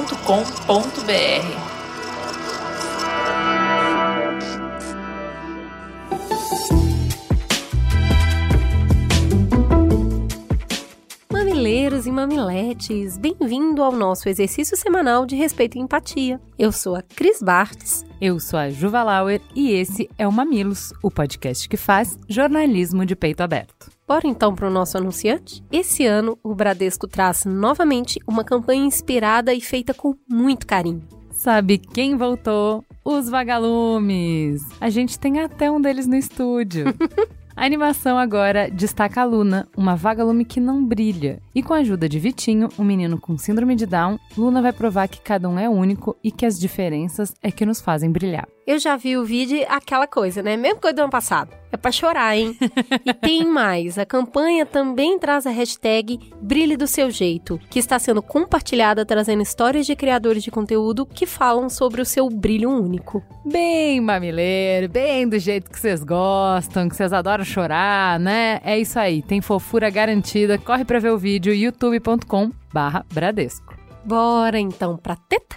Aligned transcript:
Mamileiros 11.32 12.06
e 12.06 12.12
mamiletes, 12.12 13.16
bem-vindo 13.18 13.82
ao 13.82 13.92
nosso 13.92 14.28
exercício 14.28 14.76
semanal 14.76 15.24
de 15.26 15.34
respeito 15.34 15.76
e 15.76 15.80
empatia. 15.80 16.40
Eu 16.58 16.70
sou 16.70 16.94
a 16.94 17.02
Cris 17.02 17.40
Bartz. 17.42 18.04
Eu 18.20 18.38
sou 18.38 18.58
a 18.58 18.70
Juva 18.70 19.02
Lauer 19.02 19.40
e 19.54 19.72
esse 19.72 20.08
é 20.18 20.28
o 20.28 20.32
Mamilos, 20.32 20.92
o 21.02 21.10
podcast 21.10 21.68
que 21.68 21.76
faz 21.76 22.18
jornalismo 22.28 23.04
de 23.04 23.16
peito 23.16 23.42
aberto. 23.42 23.90
Bora 24.12 24.28
então 24.28 24.54
para 24.54 24.68
o 24.68 24.70
nosso 24.70 24.98
anunciante? 24.98 25.64
Esse 25.72 26.04
ano, 26.04 26.38
o 26.44 26.54
Bradesco 26.54 27.08
traz 27.08 27.46
novamente 27.46 28.20
uma 28.26 28.44
campanha 28.44 28.84
inspirada 28.84 29.54
e 29.54 29.60
feita 29.62 29.94
com 29.94 30.14
muito 30.28 30.66
carinho. 30.66 31.02
Sabe 31.30 31.78
quem 31.78 32.14
voltou? 32.14 32.84
Os 33.02 33.30
vagalumes! 33.30 34.60
A 34.78 34.90
gente 34.90 35.18
tem 35.18 35.40
até 35.40 35.70
um 35.70 35.80
deles 35.80 36.06
no 36.06 36.14
estúdio. 36.14 36.88
A 37.54 37.66
animação 37.66 38.16
agora 38.16 38.70
destaca 38.70 39.20
a 39.20 39.24
Luna, 39.24 39.68
uma 39.76 39.94
vagalume 39.94 40.42
que 40.42 40.58
não 40.58 40.82
brilha. 40.82 41.38
E 41.54 41.62
com 41.62 41.74
a 41.74 41.78
ajuda 41.78 42.08
de 42.08 42.18
Vitinho, 42.18 42.70
um 42.78 42.84
menino 42.84 43.20
com 43.20 43.36
síndrome 43.36 43.76
de 43.76 43.84
Down, 43.84 44.18
Luna 44.36 44.62
vai 44.62 44.72
provar 44.72 45.06
que 45.06 45.20
cada 45.20 45.48
um 45.48 45.58
é 45.58 45.68
único 45.68 46.16
e 46.24 46.30
que 46.30 46.46
as 46.46 46.58
diferenças 46.58 47.34
é 47.42 47.50
que 47.50 47.66
nos 47.66 47.78
fazem 47.78 48.10
brilhar. 48.10 48.48
Eu 48.64 48.78
já 48.78 48.96
vi 48.96 49.16
o 49.16 49.24
vídeo, 49.24 49.64
aquela 49.68 50.06
coisa, 50.06 50.40
né? 50.40 50.56
Mesmo 50.56 50.80
coisa 50.80 50.94
do 50.94 51.02
ano 51.02 51.10
passado. 51.10 51.50
É 51.72 51.76
pra 51.76 51.90
chorar, 51.90 52.36
hein? 52.36 52.56
e 53.04 53.12
tem 53.12 53.44
mais. 53.44 53.98
A 53.98 54.06
campanha 54.06 54.64
também 54.64 55.18
traz 55.18 55.46
a 55.46 55.50
hashtag 55.50 56.20
Brilhe 56.40 56.76
do 56.76 56.86
Seu 56.86 57.10
Jeito, 57.10 57.58
que 57.68 57.80
está 57.80 57.98
sendo 57.98 58.22
compartilhada 58.22 59.04
trazendo 59.04 59.42
histórias 59.42 59.84
de 59.84 59.96
criadores 59.96 60.44
de 60.44 60.50
conteúdo 60.50 61.04
que 61.04 61.26
falam 61.26 61.68
sobre 61.68 62.00
o 62.00 62.04
seu 62.04 62.28
brilho 62.28 62.70
único. 62.70 63.20
Bem 63.44 64.00
mamileiro, 64.00 64.88
bem 64.88 65.28
do 65.28 65.40
jeito 65.40 65.68
que 65.68 65.80
vocês 65.80 66.04
gostam, 66.04 66.88
que 66.88 66.94
vocês 66.94 67.12
adoram 67.12 67.44
chorar, 67.44 68.20
né? 68.20 68.60
É 68.62 68.78
isso 68.78 68.96
aí, 68.96 69.22
tem 69.22 69.40
fofura 69.40 69.90
garantida. 69.90 70.56
Corre 70.56 70.84
pra 70.84 71.00
ver 71.00 71.10
o 71.10 71.18
vídeo 71.18 71.52
youtube.com 71.52 72.52
barra 72.72 73.04
Bradesco. 73.12 73.74
Bora 74.04 74.58
então 74.58 74.96
pra 74.96 75.16
teta? 75.16 75.56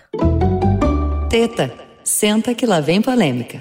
Teta. 1.30 1.95
Senta 2.06 2.54
que 2.54 2.68
lá 2.68 2.80
vem 2.80 3.02
polêmica. 3.02 3.60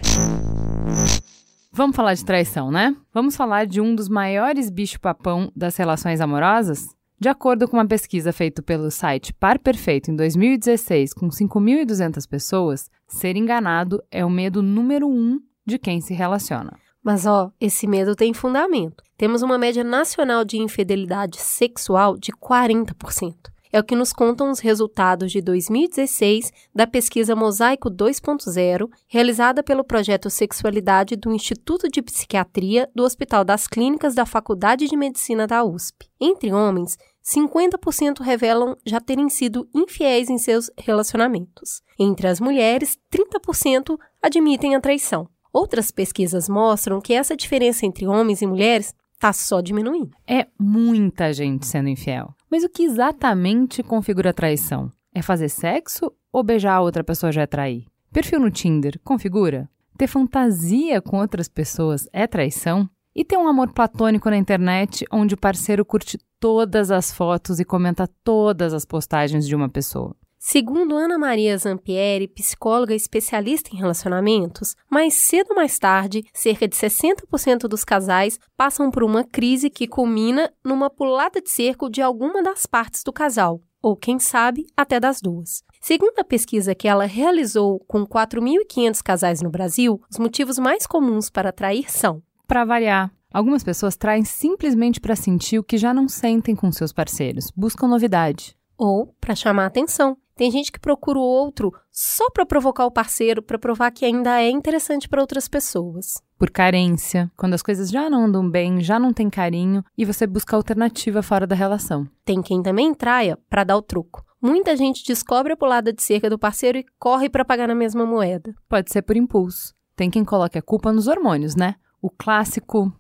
Vamos 1.72 1.96
falar 1.96 2.12
de 2.12 2.22
traição, 2.22 2.70
né? 2.70 2.94
Vamos 3.10 3.34
falar 3.36 3.64
de 3.64 3.80
um 3.80 3.94
dos 3.94 4.06
maiores 4.06 4.68
bicho-papão 4.68 5.50
das 5.56 5.78
relações 5.78 6.20
amorosas? 6.20 6.94
De 7.18 7.26
acordo 7.26 7.66
com 7.66 7.78
uma 7.78 7.86
pesquisa 7.86 8.34
feita 8.34 8.62
pelo 8.62 8.90
site 8.90 9.32
Par 9.32 9.58
Perfeito 9.58 10.10
em 10.10 10.14
2016, 10.16 11.14
com 11.14 11.30
5.200 11.30 12.28
pessoas, 12.28 12.90
ser 13.08 13.34
enganado 13.34 14.04
é 14.10 14.22
o 14.22 14.28
medo 14.28 14.62
número 14.62 15.08
um 15.08 15.40
de 15.64 15.78
quem 15.78 16.02
se 16.02 16.12
relaciona. 16.12 16.76
Mas 17.02 17.24
ó, 17.24 17.50
esse 17.58 17.86
medo 17.86 18.14
tem 18.14 18.34
fundamento. 18.34 19.02
Temos 19.16 19.40
uma 19.40 19.56
média 19.56 19.82
nacional 19.82 20.44
de 20.44 20.58
infidelidade 20.58 21.38
sexual 21.38 22.18
de 22.18 22.30
40%. 22.30 23.53
É 23.74 23.80
o 23.80 23.82
que 23.82 23.96
nos 23.96 24.12
contam 24.12 24.52
os 24.52 24.60
resultados 24.60 25.32
de 25.32 25.40
2016 25.40 26.52
da 26.72 26.86
pesquisa 26.86 27.34
Mosaico 27.34 27.90
2.0, 27.90 28.88
realizada 29.08 29.64
pelo 29.64 29.82
projeto 29.82 30.30
Sexualidade 30.30 31.16
do 31.16 31.32
Instituto 31.32 31.88
de 31.88 32.00
Psiquiatria 32.00 32.88
do 32.94 33.02
Hospital 33.02 33.44
das 33.44 33.66
Clínicas 33.66 34.14
da 34.14 34.24
Faculdade 34.24 34.86
de 34.86 34.96
Medicina 34.96 35.44
da 35.44 35.64
USP. 35.64 36.08
Entre 36.20 36.52
homens, 36.52 36.96
50% 37.24 38.20
revelam 38.20 38.76
já 38.86 39.00
terem 39.00 39.28
sido 39.28 39.68
infiéis 39.74 40.30
em 40.30 40.38
seus 40.38 40.70
relacionamentos. 40.78 41.82
Entre 41.98 42.28
as 42.28 42.38
mulheres, 42.38 42.96
30% 43.12 43.98
admitem 44.22 44.76
a 44.76 44.80
traição. 44.80 45.28
Outras 45.52 45.90
pesquisas 45.90 46.48
mostram 46.48 47.00
que 47.00 47.12
essa 47.12 47.36
diferença 47.36 47.84
entre 47.84 48.06
homens 48.06 48.40
e 48.40 48.46
mulheres 48.46 48.94
está 49.14 49.32
só 49.32 49.60
diminuindo. 49.60 50.16
É 50.28 50.46
muita 50.56 51.32
gente 51.32 51.66
sendo 51.66 51.88
infiel. 51.88 52.34
Mas 52.54 52.62
o 52.62 52.68
que 52.68 52.84
exatamente 52.84 53.82
configura 53.82 54.32
traição? 54.32 54.88
É 55.12 55.20
fazer 55.20 55.48
sexo 55.48 56.12
ou 56.32 56.40
beijar 56.44 56.74
a 56.74 56.80
outra 56.80 57.02
pessoa 57.02 57.32
já 57.32 57.42
é 57.42 57.48
trair? 57.48 57.86
Perfil 58.12 58.38
no 58.38 58.48
Tinder 58.48 59.00
configura? 59.02 59.68
Ter 59.98 60.06
fantasia 60.06 61.02
com 61.02 61.18
outras 61.18 61.48
pessoas 61.48 62.08
é 62.12 62.28
traição? 62.28 62.88
E 63.12 63.24
ter 63.24 63.36
um 63.36 63.48
amor 63.48 63.72
platônico 63.72 64.30
na 64.30 64.36
internet 64.36 65.04
onde 65.10 65.34
o 65.34 65.36
parceiro 65.36 65.84
curte 65.84 66.16
todas 66.38 66.92
as 66.92 67.12
fotos 67.12 67.58
e 67.58 67.64
comenta 67.64 68.08
todas 68.22 68.72
as 68.72 68.84
postagens 68.84 69.48
de 69.48 69.56
uma 69.56 69.68
pessoa? 69.68 70.14
Segundo 70.46 70.94
Ana 70.94 71.16
Maria 71.16 71.56
Zampieri, 71.56 72.28
psicóloga 72.28 72.94
especialista 72.94 73.70
em 73.72 73.78
relacionamentos, 73.78 74.76
mais 74.90 75.14
cedo 75.14 75.48
ou 75.52 75.56
mais 75.56 75.78
tarde, 75.78 76.22
cerca 76.34 76.68
de 76.68 76.76
60% 76.76 77.60
dos 77.66 77.82
casais 77.82 78.38
passam 78.54 78.90
por 78.90 79.02
uma 79.02 79.24
crise 79.24 79.70
que 79.70 79.88
culmina 79.88 80.52
numa 80.62 80.90
pulada 80.90 81.40
de 81.40 81.48
cerco 81.48 81.88
de 81.88 82.02
alguma 82.02 82.42
das 82.42 82.66
partes 82.66 83.02
do 83.02 83.10
casal, 83.10 83.58
ou 83.80 83.96
quem 83.96 84.18
sabe, 84.18 84.66
até 84.76 85.00
das 85.00 85.18
duas. 85.22 85.62
Segundo 85.80 86.18
a 86.18 86.24
pesquisa 86.24 86.74
que 86.74 86.86
ela 86.86 87.06
realizou 87.06 87.80
com 87.88 88.06
4.500 88.06 89.02
casais 89.02 89.40
no 89.40 89.48
Brasil, 89.48 89.98
os 90.10 90.18
motivos 90.18 90.58
mais 90.58 90.86
comuns 90.86 91.30
para 91.30 91.52
trair 91.52 91.90
são: 91.90 92.22
para 92.46 92.66
variar, 92.66 93.10
algumas 93.32 93.64
pessoas 93.64 93.96
traem 93.96 94.26
simplesmente 94.26 95.00
para 95.00 95.16
sentir 95.16 95.58
o 95.58 95.64
que 95.64 95.78
já 95.78 95.94
não 95.94 96.06
sentem 96.06 96.54
com 96.54 96.70
seus 96.70 96.92
parceiros, 96.92 97.50
buscam 97.56 97.88
novidade. 97.88 98.54
Ou 98.76 99.14
para 99.20 99.36
chamar 99.36 99.66
atenção, 99.66 100.18
tem 100.36 100.50
gente 100.50 100.72
que 100.72 100.80
procura 100.80 101.18
o 101.18 101.22
outro 101.22 101.72
só 101.90 102.28
para 102.30 102.44
provocar 102.44 102.84
o 102.86 102.90
parceiro, 102.90 103.40
para 103.42 103.58
provar 103.58 103.90
que 103.90 104.04
ainda 104.04 104.40
é 104.40 104.50
interessante 104.50 105.08
para 105.08 105.20
outras 105.20 105.48
pessoas. 105.48 106.22
Por 106.36 106.50
carência, 106.50 107.30
quando 107.36 107.54
as 107.54 107.62
coisas 107.62 107.88
já 107.88 108.10
não 108.10 108.24
andam 108.24 108.48
bem, 108.48 108.80
já 108.80 108.98
não 108.98 109.12
tem 109.12 109.30
carinho 109.30 109.84
e 109.96 110.04
você 110.04 110.26
busca 110.26 110.56
alternativa 110.56 111.22
fora 111.22 111.46
da 111.46 111.54
relação. 111.54 112.08
Tem 112.24 112.42
quem 112.42 112.62
também 112.62 112.92
traia 112.92 113.38
para 113.48 113.64
dar 113.64 113.76
o 113.76 113.82
truco. 113.82 114.24
Muita 114.42 114.76
gente 114.76 115.06
descobre 115.06 115.52
a 115.52 115.56
pulada 115.56 115.92
de 115.92 116.02
cerca 116.02 116.28
do 116.28 116.38
parceiro 116.38 116.78
e 116.78 116.84
corre 116.98 117.30
para 117.30 117.44
pagar 117.44 117.68
na 117.68 117.74
mesma 117.74 118.04
moeda. 118.04 118.52
Pode 118.68 118.92
ser 118.92 119.02
por 119.02 119.16
impulso. 119.16 119.72
Tem 119.96 120.10
quem 120.10 120.24
coloque 120.24 120.58
a 120.58 120.62
culpa 120.62 120.92
nos 120.92 121.06
hormônios, 121.06 121.54
né? 121.54 121.76
O 122.02 122.10
clássico 122.10 122.92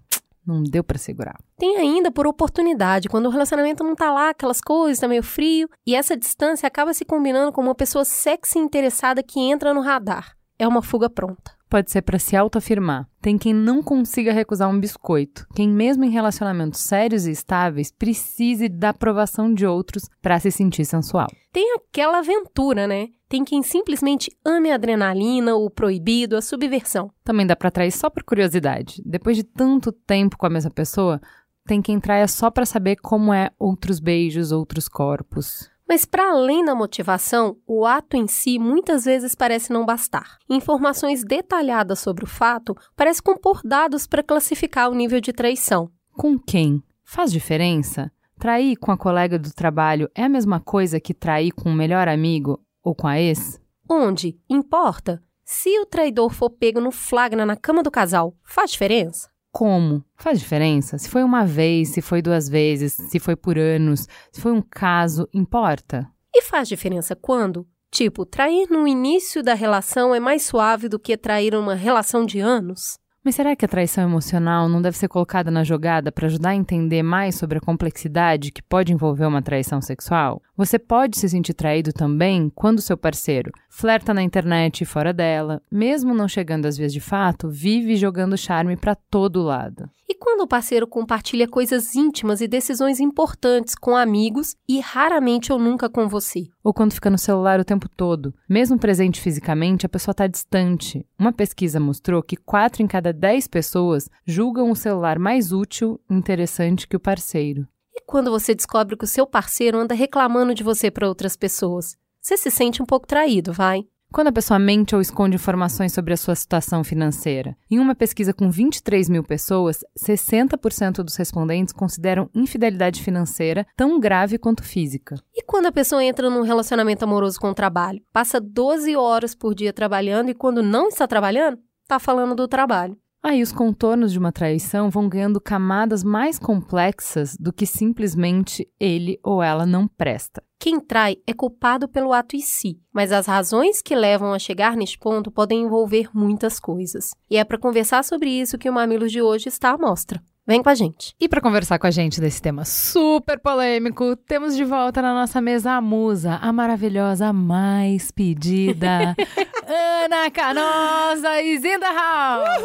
não 0.46 0.62
deu 0.62 0.84
para 0.84 0.98
segurar. 0.98 1.38
Tem 1.58 1.76
ainda 1.76 2.10
por 2.10 2.26
oportunidade, 2.26 3.08
quando 3.08 3.26
o 3.26 3.30
relacionamento 3.30 3.84
não 3.84 3.94
tá 3.94 4.12
lá, 4.12 4.30
aquelas 4.30 4.60
coisas, 4.60 5.00
tá 5.00 5.08
meio 5.08 5.22
frio, 5.22 5.68
e 5.86 5.94
essa 5.94 6.16
distância 6.16 6.66
acaba 6.66 6.94
se 6.94 7.04
combinando 7.04 7.52
com 7.52 7.60
uma 7.60 7.74
pessoa 7.74 8.04
sexy 8.04 8.58
interessada 8.58 9.22
que 9.22 9.40
entra 9.40 9.74
no 9.74 9.80
radar. 9.80 10.36
É 10.58 10.68
uma 10.68 10.82
fuga 10.82 11.10
pronta. 11.10 11.52
Pode 11.68 11.90
ser 11.90 12.02
para 12.02 12.20
se 12.20 12.36
autoafirmar. 12.36 13.08
Tem 13.20 13.36
quem 13.36 13.52
não 13.52 13.82
consiga 13.82 14.32
recusar 14.32 14.70
um 14.70 14.78
biscoito. 14.78 15.44
Quem, 15.56 15.68
mesmo 15.68 16.04
em 16.04 16.10
relacionamentos 16.10 16.78
sérios 16.78 17.26
e 17.26 17.32
estáveis, 17.32 17.90
precise 17.90 18.68
da 18.68 18.90
aprovação 18.90 19.52
de 19.52 19.66
outros 19.66 20.04
para 20.22 20.38
se 20.38 20.52
sentir 20.52 20.84
sensual. 20.84 21.26
Tem 21.52 21.74
aquela 21.74 22.18
aventura, 22.18 22.86
né? 22.86 23.08
Tem 23.34 23.44
quem 23.44 23.64
simplesmente 23.64 24.30
ame 24.44 24.70
a 24.70 24.76
adrenalina, 24.76 25.56
o 25.56 25.68
proibido, 25.68 26.36
a 26.36 26.40
subversão. 26.40 27.10
Também 27.24 27.44
dá 27.44 27.56
para 27.56 27.68
trair 27.68 27.90
só 27.90 28.08
por 28.08 28.22
curiosidade. 28.22 29.02
Depois 29.04 29.36
de 29.36 29.42
tanto 29.42 29.90
tempo 29.90 30.38
com 30.38 30.46
a 30.46 30.50
mesma 30.50 30.70
pessoa, 30.70 31.20
tem 31.66 31.82
quem 31.82 31.98
traia 31.98 32.28
só 32.28 32.48
para 32.48 32.64
saber 32.64 32.94
como 32.94 33.34
é 33.34 33.50
outros 33.58 33.98
beijos, 33.98 34.52
outros 34.52 34.86
corpos. 34.86 35.68
Mas, 35.88 36.04
para 36.04 36.30
além 36.30 36.64
da 36.64 36.76
motivação, 36.76 37.56
o 37.66 37.84
ato 37.84 38.16
em 38.16 38.28
si 38.28 38.56
muitas 38.56 39.04
vezes 39.04 39.34
parece 39.34 39.72
não 39.72 39.84
bastar. 39.84 40.38
Informações 40.48 41.24
detalhadas 41.24 41.98
sobre 41.98 42.22
o 42.22 42.28
fato 42.28 42.76
parecem 42.94 43.24
compor 43.24 43.62
dados 43.64 44.06
para 44.06 44.22
classificar 44.22 44.88
o 44.88 44.94
nível 44.94 45.20
de 45.20 45.32
traição. 45.32 45.90
Com 46.12 46.38
quem? 46.38 46.80
Faz 47.02 47.32
diferença? 47.32 48.12
Trair 48.38 48.76
com 48.76 48.92
a 48.92 48.96
colega 48.96 49.40
do 49.40 49.52
trabalho 49.52 50.08
é 50.14 50.22
a 50.22 50.28
mesma 50.28 50.60
coisa 50.60 51.00
que 51.00 51.12
trair 51.12 51.50
com 51.50 51.70
o 51.70 51.74
melhor 51.74 52.06
amigo 52.06 52.63
ou 52.84 52.94
com 52.94 53.08
a 53.08 53.18
ex? 53.18 53.58
Onde? 53.88 54.38
Importa. 54.48 55.22
Se 55.44 55.78
o 55.80 55.86
traidor 55.86 56.30
for 56.30 56.50
pego 56.50 56.80
no 56.80 56.90
flagra 56.90 57.44
na 57.44 57.56
cama 57.56 57.82
do 57.82 57.90
casal, 57.90 58.36
faz 58.44 58.70
diferença? 58.70 59.28
Como? 59.50 60.04
Faz 60.16 60.38
diferença? 60.40 60.98
Se 60.98 61.08
foi 61.08 61.22
uma 61.22 61.44
vez, 61.46 61.90
se 61.90 62.02
foi 62.02 62.20
duas 62.20 62.48
vezes, 62.48 62.92
se 62.92 63.18
foi 63.18 63.36
por 63.36 63.58
anos, 63.58 64.06
se 64.32 64.40
foi 64.40 64.52
um 64.52 64.62
caso, 64.62 65.28
importa? 65.32 66.10
E 66.34 66.42
faz 66.42 66.68
diferença 66.68 67.14
quando? 67.14 67.66
Tipo, 67.90 68.26
trair 68.26 68.68
no 68.68 68.88
início 68.88 69.42
da 69.42 69.54
relação 69.54 70.12
é 70.14 70.18
mais 70.18 70.42
suave 70.42 70.88
do 70.88 70.98
que 70.98 71.16
trair 71.16 71.54
uma 71.54 71.74
relação 71.74 72.26
de 72.26 72.40
anos? 72.40 72.98
Mas 73.24 73.36
será 73.36 73.56
que 73.56 73.64
a 73.64 73.68
traição 73.68 74.04
emocional 74.04 74.68
não 74.68 74.82
deve 74.82 74.98
ser 74.98 75.08
colocada 75.08 75.50
na 75.50 75.64
jogada 75.64 76.12
para 76.12 76.26
ajudar 76.26 76.50
a 76.50 76.54
entender 76.54 77.02
mais 77.02 77.36
sobre 77.36 77.56
a 77.56 77.60
complexidade 77.60 78.52
que 78.52 78.60
pode 78.62 78.92
envolver 78.92 79.24
uma 79.24 79.40
traição 79.40 79.80
sexual? 79.80 80.42
Você 80.54 80.78
pode 80.78 81.18
se 81.18 81.26
sentir 81.26 81.54
traído 81.54 81.90
também 81.90 82.52
quando 82.54 82.82
seu 82.82 82.98
parceiro 82.98 83.50
flerta 83.74 84.14
na 84.14 84.22
internet 84.22 84.82
e 84.82 84.84
fora 84.84 85.12
dela, 85.12 85.60
mesmo 85.68 86.14
não 86.14 86.28
chegando 86.28 86.66
às 86.66 86.76
vias 86.76 86.92
de 86.92 87.00
fato, 87.00 87.48
vive 87.48 87.96
jogando 87.96 88.38
charme 88.38 88.76
para 88.76 88.94
todo 88.94 89.42
lado. 89.42 89.90
E 90.08 90.14
quando 90.14 90.42
o 90.42 90.46
parceiro 90.46 90.86
compartilha 90.86 91.48
coisas 91.48 91.96
íntimas 91.96 92.40
e 92.40 92.46
decisões 92.46 93.00
importantes 93.00 93.74
com 93.74 93.96
amigos 93.96 94.54
e 94.68 94.78
raramente 94.78 95.52
ou 95.52 95.58
nunca 95.58 95.90
com 95.90 96.08
você? 96.08 96.46
Ou 96.62 96.72
quando 96.72 96.92
fica 96.92 97.10
no 97.10 97.18
celular 97.18 97.58
o 97.58 97.64
tempo 97.64 97.88
todo. 97.88 98.32
Mesmo 98.48 98.78
presente 98.78 99.20
fisicamente, 99.20 99.84
a 99.84 99.88
pessoa 99.88 100.12
está 100.12 100.28
distante. 100.28 101.04
Uma 101.18 101.32
pesquisa 101.32 101.80
mostrou 101.80 102.22
que 102.22 102.36
4 102.36 102.80
em 102.80 102.86
cada 102.86 103.12
10 103.12 103.48
pessoas 103.48 104.08
julgam 104.24 104.70
o 104.70 104.76
celular 104.76 105.18
mais 105.18 105.50
útil 105.50 106.00
e 106.08 106.14
interessante 106.14 106.86
que 106.86 106.96
o 106.96 107.00
parceiro. 107.00 107.66
E 107.92 108.00
quando 108.06 108.30
você 108.30 108.54
descobre 108.54 108.96
que 108.96 109.04
o 109.04 109.08
seu 109.08 109.26
parceiro 109.26 109.78
anda 109.78 109.94
reclamando 109.94 110.54
de 110.54 110.62
você 110.62 110.92
para 110.92 111.08
outras 111.08 111.36
pessoas? 111.36 111.96
Você 112.24 112.38
se 112.38 112.50
sente 112.50 112.82
um 112.82 112.86
pouco 112.86 113.06
traído, 113.06 113.52
vai? 113.52 113.84
Quando 114.10 114.28
a 114.28 114.32
pessoa 114.32 114.58
mente 114.58 114.94
ou 114.94 115.00
esconde 115.02 115.36
informações 115.36 115.92
sobre 115.92 116.14
a 116.14 116.16
sua 116.16 116.34
situação 116.34 116.82
financeira. 116.82 117.54
Em 117.70 117.78
uma 117.78 117.94
pesquisa 117.94 118.32
com 118.32 118.50
23 118.50 119.10
mil 119.10 119.22
pessoas, 119.22 119.84
60% 119.94 121.02
dos 121.02 121.16
respondentes 121.16 121.74
consideram 121.74 122.30
infidelidade 122.34 123.02
financeira 123.02 123.66
tão 123.76 124.00
grave 124.00 124.38
quanto 124.38 124.62
física. 124.62 125.16
E 125.34 125.42
quando 125.42 125.66
a 125.66 125.72
pessoa 125.72 126.02
entra 126.02 126.30
num 126.30 126.40
relacionamento 126.40 127.04
amoroso 127.04 127.38
com 127.38 127.50
o 127.50 127.54
trabalho? 127.54 128.00
Passa 128.10 128.40
12 128.40 128.96
horas 128.96 129.34
por 129.34 129.54
dia 129.54 129.70
trabalhando 129.70 130.30
e 130.30 130.34
quando 130.34 130.62
não 130.62 130.88
está 130.88 131.06
trabalhando, 131.06 131.58
está 131.82 131.98
falando 131.98 132.34
do 132.34 132.48
trabalho. 132.48 132.96
Aí 133.26 133.40
os 133.40 133.52
contornos 133.52 134.12
de 134.12 134.18
uma 134.18 134.30
traição 134.30 134.90
vão 134.90 135.08
ganhando 135.08 135.40
camadas 135.40 136.04
mais 136.04 136.38
complexas 136.38 137.34
do 137.40 137.54
que 137.54 137.64
simplesmente 137.64 138.68
ele 138.78 139.18
ou 139.22 139.42
ela 139.42 139.64
não 139.64 139.88
presta. 139.88 140.42
Quem 140.60 140.78
trai 140.78 141.16
é 141.26 141.32
culpado 141.32 141.88
pelo 141.88 142.12
ato 142.12 142.36
em 142.36 142.40
si, 142.40 142.78
mas 142.92 143.12
as 143.12 143.26
razões 143.26 143.80
que 143.80 143.96
levam 143.96 144.34
a 144.34 144.38
chegar 144.38 144.76
neste 144.76 144.98
ponto 144.98 145.30
podem 145.30 145.62
envolver 145.62 146.10
muitas 146.12 146.60
coisas. 146.60 147.12
E 147.30 147.38
é 147.38 147.44
para 147.44 147.56
conversar 147.56 148.04
sobre 148.04 148.28
isso 148.28 148.58
que 148.58 148.68
o 148.68 148.72
Mamilos 148.74 149.10
de 149.10 149.22
hoje 149.22 149.48
está 149.48 149.70
à 149.70 149.78
mostra. 149.78 150.22
Vem 150.46 150.62
com 150.62 150.68
a 150.68 150.74
gente. 150.74 151.14
E 151.18 151.26
para 151.26 151.40
conversar 151.40 151.78
com 151.78 151.86
a 151.86 151.90
gente 151.90 152.20
desse 152.20 152.42
tema 152.42 152.66
super 152.66 153.38
polêmico, 153.38 154.14
temos 154.14 154.54
de 154.54 154.62
volta 154.62 155.00
na 155.00 155.14
nossa 155.14 155.40
mesa 155.40 155.72
a 155.72 155.80
musa, 155.80 156.34
a 156.34 156.52
maravilhosa 156.52 157.32
mais 157.32 158.10
pedida, 158.10 159.16
Ana 159.66 160.30
Canosa 160.30 161.40
e 161.40 161.58
Zinda 161.58 161.90
House. 161.90 162.62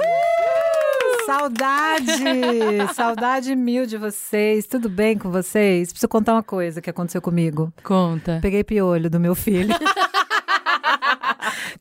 Saudade! 1.25 2.11
Saudade 2.93 3.55
mil 3.55 3.85
de 3.85 3.97
vocês. 3.97 4.67
Tudo 4.67 4.89
bem 4.89 5.17
com 5.17 5.31
vocês? 5.31 5.93
Preciso 5.93 6.09
contar 6.09 6.33
uma 6.33 6.43
coisa 6.43 6.81
que 6.81 6.89
aconteceu 6.89 7.21
comigo. 7.21 7.71
Conta. 7.81 8.39
Peguei 8.41 8.61
piolho 8.61 9.09
do 9.09 9.21
meu 9.21 9.35
filho. 9.35 9.73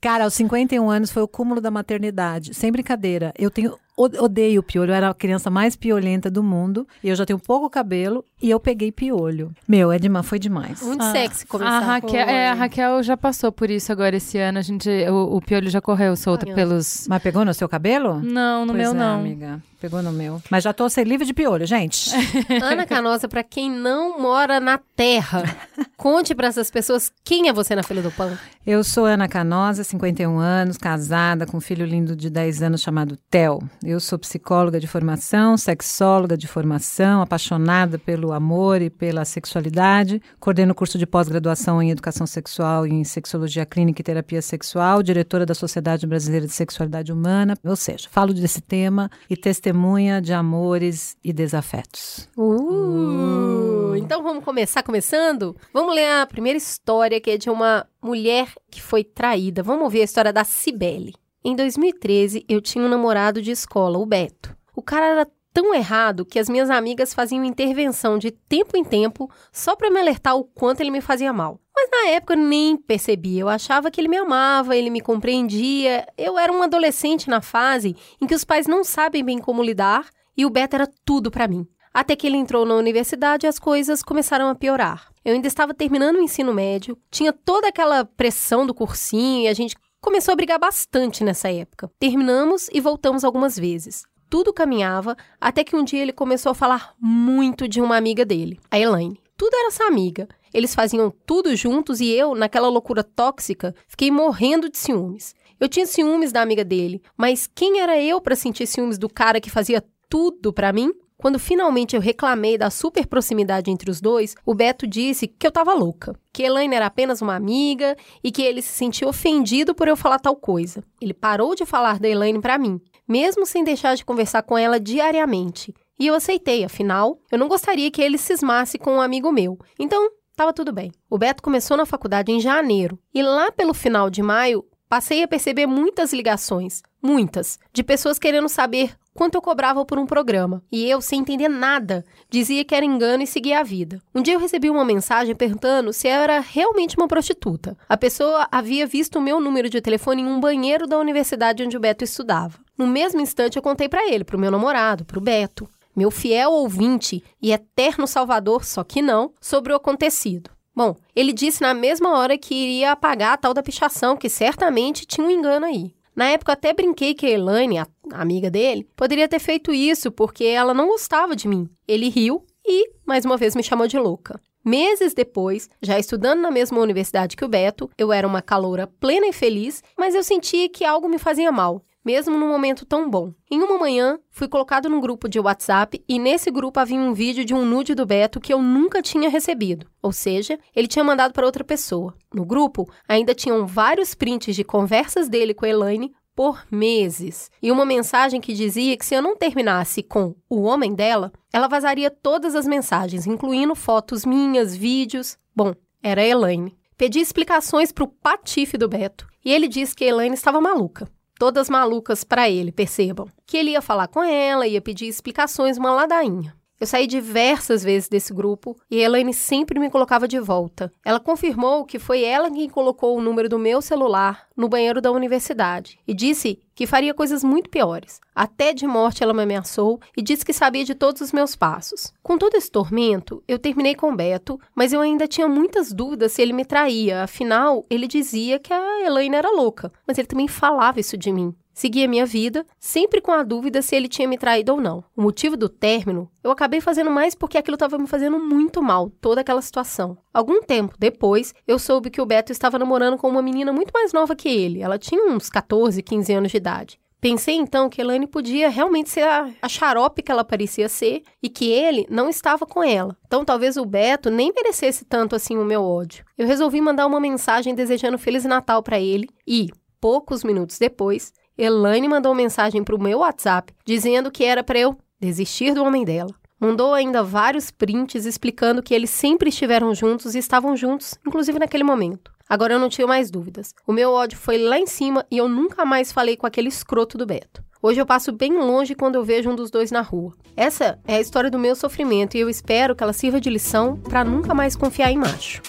Cara, 0.00 0.22
aos 0.24 0.34
51 0.34 0.88
anos 0.88 1.10
foi 1.10 1.24
o 1.24 1.28
cúmulo 1.28 1.60
da 1.60 1.72
maternidade. 1.72 2.54
Sem 2.54 2.70
brincadeira. 2.70 3.32
Eu 3.36 3.50
tenho 3.50 3.76
odeio 3.98 4.62
piolho. 4.62 4.90
Eu 4.90 4.94
era 4.94 5.10
a 5.10 5.14
criança 5.14 5.50
mais 5.50 5.74
piolenta 5.76 6.30
do 6.30 6.42
mundo. 6.42 6.86
E 7.02 7.08
eu 7.08 7.16
já 7.16 7.26
tenho 7.26 7.38
pouco 7.38 7.68
cabelo. 7.68 8.24
E 8.40 8.50
eu 8.50 8.60
peguei 8.60 8.92
piolho. 8.92 9.52
Meu, 9.66 9.90
é 9.90 9.98
demais, 9.98 10.26
foi 10.26 10.38
demais. 10.38 10.80
Muito 10.82 11.02
ah, 11.02 11.10
sexy 11.10 11.46
começar. 11.46 11.78
A 11.78 11.80
Raquel, 11.80 12.28
é, 12.28 12.48
a 12.50 12.54
Raquel 12.54 13.02
já 13.02 13.16
passou 13.16 13.50
por 13.50 13.68
isso 13.68 13.90
agora 13.90 14.16
esse 14.16 14.38
ano. 14.38 14.58
A 14.58 14.62
gente, 14.62 14.88
o, 15.10 15.36
o 15.36 15.40
piolho 15.40 15.68
já 15.68 15.80
correu 15.80 16.14
solto 16.16 16.46
Ai, 16.48 16.54
pelos. 16.54 17.06
Mas 17.08 17.22
pegou 17.22 17.44
no 17.44 17.52
seu 17.52 17.68
cabelo? 17.68 18.20
Não, 18.20 18.64
no 18.64 18.72
pois 18.72 18.82
meu 18.84 18.90
é, 18.92 18.94
não. 18.94 19.18
amiga. 19.20 19.62
Pegou 19.80 20.02
no 20.02 20.12
meu. 20.12 20.42
Mas 20.50 20.64
já 20.64 20.72
tô 20.72 20.88
sem 20.88 21.04
livre 21.04 21.24
de 21.24 21.32
piolho, 21.32 21.64
gente. 21.64 22.10
Ana 22.62 22.84
Canosa, 22.84 23.28
para 23.28 23.44
quem 23.44 23.70
não 23.70 24.20
mora 24.20 24.58
na 24.58 24.78
Terra, 24.96 25.44
conte 25.96 26.34
para 26.34 26.48
essas 26.48 26.68
pessoas 26.68 27.12
quem 27.24 27.48
é 27.48 27.52
você 27.52 27.76
na 27.76 27.84
fila 27.84 28.02
do 28.02 28.10
pão. 28.10 28.36
Eu 28.66 28.82
sou 28.82 29.04
Ana 29.04 29.28
Canosa, 29.28 29.84
51 29.84 30.36
anos, 30.36 30.76
casada 30.76 31.46
com 31.46 31.58
um 31.58 31.60
filho 31.60 31.86
lindo 31.86 32.16
de 32.16 32.28
10 32.28 32.62
anos 32.62 32.80
chamado 32.80 33.16
Theo. 33.30 33.60
Eu 33.88 34.00
sou 34.00 34.18
psicóloga 34.18 34.78
de 34.78 34.86
formação, 34.86 35.56
sexóloga 35.56 36.36
de 36.36 36.46
formação, 36.46 37.22
apaixonada 37.22 37.98
pelo 37.98 38.32
amor 38.32 38.82
e 38.82 38.90
pela 38.90 39.24
sexualidade. 39.24 40.20
Coordeno 40.38 40.74
curso 40.74 40.98
de 40.98 41.06
pós-graduação 41.06 41.82
em 41.82 41.90
educação 41.90 42.26
sexual 42.26 42.86
e 42.86 42.90
em 42.90 43.04
sexologia 43.04 43.64
clínica 43.64 44.02
e 44.02 44.04
terapia 44.04 44.42
sexual, 44.42 45.02
diretora 45.02 45.46
da 45.46 45.54
Sociedade 45.54 46.06
Brasileira 46.06 46.46
de 46.46 46.52
Sexualidade 46.52 47.10
Humana. 47.10 47.56
Ou 47.64 47.76
seja, 47.76 48.08
falo 48.10 48.34
desse 48.34 48.60
tema 48.60 49.10
e 49.30 49.36
testemunho 49.36 49.78
testemunha 49.78 50.20
de 50.20 50.32
amores 50.32 51.16
e 51.22 51.32
desafetos. 51.32 52.28
Uh, 52.36 53.92
uh. 53.92 53.96
Então 53.96 54.22
vamos 54.22 54.44
começar 54.44 54.82
começando? 54.82 55.56
Vamos 55.72 55.94
ler 55.94 56.20
a 56.20 56.26
primeira 56.26 56.56
história 56.56 57.20
que 57.20 57.30
é 57.30 57.36
de 57.36 57.48
uma 57.48 57.86
mulher 58.02 58.52
que 58.70 58.82
foi 58.82 59.04
traída. 59.04 59.62
Vamos 59.62 59.84
ouvir 59.84 60.00
a 60.00 60.04
história 60.04 60.32
da 60.32 60.44
Cibele. 60.44 61.14
Em 61.44 61.54
2013, 61.54 62.44
eu 62.48 62.60
tinha 62.60 62.84
um 62.84 62.88
namorado 62.88 63.40
de 63.40 63.52
escola, 63.52 63.96
o 63.96 64.04
Beto. 64.04 64.56
O 64.74 64.82
cara 64.82 65.06
era 65.06 65.26
tão 65.52 65.72
errado 65.72 66.24
que 66.26 66.38
as 66.38 66.48
minhas 66.48 66.68
amigas 66.68 67.14
faziam 67.14 67.44
intervenção 67.44 68.18
de 68.18 68.30
tempo 68.30 68.76
em 68.76 68.84
tempo 68.84 69.30
só 69.52 69.76
para 69.76 69.90
me 69.90 70.00
alertar 70.00 70.36
o 70.36 70.44
quanto 70.44 70.80
ele 70.80 70.90
me 70.90 71.00
fazia 71.00 71.32
mal. 71.32 71.60
Mas 71.74 71.88
na 71.90 72.10
época 72.10 72.34
eu 72.34 72.38
nem 72.38 72.76
percebia. 72.76 73.42
Eu 73.42 73.48
achava 73.48 73.90
que 73.90 74.00
ele 74.00 74.08
me 74.08 74.16
amava, 74.16 74.76
ele 74.76 74.90
me 74.90 75.00
compreendia. 75.00 76.06
Eu 76.18 76.36
era 76.36 76.52
um 76.52 76.62
adolescente 76.62 77.30
na 77.30 77.40
fase 77.40 77.96
em 78.20 78.26
que 78.26 78.34
os 78.34 78.44
pais 78.44 78.66
não 78.66 78.82
sabem 78.82 79.24
bem 79.24 79.38
como 79.38 79.62
lidar 79.62 80.08
e 80.36 80.44
o 80.44 80.50
Beto 80.50 80.74
era 80.74 80.88
tudo 81.04 81.30
para 81.30 81.46
mim. 81.46 81.66
Até 81.94 82.16
que 82.16 82.26
ele 82.26 82.36
entrou 82.36 82.66
na 82.66 82.74
universidade 82.74 83.46
e 83.46 83.48
as 83.48 83.58
coisas 83.60 84.02
começaram 84.02 84.48
a 84.48 84.54
piorar. 84.56 85.08
Eu 85.24 85.34
ainda 85.34 85.48
estava 85.48 85.72
terminando 85.72 86.16
o 86.16 86.22
ensino 86.22 86.52
médio, 86.52 86.98
tinha 87.10 87.32
toda 87.32 87.68
aquela 87.68 88.04
pressão 88.04 88.66
do 88.66 88.74
cursinho 88.74 89.42
e 89.42 89.48
a 89.48 89.54
gente 89.54 89.76
começou 90.00 90.32
a 90.32 90.36
brigar 90.36 90.58
bastante 90.58 91.24
nessa 91.24 91.50
época. 91.50 91.90
Terminamos 91.98 92.68
e 92.72 92.80
voltamos 92.80 93.24
algumas 93.24 93.58
vezes 93.58 94.04
tudo 94.28 94.52
caminhava, 94.52 95.16
até 95.40 95.64
que 95.64 95.74
um 95.74 95.82
dia 95.82 96.02
ele 96.02 96.12
começou 96.12 96.52
a 96.52 96.54
falar 96.54 96.94
muito 97.00 97.66
de 97.66 97.80
uma 97.80 97.96
amiga 97.96 98.24
dele, 98.24 98.60
a 98.70 98.78
Elaine. 98.78 99.20
Tudo 99.36 99.54
era 99.54 99.68
essa 99.68 99.84
amiga. 99.84 100.28
Eles 100.52 100.74
faziam 100.74 101.12
tudo 101.26 101.54
juntos 101.54 102.00
e 102.00 102.10
eu, 102.10 102.34
naquela 102.34 102.68
loucura 102.68 103.04
tóxica, 103.04 103.74
fiquei 103.86 104.10
morrendo 104.10 104.68
de 104.68 104.78
ciúmes. 104.78 105.34
Eu 105.60 105.68
tinha 105.68 105.86
ciúmes 105.86 106.32
da 106.32 106.42
amiga 106.42 106.64
dele, 106.64 107.02
mas 107.16 107.48
quem 107.52 107.80
era 107.80 108.00
eu 108.00 108.20
para 108.20 108.36
sentir 108.36 108.66
ciúmes 108.66 108.98
do 108.98 109.08
cara 109.08 109.40
que 109.40 109.50
fazia 109.50 109.82
tudo 110.08 110.52
para 110.52 110.72
mim? 110.72 110.92
Quando 111.20 111.36
finalmente 111.36 111.96
eu 111.96 112.00
reclamei 112.00 112.56
da 112.56 112.70
super 112.70 113.04
proximidade 113.04 113.72
entre 113.72 113.90
os 113.90 114.00
dois, 114.00 114.36
o 114.46 114.54
Beto 114.54 114.86
disse 114.86 115.26
que 115.26 115.44
eu 115.44 115.50
tava 115.50 115.74
louca, 115.74 116.14
que 116.32 116.44
Elaine 116.44 116.76
era 116.76 116.86
apenas 116.86 117.20
uma 117.20 117.34
amiga 117.34 117.96
e 118.22 118.30
que 118.30 118.40
ele 118.40 118.62
se 118.62 118.68
sentia 118.68 119.08
ofendido 119.08 119.74
por 119.74 119.88
eu 119.88 119.96
falar 119.96 120.20
tal 120.20 120.36
coisa. 120.36 120.84
Ele 121.00 121.12
parou 121.12 121.56
de 121.56 121.66
falar 121.66 121.98
da 121.98 122.08
Elaine 122.08 122.40
para 122.40 122.56
mim, 122.56 122.80
mesmo 123.06 123.44
sem 123.44 123.64
deixar 123.64 123.96
de 123.96 124.04
conversar 124.04 124.42
com 124.44 124.56
ela 124.56 124.78
diariamente. 124.78 125.74
E 125.98 126.06
eu 126.06 126.14
aceitei, 126.14 126.62
afinal, 126.62 127.18
eu 127.32 127.38
não 127.38 127.48
gostaria 127.48 127.90
que 127.90 128.00
ele 128.00 128.16
cismasse 128.16 128.78
com 128.78 128.98
um 128.98 129.00
amigo 129.00 129.32
meu. 129.32 129.58
Então, 129.76 130.10
estava 130.30 130.52
tudo 130.52 130.72
bem. 130.72 130.92
O 131.10 131.18
Beto 131.18 131.42
começou 131.42 131.76
na 131.76 131.84
faculdade 131.84 132.30
em 132.30 132.38
janeiro 132.38 132.96
e 133.12 133.24
lá 133.24 133.50
pelo 133.50 133.74
final 133.74 134.08
de 134.08 134.22
maio 134.22 134.64
passei 134.88 135.24
a 135.24 135.28
perceber 135.28 135.66
muitas 135.66 136.12
ligações, 136.12 136.80
muitas, 137.02 137.58
de 137.72 137.82
pessoas 137.82 138.20
querendo 138.20 138.48
saber 138.48 138.96
quanto 139.18 139.34
eu 139.34 139.42
cobrava 139.42 139.84
por 139.84 139.98
um 139.98 140.06
programa. 140.06 140.62
E 140.70 140.88
eu, 140.88 141.00
sem 141.00 141.18
entender 141.18 141.48
nada, 141.48 142.04
dizia 142.30 142.64
que 142.64 142.72
era 142.72 142.84
engano 142.84 143.24
e 143.24 143.26
seguia 143.26 143.58
a 143.58 143.64
vida. 143.64 144.00
Um 144.14 144.22
dia 144.22 144.34
eu 144.34 144.38
recebi 144.38 144.70
uma 144.70 144.84
mensagem 144.84 145.34
perguntando 145.34 145.92
se 145.92 146.06
eu 146.06 146.12
era 146.12 146.38
realmente 146.38 146.96
uma 146.96 147.08
prostituta. 147.08 147.76
A 147.88 147.96
pessoa 147.96 148.46
havia 148.48 148.86
visto 148.86 149.18
o 149.18 149.20
meu 149.20 149.40
número 149.40 149.68
de 149.68 149.80
telefone 149.80 150.22
em 150.22 150.26
um 150.26 150.38
banheiro 150.38 150.86
da 150.86 150.96
universidade 150.96 151.64
onde 151.64 151.76
o 151.76 151.80
Beto 151.80 152.04
estudava. 152.04 152.60
No 152.78 152.86
mesmo 152.86 153.20
instante 153.20 153.56
eu 153.56 153.62
contei 153.62 153.88
para 153.88 154.08
ele, 154.08 154.22
para 154.22 154.36
o 154.36 154.40
meu 154.40 154.52
namorado, 154.52 155.04
para 155.04 155.18
o 155.18 155.22
Beto, 155.22 155.68
meu 155.96 156.12
fiel 156.12 156.52
ouvinte 156.52 157.20
e 157.42 157.50
eterno 157.50 158.06
salvador, 158.06 158.64
só 158.64 158.84
que 158.84 159.02
não, 159.02 159.32
sobre 159.40 159.72
o 159.72 159.76
acontecido. 159.76 160.48
Bom, 160.72 160.94
ele 161.16 161.32
disse 161.32 161.60
na 161.60 161.74
mesma 161.74 162.16
hora 162.16 162.38
que 162.38 162.54
iria 162.54 162.92
apagar 162.92 163.32
a 163.32 163.36
tal 163.36 163.52
da 163.52 163.64
pichação, 163.64 164.16
que 164.16 164.28
certamente 164.28 165.04
tinha 165.04 165.26
um 165.26 165.30
engano 165.30 165.66
aí. 165.66 165.92
Na 166.18 166.30
época, 166.30 166.52
até 166.52 166.72
brinquei 166.72 167.14
que 167.14 167.26
a 167.26 167.30
Elaine, 167.30 167.78
a 167.78 167.86
amiga 168.16 168.50
dele, 168.50 168.88
poderia 168.96 169.28
ter 169.28 169.38
feito 169.38 169.72
isso 169.72 170.10
porque 170.10 170.44
ela 170.44 170.72
não 170.72 170.88
gostava 170.88 171.36
de 171.36 171.48
mim. 171.48 171.68
Ele 171.86 172.08
riu 172.08 172.44
e, 172.66 172.90
mais 173.06 173.24
uma 173.24 173.36
vez, 173.36 173.54
me 173.54 173.62
chamou 173.62 173.86
de 173.86 173.98
louca. 173.98 174.40
Meses 174.64 175.14
depois, 175.14 175.70
já 175.80 175.98
estudando 175.98 176.40
na 176.40 176.50
mesma 176.50 176.80
universidade 176.80 177.36
que 177.36 177.44
o 177.44 177.48
Beto, 177.48 177.88
eu 177.96 178.12
era 178.12 178.26
uma 178.26 178.42
caloura 178.42 178.86
plena 178.86 179.26
e 179.26 179.32
feliz, 179.32 179.82
mas 179.96 180.14
eu 180.14 180.22
sentia 180.22 180.68
que 180.68 180.84
algo 180.84 181.08
me 181.08 181.18
fazia 181.18 181.50
mal 181.50 181.82
mesmo 182.08 182.38
num 182.38 182.48
momento 182.48 182.86
tão 182.86 183.10
bom. 183.10 183.34
Em 183.50 183.60
uma 183.60 183.76
manhã, 183.76 184.18
fui 184.30 184.48
colocado 184.48 184.88
num 184.88 184.98
grupo 184.98 185.28
de 185.28 185.38
WhatsApp 185.38 186.02
e 186.08 186.18
nesse 186.18 186.50
grupo 186.50 186.80
havia 186.80 186.98
um 186.98 187.12
vídeo 187.12 187.44
de 187.44 187.52
um 187.52 187.66
nude 187.66 187.94
do 187.94 188.06
Beto 188.06 188.40
que 188.40 188.50
eu 188.50 188.62
nunca 188.62 189.02
tinha 189.02 189.28
recebido. 189.28 189.86
Ou 190.00 190.10
seja, 190.10 190.58
ele 190.74 190.88
tinha 190.88 191.04
mandado 191.04 191.34
para 191.34 191.44
outra 191.44 191.62
pessoa. 191.62 192.14
No 192.32 192.46
grupo, 192.46 192.88
ainda 193.06 193.34
tinham 193.34 193.66
vários 193.66 194.14
prints 194.14 194.56
de 194.56 194.64
conversas 194.64 195.28
dele 195.28 195.52
com 195.52 195.66
a 195.66 195.68
Elaine 195.68 196.14
por 196.38 196.64
meses. 196.70 197.50
E 197.60 197.72
uma 197.72 197.84
mensagem 197.84 198.40
que 198.40 198.54
dizia 198.54 198.96
que 198.96 199.04
se 199.04 199.12
eu 199.12 199.20
não 199.20 199.36
terminasse 199.36 200.04
com 200.04 200.36
o 200.48 200.62
homem 200.62 200.94
dela, 200.94 201.32
ela 201.52 201.66
vazaria 201.66 202.12
todas 202.12 202.54
as 202.54 202.64
mensagens, 202.64 203.26
incluindo 203.26 203.74
fotos 203.74 204.24
minhas, 204.24 204.72
vídeos. 204.72 205.36
Bom, 205.52 205.74
Era 206.00 206.20
a 206.20 206.24
Elaine. 206.24 206.78
Pedi 206.96 207.18
explicações 207.18 207.90
pro 207.90 208.06
patife 208.06 208.78
do 208.78 208.88
Beto 208.88 209.26
e 209.44 209.52
ele 209.52 209.66
disse 209.66 209.96
que 209.96 210.04
a 210.04 210.06
Elaine 210.06 210.36
estava 210.36 210.60
maluca. 210.60 211.10
Todas 211.40 211.68
malucas 211.68 212.22
para 212.22 212.48
ele, 212.48 212.70
percebam. 212.70 213.26
Que 213.44 213.56
ele 213.56 213.72
ia 213.72 213.82
falar 213.82 214.06
com 214.06 214.22
ela, 214.22 214.64
ia 214.64 214.80
pedir 214.80 215.08
explicações, 215.08 215.76
uma 215.76 215.90
ladainha. 215.90 216.54
Eu 216.80 216.86
saí 216.86 217.08
diversas 217.08 217.82
vezes 217.82 218.08
desse 218.08 218.32
grupo 218.32 218.76
e 218.88 219.00
a 219.00 219.06
Elaine 219.06 219.34
sempre 219.34 219.80
me 219.80 219.90
colocava 219.90 220.28
de 220.28 220.38
volta. 220.38 220.92
Ela 221.04 221.18
confirmou 221.18 221.84
que 221.84 221.98
foi 221.98 222.22
ela 222.22 222.48
quem 222.50 222.68
colocou 222.68 223.18
o 223.18 223.20
número 223.20 223.48
do 223.48 223.58
meu 223.58 223.82
celular 223.82 224.46
no 224.56 224.68
banheiro 224.68 225.00
da 225.00 225.10
universidade 225.10 225.98
e 226.06 226.14
disse 226.14 226.60
que 226.76 226.86
faria 226.86 227.12
coisas 227.12 227.42
muito 227.42 227.68
piores. 227.68 228.20
Até 228.32 228.72
de 228.72 228.86
morte 228.86 229.24
ela 229.24 229.34
me 229.34 229.42
ameaçou 229.42 229.98
e 230.16 230.22
disse 230.22 230.44
que 230.44 230.52
sabia 230.52 230.84
de 230.84 230.94
todos 230.94 231.20
os 231.20 231.32
meus 231.32 231.56
passos. 231.56 232.12
Com 232.22 232.38
todo 232.38 232.54
esse 232.54 232.70
tormento, 232.70 233.42
eu 233.48 233.58
terminei 233.58 233.96
com 233.96 234.14
Beto, 234.14 234.60
mas 234.72 234.92
eu 234.92 235.00
ainda 235.00 235.26
tinha 235.26 235.48
muitas 235.48 235.92
dúvidas 235.92 236.30
se 236.30 236.42
ele 236.42 236.52
me 236.52 236.64
traía. 236.64 237.24
Afinal, 237.24 237.84
ele 237.90 238.06
dizia 238.06 238.60
que 238.60 238.72
a 238.72 239.04
Elaine 239.04 239.34
era 239.34 239.50
louca, 239.50 239.92
mas 240.06 240.16
ele 240.16 240.28
também 240.28 240.46
falava 240.46 241.00
isso 241.00 241.18
de 241.18 241.32
mim. 241.32 241.52
Segui 241.78 242.02
a 242.02 242.08
minha 242.08 242.26
vida, 242.26 242.66
sempre 242.80 243.20
com 243.20 243.30
a 243.30 243.44
dúvida 243.44 243.80
se 243.82 243.94
ele 243.94 244.08
tinha 244.08 244.26
me 244.26 244.36
traído 244.36 244.72
ou 244.72 244.80
não. 244.80 245.04
O 245.16 245.22
motivo 245.22 245.56
do 245.56 245.68
término, 245.68 246.28
eu 246.42 246.50
acabei 246.50 246.80
fazendo 246.80 247.08
mais 247.08 247.36
porque 247.36 247.56
aquilo 247.56 247.76
estava 247.76 247.96
me 247.96 248.08
fazendo 248.08 248.36
muito 248.36 248.82
mal, 248.82 249.12
toda 249.20 249.42
aquela 249.42 249.62
situação. 249.62 250.18
Algum 250.34 250.60
tempo 250.60 250.96
depois, 250.98 251.54
eu 251.68 251.78
soube 251.78 252.10
que 252.10 252.20
o 252.20 252.26
Beto 252.26 252.50
estava 252.50 252.80
namorando 252.80 253.16
com 253.16 253.28
uma 253.28 253.40
menina 253.40 253.72
muito 253.72 253.92
mais 253.94 254.12
nova 254.12 254.34
que 254.34 254.48
ele. 254.48 254.82
Ela 254.82 254.98
tinha 254.98 255.30
uns 255.30 255.48
14, 255.48 256.02
15 256.02 256.32
anos 256.32 256.50
de 256.50 256.56
idade. 256.56 256.98
Pensei 257.20 257.54
então 257.54 257.88
que 257.88 258.00
Elaine 258.00 258.26
podia 258.26 258.68
realmente 258.68 259.10
ser 259.10 259.22
a, 259.22 259.48
a, 259.62 259.68
xarope 259.68 260.20
que 260.20 260.32
ela 260.32 260.42
parecia 260.42 260.88
ser 260.88 261.22
e 261.40 261.48
que 261.48 261.70
ele 261.70 262.08
não 262.10 262.28
estava 262.28 262.66
com 262.66 262.82
ela. 262.82 263.16
Então 263.24 263.44
talvez 263.44 263.76
o 263.76 263.84
Beto 263.84 264.30
nem 264.30 264.52
merecesse 264.52 265.04
tanto 265.04 265.36
assim 265.36 265.56
o 265.56 265.64
meu 265.64 265.84
ódio. 265.84 266.24
Eu 266.36 266.48
resolvi 266.48 266.80
mandar 266.80 267.06
uma 267.06 267.20
mensagem 267.20 267.72
desejando 267.72 268.18
Feliz 268.18 268.44
Natal 268.44 268.82
para 268.82 268.98
ele 268.98 269.28
e, 269.46 269.68
poucos 270.00 270.42
minutos 270.42 270.76
depois, 270.76 271.32
Elaine 271.58 272.08
mandou 272.08 272.32
mensagem 272.36 272.84
para 272.84 272.94
o 272.94 273.02
meu 273.02 273.18
WhatsApp 273.18 273.74
dizendo 273.84 274.30
que 274.30 274.44
era 274.44 274.62
para 274.62 274.78
eu 274.78 274.96
desistir 275.20 275.74
do 275.74 275.82
homem 275.82 276.04
dela. 276.04 276.32
Mandou 276.60 276.94
ainda 276.94 277.20
vários 277.20 277.72
prints 277.72 278.24
explicando 278.24 278.82
que 278.82 278.94
eles 278.94 279.10
sempre 279.10 279.48
estiveram 279.48 279.92
juntos 279.92 280.36
e 280.36 280.38
estavam 280.38 280.76
juntos, 280.76 281.18
inclusive 281.26 281.58
naquele 281.58 281.82
momento. 281.82 282.30
Agora 282.48 282.74
eu 282.74 282.78
não 282.78 282.88
tinha 282.88 283.08
mais 283.08 283.28
dúvidas. 283.28 283.74
O 283.84 283.92
meu 283.92 284.12
ódio 284.12 284.38
foi 284.38 284.56
lá 284.56 284.78
em 284.78 284.86
cima 284.86 285.26
e 285.30 285.36
eu 285.36 285.48
nunca 285.48 285.84
mais 285.84 286.12
falei 286.12 286.36
com 286.36 286.46
aquele 286.46 286.68
escroto 286.68 287.18
do 287.18 287.26
Beto. 287.26 287.62
Hoje 287.82 288.00
eu 288.00 288.06
passo 288.06 288.32
bem 288.32 288.56
longe 288.56 288.94
quando 288.94 289.16
eu 289.16 289.24
vejo 289.24 289.50
um 289.50 289.56
dos 289.56 289.70
dois 289.70 289.90
na 289.90 290.00
rua. 290.00 290.34
Essa 290.56 290.98
é 291.06 291.16
a 291.16 291.20
história 291.20 291.50
do 291.50 291.58
meu 291.58 291.74
sofrimento 291.74 292.36
e 292.36 292.40
eu 292.40 292.48
espero 292.48 292.94
que 292.94 293.02
ela 293.02 293.12
sirva 293.12 293.40
de 293.40 293.50
lição 293.50 293.96
para 293.96 294.24
nunca 294.24 294.54
mais 294.54 294.76
confiar 294.76 295.10
em 295.10 295.18
macho. 295.18 295.60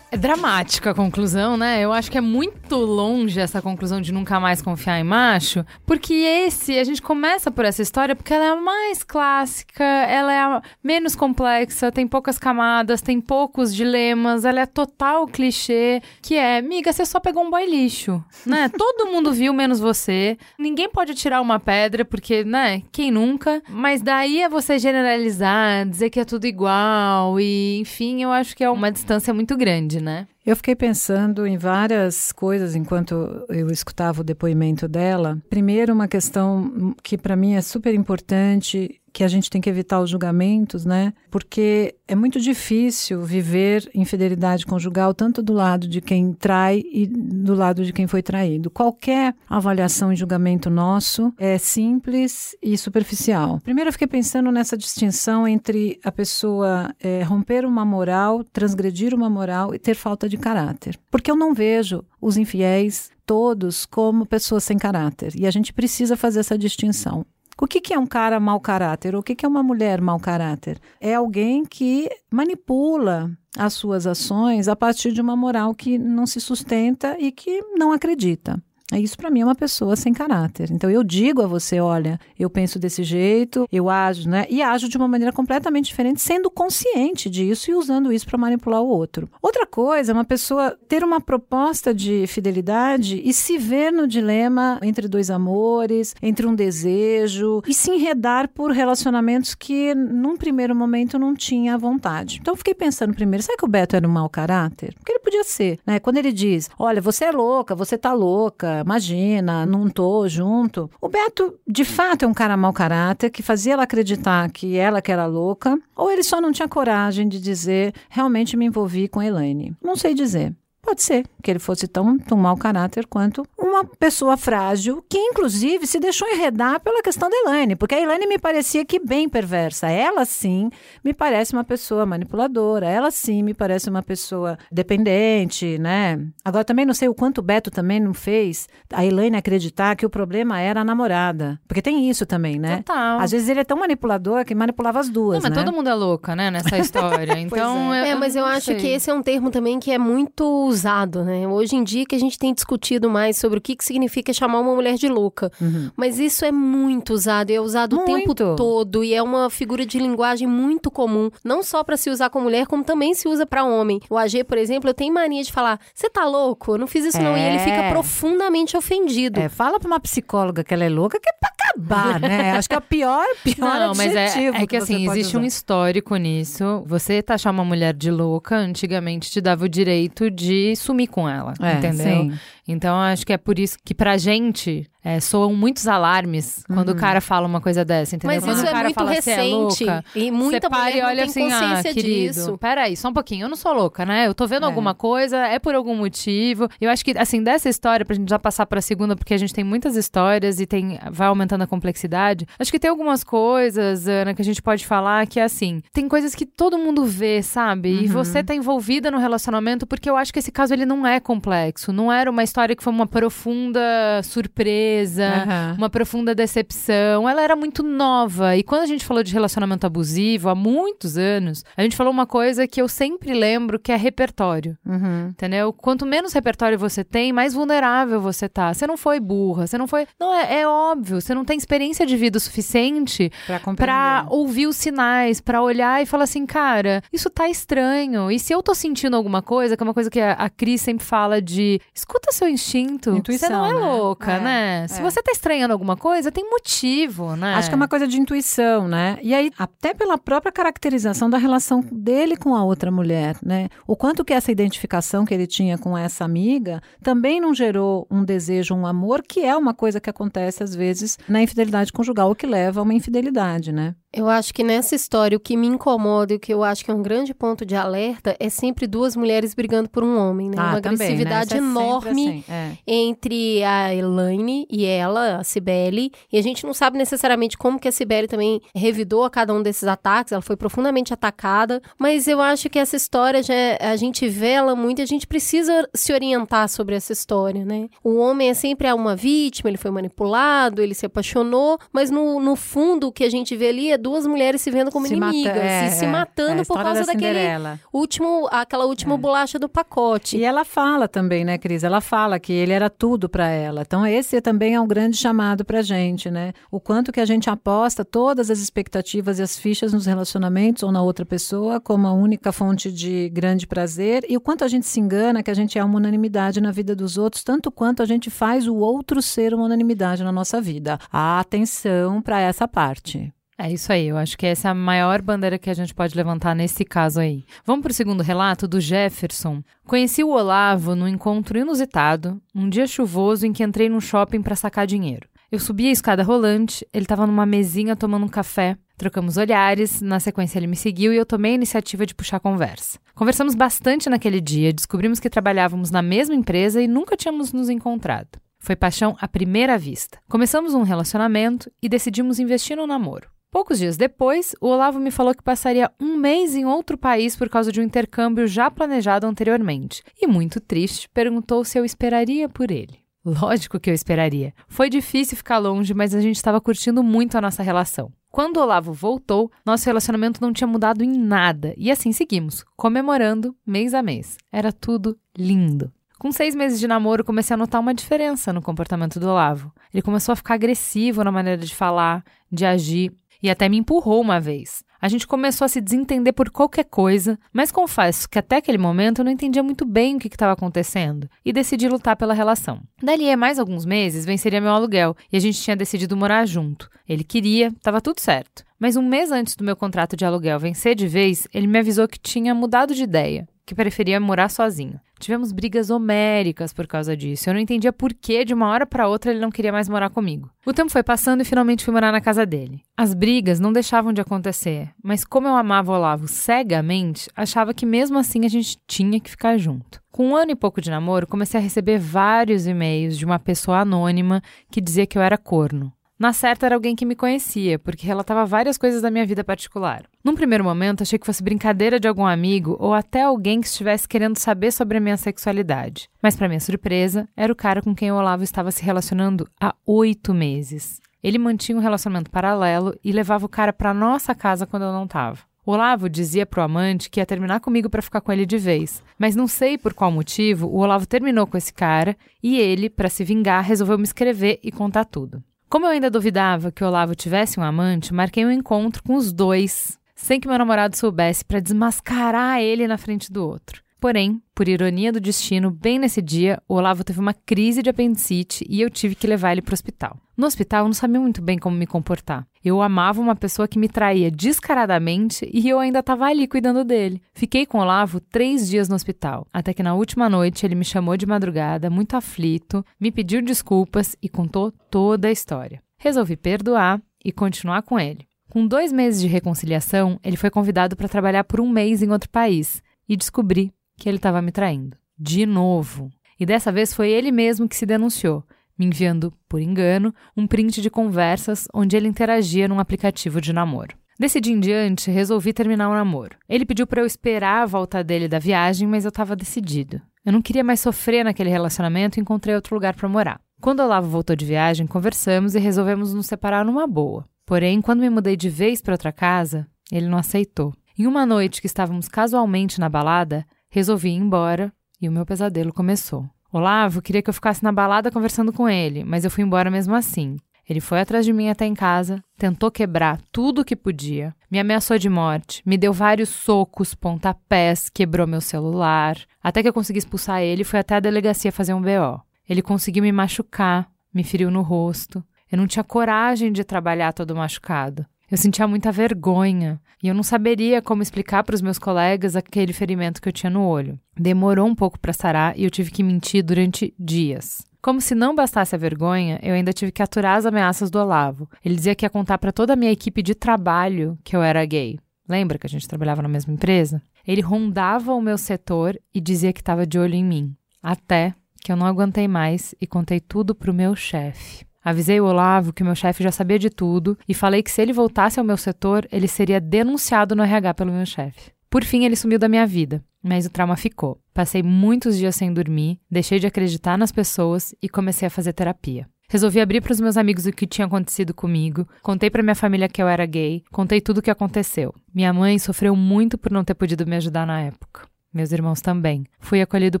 É 0.10 0.16
dramática 0.16 0.90
a 0.90 0.94
conclusão, 0.94 1.58
né? 1.58 1.82
Eu 1.82 1.92
acho 1.92 2.10
que 2.10 2.16
é 2.16 2.20
muito 2.20 2.76
longe 2.76 3.38
essa 3.38 3.60
conclusão 3.60 4.00
de 4.00 4.10
nunca 4.10 4.40
mais 4.40 4.62
confiar 4.62 4.98
em 4.98 5.04
macho, 5.04 5.66
porque 5.84 6.14
esse, 6.14 6.78
a 6.78 6.84
gente 6.84 7.02
começa 7.02 7.50
por 7.50 7.66
essa 7.66 7.82
história 7.82 8.16
porque 8.16 8.32
ela 8.32 8.44
é 8.44 8.48
a 8.48 8.56
mais 8.56 9.04
clássica, 9.04 9.84
ela 9.84 10.32
é 10.32 10.40
a 10.40 10.62
menos 10.82 11.14
complexa, 11.14 11.92
tem 11.92 12.06
poucas 12.06 12.38
camadas, 12.38 13.02
tem 13.02 13.20
poucos 13.20 13.74
dilemas, 13.74 14.46
ela 14.46 14.60
é 14.60 14.66
total 14.66 15.26
clichê, 15.26 16.00
que 16.22 16.36
é, 16.36 16.62
miga, 16.62 16.90
você 16.90 17.04
só 17.04 17.20
pegou 17.20 17.44
um 17.44 17.50
boy 17.50 17.66
lixo, 17.66 18.24
né? 18.46 18.70
Todo 18.78 19.10
mundo 19.12 19.30
viu, 19.30 19.52
menos 19.52 19.78
você. 19.78 20.38
Ninguém 20.58 20.88
pode 20.88 21.14
tirar 21.14 21.42
uma 21.42 21.60
pedra, 21.60 22.02
porque, 22.02 22.44
né, 22.44 22.82
quem 22.90 23.10
nunca? 23.10 23.62
Mas 23.68 24.00
daí 24.00 24.40
é 24.40 24.48
você 24.48 24.78
generalizar, 24.78 25.86
dizer 25.86 26.08
que 26.08 26.18
é 26.18 26.24
tudo 26.24 26.46
igual, 26.46 27.38
e, 27.38 27.78
enfim, 27.78 28.22
eu 28.22 28.32
acho 28.32 28.56
que 28.56 28.64
é 28.64 28.70
uma 28.70 28.90
distância 28.90 29.34
muito 29.34 29.54
grande 29.54 29.97
né? 30.00 30.26
Eu 30.44 30.56
fiquei 30.56 30.74
pensando 30.74 31.46
em 31.46 31.58
várias 31.58 32.32
coisas 32.32 32.74
enquanto 32.74 33.44
eu 33.48 33.68
escutava 33.70 34.20
o 34.20 34.24
depoimento 34.24 34.88
dela. 34.88 35.38
Primeiro, 35.50 35.92
uma 35.92 36.08
questão 36.08 36.94
que 37.02 37.18
para 37.18 37.36
mim 37.36 37.54
é 37.54 37.60
super 37.60 37.94
importante 37.94 39.00
que 39.12 39.24
a 39.24 39.28
gente 39.28 39.50
tem 39.50 39.60
que 39.60 39.70
evitar 39.70 40.00
os 40.00 40.10
julgamentos, 40.10 40.84
né? 40.84 41.12
Porque 41.30 41.94
é 42.06 42.14
muito 42.14 42.40
difícil 42.40 43.22
viver 43.22 43.88
infidelidade 43.94 44.64
conjugal 44.64 45.12
tanto 45.12 45.42
do 45.42 45.52
lado 45.52 45.86
de 45.88 46.00
quem 46.00 46.32
trai 46.32 46.82
e 46.90 47.06
do 47.06 47.54
lado 47.54 47.84
de 47.84 47.92
quem 47.92 48.06
foi 48.06 48.22
traído. 48.22 48.70
Qualquer 48.70 49.34
avaliação 49.48 50.12
e 50.12 50.16
julgamento 50.16 50.70
nosso 50.70 51.32
é 51.38 51.58
simples 51.58 52.56
e 52.62 52.76
superficial. 52.76 53.60
Primeiro, 53.62 53.88
eu 53.88 53.92
fiquei 53.92 54.08
pensando 54.08 54.50
nessa 54.50 54.76
distinção 54.76 55.46
entre 55.46 55.98
a 56.02 56.10
pessoa 56.10 56.94
é, 57.00 57.22
romper 57.22 57.64
uma 57.64 57.84
moral, 57.84 58.42
transgredir 58.44 59.14
uma 59.14 59.28
moral 59.28 59.74
e 59.74 59.78
ter 59.78 59.94
falta 59.94 60.28
de 60.28 60.36
caráter. 60.36 60.98
Porque 61.10 61.30
eu 61.30 61.36
não 61.36 61.54
vejo 61.54 62.04
os 62.20 62.36
infiéis 62.36 63.10
todos 63.26 63.84
como 63.84 64.24
pessoas 64.24 64.64
sem 64.64 64.78
caráter. 64.78 65.34
E 65.36 65.46
a 65.46 65.50
gente 65.50 65.72
precisa 65.72 66.16
fazer 66.16 66.40
essa 66.40 66.56
distinção. 66.56 67.26
O 67.60 67.66
que, 67.66 67.80
que 67.80 67.92
é 67.92 67.98
um 67.98 68.06
cara 68.06 68.38
mau 68.38 68.60
caráter? 68.60 69.16
O 69.16 69.22
que, 69.22 69.34
que 69.34 69.44
é 69.44 69.48
uma 69.48 69.64
mulher 69.64 70.00
mau 70.00 70.20
caráter? 70.20 70.78
É 71.00 71.14
alguém 71.14 71.64
que 71.64 72.08
manipula 72.30 73.36
as 73.56 73.72
suas 73.72 74.06
ações 74.06 74.68
a 74.68 74.76
partir 74.76 75.12
de 75.12 75.20
uma 75.20 75.34
moral 75.34 75.74
que 75.74 75.98
não 75.98 76.24
se 76.24 76.40
sustenta 76.40 77.16
e 77.18 77.32
que 77.32 77.60
não 77.76 77.90
acredita. 77.90 78.62
Isso 78.92 79.16
para 79.16 79.30
mim 79.30 79.40
é 79.40 79.44
uma 79.44 79.54
pessoa 79.54 79.96
sem 79.96 80.12
caráter. 80.12 80.70
Então 80.70 80.90
eu 80.90 81.04
digo 81.04 81.42
a 81.42 81.46
você, 81.46 81.78
olha, 81.78 82.18
eu 82.38 82.48
penso 82.48 82.78
desse 82.78 83.02
jeito, 83.02 83.68
eu 83.70 83.90
ajo, 83.90 84.28
né? 84.28 84.46
E 84.48 84.62
ajo 84.62 84.88
de 84.88 84.96
uma 84.96 85.06
maneira 85.06 85.32
completamente 85.32 85.86
diferente, 85.86 86.22
sendo 86.22 86.50
consciente 86.50 87.28
disso 87.28 87.70
e 87.70 87.74
usando 87.74 88.12
isso 88.12 88.26
para 88.26 88.38
manipular 88.38 88.82
o 88.82 88.88
outro. 88.88 89.28
Outra 89.42 89.66
coisa 89.66 90.12
é 90.12 90.14
uma 90.14 90.24
pessoa 90.24 90.76
ter 90.88 91.04
uma 91.04 91.20
proposta 91.20 91.92
de 91.92 92.26
fidelidade 92.26 93.20
e 93.22 93.32
se 93.34 93.58
ver 93.58 93.92
no 93.92 94.06
dilema 94.06 94.78
entre 94.82 95.06
dois 95.06 95.30
amores, 95.30 96.14
entre 96.22 96.46
um 96.46 96.54
desejo 96.54 97.62
e 97.66 97.74
se 97.74 97.90
enredar 97.90 98.48
por 98.48 98.70
relacionamentos 98.70 99.54
que 99.54 99.94
num 99.94 100.36
primeiro 100.36 100.74
momento 100.74 101.18
não 101.18 101.34
tinha 101.34 101.76
vontade. 101.76 102.38
Então 102.40 102.54
eu 102.54 102.58
fiquei 102.58 102.74
pensando 102.74 103.14
primeiro, 103.14 103.42
será 103.42 103.56
que 103.56 103.64
o 103.64 103.68
Beto 103.68 103.96
era 103.96 104.08
um 104.08 104.10
mau 104.10 104.28
caráter? 104.28 104.94
Porque 104.94 105.12
ele 105.12 105.18
podia 105.18 105.44
ser, 105.44 105.78
né? 105.86 106.00
Quando 106.00 106.16
ele 106.16 106.32
diz, 106.32 106.70
olha, 106.78 107.00
você 107.00 107.26
é 107.26 107.32
louca, 107.32 107.74
você 107.74 107.98
tá 107.98 108.12
louca, 108.12 108.77
imagina, 108.80 109.66
não 109.66 109.88
tô 109.88 110.28
junto. 110.28 110.90
O 111.00 111.08
Beto, 111.08 111.58
de 111.66 111.84
fato, 111.84 112.24
é 112.24 112.28
um 112.28 112.34
cara 112.34 112.56
mau 112.56 112.72
caráter 112.72 113.30
que 113.30 113.42
fazia 113.42 113.74
ela 113.74 113.82
acreditar 113.84 114.50
que 114.50 114.76
ela 114.76 115.02
que 115.02 115.12
era 115.12 115.26
louca, 115.26 115.78
ou 115.96 116.10
ele 116.10 116.22
só 116.22 116.40
não 116.40 116.52
tinha 116.52 116.68
coragem 116.68 117.28
de 117.28 117.40
dizer, 117.40 117.94
realmente 118.08 118.56
me 118.56 118.66
envolvi 118.66 119.08
com 119.08 119.20
a 119.20 119.26
Elaine. 119.26 119.76
Não 119.82 119.96
sei 119.96 120.14
dizer. 120.14 120.54
Pode 120.88 121.02
ser 121.02 121.26
que 121.42 121.50
ele 121.50 121.58
fosse 121.58 121.86
tão, 121.86 122.18
tão 122.18 122.38
mau 122.38 122.56
caráter 122.56 123.06
quanto 123.06 123.46
uma 123.58 123.84
pessoa 123.84 124.38
frágil, 124.38 125.04
que 125.06 125.18
inclusive 125.18 125.86
se 125.86 126.00
deixou 126.00 126.26
enredar 126.26 126.80
pela 126.80 127.02
questão 127.02 127.28
da 127.28 127.36
Elaine, 127.36 127.76
porque 127.76 127.94
a 127.94 128.00
Elaine 128.00 128.26
me 128.26 128.38
parecia 128.38 128.86
que 128.86 128.98
bem 128.98 129.28
perversa. 129.28 129.90
Ela 129.90 130.24
sim 130.24 130.70
me 131.04 131.12
parece 131.12 131.52
uma 131.52 131.62
pessoa 131.62 132.06
manipuladora, 132.06 132.88
ela 132.88 133.10
sim 133.10 133.42
me 133.42 133.52
parece 133.52 133.90
uma 133.90 134.02
pessoa 134.02 134.56
dependente, 134.72 135.76
né? 135.76 136.18
Agora 136.42 136.64
também 136.64 136.86
não 136.86 136.94
sei 136.94 137.06
o 137.06 137.14
quanto 137.14 137.38
o 137.38 137.42
Beto 137.42 137.70
também 137.70 138.00
não 138.00 138.14
fez 138.14 138.66
a 138.90 139.04
Elaine 139.04 139.36
acreditar 139.36 139.94
que 139.94 140.06
o 140.06 140.10
problema 140.10 140.58
era 140.58 140.80
a 140.80 140.84
namorada. 140.84 141.60
Porque 141.68 141.82
tem 141.82 142.08
isso 142.08 142.24
também, 142.24 142.58
né? 142.58 142.78
Total. 142.78 143.20
Às 143.20 143.32
vezes 143.32 143.46
ele 143.50 143.60
é 143.60 143.64
tão 143.64 143.78
manipulador 143.78 144.42
que 144.42 144.54
manipulava 144.54 145.00
as 145.00 145.10
duas. 145.10 145.42
Não, 145.42 145.50
mas 145.50 145.50
né? 145.50 145.64
todo 145.64 145.74
mundo 145.74 145.90
é 145.90 145.94
louca, 145.94 146.34
né, 146.34 146.50
nessa 146.50 146.78
história. 146.78 147.36
então. 147.38 147.92
é. 147.92 148.00
Eu, 148.00 148.12
é, 148.12 148.14
mas 148.14 148.34
eu, 148.34 148.40
eu 148.40 148.46
acho 148.46 148.66
sei. 148.66 148.76
que 148.76 148.86
esse 148.86 149.10
é 149.10 149.12
um 149.12 149.22
termo 149.22 149.50
também 149.50 149.78
que 149.78 149.90
é 149.90 149.98
muito 149.98 150.77
usado, 150.78 151.24
né? 151.24 151.46
Hoje 151.48 151.76
em 151.76 151.84
dia 151.84 152.04
que 152.06 152.14
a 152.14 152.18
gente 152.18 152.38
tem 152.38 152.54
discutido 152.54 153.10
mais 153.10 153.36
sobre 153.36 153.58
o 153.58 153.60
que, 153.60 153.74
que 153.76 153.84
significa 153.84 154.32
chamar 154.32 154.60
uma 154.60 154.74
mulher 154.74 154.94
de 154.94 155.08
louca. 155.08 155.50
Uhum. 155.60 155.90
Mas 155.96 156.18
isso 156.18 156.44
é 156.44 156.52
muito 156.52 157.12
usado, 157.12 157.50
e 157.50 157.54
é 157.54 157.60
usado 157.60 157.96
o 157.96 158.04
tempo 158.04 158.26
Muito. 158.28 158.56
todo 158.56 159.02
e 159.04 159.14
é 159.14 159.22
uma 159.22 159.50
figura 159.50 159.84
de 159.84 159.98
linguagem 159.98 160.46
muito 160.46 160.90
comum, 160.90 161.30
não 161.44 161.62
só 161.62 161.82
para 161.84 161.96
se 161.96 162.10
usar 162.10 162.30
com 162.30 162.40
mulher, 162.40 162.66
como 162.66 162.84
também 162.84 163.14
se 163.14 163.28
usa 163.28 163.44
para 163.46 163.64
homem. 163.64 164.00
O 164.08 164.16
AG, 164.16 164.44
por 164.44 164.58
exemplo, 164.58 164.88
eu 164.90 164.94
tenho 164.94 165.12
mania 165.12 165.42
de 165.42 165.52
falar: 165.52 165.78
"Você 165.94 166.08
tá 166.08 166.24
louco? 166.26 166.72
Eu 166.72 166.78
não 166.78 166.86
fiz 166.86 167.04
isso 167.04 167.20
não". 167.20 167.36
E 167.36 167.40
ele 167.40 167.56
É. 167.56 167.64
fica 167.64 167.88
profundamente 167.90 168.76
ofendido. 168.76 169.40
É, 169.40 169.48
fala 169.48 169.78
pra 169.78 169.88
uma 169.88 170.00
psicóloga 170.00 170.62
que 170.64 170.72
ela 170.74 170.84
é 170.84 170.88
louca, 170.88 171.18
que 171.20 171.28
é 171.28 171.32
pra 171.40 171.50
acabar, 171.50 172.20
né? 172.20 172.52
Acho 172.52 172.68
que 172.68 172.74
é 172.74 172.78
o 172.78 172.82
pior, 172.82 173.24
pior 173.42 173.78
Não, 173.80 173.94
mas 173.94 174.14
é, 174.14 174.26
é 174.48 174.66
que, 174.66 174.78
você 174.80 174.92
assim, 174.94 175.08
existe 175.10 175.36
um 175.36 175.40
usar. 175.40 175.46
histórico 175.48 176.16
nisso. 176.16 176.82
Você 176.86 177.22
taxar 177.22 177.52
uma 177.52 177.64
mulher 177.64 177.94
de 177.94 178.10
louca, 178.10 178.56
antigamente 178.56 179.30
te 179.30 179.40
dava 179.40 179.64
o 179.64 179.68
direito 179.68 180.30
de 180.30 180.67
sumir 180.76 181.06
com 181.08 181.28
ela, 181.28 181.54
É, 181.60 181.74
entendeu? 181.78 182.04
sim. 182.06 182.32
Então, 182.66 182.98
acho 182.98 183.26
que 183.26 183.32
é 183.32 183.38
por 183.38 183.58
isso 183.58 183.76
que 183.84 183.94
pra 183.94 184.16
gente 184.16 184.86
é, 185.08 185.20
soam 185.20 185.54
muitos 185.54 185.86
alarmes 185.88 186.62
quando 186.66 186.90
o 186.90 186.94
cara 186.94 187.20
fala 187.20 187.46
uma 187.46 187.60
coisa 187.60 187.84
dessa, 187.84 188.14
entendeu? 188.14 188.36
Mas 188.36 188.44
quando 188.44 188.56
isso 188.56 188.64
o 188.66 188.68
é 188.68 188.72
cara 188.72 188.84
muito 188.84 188.94
fala, 188.94 189.14
"Você 189.14 189.30
é 189.30 189.34
recente. 189.36 189.84
louca", 189.84 190.04
e 190.14 190.30
muita 190.30 190.66
você 190.66 190.68
para 190.68 190.78
mulher 190.78 190.96
e 190.96 191.00
não 191.00 191.06
olha 191.08 191.16
tem 191.16 191.24
assim, 191.30 191.42
ah, 191.52 191.60
consciência 191.60 191.94
querido, 191.94 192.34
disso. 192.34 192.58
peraí, 192.58 192.96
só 192.96 193.08
um 193.08 193.12
pouquinho, 193.14 193.44
eu 193.44 193.48
não 193.48 193.56
sou 193.56 193.72
louca, 193.72 194.04
né? 194.04 194.26
Eu 194.26 194.34
tô 194.34 194.46
vendo 194.46 194.64
É. 194.64 194.66
alguma 194.66 194.94
coisa, 194.94 195.38
é 195.46 195.58
por 195.58 195.74
algum 195.74 195.94
motivo. 195.96 196.68
Eu 196.80 196.90
acho 196.90 197.04
que, 197.04 197.12
assim, 197.16 197.42
dessa 197.42 197.68
história, 197.68 198.04
pra 198.04 198.14
gente 198.14 198.28
já 198.28 198.38
passar 198.38 198.66
pra 198.66 198.80
segunda, 198.82 199.16
porque 199.16 199.32
a 199.32 199.38
gente 199.38 199.54
tem 199.54 199.64
muitas 199.64 199.96
histórias 199.96 200.60
e 200.60 200.66
tem, 200.66 200.98
vai 201.10 201.28
aumentando 201.28 201.62
a 201.62 201.66
complexidade, 201.66 202.46
acho 202.58 202.70
que 202.70 202.78
tem 202.78 202.90
algumas 202.90 203.24
coisas, 203.24 204.06
Ana, 204.06 204.34
que 204.34 204.42
a 204.42 204.44
gente 204.44 204.60
pode 204.60 204.86
falar 204.86 205.26
que, 205.26 205.40
assim, 205.40 205.80
tem 205.92 206.06
coisas 206.08 206.34
que 206.34 206.44
todo 206.44 206.76
mundo 206.76 207.04
vê, 207.04 207.42
sabe? 207.42 207.88
E 208.02 208.06
você 208.06 208.42
tá 208.42 208.54
envolvida 208.54 209.10
no 209.10 209.18
relacionamento, 209.18 209.86
porque 209.86 210.10
eu 210.10 210.16
acho 210.16 210.32
que 210.32 210.38
esse 210.38 210.52
caso, 210.52 210.74
ele 210.74 210.84
não 210.84 211.06
é 211.06 211.18
complexo. 211.20 211.92
Não 211.92 212.12
era 212.12 212.30
uma 212.30 212.42
história 212.42 212.76
que 212.76 212.82
foi 212.82 212.92
uma 212.92 213.06
profunda 213.06 213.80
surpresa, 214.22 214.97
Aham. 215.06 215.74
uma 215.78 215.90
profunda 215.90 216.34
decepção. 216.34 217.28
Ela 217.28 217.42
era 217.42 217.54
muito 217.56 217.82
nova. 217.82 218.56
E 218.56 218.62
quando 218.62 218.82
a 218.82 218.86
gente 218.86 219.04
falou 219.04 219.22
de 219.22 219.32
relacionamento 219.32 219.86
abusivo 219.86 220.48
há 220.48 220.54
muitos 220.54 221.16
anos, 221.16 221.64
a 221.76 221.82
gente 221.82 221.96
falou 221.96 222.12
uma 222.12 222.26
coisa 222.26 222.66
que 222.66 222.80
eu 222.80 222.88
sempre 222.88 223.32
lembro 223.34 223.78
que 223.78 223.92
é 223.92 223.96
repertório. 223.96 224.76
Uhum. 224.86 225.28
Entendeu? 225.28 225.72
Quanto 225.72 226.04
menos 226.06 226.32
repertório 226.32 226.78
você 226.78 227.04
tem, 227.04 227.32
mais 227.32 227.54
vulnerável 227.54 228.20
você 228.20 228.48
tá. 228.48 228.72
Você 228.72 228.86
não 228.86 228.96
foi 228.96 229.20
burra, 229.20 229.66
você 229.66 229.78
não 229.78 229.86
foi. 229.86 230.06
Não, 230.18 230.34
é, 230.34 230.60
é 230.60 230.68
óbvio, 230.68 231.20
você 231.20 231.34
não 231.34 231.44
tem 231.44 231.56
experiência 231.56 232.04
de 232.06 232.16
vida 232.16 232.38
o 232.38 232.40
suficiente 232.40 233.30
pra 233.76 234.26
ouvir 234.28 234.66
os 234.66 234.76
sinais, 234.76 235.40
pra 235.40 235.62
olhar 235.62 236.02
e 236.02 236.06
falar 236.06 236.24
assim, 236.24 236.44
cara, 236.46 237.02
isso 237.12 237.30
tá 237.30 237.48
estranho. 237.48 238.30
E 238.30 238.38
se 238.38 238.52
eu 238.52 238.62
tô 238.62 238.74
sentindo 238.74 239.16
alguma 239.16 239.42
coisa, 239.42 239.76
que 239.76 239.82
é 239.82 239.86
uma 239.86 239.94
coisa 239.94 240.10
que 240.10 240.20
a, 240.20 240.32
a 240.32 240.48
Cris 240.50 240.80
sempre 240.82 241.04
fala 241.04 241.40
de 241.40 241.80
escuta 241.94 242.32
seu 242.32 242.48
instinto. 242.48 243.10
Intuição, 243.16 243.48
você 243.48 243.52
não 243.52 243.66
é 243.66 243.72
né? 243.72 243.78
louca, 243.78 244.32
É, 244.32 244.40
né? 244.40 244.87
Se 244.88 245.00
é. 245.00 245.02
você 245.02 245.22
tá 245.22 245.30
estranhando 245.30 245.72
alguma 245.72 245.96
coisa, 245.96 246.32
tem 246.32 246.48
motivo, 246.48 247.36
né? 247.36 247.54
Acho 247.54 247.68
que 247.68 247.74
é 247.74 247.76
uma 247.76 247.88
coisa 247.88 248.06
de 248.06 248.18
intuição, 248.18 248.88
né? 248.88 249.18
E 249.22 249.34
aí, 249.34 249.50
até 249.58 249.92
pela 249.94 250.16
própria 250.16 250.50
caracterização 250.50 251.28
da 251.28 251.38
relação 251.38 251.84
dele 251.92 252.36
com 252.36 252.54
a 252.54 252.64
outra 252.64 252.90
mulher, 252.90 253.36
né? 253.42 253.68
O 253.86 253.94
quanto 253.94 254.24
que 254.24 254.32
essa 254.32 254.50
identificação 254.50 255.24
que 255.24 255.34
ele 255.34 255.46
tinha 255.46 255.76
com 255.76 255.96
essa 255.96 256.24
amiga 256.24 256.80
também 257.02 257.40
não 257.40 257.54
gerou 257.54 258.06
um 258.10 258.24
desejo, 258.24 258.74
um 258.74 258.86
amor, 258.86 259.22
que 259.22 259.44
é 259.44 259.56
uma 259.56 259.74
coisa 259.74 260.00
que 260.00 260.10
acontece 260.10 260.62
às 260.62 260.74
vezes 260.74 261.18
na 261.28 261.42
infidelidade 261.42 261.92
conjugal, 261.92 262.30
o 262.30 262.34
que 262.34 262.46
leva 262.46 262.80
a 262.80 262.82
uma 262.82 262.94
infidelidade, 262.94 263.72
né? 263.72 263.94
Eu 264.12 264.28
acho 264.28 264.54
que 264.54 264.64
nessa 264.64 264.94
história 264.94 265.36
o 265.36 265.40
que 265.40 265.54
me 265.56 265.66
incomoda 265.66 266.32
e 266.32 266.36
o 266.36 266.40
que 266.40 266.52
eu 266.52 266.64
acho 266.64 266.82
que 266.82 266.90
é 266.90 266.94
um 266.94 267.02
grande 267.02 267.34
ponto 267.34 267.66
de 267.66 267.76
alerta 267.76 268.34
é 268.40 268.48
sempre 268.48 268.86
duas 268.86 269.14
mulheres 269.14 269.54
brigando 269.54 269.88
por 269.90 270.02
um 270.02 270.16
homem, 270.18 270.48
né? 270.48 270.56
Ah, 270.58 270.70
Uma 270.70 270.80
também, 270.80 270.98
né? 270.98 271.04
agressividade 271.04 271.46
Isso 271.48 271.54
é 271.54 271.58
enorme 271.58 272.10
assim, 272.10 272.44
é. 272.48 272.72
entre 272.86 273.62
a 273.64 273.94
Elaine 273.94 274.66
e 274.70 274.86
ela, 274.86 275.36
a 275.36 275.44
Cibele, 275.44 276.10
e 276.32 276.38
a 276.38 276.42
gente 276.42 276.64
não 276.64 276.72
sabe 276.72 276.96
necessariamente 276.96 277.58
como 277.58 277.78
que 277.78 277.86
a 277.86 277.92
Cibele 277.92 278.26
também 278.26 278.62
revidou 278.74 279.24
a 279.24 279.30
cada 279.30 279.52
um 279.52 279.62
desses 279.62 279.84
ataques, 279.84 280.32
ela 280.32 280.40
foi 280.40 280.56
profundamente 280.56 281.12
atacada, 281.12 281.82
mas 281.98 282.26
eu 282.26 282.40
acho 282.40 282.70
que 282.70 282.78
essa 282.78 282.96
história 282.96 283.42
já 283.42 283.52
é- 283.52 283.78
a 283.78 283.96
gente 283.96 284.26
vê 284.26 284.52
ela 284.52 284.74
muito 284.74 285.00
e 285.00 285.02
a 285.02 285.06
gente 285.06 285.26
precisa 285.26 285.86
se 285.94 286.14
orientar 286.14 286.66
sobre 286.70 286.94
essa 286.94 287.12
história, 287.12 287.62
né? 287.62 287.88
O 288.02 288.16
homem 288.16 288.48
é 288.48 288.54
sempre 288.54 288.90
uma 288.90 289.14
vítima, 289.14 289.68
ele 289.68 289.76
foi 289.76 289.90
manipulado, 289.90 290.80
ele 290.80 290.94
se 290.94 291.04
apaixonou, 291.04 291.78
mas 291.92 292.10
no, 292.10 292.40
no 292.40 292.56
fundo 292.56 293.08
o 293.08 293.12
que 293.12 293.22
a 293.24 293.30
gente 293.30 293.54
vê 293.54 293.68
ali 293.68 293.92
é 293.92 293.97
duas 293.98 294.26
mulheres 294.26 294.60
se 294.62 294.70
vendo 294.70 294.90
como 294.90 295.06
Se 295.06 295.16
mata- 295.16 295.32
inimigas 295.34 295.56
é, 295.62 295.86
e 295.86 295.90
se 295.90 296.04
é, 296.04 296.08
matando 296.08 296.58
é 296.58 296.62
a 296.62 296.64
por 296.64 296.76
causa 296.76 297.00
da 297.00 297.06
daquele 297.12 297.26
Cinderela. 297.38 297.80
último, 297.92 298.48
aquela 298.50 298.84
última 298.86 299.16
bolacha 299.16 299.58
do 299.58 299.68
pacote. 299.68 300.36
E 300.36 300.44
ela 300.44 300.64
fala 300.64 301.06
também, 301.08 301.44
né, 301.44 301.58
Cris? 301.58 301.84
Ela 301.84 302.00
fala 302.00 302.38
que 302.38 302.52
ele 302.52 302.72
era 302.72 302.88
tudo 302.88 303.28
para 303.28 303.48
ela. 303.48 303.82
Então, 303.82 304.06
esse 304.06 304.40
também 304.40 304.74
é 304.74 304.80
um 304.80 304.86
grande 304.86 305.16
chamado 305.16 305.64
pra 305.64 305.82
gente, 305.82 306.30
né? 306.30 306.52
O 306.70 306.80
quanto 306.80 307.12
que 307.12 307.20
a 307.20 307.26
gente 307.26 307.50
aposta 307.50 308.04
todas 308.04 308.50
as 308.50 308.58
expectativas 308.60 309.38
e 309.38 309.42
as 309.42 309.58
fichas 309.58 309.92
nos 309.92 310.06
relacionamentos 310.06 310.82
ou 310.82 310.92
na 310.92 311.02
outra 311.02 311.26
pessoa 311.26 311.80
como 311.80 312.06
a 312.06 312.12
única 312.12 312.52
fonte 312.52 312.92
de 312.92 313.28
grande 313.30 313.66
prazer 313.66 314.24
e 314.28 314.36
o 314.36 314.40
quanto 314.40 314.64
a 314.64 314.68
gente 314.68 314.86
se 314.86 315.00
engana 315.00 315.42
que 315.42 315.50
a 315.50 315.54
gente 315.54 315.78
é 315.78 315.84
uma 315.84 315.96
unanimidade 315.96 316.60
na 316.60 316.70
vida 316.70 316.94
dos 316.94 317.18
outros, 317.18 317.42
tanto 317.42 317.70
quanto 317.70 318.02
a 318.02 318.06
gente 318.06 318.30
faz 318.30 318.66
o 318.68 318.76
outro 318.76 319.20
ser 319.20 319.52
uma 319.54 319.64
unanimidade 319.64 320.22
na 320.22 320.30
nossa 320.32 320.60
vida. 320.60 320.98
Atenção 321.12 322.20
para 322.22 322.40
essa 322.40 322.68
parte. 322.68 323.32
É 323.60 323.72
isso 323.72 323.92
aí, 323.92 324.06
eu 324.06 324.16
acho 324.16 324.38
que 324.38 324.46
essa 324.46 324.68
é 324.68 324.70
a 324.70 324.74
maior 324.74 325.20
bandeira 325.20 325.58
que 325.58 325.68
a 325.68 325.74
gente 325.74 325.92
pode 325.92 326.14
levantar 326.14 326.54
nesse 326.54 326.84
caso 326.84 327.18
aí. 327.18 327.44
Vamos 327.66 327.82
pro 327.82 327.92
segundo 327.92 328.22
relato 328.22 328.68
do 328.68 328.80
Jefferson. 328.80 329.64
Conheci 329.84 330.22
o 330.22 330.28
Olavo 330.28 330.94
num 330.94 331.08
encontro 331.08 331.58
inusitado, 331.58 332.40
um 332.54 332.68
dia 332.68 332.86
chuvoso 332.86 333.44
em 333.44 333.52
que 333.52 333.64
entrei 333.64 333.88
num 333.88 334.00
shopping 334.00 334.42
para 334.42 334.54
sacar 334.54 334.86
dinheiro. 334.86 335.28
Eu 335.50 335.58
subi 335.58 335.88
a 335.88 335.90
escada 335.90 336.22
rolante, 336.22 336.86
ele 336.94 337.04
estava 337.04 337.26
numa 337.26 337.44
mesinha 337.44 337.96
tomando 337.96 338.26
um 338.26 338.28
café, 338.28 338.76
trocamos 338.96 339.36
olhares, 339.36 340.00
na 340.00 340.20
sequência 340.20 340.60
ele 340.60 340.68
me 340.68 340.76
seguiu 340.76 341.12
e 341.12 341.16
eu 341.16 341.26
tomei 341.26 341.50
a 341.50 341.56
iniciativa 341.56 342.06
de 342.06 342.14
puxar 342.14 342.36
a 342.36 342.40
conversa. 342.40 343.00
Conversamos 343.12 343.56
bastante 343.56 344.08
naquele 344.08 344.40
dia, 344.40 344.72
descobrimos 344.72 345.18
que 345.18 345.28
trabalhávamos 345.28 345.90
na 345.90 346.00
mesma 346.00 346.34
empresa 346.36 346.80
e 346.80 346.86
nunca 346.86 347.16
tínhamos 347.16 347.52
nos 347.52 347.68
encontrado. 347.68 348.38
Foi 348.60 348.76
paixão 348.76 349.16
à 349.20 349.26
primeira 349.26 349.76
vista. 349.76 350.20
Começamos 350.28 350.74
um 350.74 350.82
relacionamento 350.82 351.68
e 351.82 351.88
decidimos 351.88 352.38
investir 352.38 352.76
no 352.76 352.86
namoro. 352.86 353.28
Poucos 353.50 353.78
dias 353.78 353.96
depois, 353.96 354.54
o 354.60 354.66
Olavo 354.66 355.00
me 355.00 355.10
falou 355.10 355.34
que 355.34 355.42
passaria 355.42 355.90
um 355.98 356.16
mês 356.18 356.54
em 356.54 356.66
outro 356.66 356.98
país 356.98 357.34
por 357.34 357.48
causa 357.48 357.72
de 357.72 357.80
um 357.80 357.82
intercâmbio 357.82 358.46
já 358.46 358.70
planejado 358.70 359.26
anteriormente. 359.26 360.02
E, 360.20 360.26
muito 360.26 360.60
triste, 360.60 361.08
perguntou 361.08 361.64
se 361.64 361.78
eu 361.78 361.84
esperaria 361.84 362.46
por 362.46 362.70
ele. 362.70 362.98
Lógico 363.24 363.80
que 363.80 363.88
eu 363.88 363.94
esperaria. 363.94 364.52
Foi 364.68 364.90
difícil 364.90 365.36
ficar 365.36 365.56
longe, 365.56 365.94
mas 365.94 366.14
a 366.14 366.20
gente 366.20 366.36
estava 366.36 366.60
curtindo 366.60 367.02
muito 367.02 367.38
a 367.38 367.40
nossa 367.40 367.62
relação. 367.62 368.12
Quando 368.30 368.58
o 368.58 368.60
Olavo 368.60 368.92
voltou, 368.92 369.50
nosso 369.64 369.86
relacionamento 369.86 370.42
não 370.42 370.52
tinha 370.52 370.68
mudado 370.68 371.02
em 371.02 371.18
nada 371.18 371.72
e 371.78 371.90
assim 371.90 372.12
seguimos, 372.12 372.62
comemorando 372.76 373.56
mês 373.66 373.94
a 373.94 374.02
mês. 374.02 374.36
Era 374.52 374.70
tudo 374.70 375.18
lindo. 375.36 375.90
Com 376.18 376.30
seis 376.32 376.54
meses 376.54 376.78
de 376.78 376.86
namoro, 376.86 377.24
comecei 377.24 377.54
a 377.54 377.56
notar 377.56 377.80
uma 377.80 377.94
diferença 377.94 378.52
no 378.52 378.60
comportamento 378.60 379.18
do 379.18 379.28
Olavo. 379.28 379.72
Ele 379.92 380.02
começou 380.02 380.32
a 380.32 380.36
ficar 380.36 380.54
agressivo 380.54 381.24
na 381.24 381.32
maneira 381.32 381.62
de 381.62 381.74
falar, 381.74 382.24
de 382.50 382.66
agir 382.66 383.12
e 383.42 383.50
até 383.50 383.68
me 383.68 383.78
empurrou 383.78 384.20
uma 384.20 384.40
vez. 384.40 384.82
A 385.00 385.08
gente 385.08 385.26
começou 385.26 385.64
a 385.64 385.68
se 385.68 385.80
desentender 385.80 386.32
por 386.32 386.50
qualquer 386.50 386.84
coisa, 386.84 387.38
mas 387.52 387.70
confesso 387.70 388.28
que 388.28 388.38
até 388.38 388.56
aquele 388.56 388.78
momento 388.78 389.20
eu 389.20 389.24
não 389.24 389.30
entendia 389.30 389.62
muito 389.62 389.84
bem 389.84 390.16
o 390.16 390.18
que 390.18 390.26
estava 390.26 390.52
acontecendo 390.52 391.30
e 391.44 391.52
decidi 391.52 391.88
lutar 391.88 392.16
pela 392.16 392.34
relação. 392.34 392.80
Dali 393.00 393.30
a 393.30 393.36
mais 393.36 393.60
alguns 393.60 393.84
meses 393.84 394.24
venceria 394.24 394.60
meu 394.60 394.72
aluguel 394.72 395.16
e 395.32 395.36
a 395.36 395.40
gente 395.40 395.62
tinha 395.62 395.76
decidido 395.76 396.16
morar 396.16 396.46
junto. 396.46 396.90
Ele 397.08 397.22
queria, 397.22 397.68
estava 397.68 398.00
tudo 398.00 398.20
certo. 398.20 398.64
Mas 398.78 398.96
um 398.96 399.02
mês 399.02 399.30
antes 399.30 399.54
do 399.54 399.64
meu 399.64 399.76
contrato 399.76 400.16
de 400.16 400.24
aluguel 400.24 400.58
vencer 400.58 400.96
de 400.96 401.06
vez, 401.06 401.46
ele 401.54 401.66
me 401.68 401.78
avisou 401.78 402.08
que 402.08 402.18
tinha 402.18 402.54
mudado 402.54 402.94
de 402.94 403.04
ideia 403.04 403.46
que 403.68 403.74
preferia 403.74 404.18
morar 404.18 404.48
sozinho. 404.48 404.98
Tivemos 405.20 405.52
brigas 405.52 405.90
homéricas 405.90 406.72
por 406.72 406.86
causa 406.86 407.14
disso. 407.14 407.50
Eu 407.50 407.52
não 407.52 407.60
entendia 407.60 407.92
por 407.92 408.14
que, 408.14 408.42
de 408.42 408.54
uma 408.54 408.66
hora 408.68 408.86
para 408.86 409.06
outra, 409.06 409.30
ele 409.30 409.40
não 409.40 409.50
queria 409.50 409.70
mais 409.70 409.90
morar 409.90 410.08
comigo. 410.08 410.48
O 410.64 410.72
tempo 410.72 410.90
foi 410.90 411.02
passando 411.02 411.42
e 411.42 411.44
finalmente 411.44 411.84
fui 411.84 411.92
morar 411.92 412.10
na 412.10 412.20
casa 412.20 412.46
dele. 412.46 412.80
As 412.96 413.12
brigas 413.12 413.60
não 413.60 413.70
deixavam 413.70 414.10
de 414.10 414.22
acontecer, 414.22 414.88
mas 415.04 415.22
como 415.22 415.46
eu 415.46 415.54
amava 415.54 415.92
o 415.92 415.94
Olavo 415.94 416.26
cegamente, 416.26 417.28
achava 417.36 417.74
que 417.74 417.84
mesmo 417.84 418.16
assim 418.18 418.46
a 418.46 418.48
gente 418.48 418.78
tinha 418.86 419.20
que 419.20 419.30
ficar 419.30 419.58
junto. 419.58 420.00
Com 420.10 420.28
um 420.28 420.36
ano 420.36 420.52
e 420.52 420.56
pouco 420.56 420.80
de 420.80 420.90
namoro, 420.90 421.26
comecei 421.26 421.60
a 421.60 421.62
receber 421.62 421.98
vários 421.98 422.66
e-mails 422.66 423.18
de 423.18 423.26
uma 423.26 423.38
pessoa 423.38 423.80
anônima 423.80 424.42
que 424.70 424.80
dizia 424.80 425.06
que 425.06 425.18
eu 425.18 425.22
era 425.22 425.36
corno. 425.36 425.92
Na 426.18 426.32
certa 426.32 426.66
era 426.66 426.74
alguém 426.74 426.96
que 426.96 427.06
me 427.06 427.14
conhecia, 427.14 427.78
porque 427.78 428.04
relatava 428.04 428.44
várias 428.44 428.76
coisas 428.76 429.00
da 429.00 429.08
minha 429.08 429.24
vida 429.24 429.44
particular. 429.44 430.02
Num 430.24 430.34
primeiro 430.34 430.64
momento, 430.64 431.02
achei 431.02 431.16
que 431.16 431.24
fosse 431.24 431.44
brincadeira 431.44 432.00
de 432.00 432.08
algum 432.08 432.26
amigo 432.26 432.76
ou 432.80 432.92
até 432.92 433.22
alguém 433.22 433.60
que 433.60 433.68
estivesse 433.68 434.08
querendo 434.08 434.36
saber 434.36 434.72
sobre 434.72 434.98
a 434.98 435.00
minha 435.00 435.16
sexualidade. 435.16 436.10
Mas, 436.20 436.34
para 436.34 436.48
minha 436.48 436.58
surpresa, 436.58 437.28
era 437.36 437.52
o 437.52 437.56
cara 437.56 437.80
com 437.80 437.94
quem 437.94 438.10
o 438.10 438.16
Olavo 438.16 438.42
estava 438.42 438.72
se 438.72 438.82
relacionando 438.82 439.48
há 439.60 439.72
oito 439.86 440.34
meses. 440.34 441.00
Ele 441.22 441.38
mantinha 441.38 441.78
um 441.78 441.80
relacionamento 441.80 442.32
paralelo 442.32 442.98
e 443.04 443.12
levava 443.12 443.46
o 443.46 443.48
cara 443.48 443.72
para 443.72 443.94
nossa 443.94 444.34
casa 444.34 444.66
quando 444.66 444.82
eu 444.82 444.92
não 444.92 445.04
estava. 445.04 445.38
O 445.64 445.70
Olavo 445.70 446.08
dizia 446.08 446.44
pro 446.44 446.62
amante 446.62 447.10
que 447.10 447.20
ia 447.20 447.26
terminar 447.26 447.60
comigo 447.60 447.88
para 447.88 448.02
ficar 448.02 448.20
com 448.20 448.32
ele 448.32 448.44
de 448.44 448.58
vez, 448.58 449.04
mas 449.16 449.36
não 449.36 449.46
sei 449.46 449.78
por 449.78 449.94
qual 449.94 450.10
motivo 450.10 450.66
o 450.66 450.78
Olavo 450.78 451.06
terminou 451.06 451.46
com 451.46 451.56
esse 451.56 451.72
cara 451.72 452.16
e 452.42 452.58
ele, 452.58 452.90
para 452.90 453.08
se 453.08 453.22
vingar, 453.22 453.62
resolveu 453.62 453.98
me 453.98 454.04
escrever 454.04 454.58
e 454.64 454.72
contar 454.72 455.04
tudo. 455.04 455.44
Como 455.68 455.84
eu 455.84 455.90
ainda 455.90 456.10
duvidava 456.10 456.72
que 456.72 456.82
o 456.82 456.86
Olavo 456.86 457.14
tivesse 457.14 457.60
um 457.60 457.62
amante, 457.62 458.14
marquei 458.14 458.44
um 458.46 458.50
encontro 458.50 459.02
com 459.02 459.16
os 459.16 459.32
dois, 459.34 459.98
sem 460.14 460.40
que 460.40 460.48
meu 460.48 460.56
namorado 460.56 460.96
soubesse, 460.96 461.44
para 461.44 461.60
desmascarar 461.60 462.60
ele 462.60 462.88
na 462.88 462.96
frente 462.96 463.30
do 463.30 463.46
outro. 463.46 463.82
Porém, 464.00 464.40
por 464.54 464.68
ironia 464.68 465.12
do 465.12 465.20
destino, 465.20 465.72
bem 465.72 465.98
nesse 465.98 466.22
dia, 466.22 466.62
o 466.68 466.74
Olavo 466.74 467.02
teve 467.02 467.18
uma 467.18 467.34
crise 467.34 467.82
de 467.82 467.90
apendicite 467.90 468.64
e 468.68 468.80
eu 468.80 468.88
tive 468.88 469.16
que 469.16 469.26
levar 469.26 469.50
ele 469.52 469.62
para 469.62 469.72
o 469.72 469.74
hospital. 469.74 470.16
No 470.36 470.46
hospital, 470.46 470.84
eu 470.84 470.86
não 470.86 470.92
sabia 470.92 471.18
muito 471.18 471.42
bem 471.42 471.58
como 471.58 471.76
me 471.76 471.86
comportar. 471.86 472.46
Eu 472.64 472.80
amava 472.80 473.20
uma 473.20 473.34
pessoa 473.34 473.66
que 473.66 473.78
me 473.78 473.88
traía 473.88 474.30
descaradamente 474.30 475.50
e 475.52 475.68
eu 475.68 475.80
ainda 475.80 475.98
estava 475.98 476.26
ali 476.26 476.46
cuidando 476.46 476.84
dele. 476.84 477.20
Fiquei 477.34 477.66
com 477.66 477.78
o 477.78 477.80
Olavo 477.80 478.20
três 478.20 478.68
dias 478.68 478.88
no 478.88 478.94
hospital, 478.94 479.48
até 479.52 479.74
que 479.74 479.82
na 479.82 479.96
última 479.96 480.28
noite 480.28 480.64
ele 480.64 480.76
me 480.76 480.84
chamou 480.84 481.16
de 481.16 481.26
madrugada, 481.26 481.90
muito 481.90 482.16
aflito, 482.16 482.84
me 483.00 483.10
pediu 483.10 483.42
desculpas 483.42 484.14
e 484.22 484.28
contou 484.28 484.70
toda 484.88 485.26
a 485.26 485.32
história. 485.32 485.82
Resolvi 485.98 486.36
perdoar 486.36 487.02
e 487.24 487.32
continuar 487.32 487.82
com 487.82 487.98
ele. 487.98 488.28
Com 488.48 488.64
dois 488.64 488.92
meses 488.92 489.20
de 489.20 489.26
reconciliação, 489.26 490.20
ele 490.22 490.36
foi 490.36 490.50
convidado 490.50 490.94
para 490.94 491.08
trabalhar 491.08 491.42
por 491.42 491.60
um 491.60 491.68
mês 491.68 492.00
em 492.00 492.12
outro 492.12 492.30
país 492.30 492.80
e 493.08 493.16
descobri 493.16 493.72
que 493.98 494.08
ele 494.08 494.16
estava 494.16 494.40
me 494.40 494.52
traindo. 494.52 494.96
De 495.18 495.44
novo. 495.44 496.10
E 496.38 496.46
dessa 496.46 496.72
vez 496.72 496.94
foi 496.94 497.10
ele 497.10 497.32
mesmo 497.32 497.68
que 497.68 497.76
se 497.76 497.84
denunciou, 497.84 498.44
me 498.78 498.86
enviando, 498.86 499.34
por 499.48 499.60
engano, 499.60 500.14
um 500.36 500.46
print 500.46 500.80
de 500.80 500.88
conversas 500.88 501.66
onde 501.74 501.96
ele 501.96 502.06
interagia 502.06 502.68
num 502.68 502.78
aplicativo 502.78 503.40
de 503.40 503.52
namoro. 503.52 503.96
Desse 504.18 504.40
dia 504.40 504.54
em 504.54 504.60
diante, 504.60 505.10
resolvi 505.10 505.52
terminar 505.52 505.88
o 505.88 505.94
namoro. 505.94 506.36
Ele 506.48 506.64
pediu 506.64 506.86
para 506.86 507.00
eu 507.00 507.06
esperar 507.06 507.62
a 507.62 507.66
volta 507.66 508.02
dele 508.02 508.28
da 508.28 508.38
viagem, 508.38 508.86
mas 508.86 509.04
eu 509.04 509.10
estava 509.10 509.36
decidido. 509.36 510.00
Eu 510.24 510.32
não 510.32 510.42
queria 510.42 510.64
mais 510.64 510.80
sofrer 510.80 511.24
naquele 511.24 511.50
relacionamento 511.50 512.18
e 512.18 512.20
encontrei 512.20 512.54
outro 512.54 512.74
lugar 512.74 512.94
para 512.94 513.08
morar. 513.08 513.40
Quando 513.60 513.80
Olavo 513.80 514.08
voltou 514.08 514.36
de 514.36 514.44
viagem, 514.44 514.86
conversamos 514.86 515.54
e 515.54 515.58
resolvemos 515.58 516.14
nos 516.14 516.26
separar 516.26 516.64
numa 516.64 516.86
boa. 516.86 517.24
Porém, 517.44 517.80
quando 517.80 518.00
me 518.00 518.10
mudei 518.10 518.36
de 518.36 518.48
vez 518.48 518.80
para 518.80 518.94
outra 518.94 519.10
casa, 519.10 519.66
ele 519.90 520.06
não 520.06 520.18
aceitou. 520.18 520.74
Em 520.98 521.06
uma 521.06 521.24
noite 521.24 521.60
que 521.60 521.66
estávamos 521.66 522.08
casualmente 522.08 522.78
na 522.78 522.88
balada, 522.88 523.46
Resolvi 523.70 524.10
ir 524.10 524.16
embora 524.16 524.72
e 525.00 525.08
o 525.08 525.12
meu 525.12 525.26
pesadelo 525.26 525.72
começou. 525.72 526.28
Olavo 526.52 527.02
queria 527.02 527.22
que 527.22 527.28
eu 527.28 527.34
ficasse 527.34 527.62
na 527.62 527.70
balada 527.70 528.10
conversando 528.10 528.52
com 528.52 528.68
ele, 528.68 529.04
mas 529.04 529.24
eu 529.24 529.30
fui 529.30 529.44
embora 529.44 529.70
mesmo 529.70 529.94
assim. 529.94 530.36
Ele 530.68 530.80
foi 530.80 531.00
atrás 531.00 531.24
de 531.24 531.32
mim 531.32 531.48
até 531.48 531.64
em 531.64 531.74
casa, 531.74 532.22
tentou 532.36 532.70
quebrar 532.70 533.20
tudo 533.32 533.62
o 533.62 533.64
que 533.64 533.74
podia, 533.74 534.34
me 534.50 534.58
ameaçou 534.58 534.98
de 534.98 535.08
morte, 535.08 535.62
me 535.64 535.78
deu 535.78 535.94
vários 535.94 536.28
socos, 536.28 536.94
pontapés, 536.94 537.88
quebrou 537.88 538.26
meu 538.26 538.40
celular, 538.40 539.16
até 539.42 539.62
que 539.62 539.68
eu 539.68 539.72
consegui 539.72 539.98
expulsar 539.98 540.42
ele 540.42 540.64
fui 540.64 540.78
até 540.78 540.96
a 540.96 541.00
delegacia 541.00 541.50
fazer 541.50 541.72
um 541.72 541.80
BO. 541.80 542.20
Ele 542.48 542.62
conseguiu 542.62 543.02
me 543.02 543.12
machucar, 543.12 543.90
me 544.12 544.24
feriu 544.24 544.50
no 544.50 544.62
rosto. 544.62 545.24
Eu 545.50 545.56
não 545.56 545.66
tinha 545.66 545.84
coragem 545.84 546.52
de 546.52 546.64
trabalhar 546.64 547.12
todo 547.12 547.34
machucado. 547.34 548.04
Eu 548.30 548.36
sentia 548.36 548.68
muita 548.68 548.92
vergonha 548.92 549.80
e 550.02 550.08
eu 550.08 550.14
não 550.14 550.22
saberia 550.22 550.82
como 550.82 551.02
explicar 551.02 551.42
para 551.42 551.54
os 551.54 551.62
meus 551.62 551.78
colegas 551.78 552.36
aquele 552.36 552.74
ferimento 552.74 553.22
que 553.22 553.28
eu 553.28 553.32
tinha 553.32 553.48
no 553.48 553.62
olho. 553.62 553.98
Demorou 554.14 554.66
um 554.66 554.74
pouco 554.74 554.98
para 554.98 555.14
sarar 555.14 555.58
e 555.58 555.64
eu 555.64 555.70
tive 555.70 555.90
que 555.90 556.02
mentir 556.02 556.44
durante 556.44 556.94
dias. 556.98 557.66
Como 557.80 558.00
se 558.00 558.14
não 558.14 558.34
bastasse 558.34 558.74
a 558.74 558.78
vergonha, 558.78 559.38
eu 559.42 559.54
ainda 559.54 559.72
tive 559.72 559.90
que 559.90 560.02
aturar 560.02 560.36
as 560.36 560.44
ameaças 560.44 560.90
do 560.90 560.98
Olavo. 560.98 561.48
Ele 561.64 561.74
dizia 561.76 561.94
que 561.94 562.04
ia 562.04 562.10
contar 562.10 562.36
para 562.36 562.52
toda 562.52 562.74
a 562.74 562.76
minha 562.76 562.92
equipe 562.92 563.22
de 563.22 563.34
trabalho 563.34 564.18
que 564.22 564.36
eu 564.36 564.42
era 564.42 564.64
gay. 564.66 564.98
Lembra 565.26 565.58
que 565.58 565.66
a 565.66 565.70
gente 565.70 565.88
trabalhava 565.88 566.20
na 566.20 566.28
mesma 566.28 566.52
empresa? 566.52 567.00
Ele 567.26 567.40
rondava 567.40 568.12
o 568.12 568.20
meu 568.20 568.36
setor 568.36 568.98
e 569.14 569.20
dizia 569.20 569.52
que 569.52 569.60
estava 569.60 569.86
de 569.86 569.98
olho 569.98 570.14
em 570.14 570.24
mim. 570.24 570.54
Até 570.82 571.34
que 571.62 571.72
eu 571.72 571.76
não 571.76 571.86
aguentei 571.86 572.26
mais 572.28 572.74
e 572.80 572.86
contei 572.86 573.20
tudo 573.20 573.54
pro 573.54 573.74
meu 573.74 573.94
chefe. 573.94 574.67
Avisei 574.88 575.20
o 575.20 575.26
Olavo 575.26 575.70
que 575.70 575.84
meu 575.84 575.94
chefe 575.94 576.22
já 576.22 576.32
sabia 576.32 576.58
de 576.58 576.70
tudo 576.70 577.18
e 577.28 577.34
falei 577.34 577.62
que 577.62 577.70
se 577.70 577.82
ele 577.82 577.92
voltasse 577.92 578.40
ao 578.40 578.44
meu 578.44 578.56
setor, 578.56 579.06
ele 579.12 579.28
seria 579.28 579.60
denunciado 579.60 580.34
no 580.34 580.42
RH 580.42 580.72
pelo 580.72 580.90
meu 580.90 581.04
chefe. 581.04 581.52
Por 581.68 581.84
fim, 581.84 582.06
ele 582.06 582.16
sumiu 582.16 582.38
da 582.38 582.48
minha 582.48 582.66
vida, 582.66 583.04
mas 583.22 583.44
o 583.44 583.50
trauma 583.50 583.76
ficou. 583.76 584.18
Passei 584.32 584.62
muitos 584.62 585.18
dias 585.18 585.36
sem 585.36 585.52
dormir, 585.52 586.00
deixei 586.10 586.38
de 586.38 586.46
acreditar 586.46 586.96
nas 586.96 587.12
pessoas 587.12 587.74
e 587.82 587.86
comecei 587.86 588.28
a 588.28 588.30
fazer 588.30 588.54
terapia. 588.54 589.06
Resolvi 589.28 589.60
abrir 589.60 589.82
para 589.82 589.92
os 589.92 590.00
meus 590.00 590.16
amigos 590.16 590.46
o 590.46 590.52
que 590.52 590.66
tinha 590.66 590.86
acontecido 590.86 591.34
comigo, 591.34 591.86
contei 592.02 592.30
para 592.30 592.42
minha 592.42 592.54
família 592.54 592.88
que 592.88 593.02
eu 593.02 593.08
era 593.08 593.26
gay, 593.26 593.62
contei 593.70 594.00
tudo 594.00 594.18
o 594.18 594.22
que 594.22 594.30
aconteceu. 594.30 594.94
Minha 595.14 595.34
mãe 595.34 595.58
sofreu 595.58 595.94
muito 595.94 596.38
por 596.38 596.50
não 596.50 596.64
ter 596.64 596.72
podido 596.72 597.06
me 597.06 597.16
ajudar 597.16 597.46
na 597.46 597.60
época. 597.60 598.08
Meus 598.32 598.52
irmãos 598.52 598.80
também. 598.80 599.26
Fui 599.38 599.60
acolhido 599.60 600.00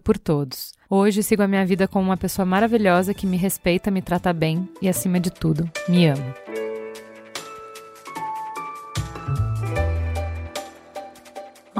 por 0.00 0.16
todos. 0.16 0.72
Hoje 0.90 1.22
sigo 1.22 1.42
a 1.42 1.46
minha 1.46 1.66
vida 1.66 1.86
como 1.86 2.06
uma 2.06 2.16
pessoa 2.16 2.46
maravilhosa 2.46 3.12
que 3.12 3.26
me 3.26 3.36
respeita, 3.36 3.90
me 3.90 4.00
trata 4.00 4.32
bem 4.32 4.66
e, 4.80 4.88
acima 4.88 5.20
de 5.20 5.30
tudo, 5.30 5.70
me 5.86 6.06
ama. 6.06 6.34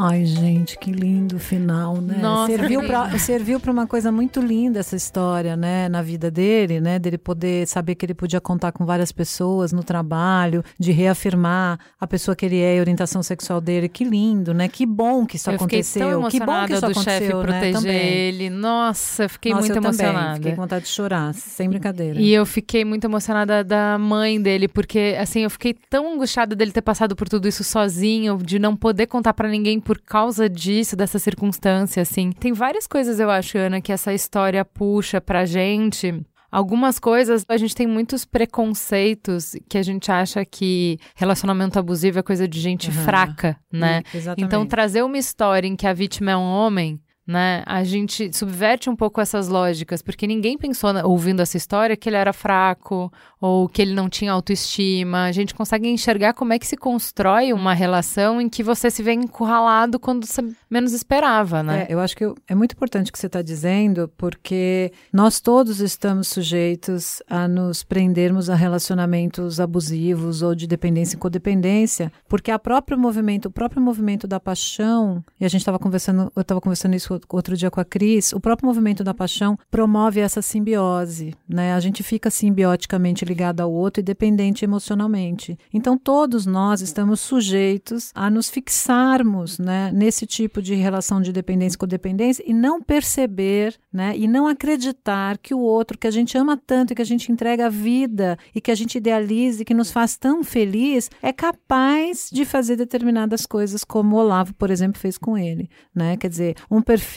Ai, 0.01 0.25
gente, 0.25 0.79
que 0.79 0.91
lindo 0.93 1.39
final, 1.39 1.97
né? 2.01 2.19
Nossa, 2.21 2.57
serviu 2.57 2.87
para 2.87 3.19
serviu 3.19 3.61
para 3.61 3.73
uma 3.73 3.87
coisa 3.87 4.13
muito 4.13 4.41
linda 4.41 4.79
essa 4.81 4.95
história, 4.95 5.57
né, 5.57 5.89
na 5.89 6.03
vida 6.03 6.31
dele, 6.31 6.81
né, 6.81 6.99
dele 6.99 7.19
poder 7.19 7.67
saber 7.67 7.95
que 7.95 8.07
ele 8.07 8.15
podia 8.15 8.41
contar 8.41 8.73
com 8.73 8.85
várias 8.87 9.11
pessoas 9.11 9.73
no 9.73 9.83
trabalho, 9.83 10.63
de 10.79 10.93
reafirmar 10.93 11.79
a 12.01 12.07
pessoa 12.07 12.37
que 12.37 12.47
ele 12.47 12.61
é 12.61 12.77
e 12.77 12.79
a 12.79 12.81
orientação 12.81 13.23
sexual 13.23 13.61
dele. 13.61 13.89
Que 13.89 14.05
lindo, 14.05 14.55
né? 14.55 14.69
Que 14.69 14.87
bom 14.87 15.27
que 15.27 15.37
isso 15.37 15.51
eu 15.51 15.57
aconteceu. 15.57 16.23
Que 16.29 16.41
bom 16.41 16.67
que 16.67 16.73
isso 16.73 16.81
do 16.81 16.93
aconteceu, 16.93 17.39
né? 17.39 17.43
proteger 17.43 17.73
Também. 17.73 18.09
ele. 18.09 18.51
Nossa, 18.51 19.25
eu 19.25 19.29
fiquei 19.29 19.53
Nossa, 19.53 19.67
muito 19.67 19.77
eu 19.79 19.83
também. 19.83 20.07
emocionada. 20.07 20.35
Fiquei 20.37 20.53
com 20.53 20.63
vontade 20.63 20.85
de 20.85 20.91
chorar, 20.91 21.35
sem 21.35 21.69
brincadeira. 21.69 22.21
E 22.21 22.33
eu 22.33 22.47
fiquei 22.47 22.85
muito 22.85 23.05
emocionada 23.05 23.65
da 23.65 23.99
mãe 23.99 24.41
dele, 24.41 24.69
porque 24.69 25.17
assim, 25.19 25.41
eu 25.41 25.51
fiquei 25.51 25.75
tão 25.91 26.15
angustiada 26.15 26.55
dele 26.55 26.73
ter 26.73 26.83
passado 26.83 27.17
por 27.17 27.29
tudo 27.29 27.49
isso 27.49 27.65
sozinho, 27.65 28.39
de 28.39 28.59
não 28.59 28.77
poder 28.77 29.07
contar 29.07 29.33
pra 29.35 29.49
ninguém 29.49 29.81
por 29.89 30.03
causa 30.03 30.51
disso, 30.51 30.95
dessa 30.95 31.19
circunstância, 31.19 32.03
assim. 32.03 32.31
Tem 32.31 32.53
várias 32.53 32.87
coisas, 32.87 33.19
eu 33.19 33.31
acho, 33.31 33.57
Ana, 33.57 33.81
que 33.81 33.91
essa 33.91 34.13
história 34.13 34.63
puxa 34.63 35.19
pra 35.19 35.47
gente. 35.47 36.23
Algumas 36.53 36.99
coisas, 36.99 37.43
a 37.49 37.57
gente 37.57 37.75
tem 37.75 37.87
muitos 37.87 38.27
preconceitos 38.27 39.57
que 39.67 39.79
a 39.79 39.83
gente 39.83 40.13
acha 40.13 40.45
que 40.45 40.99
relacionamento 41.17 41.79
abusivo 41.79 42.19
é 42.19 42.23
coisa 42.23 42.47
de 42.47 42.61
gente 42.61 42.91
Aham. 42.91 43.03
fraca, 43.03 43.57
né? 43.73 44.03
Exatamente. 44.13 44.47
Então, 44.47 44.67
trazer 44.67 45.03
uma 45.03 45.17
história 45.17 45.67
em 45.67 45.75
que 45.75 45.87
a 45.87 45.95
vítima 45.95 46.33
é 46.33 46.37
um 46.37 46.43
homem, 46.43 47.01
né? 47.29 47.63
A 47.67 47.85
gente 47.85 48.35
subverte 48.35 48.89
um 48.89 48.97
pouco 48.97 49.21
essas 49.21 49.49
lógicas, 49.49 50.01
porque 50.01 50.27
ninguém 50.27 50.57
pensou, 50.57 50.91
ouvindo 51.05 51.43
essa 51.43 51.59
história, 51.59 51.95
que 51.95 52.09
ele 52.09 52.17
era 52.17 52.33
fraco 52.33 53.13
ou 53.39 53.69
que 53.69 53.83
ele 53.83 53.93
não 53.95 54.09
tinha 54.09 54.33
autoestima. 54.33 55.25
A 55.25 55.33
gente 55.33 55.55
consegue 55.55 55.87
enxergar 55.89 56.33
como 56.33 56.55
é 56.55 56.59
que 56.59 56.67
se 56.67 56.77
constrói 56.77 57.53
uma 57.53 57.75
relação 57.75 58.41
em 58.41 58.49
que 58.49 58.63
você 58.63 58.91
se 58.91 59.03
vê 59.03 59.13
encurralado 59.13 60.01
quando 60.01 60.25
você 60.27 60.43
menos 60.71 60.95
esperava, 60.95 61.63
né? 61.63 61.87
É, 61.89 61.93
eu 61.93 62.01
acho 62.01 62.17
que 62.17 62.25
eu- 62.25 62.35
é 62.49 62.55
muito 62.55 62.73
importante 62.73 63.11
o 63.11 63.13
que 63.13 63.19
você 63.19 63.27
está 63.27 63.43
dizendo, 63.43 64.11
porque 64.17 64.91
nós 65.13 65.39
todos 65.39 65.81
estamos 65.81 66.29
sujeitos 66.29 67.23
a 67.29 67.47
nos 67.47 67.83
prendermos 67.83 68.49
a 68.49 68.55
relacionamentos 68.55 69.61
abusivos 69.61 70.41
ou 70.41 70.55
de 70.55 70.67
dependência 70.67 71.15
e 71.15 71.19
codependência, 71.19 72.11
porque 72.27 72.51
a 72.51 72.59
próprio 72.59 72.99
movimento, 72.99 73.47
o 73.47 73.51
próprio 73.51 73.83
movimento 73.83 74.27
da 74.27 74.41
paixão, 74.41 75.23
e 75.39 75.45
a 75.45 75.49
gente 75.49 75.61
estava 75.61 75.79
conversando, 75.79 76.33
eu 76.35 76.41
estava 76.43 76.61
conversando 76.61 76.95
isso 76.97 77.18
outro 77.31 77.57
dia 77.57 77.71
com 77.71 77.81
a 77.81 77.85
Cris, 77.85 78.33
o 78.33 78.41
próprio 78.41 78.67
movimento 78.67 79.03
da 79.05 79.15
paixão 79.15 79.59
promove 79.71 80.21
essa 80.21 80.43
simbiose, 80.43 81.35
né? 81.49 81.75
A 81.75 81.81
gente 81.81 82.03
fica 82.03 82.31
simbioticamente 82.31 83.25
ligado 83.25 83.61
ao 83.61 83.73
outro 83.73 84.01
e 84.01 84.05
dependente 84.05 84.65
emocionalmente. 84.65 85.59
Então 85.73 85.97
todos 85.97 86.47
nós 86.47 86.81
estamos 86.81 87.21
sujeitos 87.21 88.11
a 88.15 88.31
nos 88.31 88.51
fixarmos, 88.51 89.59
né, 89.59 89.91
nesse 89.93 90.27
tipo 90.27 90.61
de 90.63 90.75
relação 90.75 91.21
de 91.21 91.33
dependência 91.33 91.77
e 91.77 91.79
codependência 91.79 92.45
e 92.47 92.53
não 92.53 92.81
perceber, 92.81 93.77
né, 93.93 94.15
e 94.17 94.27
não 94.27 94.47
acreditar 94.47 95.39
que 95.39 95.55
o 95.55 95.61
outro 95.61 95.99
que 95.99 96.07
a 96.07 96.11
gente 96.11 96.37
ama 96.37 96.57
tanto 96.57 96.93
e 96.93 96.97
que 96.97 97.03
a 97.03 97.07
gente 97.07 97.31
entrega 97.31 97.67
a 97.67 97.71
vida 97.71 98.39
e 98.55 98.61
que 98.61 98.71
a 98.71 98.75
gente 98.75 98.99
idealiza 98.99 99.63
e 99.63 99.65
que 99.65 99.75
nos 99.75 99.91
faz 99.91 100.17
tão 100.17 100.43
feliz 100.45 101.11
é 101.23 101.33
capaz 101.33 102.29
de 102.33 102.45
fazer 102.45 102.77
determinadas 102.77 103.47
coisas 103.47 103.85
como 103.85 104.17
o 104.17 104.19
Olavo, 104.19 104.55
por 104.55 104.71
exemplo, 104.71 105.01
fez 105.01 105.19
com 105.19 105.37
ele, 105.37 105.69
né? 105.95 106.17
Quer 106.17 106.29
dizer, 106.29 106.57
um 106.71 106.81
perfil 106.81 107.08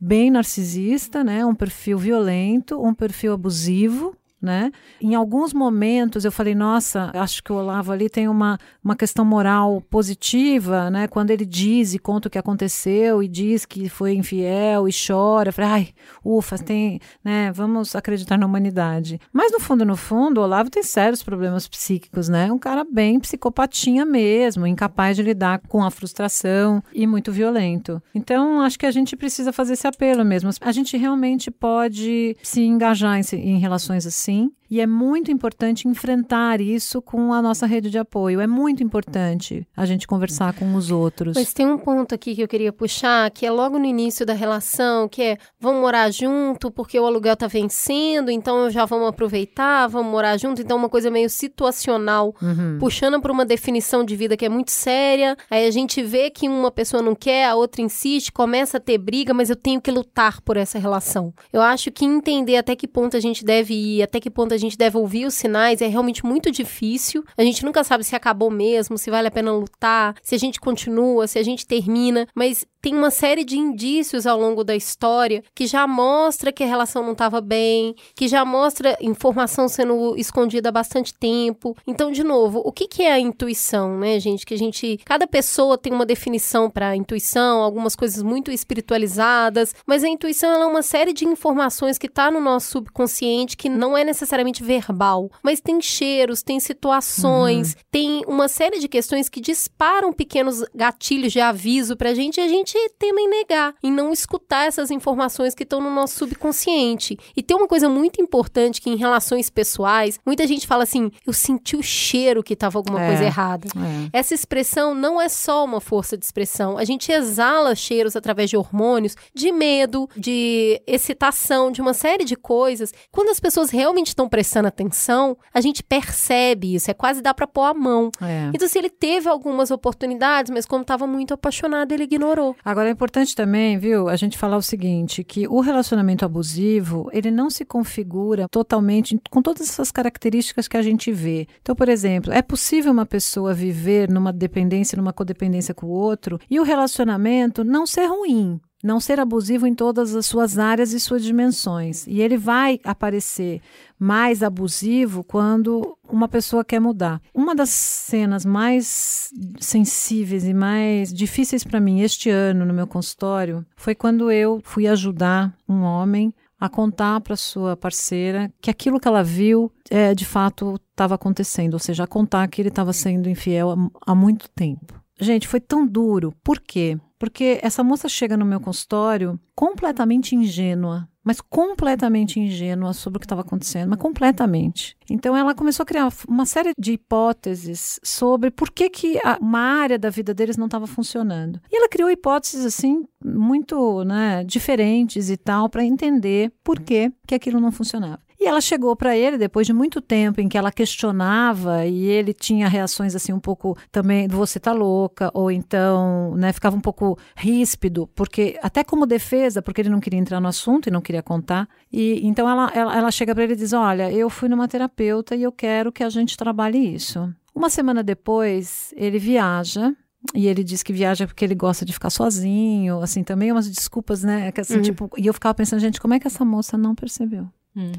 bem 0.00 0.30
narcisista, 0.30 1.24
né, 1.24 1.44
um 1.44 1.54
perfil 1.54 1.98
violento, 1.98 2.82
um 2.82 2.94
perfil 2.94 3.32
abusivo, 3.32 4.16
né? 4.42 4.72
Em 5.00 5.14
alguns 5.14 5.52
momentos 5.52 6.24
eu 6.24 6.32
falei, 6.32 6.54
nossa, 6.54 7.10
acho 7.14 7.42
que 7.42 7.52
o 7.52 7.56
Olavo 7.56 7.92
ali 7.92 8.10
tem 8.10 8.28
uma, 8.28 8.58
uma 8.82 8.96
questão 8.96 9.24
moral 9.24 9.80
positiva, 9.80 10.90
né? 10.90 11.06
Quando 11.06 11.30
ele 11.30 11.46
diz 11.46 11.94
e 11.94 11.98
conta 11.98 12.26
o 12.26 12.30
que 12.30 12.38
aconteceu 12.38 13.22
e 13.22 13.28
diz 13.28 13.64
que 13.64 13.88
foi 13.88 14.14
infiel 14.14 14.88
e 14.88 14.92
chora, 14.92 15.50
eu 15.50 15.52
falei, 15.52 15.70
ai, 15.70 15.88
ufa, 16.24 16.58
tem, 16.58 17.00
né? 17.24 17.52
Vamos 17.52 17.94
acreditar 17.94 18.36
na 18.36 18.46
humanidade. 18.46 19.20
Mas 19.32 19.52
no 19.52 19.60
fundo, 19.60 19.84
no 19.84 19.96
fundo, 19.96 20.40
o 20.40 20.44
Olavo 20.44 20.68
tem 20.70 20.82
sérios 20.82 21.22
problemas 21.22 21.68
psíquicos, 21.68 22.28
né? 22.28 22.50
Um 22.50 22.58
cara 22.58 22.84
bem 22.84 23.20
psicopatinha 23.20 24.04
mesmo, 24.04 24.66
incapaz 24.66 25.16
de 25.16 25.22
lidar 25.22 25.60
com 25.68 25.84
a 25.84 25.90
frustração 25.90 26.82
e 26.92 27.06
muito 27.06 27.30
violento. 27.30 28.02
Então, 28.14 28.60
acho 28.60 28.78
que 28.78 28.86
a 28.86 28.90
gente 28.90 29.16
precisa 29.16 29.52
fazer 29.52 29.74
esse 29.74 29.86
apelo 29.86 30.24
mesmo. 30.24 30.50
A 30.60 30.72
gente 30.72 30.96
realmente 30.96 31.50
pode 31.50 32.36
se 32.42 32.62
engajar 32.62 33.18
em, 33.18 33.36
em 33.36 33.58
relações 33.58 34.06
assim. 34.06 34.31
E 34.70 34.80
é 34.80 34.86
muito 34.86 35.30
importante 35.30 35.86
enfrentar 35.86 36.58
isso 36.58 37.02
com 37.02 37.30
a 37.34 37.42
nossa 37.42 37.66
rede 37.66 37.90
de 37.90 37.98
apoio. 37.98 38.40
É 38.40 38.46
muito 38.46 38.82
importante 38.82 39.66
a 39.76 39.84
gente 39.84 40.06
conversar 40.06 40.54
com 40.54 40.74
os 40.74 40.90
outros. 40.90 41.34
Mas 41.36 41.52
tem 41.52 41.66
um 41.66 41.76
ponto 41.76 42.14
aqui 42.14 42.34
que 42.34 42.40
eu 42.42 42.48
queria 42.48 42.72
puxar, 42.72 43.30
que 43.30 43.44
é 43.44 43.50
logo 43.50 43.78
no 43.78 43.84
início 43.84 44.24
da 44.24 44.32
relação, 44.32 45.10
que 45.10 45.22
é 45.22 45.36
vamos 45.60 45.82
morar 45.82 46.10
junto 46.10 46.70
porque 46.70 46.98
o 46.98 47.04
aluguel 47.04 47.36
tá 47.36 47.46
vencendo, 47.46 48.30
então 48.30 48.70
já 48.70 48.86
vamos 48.86 49.08
aproveitar, 49.08 49.88
vamos 49.88 50.10
morar 50.10 50.38
junto. 50.38 50.62
Então, 50.62 50.78
uma 50.78 50.88
coisa 50.88 51.10
meio 51.10 51.28
situacional, 51.28 52.34
Uhum. 52.40 52.78
puxando 52.80 53.20
para 53.20 53.30
uma 53.32 53.44
definição 53.44 54.02
de 54.04 54.16
vida 54.16 54.38
que 54.38 54.44
é 54.46 54.48
muito 54.48 54.70
séria. 54.70 55.36
Aí 55.50 55.66
a 55.66 55.70
gente 55.70 56.02
vê 56.02 56.30
que 56.30 56.48
uma 56.48 56.70
pessoa 56.70 57.02
não 57.02 57.14
quer, 57.14 57.44
a 57.46 57.54
outra 57.54 57.82
insiste, 57.82 58.32
começa 58.32 58.78
a 58.78 58.80
ter 58.80 58.96
briga, 58.96 59.34
mas 59.34 59.50
eu 59.50 59.56
tenho 59.56 59.82
que 59.82 59.90
lutar 59.90 60.40
por 60.40 60.56
essa 60.56 60.78
relação. 60.78 61.32
Eu 61.52 61.60
acho 61.60 61.90
que 61.90 62.06
entender 62.06 62.56
até 62.56 62.74
que 62.74 62.88
ponto 62.88 63.16
a 63.16 63.20
gente 63.20 63.44
deve 63.44 63.74
ir, 63.74 64.02
até 64.02 64.18
que 64.22 64.30
ponto 64.30 64.54
a 64.54 64.56
gente 64.56 64.78
deve 64.78 64.96
ouvir 64.96 65.26
os 65.26 65.34
sinais 65.34 65.82
é 65.82 65.88
realmente 65.88 66.24
muito 66.24 66.50
difícil. 66.50 67.24
A 67.36 67.42
gente 67.42 67.64
nunca 67.64 67.82
sabe 67.82 68.04
se 68.04 68.14
acabou 68.14 68.50
mesmo, 68.50 68.96
se 68.96 69.10
vale 69.10 69.28
a 69.28 69.30
pena 69.30 69.52
lutar, 69.52 70.14
se 70.22 70.34
a 70.34 70.38
gente 70.38 70.60
continua, 70.60 71.26
se 71.26 71.38
a 71.38 71.42
gente 71.42 71.66
termina, 71.66 72.26
mas 72.34 72.64
tem 72.82 72.96
uma 72.96 73.12
série 73.12 73.44
de 73.44 73.56
indícios 73.56 74.26
ao 74.26 74.38
longo 74.38 74.64
da 74.64 74.74
história 74.74 75.42
que 75.54 75.68
já 75.68 75.86
mostra 75.86 76.52
que 76.52 76.64
a 76.64 76.66
relação 76.66 77.04
não 77.04 77.12
estava 77.12 77.40
bem, 77.40 77.94
que 78.16 78.26
já 78.26 78.44
mostra 78.44 78.98
informação 79.00 79.68
sendo 79.68 80.16
escondida 80.16 80.68
há 80.68 80.72
bastante 80.72 81.14
tempo. 81.14 81.76
Então, 81.86 82.10
de 82.10 82.24
novo, 82.24 82.60
o 82.64 82.72
que, 82.72 82.88
que 82.88 83.02
é 83.02 83.12
a 83.12 83.20
intuição, 83.20 83.96
né, 83.98 84.18
gente? 84.18 84.44
Que 84.44 84.54
a 84.54 84.58
gente. 84.58 84.98
Cada 85.04 85.28
pessoa 85.28 85.78
tem 85.78 85.92
uma 85.92 86.04
definição 86.04 86.68
para 86.68 86.96
intuição, 86.96 87.62
algumas 87.62 87.94
coisas 87.94 88.20
muito 88.20 88.50
espiritualizadas, 88.50 89.74
mas 89.86 90.02
a 90.02 90.08
intuição 90.08 90.50
é 90.50 90.66
uma 90.66 90.82
série 90.82 91.12
de 91.12 91.24
informações 91.24 91.98
que 91.98 92.06
está 92.06 92.32
no 92.32 92.40
nosso 92.40 92.72
subconsciente 92.72 93.56
que 93.56 93.68
não 93.68 93.96
é 93.96 94.02
necessariamente 94.12 94.62
verbal, 94.62 95.30
mas 95.42 95.60
tem 95.60 95.80
cheiros, 95.80 96.42
tem 96.42 96.60
situações, 96.60 97.76
tem 97.90 98.22
uma 98.26 98.48
série 98.48 98.78
de 98.78 98.88
questões 98.88 99.28
que 99.28 99.40
disparam 99.40 100.12
pequenos 100.12 100.62
gatilhos 100.74 101.32
de 101.32 101.40
aviso 101.40 101.96
pra 101.96 102.14
gente 102.14 102.38
e 102.38 102.40
a 102.40 102.48
gente 102.48 102.76
tema 102.98 103.20
em 103.20 103.28
negar, 103.28 103.74
em 103.82 103.90
não 103.90 104.12
escutar 104.12 104.66
essas 104.66 104.90
informações 104.90 105.54
que 105.54 105.62
estão 105.62 105.80
no 105.80 105.90
nosso 105.90 106.16
subconsciente. 106.18 107.16
E 107.36 107.42
tem 107.42 107.56
uma 107.56 107.66
coisa 107.68 107.88
muito 107.88 108.20
importante 108.20 108.80
que 108.80 108.90
em 108.90 108.96
relações 108.96 109.48
pessoais, 109.50 110.18
muita 110.24 110.46
gente 110.46 110.66
fala 110.66 110.82
assim: 110.84 111.10
eu 111.26 111.32
senti 111.32 111.76
o 111.76 111.82
cheiro 111.82 112.42
que 112.42 112.54
estava 112.54 112.78
alguma 112.78 113.02
É. 113.02 113.06
coisa 113.08 113.24
errada. 113.24 113.68
É. 114.12 114.18
Essa 114.18 114.34
expressão 114.34 114.94
não 114.94 115.20
é 115.20 115.28
só 115.28 115.64
uma 115.64 115.80
força 115.80 116.16
de 116.16 116.24
expressão. 116.24 116.76
A 116.78 116.84
gente 116.84 117.10
exala 117.10 117.74
cheiros 117.74 118.14
através 118.16 118.50
de 118.50 118.56
hormônios, 118.56 119.16
de 119.34 119.50
medo, 119.52 120.08
de 120.16 120.80
excitação, 120.86 121.70
de 121.70 121.80
uma 121.80 121.94
série 121.94 122.24
de 122.24 122.36
coisas. 122.36 122.92
Quando 123.10 123.30
as 123.30 123.40
pessoas 123.40 123.70
realmente 123.70 123.91
estão 124.00 124.28
prestando 124.28 124.68
atenção, 124.68 125.36
a 125.52 125.60
gente 125.60 125.82
percebe 125.82 126.74
isso. 126.74 126.90
É 126.90 126.94
quase 126.94 127.20
dá 127.20 127.32
pra 127.34 127.46
pôr 127.46 127.64
a 127.64 127.74
mão. 127.74 128.10
É. 128.20 128.50
Então, 128.54 128.68
se 128.68 128.78
ele 128.78 128.90
teve 128.90 129.28
algumas 129.28 129.70
oportunidades, 129.70 130.50
mas 130.50 130.66
como 130.66 130.82
estava 130.82 131.06
muito 131.06 131.34
apaixonado, 131.34 131.92
ele 131.92 132.04
ignorou. 132.04 132.56
Agora 132.64 132.88
é 132.88 132.92
importante 132.92 133.34
também, 133.34 133.78
viu, 133.78 134.08
a 134.08 134.16
gente 134.16 134.38
falar 134.38 134.56
o 134.56 134.62
seguinte, 134.62 135.24
que 135.24 135.46
o 135.46 135.60
relacionamento 135.60 136.24
abusivo, 136.24 137.08
ele 137.12 137.30
não 137.30 137.50
se 137.50 137.64
configura 137.64 138.46
totalmente 138.50 139.18
com 139.30 139.42
todas 139.42 139.68
essas 139.68 139.90
características 139.90 140.68
que 140.68 140.76
a 140.76 140.82
gente 140.82 141.12
vê. 141.12 141.46
Então, 141.60 141.74
por 141.74 141.88
exemplo, 141.88 142.32
é 142.32 142.42
possível 142.42 142.92
uma 142.92 143.06
pessoa 143.06 143.54
viver 143.54 144.08
numa 144.10 144.32
dependência, 144.32 144.96
numa 144.96 145.12
codependência 145.12 145.74
com 145.74 145.86
o 145.86 145.90
outro 145.90 146.38
e 146.50 146.58
o 146.58 146.62
relacionamento 146.62 147.64
não 147.64 147.86
ser 147.86 148.06
ruim. 148.06 148.60
Não 148.82 148.98
ser 148.98 149.20
abusivo 149.20 149.66
em 149.66 149.74
todas 149.74 150.14
as 150.14 150.26
suas 150.26 150.58
áreas 150.58 150.92
e 150.92 150.98
suas 150.98 151.22
dimensões. 151.22 152.06
E 152.06 152.20
ele 152.20 152.36
vai 152.36 152.80
aparecer 152.82 153.60
mais 153.98 154.42
abusivo 154.42 155.22
quando 155.22 155.96
uma 156.08 156.26
pessoa 156.26 156.64
quer 156.64 156.80
mudar. 156.80 157.22
Uma 157.32 157.54
das 157.54 157.70
cenas 157.70 158.44
mais 158.44 159.30
sensíveis 159.60 160.44
e 160.44 160.52
mais 160.52 161.12
difíceis 161.12 161.62
para 161.62 161.78
mim 161.78 162.00
este 162.00 162.28
ano 162.28 162.66
no 162.66 162.74
meu 162.74 162.86
consultório 162.86 163.64
foi 163.76 163.94
quando 163.94 164.30
eu 164.30 164.60
fui 164.64 164.88
ajudar 164.88 165.54
um 165.68 165.82
homem 165.82 166.34
a 166.62 166.68
contar 166.68 167.20
para 167.20 167.34
sua 167.34 167.76
parceira 167.76 168.48
que 168.60 168.70
aquilo 168.70 169.00
que 169.00 169.08
ela 169.08 169.24
viu 169.24 169.70
é, 169.90 170.14
de 170.14 170.24
fato 170.24 170.80
estava 170.92 171.16
acontecendo, 171.16 171.74
ou 171.74 171.80
seja, 171.80 172.04
a 172.04 172.06
contar 172.06 172.46
que 172.46 172.62
ele 172.62 172.68
estava 172.68 172.92
sendo 172.92 173.28
infiel 173.28 173.72
há, 173.72 174.12
há 174.12 174.14
muito 174.14 174.48
tempo. 174.48 175.02
Gente, 175.20 175.48
foi 175.48 175.58
tão 175.58 175.84
duro. 175.86 176.32
Por 176.42 176.60
quê? 176.60 176.98
Porque 177.22 177.60
essa 177.62 177.84
moça 177.84 178.08
chega 178.08 178.36
no 178.36 178.44
meu 178.44 178.58
consultório 178.58 179.38
completamente 179.54 180.34
ingênua, 180.34 181.08
mas 181.22 181.40
completamente 181.40 182.40
ingênua 182.40 182.92
sobre 182.92 183.18
o 183.18 183.20
que 183.20 183.26
estava 183.26 183.42
acontecendo, 183.42 183.90
mas 183.90 183.98
completamente. 184.00 184.96
Então 185.08 185.36
ela 185.36 185.54
começou 185.54 185.84
a 185.84 185.86
criar 185.86 186.12
uma 186.26 186.44
série 186.44 186.72
de 186.76 186.94
hipóteses 186.94 188.00
sobre 188.02 188.50
por 188.50 188.72
que, 188.72 188.90
que 188.90 189.18
a- 189.24 189.38
uma 189.40 189.60
área 189.60 189.96
da 190.00 190.10
vida 190.10 190.34
deles 190.34 190.56
não 190.56 190.66
estava 190.66 190.88
funcionando. 190.88 191.60
E 191.70 191.76
ela 191.76 191.88
criou 191.88 192.10
hipóteses 192.10 192.66
assim 192.66 193.04
muito 193.24 194.02
né, 194.02 194.42
diferentes 194.42 195.30
e 195.30 195.36
tal 195.36 195.68
para 195.68 195.84
entender 195.84 196.52
por 196.64 196.80
que, 196.80 197.12
que 197.24 197.36
aquilo 197.36 197.60
não 197.60 197.70
funcionava. 197.70 198.18
E 198.42 198.46
ela 198.46 198.60
chegou 198.60 198.96
para 198.96 199.16
ele 199.16 199.38
depois 199.38 199.64
de 199.68 199.72
muito 199.72 200.00
tempo 200.00 200.40
em 200.40 200.48
que 200.48 200.58
ela 200.58 200.72
questionava 200.72 201.86
e 201.86 202.06
ele 202.06 202.34
tinha 202.34 202.66
reações 202.68 203.14
assim 203.14 203.32
um 203.32 203.38
pouco 203.38 203.76
também 203.92 204.26
você 204.26 204.58
tá 204.58 204.72
louca 204.72 205.30
ou 205.32 205.48
então, 205.48 206.34
né, 206.34 206.52
ficava 206.52 206.74
um 206.76 206.80
pouco 206.80 207.16
ríspido, 207.36 208.08
porque 208.16 208.58
até 208.60 208.82
como 208.82 209.06
defesa, 209.06 209.62
porque 209.62 209.80
ele 209.80 209.90
não 209.90 210.00
queria 210.00 210.18
entrar 210.18 210.40
no 210.40 210.48
assunto 210.48 210.88
e 210.88 210.90
não 210.90 211.00
queria 211.00 211.22
contar. 211.22 211.68
E 211.92 212.26
então 212.26 212.48
ela 212.48 212.68
ela, 212.74 212.96
ela 212.96 213.10
chega 213.12 213.32
para 213.32 213.44
ele 213.44 213.52
e 213.52 213.56
diz: 213.56 213.72
"Olha, 213.72 214.10
eu 214.10 214.28
fui 214.28 214.48
numa 214.48 214.66
terapeuta 214.66 215.36
e 215.36 215.42
eu 215.44 215.52
quero 215.52 215.92
que 215.92 216.02
a 216.02 216.10
gente 216.10 216.36
trabalhe 216.36 216.78
isso". 216.94 217.32
Uma 217.54 217.70
semana 217.70 218.02
depois, 218.02 218.92
ele 218.96 219.20
viaja 219.20 219.94
e 220.34 220.48
ele 220.48 220.64
diz 220.64 220.82
que 220.82 220.92
viaja 220.92 221.26
porque 221.28 221.44
ele 221.44 221.54
gosta 221.54 221.84
de 221.84 221.92
ficar 221.92 222.10
sozinho, 222.10 223.00
assim, 223.00 223.22
também 223.22 223.52
umas 223.52 223.68
desculpas, 223.70 224.24
né? 224.24 224.50
Que, 224.50 224.60
assim, 224.62 224.76
Uhum. 224.76 224.82
tipo, 224.82 225.10
e 225.16 225.26
eu 225.26 225.34
ficava 225.34 225.54
pensando, 225.54 225.78
gente, 225.80 226.00
como 226.00 226.14
é 226.14 226.18
que 226.18 226.26
essa 226.26 226.44
moça 226.44 226.76
não 226.78 226.94
percebeu? 226.94 227.46
Hum. 227.76 227.92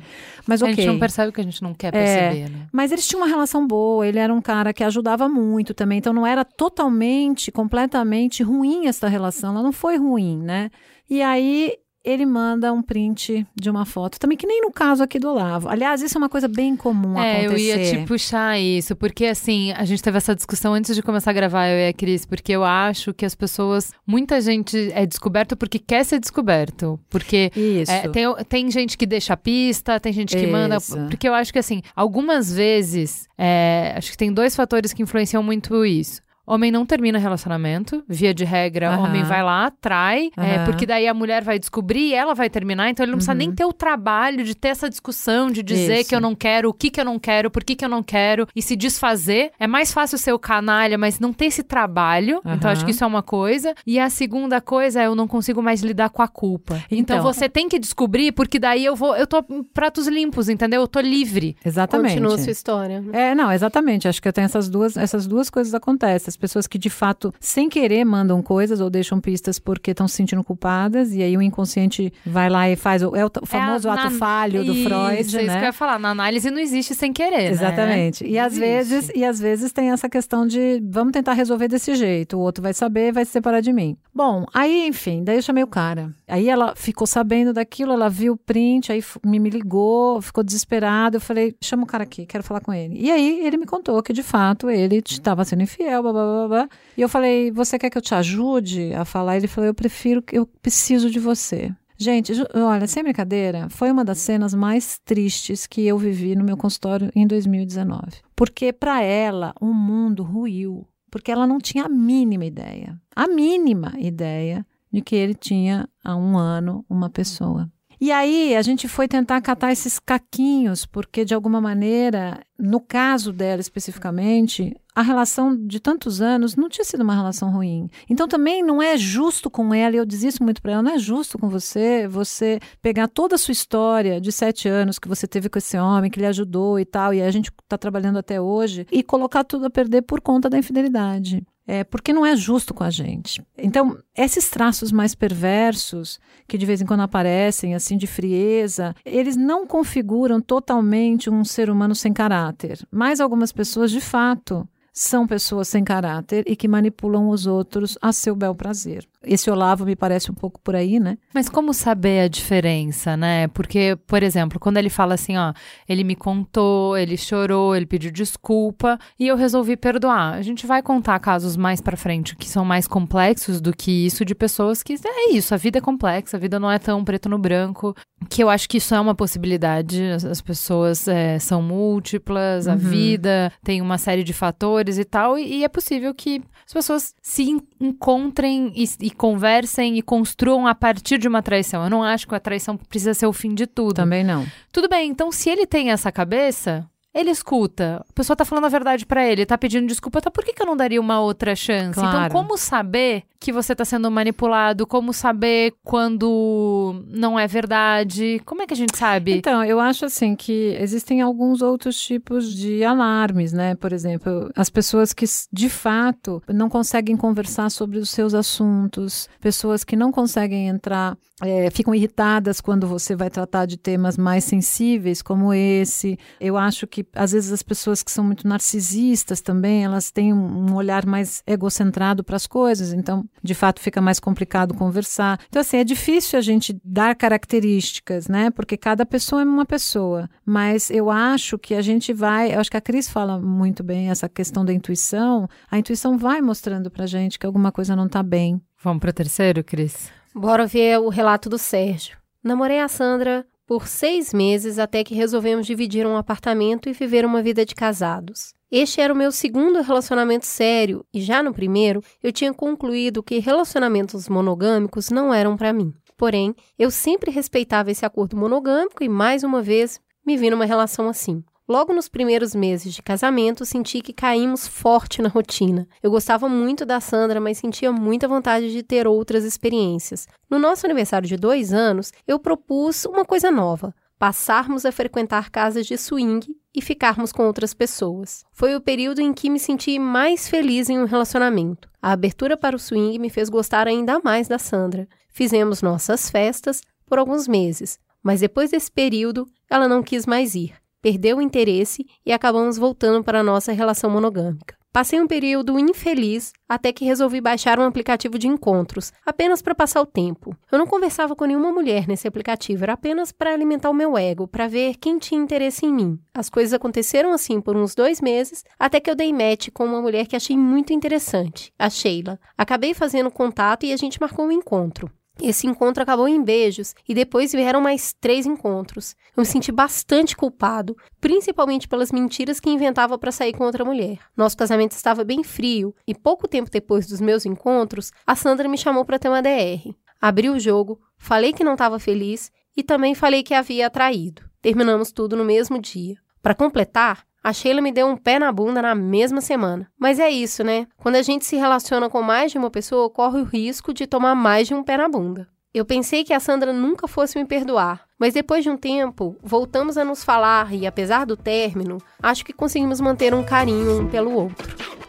Mas 0.48 0.62
A 0.62 0.68
gente 0.68 0.86
não 0.86 1.00
percebe 1.00 1.30
o 1.30 1.34
que 1.34 1.42
a 1.42 1.44
gente 1.44 1.62
não 1.64 1.74
quer 1.74 1.88
É. 1.88 1.92
perceber, 1.92 2.50
né? 2.50 2.68
Mas 2.72 2.92
eles 2.92 3.08
tinham 3.08 3.22
uma 3.22 3.28
relação 3.28 3.66
boa, 3.66 4.08
ele 4.08 4.20
era 4.20 4.32
um 4.34 4.42
cara 4.42 4.72
que 4.74 4.84
ajudava 4.84 5.28
muito 5.28 5.74
também, 5.74 5.98
então 5.98 6.14
não 6.14 6.28
era 6.28 6.46
totalmente, 6.46 7.52
completamente 7.52 8.44
ruim 8.44 8.88
essa 8.88 9.08
relação, 9.08 9.52
ela 9.54 9.64
não 9.64 9.72
foi 9.72 9.98
ruim, 9.98 10.38
né? 10.38 10.70
E 11.10 11.22
aí 11.22 11.74
ele 12.04 12.26
manda 12.26 12.72
um 12.74 12.82
print 12.82 13.46
de 13.56 13.70
uma 13.70 13.86
foto, 13.86 14.20
também 14.20 14.38
que 14.38 14.46
nem 14.46 14.62
no 14.62 14.72
caso 14.72 15.04
aqui 15.04 15.18
do 15.18 15.30
Olavo. 15.30 15.70
Aliás, 15.70 16.02
isso 16.02 16.18
é 16.18 16.20
uma 16.20 16.30
coisa 16.30 16.48
bem 16.48 16.76
comum 16.76 17.18
É, 17.18 17.42
eu 17.42 17.52
acontecer. 17.52 17.64
ia 17.64 18.00
te 18.02 18.06
puxar 18.06 18.60
isso, 18.60 18.96
porque 18.96 19.26
assim, 19.26 19.72
a 19.72 19.86
gente 19.86 20.04
teve 20.04 20.18
essa 20.18 20.36
discussão 20.36 20.74
antes 20.74 20.96
de 20.96 21.02
começar 21.02 21.32
a 21.32 21.34
gravar, 21.34 21.68
eu 21.68 21.78
e 21.78 21.88
a 21.90 21.94
Cris, 21.94 22.26
porque 22.26 22.52
eu 22.52 22.64
acho 22.64 23.14
que 23.14 23.26
as 23.26 23.36
pessoas, 23.36 23.92
muita 24.06 24.42
gente 24.42 24.92
é 24.94 25.06
descoberto 25.06 25.56
porque 25.56 25.80
quer 25.80 26.04
ser 26.04 26.20
descoberto, 26.20 27.00
porque 27.10 27.52
é, 27.88 28.10
tem, 28.10 28.26
tem 28.50 28.72
gente 28.72 28.98
que 28.98 29.06
deixa 29.06 29.34
a 29.34 29.38
pista, 29.38 30.00
tem 30.00 30.12
gente 30.12 30.36
que 30.36 30.48
manda. 30.48 30.78
Isso. 30.78 30.98
Porque 31.08 31.28
eu 31.28 31.34
acho 31.34 31.54
que, 31.54 31.60
assim, 31.60 31.82
algumas 31.96 32.54
vezes, 32.54 33.28
é, 33.38 33.94
acho 33.96 34.12
que 34.12 34.18
tem 34.18 34.34
dois 34.34 34.56
fatores 34.56 34.92
que 34.92 35.02
influenciam 35.04 35.44
muito 35.44 35.86
isso. 35.86 36.23
Homem 36.46 36.72
não 36.72 36.86
termina 36.86 37.18
relacionamento, 37.18 38.04
via 38.08 38.34
de 38.34 38.44
regra, 38.44 38.90
Aham. 38.90 39.04
homem 39.08 39.24
vai 39.24 39.42
lá, 39.42 39.72
trai, 39.72 40.30
é, 40.36 40.56
Aham. 40.58 40.66
porque 40.66 40.86
daí 40.86 41.08
a 41.08 41.14
mulher 41.14 41.42
vai 41.44 41.58
descobrir 41.58 42.10
e 42.10 42.14
ela 42.14 42.34
vai 42.34 42.50
terminar, 42.50 42.90
então 42.90 43.04
ele 43.04 43.12
não 43.12 43.18
precisa 43.18 43.34
nem 43.34 43.50
ter 43.52 43.64
o 43.64 43.72
trabalho 43.72 44.44
de 44.44 44.54
ter 44.54 44.68
essa 44.70 44.90
discussão, 44.90 45.50
de 45.50 45.64
dizer 45.64 45.94
Uhum. 45.94 46.00
Isso. 46.00 46.10
que 46.10 46.16
eu 46.16 46.20
não 46.22 46.36
quero, 46.36 46.70
o 46.70 46.74
que 46.74 46.90
que 46.90 47.00
eu 47.00 47.06
não 47.06 47.18
quero, 47.18 47.50
por 47.50 47.64
que 47.64 47.76
que 47.76 47.86
eu 47.86 47.90
não 47.90 48.04
quero, 48.04 48.46
e 48.54 48.62
se 48.62 48.76
desfazer. 48.76 49.52
É 49.60 49.68
mais 49.68 49.94
fácil 49.94 50.18
ser 50.18 50.34
o 50.34 50.40
canalha, 50.40 50.98
mas 50.98 51.20
não 51.20 51.32
ter 51.32 51.46
esse 51.46 51.64
trabalho. 51.64 52.42
Então 52.46 52.70
acho 52.70 52.84
que 52.84 52.92
isso 52.92 53.04
é 53.04 53.08
uma 53.08 53.24
coisa. 53.24 53.74
E 53.88 53.98
a 54.00 54.10
segunda 54.10 54.60
coisa 54.60 55.02
é 55.02 55.06
eu 55.08 55.16
não 55.16 55.28
consigo 55.28 55.62
mais 55.62 55.82
lidar 55.82 56.10
com 56.10 56.22
a 56.22 56.28
culpa. 56.28 56.76
Então, 56.92 57.18
Então. 57.20 57.24
você 57.34 57.48
tem 57.48 57.70
que 57.70 57.80
descobrir, 57.80 58.32
porque 58.34 58.60
daí 58.60 58.84
eu 58.84 58.96
vou, 58.96 59.16
eu 59.16 59.26
tô 59.28 59.44
em 59.50 59.64
pratos 59.64 60.08
limpos, 60.08 60.50
entendeu? 60.50 60.82
Eu 60.82 60.88
tô 60.88 61.00
livre. 61.00 61.56
Exatamente. 61.64 62.16
Continua 62.16 62.36
a 62.36 62.38
sua 62.38 62.52
história. 62.52 63.04
É, 63.14 63.34
não, 63.34 63.50
exatamente. 63.52 64.08
Acho 64.10 64.22
que 64.22 64.32
tem 64.32 64.44
essas 64.44 64.68
duas, 64.68 64.98
essas 64.98 65.26
duas 65.26 65.50
coisas 65.50 65.74
acontecem. 65.74 66.33
As 66.34 66.38
pessoas 66.38 66.66
que 66.66 66.80
de 66.80 66.90
fato, 66.90 67.32
sem 67.40 67.70
querer, 67.70 68.04
mandam 68.04 68.42
coisas 68.42 68.82
ou 68.82 68.90
deixam 68.90 69.22
pistas 69.22 69.60
porque 69.60 69.92
estão 69.92 70.08
se 70.08 70.16
sentindo 70.16 70.44
culpadas, 70.44 71.14
e 71.14 71.22
aí 71.22 71.38
o 71.38 71.42
inconsciente 71.42 72.12
vai 72.26 72.50
lá 72.50 72.68
e 72.70 72.76
faz 72.76 73.04
o, 73.04 73.16
é 73.16 73.24
o 73.24 73.32
famoso 73.46 73.88
É 73.88 73.92
a- 73.92 73.94
ato 73.94 74.04
na- 74.06 74.12
falho 74.18 74.66
do 74.66 74.74
Isso, 74.74 74.84
Freud, 74.90 75.16
é 75.16 75.22
isso 75.22 75.30
que 75.38 75.44
eu 75.44 75.48
né? 75.48 75.64
ia 75.66 75.74
falar. 75.74 76.00
Na 76.00 76.10
análise 76.10 76.50
não 76.50 76.58
existe 76.60 76.96
sem 76.96 77.14
querer, 77.14 77.38
né? 77.44 77.50
Exatamente. 77.52 78.26
E 78.26 78.38
às 78.40 78.58
vezes, 78.58 79.12
e 79.16 79.24
às 79.24 79.40
vezes 79.40 79.72
tem 79.72 79.92
essa 79.92 80.10
questão 80.10 80.48
de 80.48 80.82
vamos 80.90 81.12
tentar 81.14 81.34
resolver 81.34 81.68
desse 81.68 81.94
jeito. 81.96 82.36
O 82.36 82.40
outro 82.40 82.64
vai 82.64 82.74
saber, 82.74 83.12
vai 83.14 83.24
se 83.26 83.32
separar 83.32 83.62
de 83.62 83.72
mim. 83.72 83.96
Bom, 84.14 84.46
aí, 84.54 84.88
enfim, 84.88 85.24
daí 85.24 85.38
eu 85.38 85.42
chamei 85.42 85.64
o 85.64 85.68
cara. 85.68 86.14
Aí 86.28 86.50
ela 86.50 86.74
ficou 86.76 87.06
sabendo 87.06 87.54
daquilo, 87.54 87.94
ela 87.94 88.10
viu 88.10 88.34
o 88.34 88.38
print, 88.38 88.92
aí 88.92 89.04
me, 89.24 89.40
me 89.40 89.50
ligou, 89.50 90.22
ficou 90.22 90.44
desesperada. 90.44 91.18
Eu 91.18 91.22
falei, 91.22 91.56
chama 91.62 91.84
o 91.84 91.88
cara 91.88 92.04
aqui, 92.04 92.26
quero 92.26 92.44
falar 92.44 92.60
com 92.62 92.74
ele. 92.74 92.96
E 93.00 93.12
aí 93.12 93.46
ele 93.46 93.58
me 93.58 93.66
contou 93.66 94.02
que 94.02 94.14
de 94.14 94.24
fato 94.24 94.70
ele 94.70 95.04
estava 95.08 95.44
sendo 95.46 95.64
infiel, 95.64 96.02
blá, 96.02 96.12
blá, 96.14 96.23
blá, 96.26 96.48
blá. 96.48 96.70
E 96.98 97.02
eu 97.02 97.10
falei, 97.10 97.52
você 97.52 97.78
quer 97.78 97.90
que 97.90 97.98
eu 97.98 98.02
te 98.02 98.16
ajude 98.16 98.94
a 98.94 99.06
falar? 99.06 99.38
Ele 99.38 99.48
falou, 99.48 99.68
eu 99.68 99.74
prefiro, 99.74 100.24
eu 100.32 100.46
preciso 100.46 101.10
de 101.10 101.20
você. 101.20 101.72
Gente, 101.98 102.34
olha, 102.54 102.88
sem 102.88 103.04
brincadeira, 103.04 103.70
foi 103.70 103.92
uma 103.92 104.04
das 104.04 104.18
cenas 104.18 104.54
mais 104.54 105.00
tristes 105.06 105.66
que 105.66 105.86
eu 105.86 105.98
vivi 105.98 106.36
no 106.36 106.44
meu 106.44 106.58
consultório 106.58 107.12
em 107.16 107.26
2019. 107.26 108.02
Porque 108.36 108.74
para 108.74 109.02
ela 109.02 109.54
o 109.62 109.74
mundo 109.74 110.24
ruiu, 110.24 110.88
porque 111.10 111.32
ela 111.32 111.48
não 111.48 111.60
tinha 111.60 111.86
a 111.86 111.90
mínima 111.90 112.46
ideia, 112.46 113.00
a 113.16 113.28
mínima 113.28 113.94
ideia 113.98 114.66
de 114.92 115.02
que 115.02 115.16
ele 115.16 115.34
tinha 115.34 115.88
há 116.04 116.16
um 116.16 116.38
ano 116.38 116.86
uma 116.90 117.10
pessoa. 117.10 117.72
E 118.02 118.12
aí 118.12 118.54
a 118.54 118.62
gente 118.62 118.88
foi 118.88 119.08
tentar 119.08 119.40
catar 119.40 119.72
esses 119.72 119.98
caquinhos, 119.98 120.86
porque 120.86 121.24
de 121.24 121.34
alguma 121.34 121.62
maneira, 121.62 122.42
no 122.60 122.82
caso 122.82 123.32
dela 123.32 123.62
especificamente, 123.62 124.76
a 124.96 125.02
relação 125.02 125.56
de 125.56 125.80
tantos 125.80 126.22
anos 126.22 126.56
não 126.56 126.70
tinha 126.70 126.86
sido 126.86 127.02
uma 127.02 127.16
relação 127.16 127.52
ruim. 127.52 127.90
Então 128.10 128.28
também 128.28 128.64
não 128.64 128.82
é 128.82 128.98
justo 128.98 129.50
com 129.50 129.74
ela, 129.74 129.96
e 129.96 130.00
eu 130.00 130.06
dizia 130.06 130.30
isso 130.30 130.44
muito 130.44 130.62
para 130.62 130.74
ela, 130.74 130.84
não 130.84 130.92
é 130.92 131.00
justo 131.00 131.38
com 131.38 131.50
você, 131.50 132.08
você 132.08 132.60
pegar 132.82 133.08
toda 133.08 133.36
a 133.36 133.38
sua 133.38 133.52
história 133.52 134.22
de 134.22 134.32
sete 134.32 134.68
anos 134.68 135.00
que 135.00 135.08
você 135.08 135.28
teve 135.28 135.50
com 135.50 135.58
esse 135.58 135.78
homem, 135.78 136.12
que 136.12 136.20
lhe 136.20 136.26
ajudou 136.26 136.80
e 136.80 136.86
tal, 136.86 137.14
e 137.14 137.22
a 137.22 137.32
gente 137.32 137.52
está 137.62 137.78
trabalhando 137.78 138.18
até 138.18 138.40
hoje, 138.40 138.86
e 138.92 139.04
colocar 139.04 139.44
tudo 139.44 139.66
a 139.66 139.70
perder 139.70 140.04
por 140.04 140.22
conta 140.22 140.50
da 140.50 140.58
infidelidade. 140.58 141.46
É, 141.66 141.84
porque 141.84 142.12
não 142.12 142.26
é 142.26 142.36
justo 142.36 142.74
com 142.74 142.84
a 142.84 142.90
gente. 142.90 143.42
Então, 143.58 143.98
esses 144.18 144.50
traços 144.50 144.92
mais 144.92 145.16
perversos, 145.16 146.20
que 146.46 146.58
de 146.58 146.66
vez 146.66 146.82
em 146.82 146.86
quando 146.86 147.04
aparecem, 147.04 147.74
assim, 147.74 147.96
de 147.96 148.06
frieza, 148.06 148.94
eles 149.06 149.38
não 149.38 149.66
configuram 149.66 150.42
totalmente 150.42 151.30
um 151.30 151.46
ser 151.46 151.70
humano 151.70 151.96
sem 151.96 152.12
caráter. 152.12 152.86
Mas 152.92 153.22
algumas 153.22 153.54
pessoas, 153.54 153.92
de 153.92 154.02
fato, 154.02 154.68
são 154.94 155.26
pessoas 155.26 155.68
sem 155.68 155.84
caráter 155.84 156.44
e 156.48 156.56
que 156.56 156.68
manipulam 156.68 157.30
os 157.30 157.48
outros 157.48 157.98
a 158.00 158.14
seu 158.14 158.36
bel 158.36 158.54
prazer. 158.54 159.08
Esse 159.26 159.50
Olavo 159.50 159.86
me 159.86 159.96
parece 159.96 160.30
um 160.30 160.34
pouco 160.34 160.60
por 160.62 160.76
aí, 160.76 161.00
né? 161.00 161.18
Mas 161.34 161.48
como 161.50 161.74
saber 161.74 162.22
a 162.22 162.28
diferença, 162.28 163.16
né? 163.16 163.48
Porque, 163.50 163.98
por 164.08 164.22
exemplo, 164.24 164.60
quando 164.60 164.78
ele 164.78 164.90
fala 164.90 165.14
assim, 165.14 165.38
ó, 165.38 165.54
ele 165.88 166.04
me 166.04 166.16
contou, 166.16 166.98
ele 166.98 167.16
chorou, 167.18 167.76
ele 167.76 167.86
pediu 167.86 168.12
desculpa 168.12 169.00
e 169.20 169.28
eu 169.28 169.36
resolvi 169.36 169.78
perdoar. 169.78 170.34
A 170.34 170.42
gente 170.42 170.68
vai 170.68 170.82
contar 170.82 171.20
casos 171.20 171.56
mais 171.56 171.80
pra 171.82 171.96
frente 171.98 172.36
que 172.36 172.48
são 172.50 172.66
mais 172.66 172.88
complexos 172.88 173.62
do 173.62 173.74
que 173.76 174.06
isso 174.06 174.26
de 174.26 174.36
pessoas 174.36 174.84
que 174.84 174.94
é 174.94 175.32
isso, 175.32 175.54
a 175.54 175.58
vida 175.58 175.78
é 175.78 175.82
complexa, 175.82 176.38
a 176.38 176.40
vida 176.40 176.60
não 176.60 176.70
é 176.72 176.78
tão 176.80 177.04
preto 177.04 177.30
no 177.30 177.38
branco, 177.38 177.96
que 178.30 178.44
eu 178.44 178.50
acho 178.50 178.68
que 178.70 178.78
isso 178.78 178.94
é 178.94 179.00
uma 179.00 179.16
possibilidade. 179.16 180.02
As, 180.04 180.26
as 180.26 180.42
pessoas 180.42 181.08
é, 181.08 181.40
são 181.40 181.62
múltiplas, 181.62 182.68
a 182.68 182.74
Uhum. 182.74 182.78
vida 182.78 183.52
tem 183.64 183.82
uma 183.82 183.98
série 183.98 184.24
de 184.24 184.34
fatores 184.34 184.98
e 184.98 185.06
tal, 185.06 185.38
e, 185.38 185.60
e 185.60 185.64
é 185.64 185.68
possível 185.70 186.14
que 186.14 186.42
as 186.66 186.74
pessoas 186.74 187.14
se 187.22 187.44
en- 187.44 187.62
encontrem 187.80 188.72
e, 188.76 188.84
e 189.02 189.10
conversem 189.14 189.98
e 189.98 190.02
construam 190.02 190.68
a 190.68 190.76
partir 190.76 191.18
de 191.18 191.28
uma 191.28 191.42
traição. 191.42 191.84
Eu 191.84 191.90
não 191.90 192.04
acho 192.04 192.28
que 192.28 192.36
a 192.36 192.40
traição 192.40 192.76
precisa 192.78 193.14
ser 193.14 193.26
o 193.26 193.34
fim 193.34 193.54
de 193.54 193.68
tudo. 193.68 193.96
Também 193.96 194.24
não. 194.24 194.46
Tudo 194.72 194.90
bem, 194.90 195.10
então 195.10 195.32
se 195.32 195.50
ele 195.50 195.66
tem 195.66 195.92
essa 195.92 196.12
cabeça, 196.12 196.86
ele 197.14 197.30
escuta. 197.30 198.04
A 198.10 198.14
pessoa 198.14 198.36
tá 198.36 198.44
falando 198.44 198.66
a 198.66 198.70
verdade 198.70 199.06
pra 199.06 199.26
ele, 199.26 199.46
tá 199.46 199.58
pedindo 199.58 199.88
desculpa, 199.88 200.22
tá 200.22 200.32
por 200.32 200.44
que, 200.44 200.54
que 200.54 200.62
eu 200.62 200.66
não 200.66 200.76
daria 200.76 201.00
uma 201.00 201.20
outra 201.20 201.56
chance? 201.56 202.00
Claro. 202.00 202.26
Então, 202.26 202.42
como 202.42 202.58
saber 202.58 203.24
que 203.40 203.52
você 203.52 203.76
tá 203.76 203.84
sendo 203.86 204.10
manipulado? 204.10 204.88
Como 204.88 205.14
saber 205.14 205.74
quando 205.84 207.04
não 207.08 207.38
é 207.38 207.46
verdade? 207.46 208.42
Como 208.46 208.62
é 208.62 208.68
que 208.68 208.74
a 208.74 208.78
gente 208.78 208.98
sabe? 208.98 209.34
Então, 209.34 209.64
eu 209.64 209.80
acho 209.80 210.06
assim 210.06 210.36
que 210.36 210.76
existem 210.80 211.22
alguns 211.22 211.62
outros 211.62 212.02
tipos 212.02 212.54
de 212.54 212.84
alarmes, 212.84 213.52
né? 213.52 213.76
Por 213.76 213.92
exemplo, 213.92 214.50
as 214.56 214.70
pessoas 214.70 215.14
que 215.14 215.26
de 215.52 215.70
fato 215.70 216.42
não 216.48 216.70
conseguem 216.70 217.18
conversar 217.18 217.70
sobre 217.70 218.00
os 218.00 218.10
seus 218.10 218.34
assuntos, 218.34 219.30
pessoas 219.42 219.84
que 219.84 219.96
não 219.96 220.12
conseguem 220.12 220.70
entrar, 220.70 221.18
é, 221.44 221.70
ficam 221.70 221.94
irritadas 221.94 222.62
quando 222.62 222.88
você 222.88 223.16
vai 223.16 223.30
tratar 223.30 223.66
de 223.66 223.78
temas 223.78 224.18
mais 224.18 224.44
sensíveis 224.44 225.22
como 225.22 225.54
esse. 225.54 226.18
Eu 226.40 226.58
acho 226.58 226.88
que 226.88 227.06
às 227.14 227.32
vezes 227.34 227.52
as 227.52 227.62
pessoas 227.62 228.02
que 228.02 228.12
são 228.12 228.24
muito 228.24 228.48
narcisistas 228.48 229.42
também, 229.42 229.84
elas 229.84 230.12
têm 230.12 230.34
um 230.34 230.74
olhar 230.74 231.06
mais 231.06 231.44
egocentrado 231.46 232.24
para 232.24 232.36
as 232.36 232.48
coisas, 232.48 232.94
então 232.94 233.26
de 233.42 233.54
fato 233.54 233.80
fica 233.80 234.02
mais 234.02 234.20
complicado 234.20 234.74
conversar. 234.74 235.40
Então 235.50 235.60
assim, 235.60 235.78
é 235.78 235.84
difícil 235.84 236.40
a 236.40 236.42
gente 236.42 236.80
dar 236.84 237.16
características, 237.16 238.28
né? 238.28 238.50
Porque 238.50 238.78
cada 238.78 239.06
pessoa 239.06 239.42
é 239.42 239.46
uma 239.46 239.66
pessoa, 239.66 240.30
mas 240.46 240.90
eu 240.90 241.10
acho 241.10 241.58
que 241.58 241.76
a 241.76 241.82
gente 241.82 242.14
vai, 242.14 242.54
eu 242.56 242.60
acho 242.60 242.72
que 242.72 242.78
a 242.78 242.82
Cris 242.82 243.10
fala 243.10 243.40
muito 243.40 243.84
bem 243.84 244.10
essa 244.10 244.30
questão 244.30 244.64
da 244.64 244.74
intuição, 244.74 245.48
a 245.70 245.78
intuição 245.78 246.18
vai 246.18 246.42
mostrando 246.42 246.90
pra 246.90 247.06
gente 247.06 247.38
que 247.38 247.46
alguma 247.46 247.72
coisa 247.72 247.96
não 247.96 248.08
tá 248.08 248.24
bem. 248.24 248.62
Vamos 248.82 249.00
pro 249.00 249.14
terceiro, 249.14 249.64
Cris? 249.64 250.12
Bora 250.36 250.66
ver 250.66 251.00
o 251.00 251.10
relato 251.10 251.48
do 251.48 251.60
Sérgio. 251.60 252.18
Namorei 252.44 252.80
a 252.80 252.88
Sandra 252.88 253.46
por 253.68 253.88
seis 253.88 254.34
meses 254.34 254.80
até 254.80 255.04
que 255.04 255.14
resolvemos 255.14 255.68
dividir 255.68 256.08
um 256.08 256.18
apartamento 256.18 256.90
e 256.90 256.94
viver 256.94 257.24
uma 257.24 257.42
vida 257.42 257.64
de 257.64 257.76
casados. 257.76 258.54
Este 258.72 259.00
era 259.00 259.14
o 259.14 259.16
meu 259.16 259.32
segundo 259.32 259.82
relacionamento 259.84 260.48
sério 260.48 261.06
e 261.14 261.22
já 261.22 261.44
no 261.44 261.54
primeiro 261.54 262.02
eu 262.24 262.32
tinha 262.32 262.52
concluído 262.52 263.22
que 263.22 263.38
relacionamentos 263.38 264.28
monogâmicos 264.28 265.12
não 265.12 265.32
eram 265.32 265.56
para 265.56 265.72
mim. 265.72 265.94
Porém, 266.18 266.56
eu 266.80 266.90
sempre 266.90 267.30
respeitava 267.30 267.92
esse 267.92 268.04
acordo 268.04 268.36
monogâmico 268.36 269.04
e 269.04 269.10
mais 269.10 269.44
uma 269.44 269.62
vez 269.62 270.02
me 270.26 270.36
vi 270.36 270.50
numa 270.50 270.66
relação 270.66 271.08
assim. 271.08 271.44
Logo 271.66 271.94
nos 271.94 272.10
primeiros 272.10 272.54
meses 272.54 272.94
de 272.94 273.02
casamento, 273.02 273.64
senti 273.64 274.02
que 274.02 274.12
caímos 274.12 274.68
forte 274.68 275.22
na 275.22 275.30
rotina. 275.30 275.88
Eu 276.02 276.12
gostava 276.12 276.50
muito 276.50 276.86
da 276.86 277.00
Sandra, 277.00 277.40
mas 277.40 277.58
sentia 277.58 277.90
muita 277.90 278.28
vontade 278.28 278.70
de 278.70 278.84
ter 278.84 279.08
outras 279.08 279.46
experiências. 279.46 280.28
No 280.50 280.60
nosso 280.60 280.86
aniversário 280.86 281.26
de 281.26 281.38
dois 281.38 281.72
anos, 281.72 282.12
eu 282.28 282.38
propus 282.38 283.06
uma 283.06 283.24
coisa 283.24 283.50
nova: 283.50 283.96
passarmos 284.20 284.86
a 284.86 284.92
frequentar 284.92 285.50
casas 285.50 285.86
de 285.86 285.98
swing 285.98 286.54
e 286.76 286.82
ficarmos 286.82 287.32
com 287.32 287.48
outras 287.48 287.74
pessoas. 287.74 288.44
Foi 288.52 288.76
o 288.76 288.82
período 288.82 289.22
em 289.22 289.32
que 289.32 289.50
me 289.50 289.58
senti 289.58 289.98
mais 289.98 290.50
feliz 290.50 290.90
em 290.90 291.00
um 291.00 291.06
relacionamento. 291.06 291.88
A 292.02 292.12
abertura 292.12 292.58
para 292.58 292.76
o 292.76 292.80
swing 292.80 293.18
me 293.20 293.30
fez 293.30 293.48
gostar 293.48 293.88
ainda 293.88 294.20
mais 294.20 294.50
da 294.50 294.60
Sandra. 294.60 295.08
Fizemos 295.30 295.82
nossas 295.82 296.30
festas 296.30 296.82
por 297.06 297.20
alguns 297.20 297.48
meses, 297.48 297.98
mas 298.22 298.42
depois 298.42 298.72
desse 298.72 298.92
período, 298.92 299.48
ela 299.70 299.88
não 299.88 300.04
quis 300.04 300.26
mais 300.26 300.56
ir 300.56 300.83
perdeu 301.04 301.38
o 301.38 301.42
interesse 301.42 302.08
e 302.26 302.32
acabamos 302.32 302.78
voltando 302.78 303.22
para 303.24 303.42
a 303.42 303.44
nossa 303.44 303.74
relação 303.74 304.10
monogâmica. 304.10 304.76
Passei 304.94 305.20
um 305.20 305.26
período 305.26 305.80
infeliz 305.80 306.54
até 306.70 306.94
que 306.94 307.04
resolvi 307.04 307.42
baixar 307.42 307.80
um 307.80 307.84
aplicativo 307.84 308.38
de 308.38 308.48
encontros, 308.48 309.12
apenas 309.26 309.60
para 309.60 309.74
passar 309.74 310.00
o 310.02 310.06
tempo. 310.06 310.56
Eu 310.72 310.78
não 310.78 310.86
conversava 310.86 311.36
com 311.36 311.46
nenhuma 311.46 311.72
mulher 311.72 312.08
nesse 312.08 312.28
aplicativo, 312.28 312.84
era 312.84 312.94
apenas 312.94 313.32
para 313.32 313.52
alimentar 313.52 313.90
o 313.90 313.94
meu 313.94 314.16
ego, 314.16 314.48
para 314.48 314.68
ver 314.68 314.96
quem 314.98 315.18
tinha 315.18 315.42
interesse 315.42 315.86
em 315.86 315.92
mim. 315.92 316.20
As 316.32 316.48
coisas 316.48 316.74
aconteceram 316.74 317.34
assim 317.34 317.60
por 317.60 317.76
uns 317.76 317.96
dois 317.96 318.22
meses, 318.22 318.64
até 318.80 319.00
que 319.00 319.10
eu 319.10 319.16
dei 319.16 319.34
match 319.34 319.70
com 319.74 319.84
uma 319.84 320.02
mulher 320.02 320.28
que 320.28 320.36
achei 320.36 320.56
muito 320.56 320.94
interessante, 320.94 321.74
a 321.78 321.90
Sheila. 321.90 322.40
Acabei 322.56 322.94
fazendo 322.94 323.32
contato 323.32 323.88
e 323.88 323.92
a 323.92 323.98
gente 323.98 324.22
marcou 324.22 324.46
um 324.46 324.52
encontro. 324.52 325.12
Esse 325.42 325.66
encontro 325.66 326.04
acabou 326.04 326.28
em 326.28 326.44
beijos 326.44 326.94
e 327.08 327.14
depois 327.14 327.52
vieram 327.52 327.82
mais 327.82 328.14
três 328.14 328.46
encontros. 328.46 329.16
Eu 329.36 329.42
me 329.42 329.46
senti 329.46 329.72
bastante 329.72 330.38
culpado, 330.38 330.96
principalmente 331.20 331.88
pelas 331.88 332.12
mentiras 332.12 332.60
que 332.60 332.70
inventava 332.70 333.18
para 333.18 333.32
sair 333.32 333.54
com 333.54 333.64
outra 333.64 333.84
mulher. 333.84 334.20
Nosso 334.38 334.56
casamento 334.56 334.92
estava 334.92 335.24
bem 335.24 335.44
frio 335.44 335.96
e 336.08 336.14
pouco 336.14 336.48
tempo 336.48 336.70
depois 336.70 337.08
dos 337.08 337.20
meus 337.20 337.46
encontros, 337.46 338.12
a 338.26 338.36
Sandra 338.36 338.70
me 338.70 338.78
chamou 338.78 339.04
para 339.04 339.18
ter 339.18 339.28
uma 339.28 339.42
DR. 339.42 339.96
Abri 340.22 340.50
o 340.50 340.60
jogo, 340.60 341.02
falei 341.18 341.52
que 341.52 341.64
não 341.64 341.74
estava 341.74 342.00
feliz 342.00 342.52
e 342.78 342.84
também 342.84 343.16
falei 343.16 343.44
que 343.44 343.54
havia 343.54 343.88
atraído. 343.88 344.44
Terminamos 344.62 345.12
tudo 345.12 345.36
no 345.36 345.44
mesmo 345.44 345.82
dia. 345.82 346.16
Para 346.42 346.56
completar, 346.56 347.26
a 347.44 347.52
Sheila 347.52 347.82
me 347.82 347.92
deu 347.92 348.08
um 348.08 348.16
pé 348.16 348.40
na 348.40 348.52
bunda 348.52 348.82
na 348.82 348.96
mesma 348.96 349.42
semana. 349.42 349.88
Mas 350.00 350.18
é 350.18 350.30
isso, 350.30 350.64
né? 350.64 350.88
Quando 350.98 351.16
a 351.16 351.22
gente 351.22 351.46
se 351.46 351.58
relaciona 351.58 352.10
com 352.10 352.22
mais 352.22 352.52
de 352.52 352.58
uma 352.58 352.72
pessoa, 352.72 353.10
corre 353.10 353.42
o 353.42 353.44
risco 353.44 353.94
de 353.94 354.08
tomar 354.08 354.34
mais 354.34 354.68
de 354.68 354.74
um 354.74 354.82
pé 354.82 354.96
na 354.96 355.10
bunda. 355.10 355.48
Eu 355.74 355.84
pensei 355.84 356.24
que 356.24 356.34
a 356.34 356.40
Sandra 356.40 356.72
nunca 356.72 357.08
fosse 357.08 357.38
me 357.38 357.46
perdoar, 357.46 358.06
mas 358.18 358.34
depois 358.34 358.64
de 358.64 358.70
um 358.70 358.78
tempo, 358.78 359.36
voltamos 359.42 359.98
a 359.98 360.06
nos 360.06 360.24
falar 360.24 360.72
e, 360.72 360.86
apesar 360.86 361.26
do 361.26 361.36
término, 361.36 361.98
acho 362.22 362.46
que 362.46 362.54
conseguimos 362.54 363.02
manter 363.02 363.34
um 363.34 363.44
carinho 363.44 364.02
um 364.02 364.08
pelo 364.08 364.32
outro. 364.34 365.03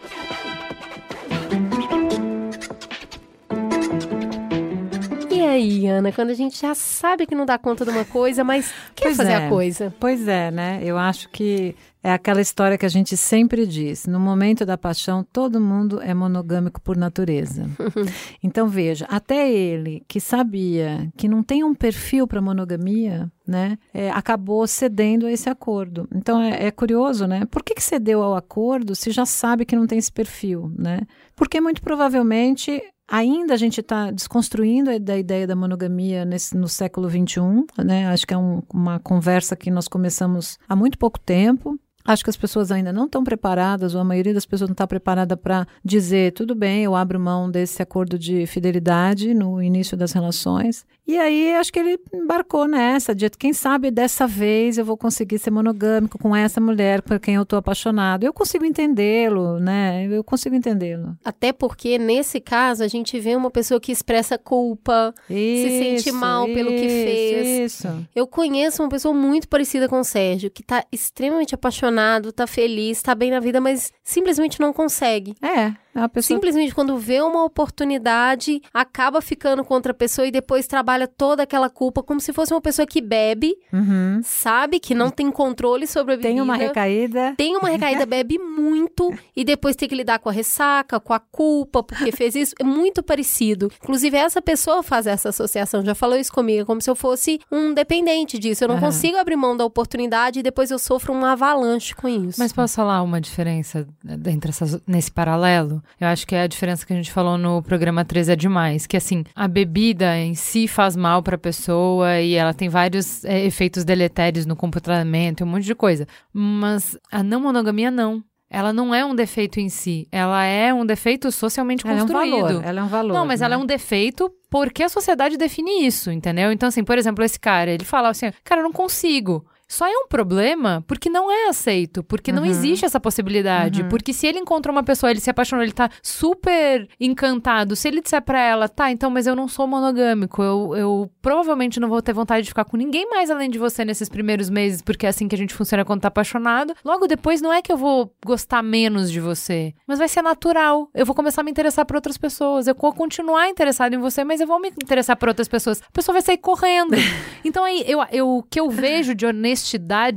Aí, 5.54 5.86
Ana, 5.86 6.12
quando 6.12 6.30
a 6.30 6.34
gente 6.34 6.60
já 6.60 6.74
sabe 6.74 7.26
que 7.26 7.34
não 7.34 7.46
dá 7.46 7.58
conta 7.58 7.84
de 7.84 7.90
uma 7.90 8.04
coisa, 8.04 8.44
mas 8.44 8.72
quer 8.94 9.04
Pois 9.04 9.16
fazer 9.16 9.32
é. 9.32 9.46
a 9.46 9.48
coisa? 9.48 9.94
Pois 9.98 10.28
é, 10.28 10.50
né? 10.50 10.80
Eu 10.82 10.98
acho 10.98 11.28
que 11.30 11.74
é 12.02 12.12
aquela 12.12 12.42
história 12.42 12.76
que 12.76 12.84
a 12.84 12.90
gente 12.90 13.16
sempre 13.16 13.66
diz: 13.66 14.06
no 14.06 14.20
momento 14.20 14.66
da 14.66 14.76
paixão, 14.76 15.24
todo 15.24 15.58
mundo 15.58 16.02
é 16.02 16.12
monogâmico 16.12 16.78
por 16.80 16.98
natureza. 16.98 17.66
então, 18.44 18.68
veja, 18.68 19.06
até 19.08 19.50
ele, 19.50 20.04
que 20.06 20.20
sabia 20.20 21.10
que 21.16 21.26
não 21.26 21.42
tem 21.42 21.64
um 21.64 21.74
perfil 21.74 22.26
para 22.26 22.42
monogamia, 22.42 23.32
né, 23.46 23.78
é, 23.92 24.10
acabou 24.10 24.66
cedendo 24.66 25.26
a 25.26 25.32
esse 25.32 25.48
acordo. 25.48 26.06
Então, 26.14 26.42
é, 26.42 26.66
é 26.66 26.70
curioso, 26.70 27.26
né? 27.26 27.46
Por 27.50 27.62
que, 27.62 27.74
que 27.74 27.82
cedeu 27.82 28.22
ao 28.22 28.36
acordo 28.36 28.94
se 28.94 29.10
já 29.10 29.24
sabe 29.24 29.64
que 29.64 29.74
não 29.74 29.86
tem 29.86 29.98
esse 29.98 30.12
perfil, 30.12 30.70
né? 30.76 31.00
Porque 31.34 31.58
muito 31.60 31.82
provavelmente 31.82 32.82
Ainda 33.06 33.54
a 33.54 33.56
gente 33.56 33.80
está 33.80 34.10
desconstruindo 34.10 34.90
a 34.90 34.98
da 34.98 35.16
ideia 35.18 35.46
da 35.46 35.54
monogamia 35.54 36.24
nesse, 36.24 36.56
no 36.56 36.68
século 36.68 37.08
XXI, 37.08 37.66
né? 37.84 38.08
Acho 38.08 38.26
que 38.26 38.32
é 38.32 38.38
um, 38.38 38.62
uma 38.72 38.98
conversa 38.98 39.54
que 39.54 39.70
nós 39.70 39.86
começamos 39.86 40.58
há 40.68 40.74
muito 40.74 40.96
pouco 40.96 41.20
tempo. 41.20 41.78
Acho 42.04 42.22
que 42.22 42.30
as 42.30 42.36
pessoas 42.36 42.70
ainda 42.70 42.92
não 42.92 43.06
estão 43.06 43.24
preparadas, 43.24 43.94
ou 43.94 44.00
a 44.00 44.04
maioria 44.04 44.34
das 44.34 44.44
pessoas 44.44 44.68
não 44.68 44.74
está 44.74 44.86
preparada 44.86 45.36
para 45.36 45.66
dizer: 45.82 46.32
tudo 46.32 46.54
bem, 46.54 46.84
eu 46.84 46.94
abro 46.94 47.18
mão 47.18 47.50
desse 47.50 47.82
acordo 47.82 48.18
de 48.18 48.46
fidelidade 48.46 49.32
no 49.32 49.62
início 49.62 49.96
das 49.96 50.12
relações. 50.12 50.84
E 51.06 51.18
aí 51.18 51.54
acho 51.54 51.72
que 51.72 51.78
ele 51.78 51.98
embarcou 52.12 52.66
nessa, 52.66 53.14
de 53.14 53.28
quem 53.30 53.52
sabe 53.52 53.90
dessa 53.90 54.26
vez 54.26 54.78
eu 54.78 54.84
vou 54.84 54.96
conseguir 54.96 55.38
ser 55.38 55.50
monogâmico 55.50 56.18
com 56.18 56.34
essa 56.34 56.60
mulher 56.60 57.02
por 57.02 57.20
quem 57.20 57.34
eu 57.34 57.42
estou 57.42 57.58
apaixonado. 57.58 58.24
Eu 58.24 58.32
consigo 58.32 58.64
entendê-lo, 58.64 59.58
né? 59.58 60.06
Eu 60.10 60.24
consigo 60.24 60.54
entendê-lo. 60.54 61.16
Até 61.22 61.52
porque 61.52 61.98
nesse 61.98 62.40
caso 62.40 62.82
a 62.82 62.88
gente 62.88 63.18
vê 63.20 63.36
uma 63.36 63.50
pessoa 63.50 63.78
que 63.78 63.92
expressa 63.92 64.38
culpa, 64.38 65.14
isso, 65.28 65.68
se 65.68 65.78
sente 65.78 66.12
mal 66.12 66.46
isso, 66.46 66.54
pelo 66.54 66.70
que 66.70 66.88
fez. 66.88 67.72
Isso. 67.72 67.88
Eu 68.14 68.26
conheço 68.26 68.82
uma 68.82 68.88
pessoa 68.88 69.12
muito 69.12 69.46
parecida 69.46 69.88
com 69.88 70.00
o 70.00 70.04
Sérgio, 70.04 70.50
que 70.50 70.62
tá 70.62 70.84
extremamente 70.90 71.54
apaixonado, 71.54 72.32
tá 72.32 72.46
feliz, 72.46 73.02
tá 73.02 73.14
bem 73.14 73.30
na 73.30 73.40
vida, 73.40 73.60
mas 73.60 73.92
simplesmente 74.02 74.58
não 74.58 74.72
consegue. 74.72 75.34
É. 75.42 75.83
A 75.94 76.08
pessoa... 76.08 76.36
Simplesmente 76.36 76.74
quando 76.74 76.96
vê 76.98 77.20
uma 77.20 77.44
oportunidade, 77.44 78.60
acaba 78.72 79.20
ficando 79.20 79.64
com 79.64 79.74
outra 79.74 79.94
pessoa 79.94 80.26
e 80.26 80.30
depois 80.30 80.66
trabalha 80.66 81.06
toda 81.06 81.42
aquela 81.42 81.68
culpa 81.70 82.02
como 82.02 82.20
se 82.20 82.32
fosse 82.32 82.52
uma 82.52 82.60
pessoa 82.60 82.86
que 82.86 83.00
bebe, 83.00 83.54
Uhum. 83.72 84.20
sabe 84.22 84.78
que 84.80 84.94
não 84.94 85.10
tem 85.10 85.30
controle 85.30 85.86
sobre 85.86 86.14
a 86.14 86.16
bebida. 86.16 86.34
Tem 86.34 86.40
uma 86.40 86.56
recaída. 86.56 87.34
Tem 87.36 87.56
uma 87.56 87.68
recaída, 87.68 88.06
bebe 88.06 88.38
muito 88.38 89.12
e 89.36 89.44
depois 89.44 89.76
tem 89.76 89.88
que 89.88 89.94
lidar 89.94 90.18
com 90.18 90.28
a 90.28 90.32
ressaca, 90.32 90.98
com 90.98 91.12
a 91.12 91.18
culpa, 91.20 91.82
porque 91.82 92.10
fez 92.12 92.34
isso. 92.34 92.54
É 92.58 92.64
muito 92.64 93.02
parecido. 93.02 93.70
Inclusive, 93.82 94.16
essa 94.16 94.40
pessoa 94.42 94.82
faz 94.82 95.06
essa 95.06 95.28
associação, 95.28 95.84
já 95.84 95.94
falou 95.94 96.16
isso 96.16 96.32
comigo, 96.32 96.62
é 96.62 96.64
como 96.64 96.80
se 96.80 96.90
eu 96.90 96.96
fosse 96.96 97.38
um 97.50 97.72
dependente 97.74 98.38
disso. 98.38 98.64
Eu 98.64 98.68
não 98.68 98.76
Aham. 98.76 98.86
consigo 98.86 99.16
abrir 99.18 99.36
mão 99.36 99.56
da 99.56 99.64
oportunidade 99.64 100.40
e 100.40 100.42
depois 100.42 100.70
eu 100.70 100.78
sofro 100.78 101.12
um 101.12 101.24
avalanche 101.24 101.94
com 101.94 102.08
isso. 102.08 102.38
Mas 102.38 102.52
posso 102.52 102.74
falar 102.76 103.02
uma 103.02 103.20
diferença 103.20 103.86
eh, 104.08 104.30
entre 104.30 104.50
essas, 104.50 104.80
nesse 104.86 105.10
paralelo? 105.12 105.82
Eu 106.00 106.08
acho 106.08 106.26
que 106.26 106.34
é 106.34 106.42
a 106.42 106.46
diferença 106.46 106.86
que 106.86 106.92
a 106.92 106.96
gente 106.96 107.12
falou 107.12 107.38
no 107.38 107.62
programa 107.62 108.04
13 108.04 108.32
é 108.32 108.36
demais, 108.36 108.86
que 108.86 108.96
assim, 108.96 109.24
a 109.34 109.48
bebida 109.48 110.16
em 110.18 110.34
si 110.34 110.66
faz 110.68 110.96
mal 110.96 111.22
pra 111.22 111.38
pessoa 111.38 112.20
e 112.20 112.34
ela 112.34 112.54
tem 112.54 112.68
vários 112.68 113.24
eh, 113.24 113.44
efeitos 113.46 113.84
deletérios 113.84 114.46
no 114.46 114.56
comportamento, 114.56 115.40
e 115.40 115.44
um 115.44 115.46
monte 115.46 115.64
de 115.64 115.74
coisa. 115.74 116.06
Mas 116.32 116.98
a 117.10 117.22
não 117.22 117.40
monogamia 117.40 117.90
não. 117.90 118.22
Ela 118.50 118.72
não 118.72 118.94
é 118.94 119.04
um 119.04 119.16
defeito 119.16 119.58
em 119.58 119.68
si, 119.68 120.06
ela 120.12 120.44
é 120.44 120.72
um 120.72 120.86
defeito 120.86 121.32
socialmente 121.32 121.84
Ela 121.84 121.98
é 121.98 122.02
um 122.02 122.06
construído. 122.06 122.40
valor. 122.40 122.64
Ela 122.64 122.80
é 122.80 122.82
um 122.84 122.88
valor. 122.88 123.12
Não, 123.12 123.26
mas 123.26 123.42
ela 123.42 123.54
é 123.54 123.58
né? 123.58 123.62
um 123.64 123.66
defeito 123.66 124.30
porque 124.48 124.84
a 124.84 124.88
sociedade 124.88 125.36
define 125.36 125.84
isso, 125.84 126.12
entendeu? 126.12 126.52
Então, 126.52 126.68
assim, 126.68 126.84
por 126.84 126.96
exemplo, 126.96 127.24
esse 127.24 127.40
cara, 127.40 127.72
ele 127.72 127.84
fala 127.84 128.10
assim, 128.10 128.30
cara, 128.44 128.60
eu 128.60 128.64
não 128.64 128.72
consigo. 128.72 129.44
Só 129.66 129.86
é 129.86 129.96
um 129.96 130.06
problema 130.08 130.84
porque 130.86 131.08
não 131.08 131.30
é 131.30 131.48
aceito, 131.48 132.02
porque 132.04 132.30
não 132.32 132.42
Uhum. 132.42 132.48
existe 132.48 132.84
essa 132.84 133.00
possibilidade. 133.00 133.82
Uhum. 133.82 133.88
Porque 133.88 134.12
se 134.12 134.26
ele 134.26 134.38
encontra 134.38 134.70
uma 134.70 134.82
pessoa, 134.82 135.10
ele 135.10 135.20
se 135.20 135.30
apaixonou, 135.30 135.62
ele 135.62 135.72
tá 135.72 135.88
super 136.02 136.88
encantado. 137.00 137.74
Se 137.74 137.88
ele 137.88 138.00
disser 138.00 138.22
pra 138.22 138.40
ela, 138.40 138.68
tá, 138.68 138.90
então, 138.90 139.10
mas 139.10 139.26
eu 139.26 139.34
não 139.34 139.48
sou 139.48 139.66
monogâmico, 139.66 140.42
eu, 140.42 140.74
eu 140.76 141.10
provavelmente 141.22 141.80
não 141.80 141.88
vou 141.88 142.02
ter 142.02 142.12
vontade 142.12 142.42
de 142.42 142.48
ficar 142.50 142.64
com 142.64 142.76
ninguém 142.76 143.08
mais 143.08 143.30
além 143.30 143.48
de 143.50 143.58
você 143.58 143.84
nesses 143.84 144.08
primeiros 144.08 144.50
meses, 144.50 144.82
porque 144.82 145.06
é 145.06 145.08
assim 145.08 145.26
que 145.28 145.34
a 145.34 145.38
gente 145.38 145.54
funciona 145.54 145.84
quando 145.84 146.02
tá 146.02 146.08
apaixonado. 146.08 146.74
Logo 146.84 147.06
depois, 147.06 147.40
não 147.40 147.52
é 147.52 147.62
que 147.62 147.72
eu 147.72 147.76
vou 147.76 148.12
gostar 148.24 148.62
menos 148.62 149.10
de 149.10 149.20
você, 149.20 149.72
mas 149.86 149.98
vai 149.98 150.08
ser 150.08 150.22
natural. 150.22 150.88
Eu 150.94 151.06
vou 151.06 151.14
começar 151.14 151.40
a 151.40 151.44
me 151.44 151.50
interessar 151.50 151.86
por 151.86 151.96
outras 151.96 152.18
pessoas. 152.18 152.66
Eu 152.66 152.74
vou 152.78 152.92
continuar 152.92 153.48
interessado 153.48 153.94
em 153.94 153.98
você, 153.98 154.24
mas 154.24 154.40
eu 154.40 154.46
vou 154.46 154.60
me 154.60 154.68
interessar 154.68 155.16
por 155.16 155.28
outras 155.28 155.48
pessoas. 155.48 155.80
A 155.80 155.90
pessoa 155.92 156.12
vai 156.14 156.22
sair 156.22 156.38
correndo. 156.38 156.94
Então 157.46 157.62
aí, 157.62 157.84
eu, 157.86 157.98
eu, 158.10 158.28
o 158.38 158.42
que 158.42 158.58
eu 158.58 158.70
vejo 158.70 159.14
de 159.14 159.26
honestidade 159.26 159.53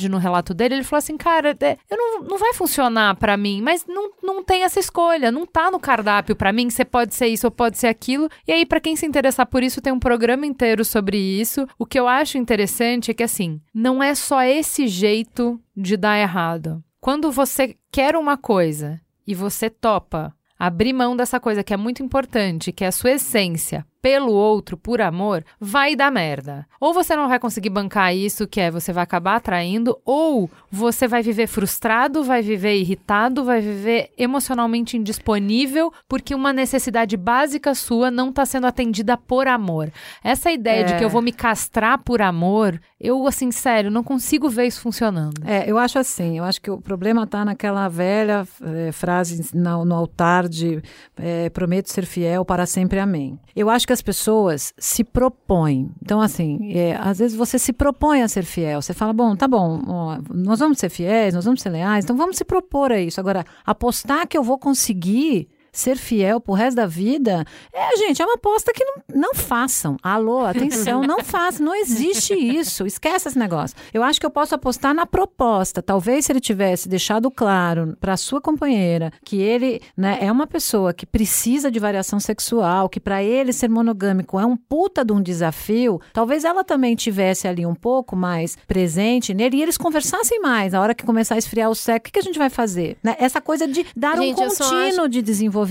no 0.09 0.17
relato 0.17 0.53
dele, 0.53 0.75
ele 0.75 0.83
falou 0.83 0.99
assim, 0.99 1.17
cara, 1.17 1.55
é, 1.59 1.77
eu 1.89 1.97
não, 1.97 2.21
não 2.21 2.37
vai 2.37 2.53
funcionar 2.53 3.15
pra 3.15 3.37
mim, 3.37 3.61
mas 3.61 3.85
não, 3.87 4.11
não 4.21 4.43
tem 4.43 4.63
essa 4.63 4.79
escolha, 4.79 5.31
não 5.31 5.45
tá 5.45 5.69
no 5.71 5.79
cardápio 5.79 6.35
pra 6.35 6.53
mim, 6.53 6.69
você 6.69 6.85
pode 6.85 7.13
ser 7.15 7.27
isso 7.27 7.47
ou 7.47 7.51
pode 7.51 7.77
ser 7.77 7.87
aquilo. 7.87 8.29
E 8.47 8.51
aí, 8.51 8.65
pra 8.65 8.79
quem 8.79 8.95
se 8.95 9.05
interessar 9.05 9.45
por 9.45 9.63
isso, 9.63 9.81
tem 9.81 9.93
um 9.93 9.99
programa 9.99 10.45
inteiro 10.45 10.83
sobre 10.83 11.17
isso. 11.17 11.67
O 11.77 11.85
que 11.85 11.99
eu 11.99 12.07
acho 12.07 12.37
interessante 12.37 13.11
é 13.11 13.13
que, 13.13 13.23
assim, 13.23 13.61
não 13.73 14.01
é 14.01 14.15
só 14.15 14.41
esse 14.43 14.87
jeito 14.87 15.59
de 15.75 15.97
dar 15.97 16.17
errado. 16.17 16.83
Quando 16.99 17.31
você 17.31 17.75
quer 17.91 18.15
uma 18.15 18.37
coisa 18.37 18.99
e 19.25 19.35
você 19.35 19.69
topa 19.69 20.33
abrir 20.57 20.93
mão 20.93 21.15
dessa 21.15 21.39
coisa 21.39 21.63
que 21.63 21.73
é 21.73 21.77
muito 21.77 22.01
importante, 22.01 22.71
que 22.71 22.83
é 22.83 22.87
a 22.87 22.91
sua 22.91 23.11
essência, 23.11 23.85
pelo 24.01 24.31
outro, 24.31 24.77
por 24.77 25.01
amor, 25.01 25.43
vai 25.59 25.95
dar 25.95 26.11
merda. 26.11 26.65
Ou 26.79 26.93
você 26.93 27.15
não 27.15 27.27
vai 27.27 27.39
conseguir 27.39 27.69
bancar 27.69 28.15
isso, 28.15 28.47
que 28.47 28.61
é 28.61 28.69
você 28.71 28.93
vai 28.93 29.03
acabar 29.03 29.35
atraindo, 29.37 29.97
ou 30.05 30.49
você 30.71 31.07
vai 31.07 31.21
viver 31.23 31.47
frustrado, 31.47 32.23
vai 32.23 32.41
viver 32.41 32.75
irritado, 32.77 33.43
vai 33.43 33.59
viver 33.61 34.11
emocionalmente 34.17 34.95
indisponível, 34.97 35.91
porque 36.07 36.35
uma 36.35 36.53
necessidade 36.53 37.17
básica 37.17 37.73
sua 37.73 38.11
não 38.11 38.29
está 38.29 38.45
sendo 38.45 38.67
atendida 38.67 39.17
por 39.17 39.47
amor. 39.47 39.91
Essa 40.23 40.51
ideia 40.51 40.83
de 40.85 40.93
É. 40.93 40.97
que 40.97 41.03
eu 41.03 41.09
vou 41.09 41.21
me 41.21 41.31
castrar 41.31 41.97
por 42.03 42.21
amor, 42.21 42.79
eu, 42.99 43.25
assim, 43.27 43.51
sério, 43.51 43.89
não 43.91 44.03
consigo 44.03 44.49
ver 44.49 44.67
isso 44.67 44.81
funcionando. 44.81 45.41
É, 45.45 45.69
eu 45.69 45.77
acho 45.77 45.97
assim, 45.97 46.37
eu 46.37 46.43
acho 46.43 46.61
que 46.61 46.69
o 46.69 46.79
problema 46.79 47.23
está 47.23 47.43
naquela 47.43 47.87
velha 47.87 48.47
eh, 48.63 48.91
frase 48.91 49.49
na- 49.55 49.83
no, 49.83 49.95
altar 49.95 50.47
de 50.47 50.81
eh, 51.17 51.49
prometo 51.49 51.87
ser 51.91 52.05
fiel 52.05 52.43
para 52.45 52.65
sempre, 52.65 52.99
amém. 52.99 53.39
Eu 53.55 53.69
acho 53.69 53.86
que 53.87 53.93
as 53.93 54.01
pessoas 54.01 54.73
se 54.77 55.03
propõem. 55.03 55.89
Então, 56.03 56.21
assim, 56.21 56.59
eh, 56.73 56.95
às 56.99 57.19
vezes 57.19 57.35
você 57.35 57.57
se 57.57 57.73
propõe 57.73 58.21
a 58.21 58.27
ser 58.27 58.43
fiel. 58.43 58.81
Você 58.81 58.93
fala, 58.93 59.13
bom, 59.13 59.35
tá 59.35 59.47
bom, 59.47 59.81
ó, 59.87 60.17
nós 60.33 60.59
vamos 60.59 60.77
ser 60.77 60.89
fiéis, 60.89 61.33
nós 61.33 61.45
vamos 61.45 61.61
ser 61.61 61.69
leais, 61.69 62.03
então 62.03 62.15
vamos 62.15 62.37
se 62.37 62.45
propor 62.45 62.91
a 62.91 62.99
isso. 62.99 63.19
Agora, 63.19 63.45
apostar 63.65 64.27
que 64.27 64.37
eu 64.37 64.43
vou 64.43 64.59
conseguir 64.59 65.47
ser 65.77 65.97
fiel 65.97 66.41
pro 66.41 66.53
resto 66.53 66.75
da 66.77 66.87
vida, 66.87 67.45
é, 67.71 67.97
gente, 67.97 68.21
é 68.21 68.25
uma 68.25 68.33
aposta 68.33 68.73
que 68.73 68.83
não, 68.83 68.95
não 69.13 69.35
façam. 69.35 69.95
Alô, 70.01 70.45
atenção, 70.45 71.01
não 71.01 71.21
façam, 71.23 71.65
não 71.65 71.75
existe 71.75 72.33
isso. 72.33 72.85
Esquece 72.85 73.27
esse 73.27 73.37
negócio. 73.37 73.77
Eu 73.93 74.01
acho 74.01 74.19
que 74.19 74.25
eu 74.25 74.31
posso 74.31 74.55
apostar 74.55 74.93
na 74.93 75.05
proposta. 75.05 75.81
Talvez 75.81 76.25
se 76.25 76.31
ele 76.31 76.39
tivesse 76.39 76.89
deixado 76.89 77.29
claro 77.29 77.95
para 77.99 78.17
sua 78.17 78.41
companheira 78.41 79.11
que 79.23 79.39
ele, 79.39 79.79
né, 79.95 80.17
é 80.19 80.31
uma 80.31 80.47
pessoa 80.47 80.93
que 80.93 81.05
precisa 81.05 81.69
de 81.69 81.79
variação 81.79 82.19
sexual, 82.19 82.89
que 82.89 82.99
para 82.99 83.23
ele 83.23 83.53
ser 83.53 83.69
monogâmico 83.69 84.39
é 84.39 84.45
um 84.45 84.57
puta 84.57 85.05
de 85.05 85.13
um 85.13 85.21
desafio, 85.21 86.01
talvez 86.11 86.43
ela 86.43 86.63
também 86.63 86.95
tivesse 86.95 87.47
ali 87.47 87.65
um 87.65 87.75
pouco 87.75 88.15
mais 88.15 88.57
presente 88.67 89.33
nele 89.33 89.57
e 89.57 89.61
eles 89.61 89.77
conversassem 89.77 90.39
mais. 90.39 90.73
A 90.73 90.81
hora 90.81 90.95
que 90.95 91.05
começar 91.05 91.35
a 91.35 91.37
esfriar 91.37 91.69
o 91.69 91.75
sexo, 91.75 91.99
o 91.99 92.03
que, 92.05 92.11
que 92.13 92.19
a 92.19 92.23
gente 92.23 92.39
vai 92.39 92.49
fazer? 92.49 92.97
Né? 93.03 93.15
Essa 93.19 93.39
coisa 93.39 93.67
de 93.67 93.85
dar 93.95 94.17
Gente, 94.17 94.41
um 94.41 94.47
contínuo 94.47 95.07
de 95.07 95.21
desenvolvimento. 95.21 95.66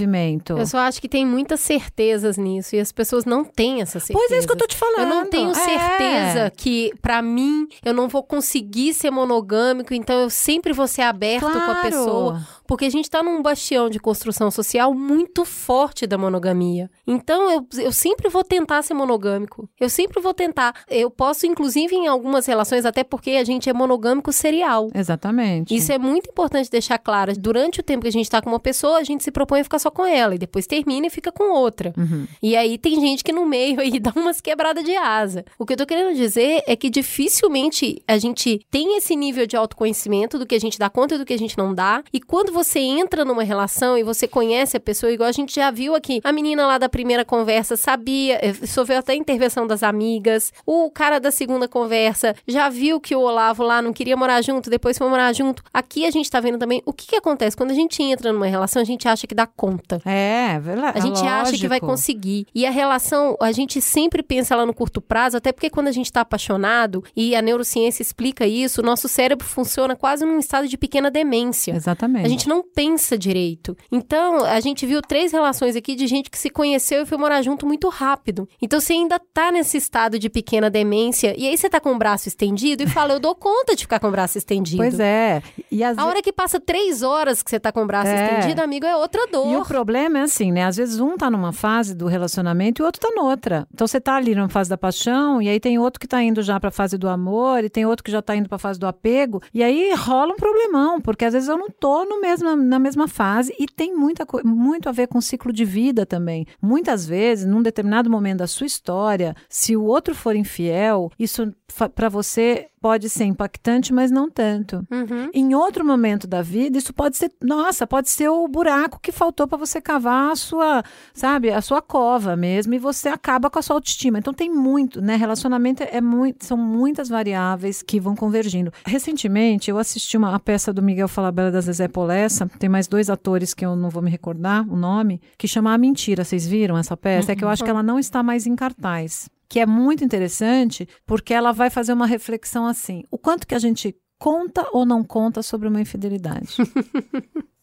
Eu 0.59 0.67
só 0.67 0.79
acho 0.79 1.01
que 1.01 1.09
tem 1.09 1.25
muitas 1.25 1.61
certezas 1.61 2.37
nisso 2.37 2.77
e 2.77 2.81
as 2.81 2.93
pessoas 2.93 3.25
não 3.25 3.45
têm 3.45 3.81
essa 3.81 3.99
certeza. 4.01 4.19
Pois 4.19 4.31
é 4.33 4.39
isso 4.39 4.47
que 4.47 4.53
eu 4.53 4.59
tô 4.59 4.67
te 4.67 4.77
falando. 4.77 4.99
Eu 5.01 5.07
não 5.07 5.27
tenho 5.31 5.51
É. 5.51 5.55
certeza 5.55 6.51
que, 6.57 6.93
pra 7.01 7.23
mim, 7.23 7.67
eu 7.85 7.95
não 7.95 8.09
vou 8.09 8.23
conseguir 8.23 8.93
ser 8.95 9.11
monogâmico, 9.11 9.95
então 9.95 10.21
eu 10.21 10.31
sempre 10.31 10.73
vou 10.73 10.87
ser 10.87 11.03
aberto 11.03 11.43
com 11.43 11.49
a 11.49 11.65
Claro. 11.65 11.83
pessoa. 11.83 12.47
Porque 12.67 12.85
a 12.85 12.91
gente 12.91 13.11
tá 13.11 13.23
num 13.23 13.43
bastião 13.43 13.89
de 13.89 13.99
construção 13.99 14.51
social 14.51 14.93
muito 14.95 15.45
forte 15.45 16.07
da 16.07 16.19
monogamia. 16.19 16.91
Então 17.07 17.51
eu, 17.51 17.67
eu 17.79 17.93
sempre 17.93 18.29
vou 18.29 18.43
tentar 18.45 18.83
ser 18.83 18.95
monogâmico. 18.95 19.69
Eu 19.79 19.89
sempre 19.89 20.21
vou 20.21 20.35
tentar. 20.35 20.75
Eu 20.89 21.11
posso, 21.11 21.47
inclusive, 21.47 21.95
em 21.95 22.07
algumas 22.07 22.47
relações, 22.47 22.85
até 22.85 23.05
porque 23.05 23.33
a 23.33 23.45
gente 23.45 23.69
é 23.69 23.73
monogâmico 23.73 24.33
serial. 24.33 24.91
Exatamente. 24.95 25.75
Isso 25.75 25.93
é 25.93 25.99
muito 25.99 26.31
importante 26.31 26.71
deixar 26.71 26.99
claro. 26.99 27.33
Durante 27.37 27.81
o 27.81 27.83
tempo 27.83 28.03
que 28.03 28.09
a 28.09 28.13
gente 28.13 28.31
tá 28.31 28.43
com 28.43 28.51
uma 28.51 28.61
pessoa, 28.61 28.99
a 28.99 29.05
gente 29.05 29.23
se 29.23 29.31
propõe 29.31 29.61
a 29.61 29.65
ficar 29.65 29.79
só 29.79 29.91
com 29.91 30.05
ela. 30.05 30.35
E 30.35 30.39
depois 30.39 30.67
termina 30.67 31.07
e 31.07 31.11
fica 31.11 31.31
com 31.31 31.53
outra. 31.53 31.93
Uhum. 31.97 32.27
E 32.43 32.57
aí 32.57 32.79
tem 32.79 33.01
gente 33.01 33.23
que 33.23 33.33
no 33.33 33.47
meio 33.47 33.81
aí 33.81 33.99
dá 34.01 34.13
umas 34.17 34.41
quebradas 34.41 34.85
de 34.85 34.97
asa. 34.97 35.45
O 35.59 35.65
que 35.65 35.73
eu 35.73 35.77
tô 35.77 35.87
querendo 35.87 36.15
dizer 36.15 36.63
é 36.67 36.75
que 36.77 36.91
dificilmente 36.91 38.03
a 38.07 38.19
gente 38.19 38.61
tem 38.71 38.97
esse 38.97 39.15
nível 39.15 39.47
de 39.47 39.57
autoconhecimento 39.57 40.39
do 40.39 40.47
que 40.47 40.55
a 40.55 40.61
gente 40.61 40.79
dá 40.79 40.89
conta 40.89 41.15
e 41.15 41.19
do 41.19 41.25
que 41.25 41.35
a 41.35 41.39
gente 41.39 41.57
não 41.57 41.75
dá. 41.75 42.03
E 42.13 42.21
quando 42.21 42.53
você 42.57 42.81
entra 42.81 43.23
numa 43.23 43.43
relação 43.43 43.99
e 43.99 44.03
você 44.03 44.27
conhece 44.27 44.79
a 44.79 44.81
pessoa, 44.81 45.13
igual 45.13 45.29
a 45.29 45.33
gente 45.33 45.55
já 45.55 45.71
viu 45.71 45.95
aqui, 45.95 46.23
a 46.25 46.33
menina 46.33 46.67
lá 46.67 46.79
da 46.79 46.89
primeira 46.89 47.23
conversa 47.23 47.77
sabia, 47.77 48.39
eh, 48.43 48.55
sofreu 48.67 48.99
até 48.99 49.13
a 49.13 49.17
intervenção 49.17 49.67
das 49.67 49.83
amigas. 49.83 50.53
O 50.65 50.91
cara 50.91 51.19
da 51.19 51.31
segunda 51.31 51.69
conversa 51.69 52.35
já 52.49 52.71
viu 52.71 52.99
que 52.99 53.15
o 53.15 53.21
Olavo 53.21 53.63
lá 53.63 53.83
não 53.83 53.93
queria 53.93 54.17
morar 54.17 54.41
junto, 54.41 54.71
depois 54.71 54.97
foi 54.97 55.07
morar 55.07 55.35
junto. 55.35 55.63
Aqui 55.73 56.07
a 56.07 56.11
gente 56.11 56.31
tá 56.31 56.41
vendo 56.41 56.59
também 56.59 56.83
o 56.87 56.95
que, 56.95 57.07
que 57.09 57.17
acontece 57.17 57.55
quando 57.55 57.73
a 57.73 57.75
gente 57.75 58.03
entra 58.03 58.33
numa 58.33 58.47
relação, 58.47 58.81
a 58.81 58.87
gente 58.87 59.07
acha 59.07 59.27
que 59.27 59.35
dá 59.35 59.47
conta. 59.47 60.01
É, 60.07 60.59
verdade. 60.59 60.99
A 60.99 61.01
gente 61.03 61.21
acha 61.21 61.53
que 61.59 61.69
vai 61.69 61.79
conseguir. 61.79 62.47
E 62.55 62.65
a 62.65 62.71
relação, 62.71 63.37
a 63.39 63.53
gente 63.53 63.83
sempre 63.83 64.23
pensa 64.23 64.57
lá 64.57 64.65
no 64.65 64.73
curto 64.73 65.03
prazo, 65.03 65.37
até 65.37 65.53
porque 65.53 65.69
quando 65.69 65.89
a 65.89 65.93
gente 65.93 66.11
tá 66.11 66.23
apaixonado, 66.23 67.05
e 67.15 67.37
a 67.37 67.43
neurociência 67.43 68.01
explica 68.01 68.47
isso, 68.47 68.81
o 68.81 68.85
nosso 68.85 69.09
cérebro 69.09 69.47
funciona 69.47 69.95
quase 69.95 70.25
num 70.25 70.39
estado 70.39 70.67
de 70.67 70.79
pequena 70.79 71.11
demência. 71.11 71.73
Exatamente. 71.73 72.25
A 72.25 72.29
gente 72.29 72.46
gente 72.47 72.49
não 72.49 72.63
pensa 72.63 73.19
direito. 73.19 73.77
Então, 73.91 74.45
a 74.45 74.61
gente 74.61 74.87
viu 74.87 75.03
três 75.03 75.33
relações 75.33 75.77
aqui 75.77 75.95
de 75.95 76.07
gente 76.07 76.31
que 76.31 76.39
se 76.39 76.49
conheceu 76.49 77.03
e 77.03 77.07
foi 77.07 77.19
morar 77.19 77.43
junto 77.43 77.67
muito 77.67 77.89
rápido. 77.89 78.49
Então, 78.63 78.81
você 78.81 78.93
ainda 78.93 79.19
tá 79.19 79.51
nesse 79.51 79.77
estado 79.77 80.19
de 80.19 80.31
pequena 80.31 80.71
demência, 80.71 81.35
e 81.37 81.47
aí 81.47 81.57
você 81.57 81.69
tá 81.69 81.81
com 81.81 81.93
o 81.93 81.99
braço 81.99 82.29
estendido 82.29 82.83
e 82.83 82.87
fala, 82.87 83.15
eu 83.15 83.21
dou 83.21 83.35
conta 83.35 83.75
de 83.75 83.83
ficar 83.83 83.99
com 83.99 84.09
o 84.09 84.11
braço 84.11 84.39
estendido. 84.39 84.79
Pois 84.79 85.01
é. 85.01 85.43
E 85.71 85.83
às 85.83 85.99
A 85.99 86.07
hora 86.07 86.23
que 86.23 86.33
passa 86.33 86.61
três 86.61 87.03
horas 87.03 87.43
que 87.43 87.51
você 87.51 87.59
tá 87.59 87.73
com 87.73 87.83
o 87.83 87.87
braço 87.87 88.11
É. 88.11 88.39
estendido, 88.39 88.63
amigo, 88.63 88.87
é 88.87 88.97
outra 88.97 89.27
dor. 89.27 89.53
E 89.53 89.57
o 89.57 89.65
problema 89.65 90.21
é 90.21 90.23
assim, 90.23 90.53
né? 90.53 90.65
Às 90.65 90.77
vezes 90.77 91.01
um 91.01 91.17
tá 91.17 91.31
numa 91.31 91.53
fase 91.53 91.95
do 91.95 92.07
relacionamento 92.07 92.81
e 92.81 92.83
o 92.83 92.87
outro 92.87 93.01
tá 93.01 93.11
noutra. 93.15 93.67
Então 93.73 93.87
você 93.87 94.01
tá 94.01 94.15
ali 94.17 94.35
numa 94.35 94.49
fase 94.49 94.71
da 94.71 94.79
paixão, 94.79 95.43
e 95.43 95.49
aí 95.49 95.59
tem 95.59 95.79
outro 95.79 96.01
que 96.01 96.07
tá 96.07 96.23
indo 96.23 96.43
já 96.43 96.59
pra 96.61 96.71
fase 96.71 96.97
do 96.97 97.09
amor, 97.09 97.65
e 97.65 97.71
tem 97.71 97.87
outro 97.87 98.05
que 98.05 98.11
já 98.11 98.23
tá 98.23 98.37
indo 98.37 98.49
pra 98.49 98.59
fase 98.59 98.79
do 98.79 98.87
apego, 98.87 99.43
e 99.53 99.63
aí 99.63 99.93
rola 99.95 100.33
um 100.33 100.37
problemão, 100.37 101.01
porque 101.01 101.25
às 101.25 101.33
vezes 101.33 101.49
eu 101.49 101.57
não 101.57 101.69
tô 101.71 102.05
no 102.05 102.21
mesmo, 102.21 102.36
na 102.41 102.79
mesma 102.79 103.09
fase 103.09 103.55
e 103.59 103.67
tem 103.67 103.95
muita, 103.95 104.27
muito 104.45 104.89
a 104.89 104.93
ver 104.93 105.09
com 105.09 105.19
o 105.19 105.23
ciclo 105.23 105.53
de 105.53 105.65
vida 105.65 106.05
também. 106.05 106.47
Muitas 106.61 107.07
vezes, 107.07 107.47
num 107.47 107.63
determinado 107.63 108.11
momento 108.11 108.39
da 108.39 108.47
sua 108.47 108.67
história, 108.67 109.35
se 109.49 109.77
o 109.77 109.85
outro 109.85 110.15
for 110.15 110.37
infiel, 110.37 111.11
isso 111.19 111.53
pra 111.95 112.09
você 112.09 112.69
pode 112.87 113.11
ser 113.11 113.25
impactante, 113.25 113.93
mas 113.93 114.13
não 114.13 114.31
tanto. 114.31 114.87
Uhum. 114.89 115.29
Em 115.35 115.57
outro 115.57 115.85
momento 115.85 116.25
da 116.25 116.41
vida, 116.41 116.79
isso 116.79 116.95
pode 116.95 117.17
ser, 117.17 117.33
nossa, 117.43 117.85
pode 117.85 118.09
ser 118.09 118.29
o 118.29 118.47
buraco 118.47 119.01
que 119.03 119.11
faltou 119.11 119.49
para 119.49 119.59
você 119.59 119.81
cavar 119.81 120.31
a 120.31 120.37
sua, 120.37 120.85
sabe, 121.13 121.51
a 121.51 121.61
sua 121.61 121.83
cova 121.83 122.37
mesmo, 122.37 122.75
e 122.75 122.79
você 122.79 123.09
acaba 123.09 123.51
com 123.51 123.59
a 123.59 123.63
sua 123.63 123.75
autoestima. 123.75 124.21
Então 124.21 124.33
tem 124.33 124.49
muito, 124.49 125.01
né? 125.01 125.17
Relacionamento 125.17 125.83
é 125.83 126.01
muito, 126.01 126.45
são 126.45 126.57
muitas 126.57 127.09
variáveis 127.09 127.83
que 127.83 127.99
vão 127.99 128.15
convergindo. 128.15 128.73
Recentemente, 128.87 129.69
eu 129.69 129.79
assisti 129.79 130.17
uma 130.17 130.37
a 130.37 130.39
peça 130.39 130.73
do 130.73 130.81
Miguel 130.81 131.09
Falabella 131.09 131.51
da 131.51 131.61
Zezé 131.61 131.89
Polessa, 131.89 132.49
tem 132.57 132.69
mais 132.69 132.87
dois 132.87 133.11
atores 133.11 133.53
que 133.53 133.67
eu 133.67 133.75
não 133.75 133.91
vou 133.91 134.01
me 134.01 134.13
recordar 134.13 134.65
o 134.73 134.77
nome, 134.77 135.21
que 135.37 135.49
chama 135.49 135.75
A 135.75 135.79
Mentira. 135.79 136.23
Vocês 136.23 136.47
viram 136.47 136.79
essa 136.79 136.97
peça? 136.97 137.33
É 137.33 137.35
que 137.35 137.43
eu 137.43 137.49
acho 137.49 137.65
que 137.65 137.71
ela 137.71 137.83
não 137.83 137.99
está 137.99 138.23
mais 138.23 138.47
em 138.47 138.55
cartaz 138.55 139.29
que 139.49 139.61
é 139.61 139.67
muito 139.67 140.05
interessante, 140.05 140.89
porque 141.07 141.33
ela 141.33 141.53
vai 141.53 141.71
fazer 141.71 141.93
uma 141.93 142.07
reflexão 142.07 142.67
assim: 142.67 143.05
o 143.11 143.19
quanto 143.19 143.47
que 143.47 143.55
a 143.55 143.59
gente 143.59 143.97
conta 144.19 144.67
ou 144.73 144.87
não 144.87 145.05
conta 145.05 145.43
sobre 145.43 145.69
uma 145.69 145.81
infidelidade. 145.81 146.57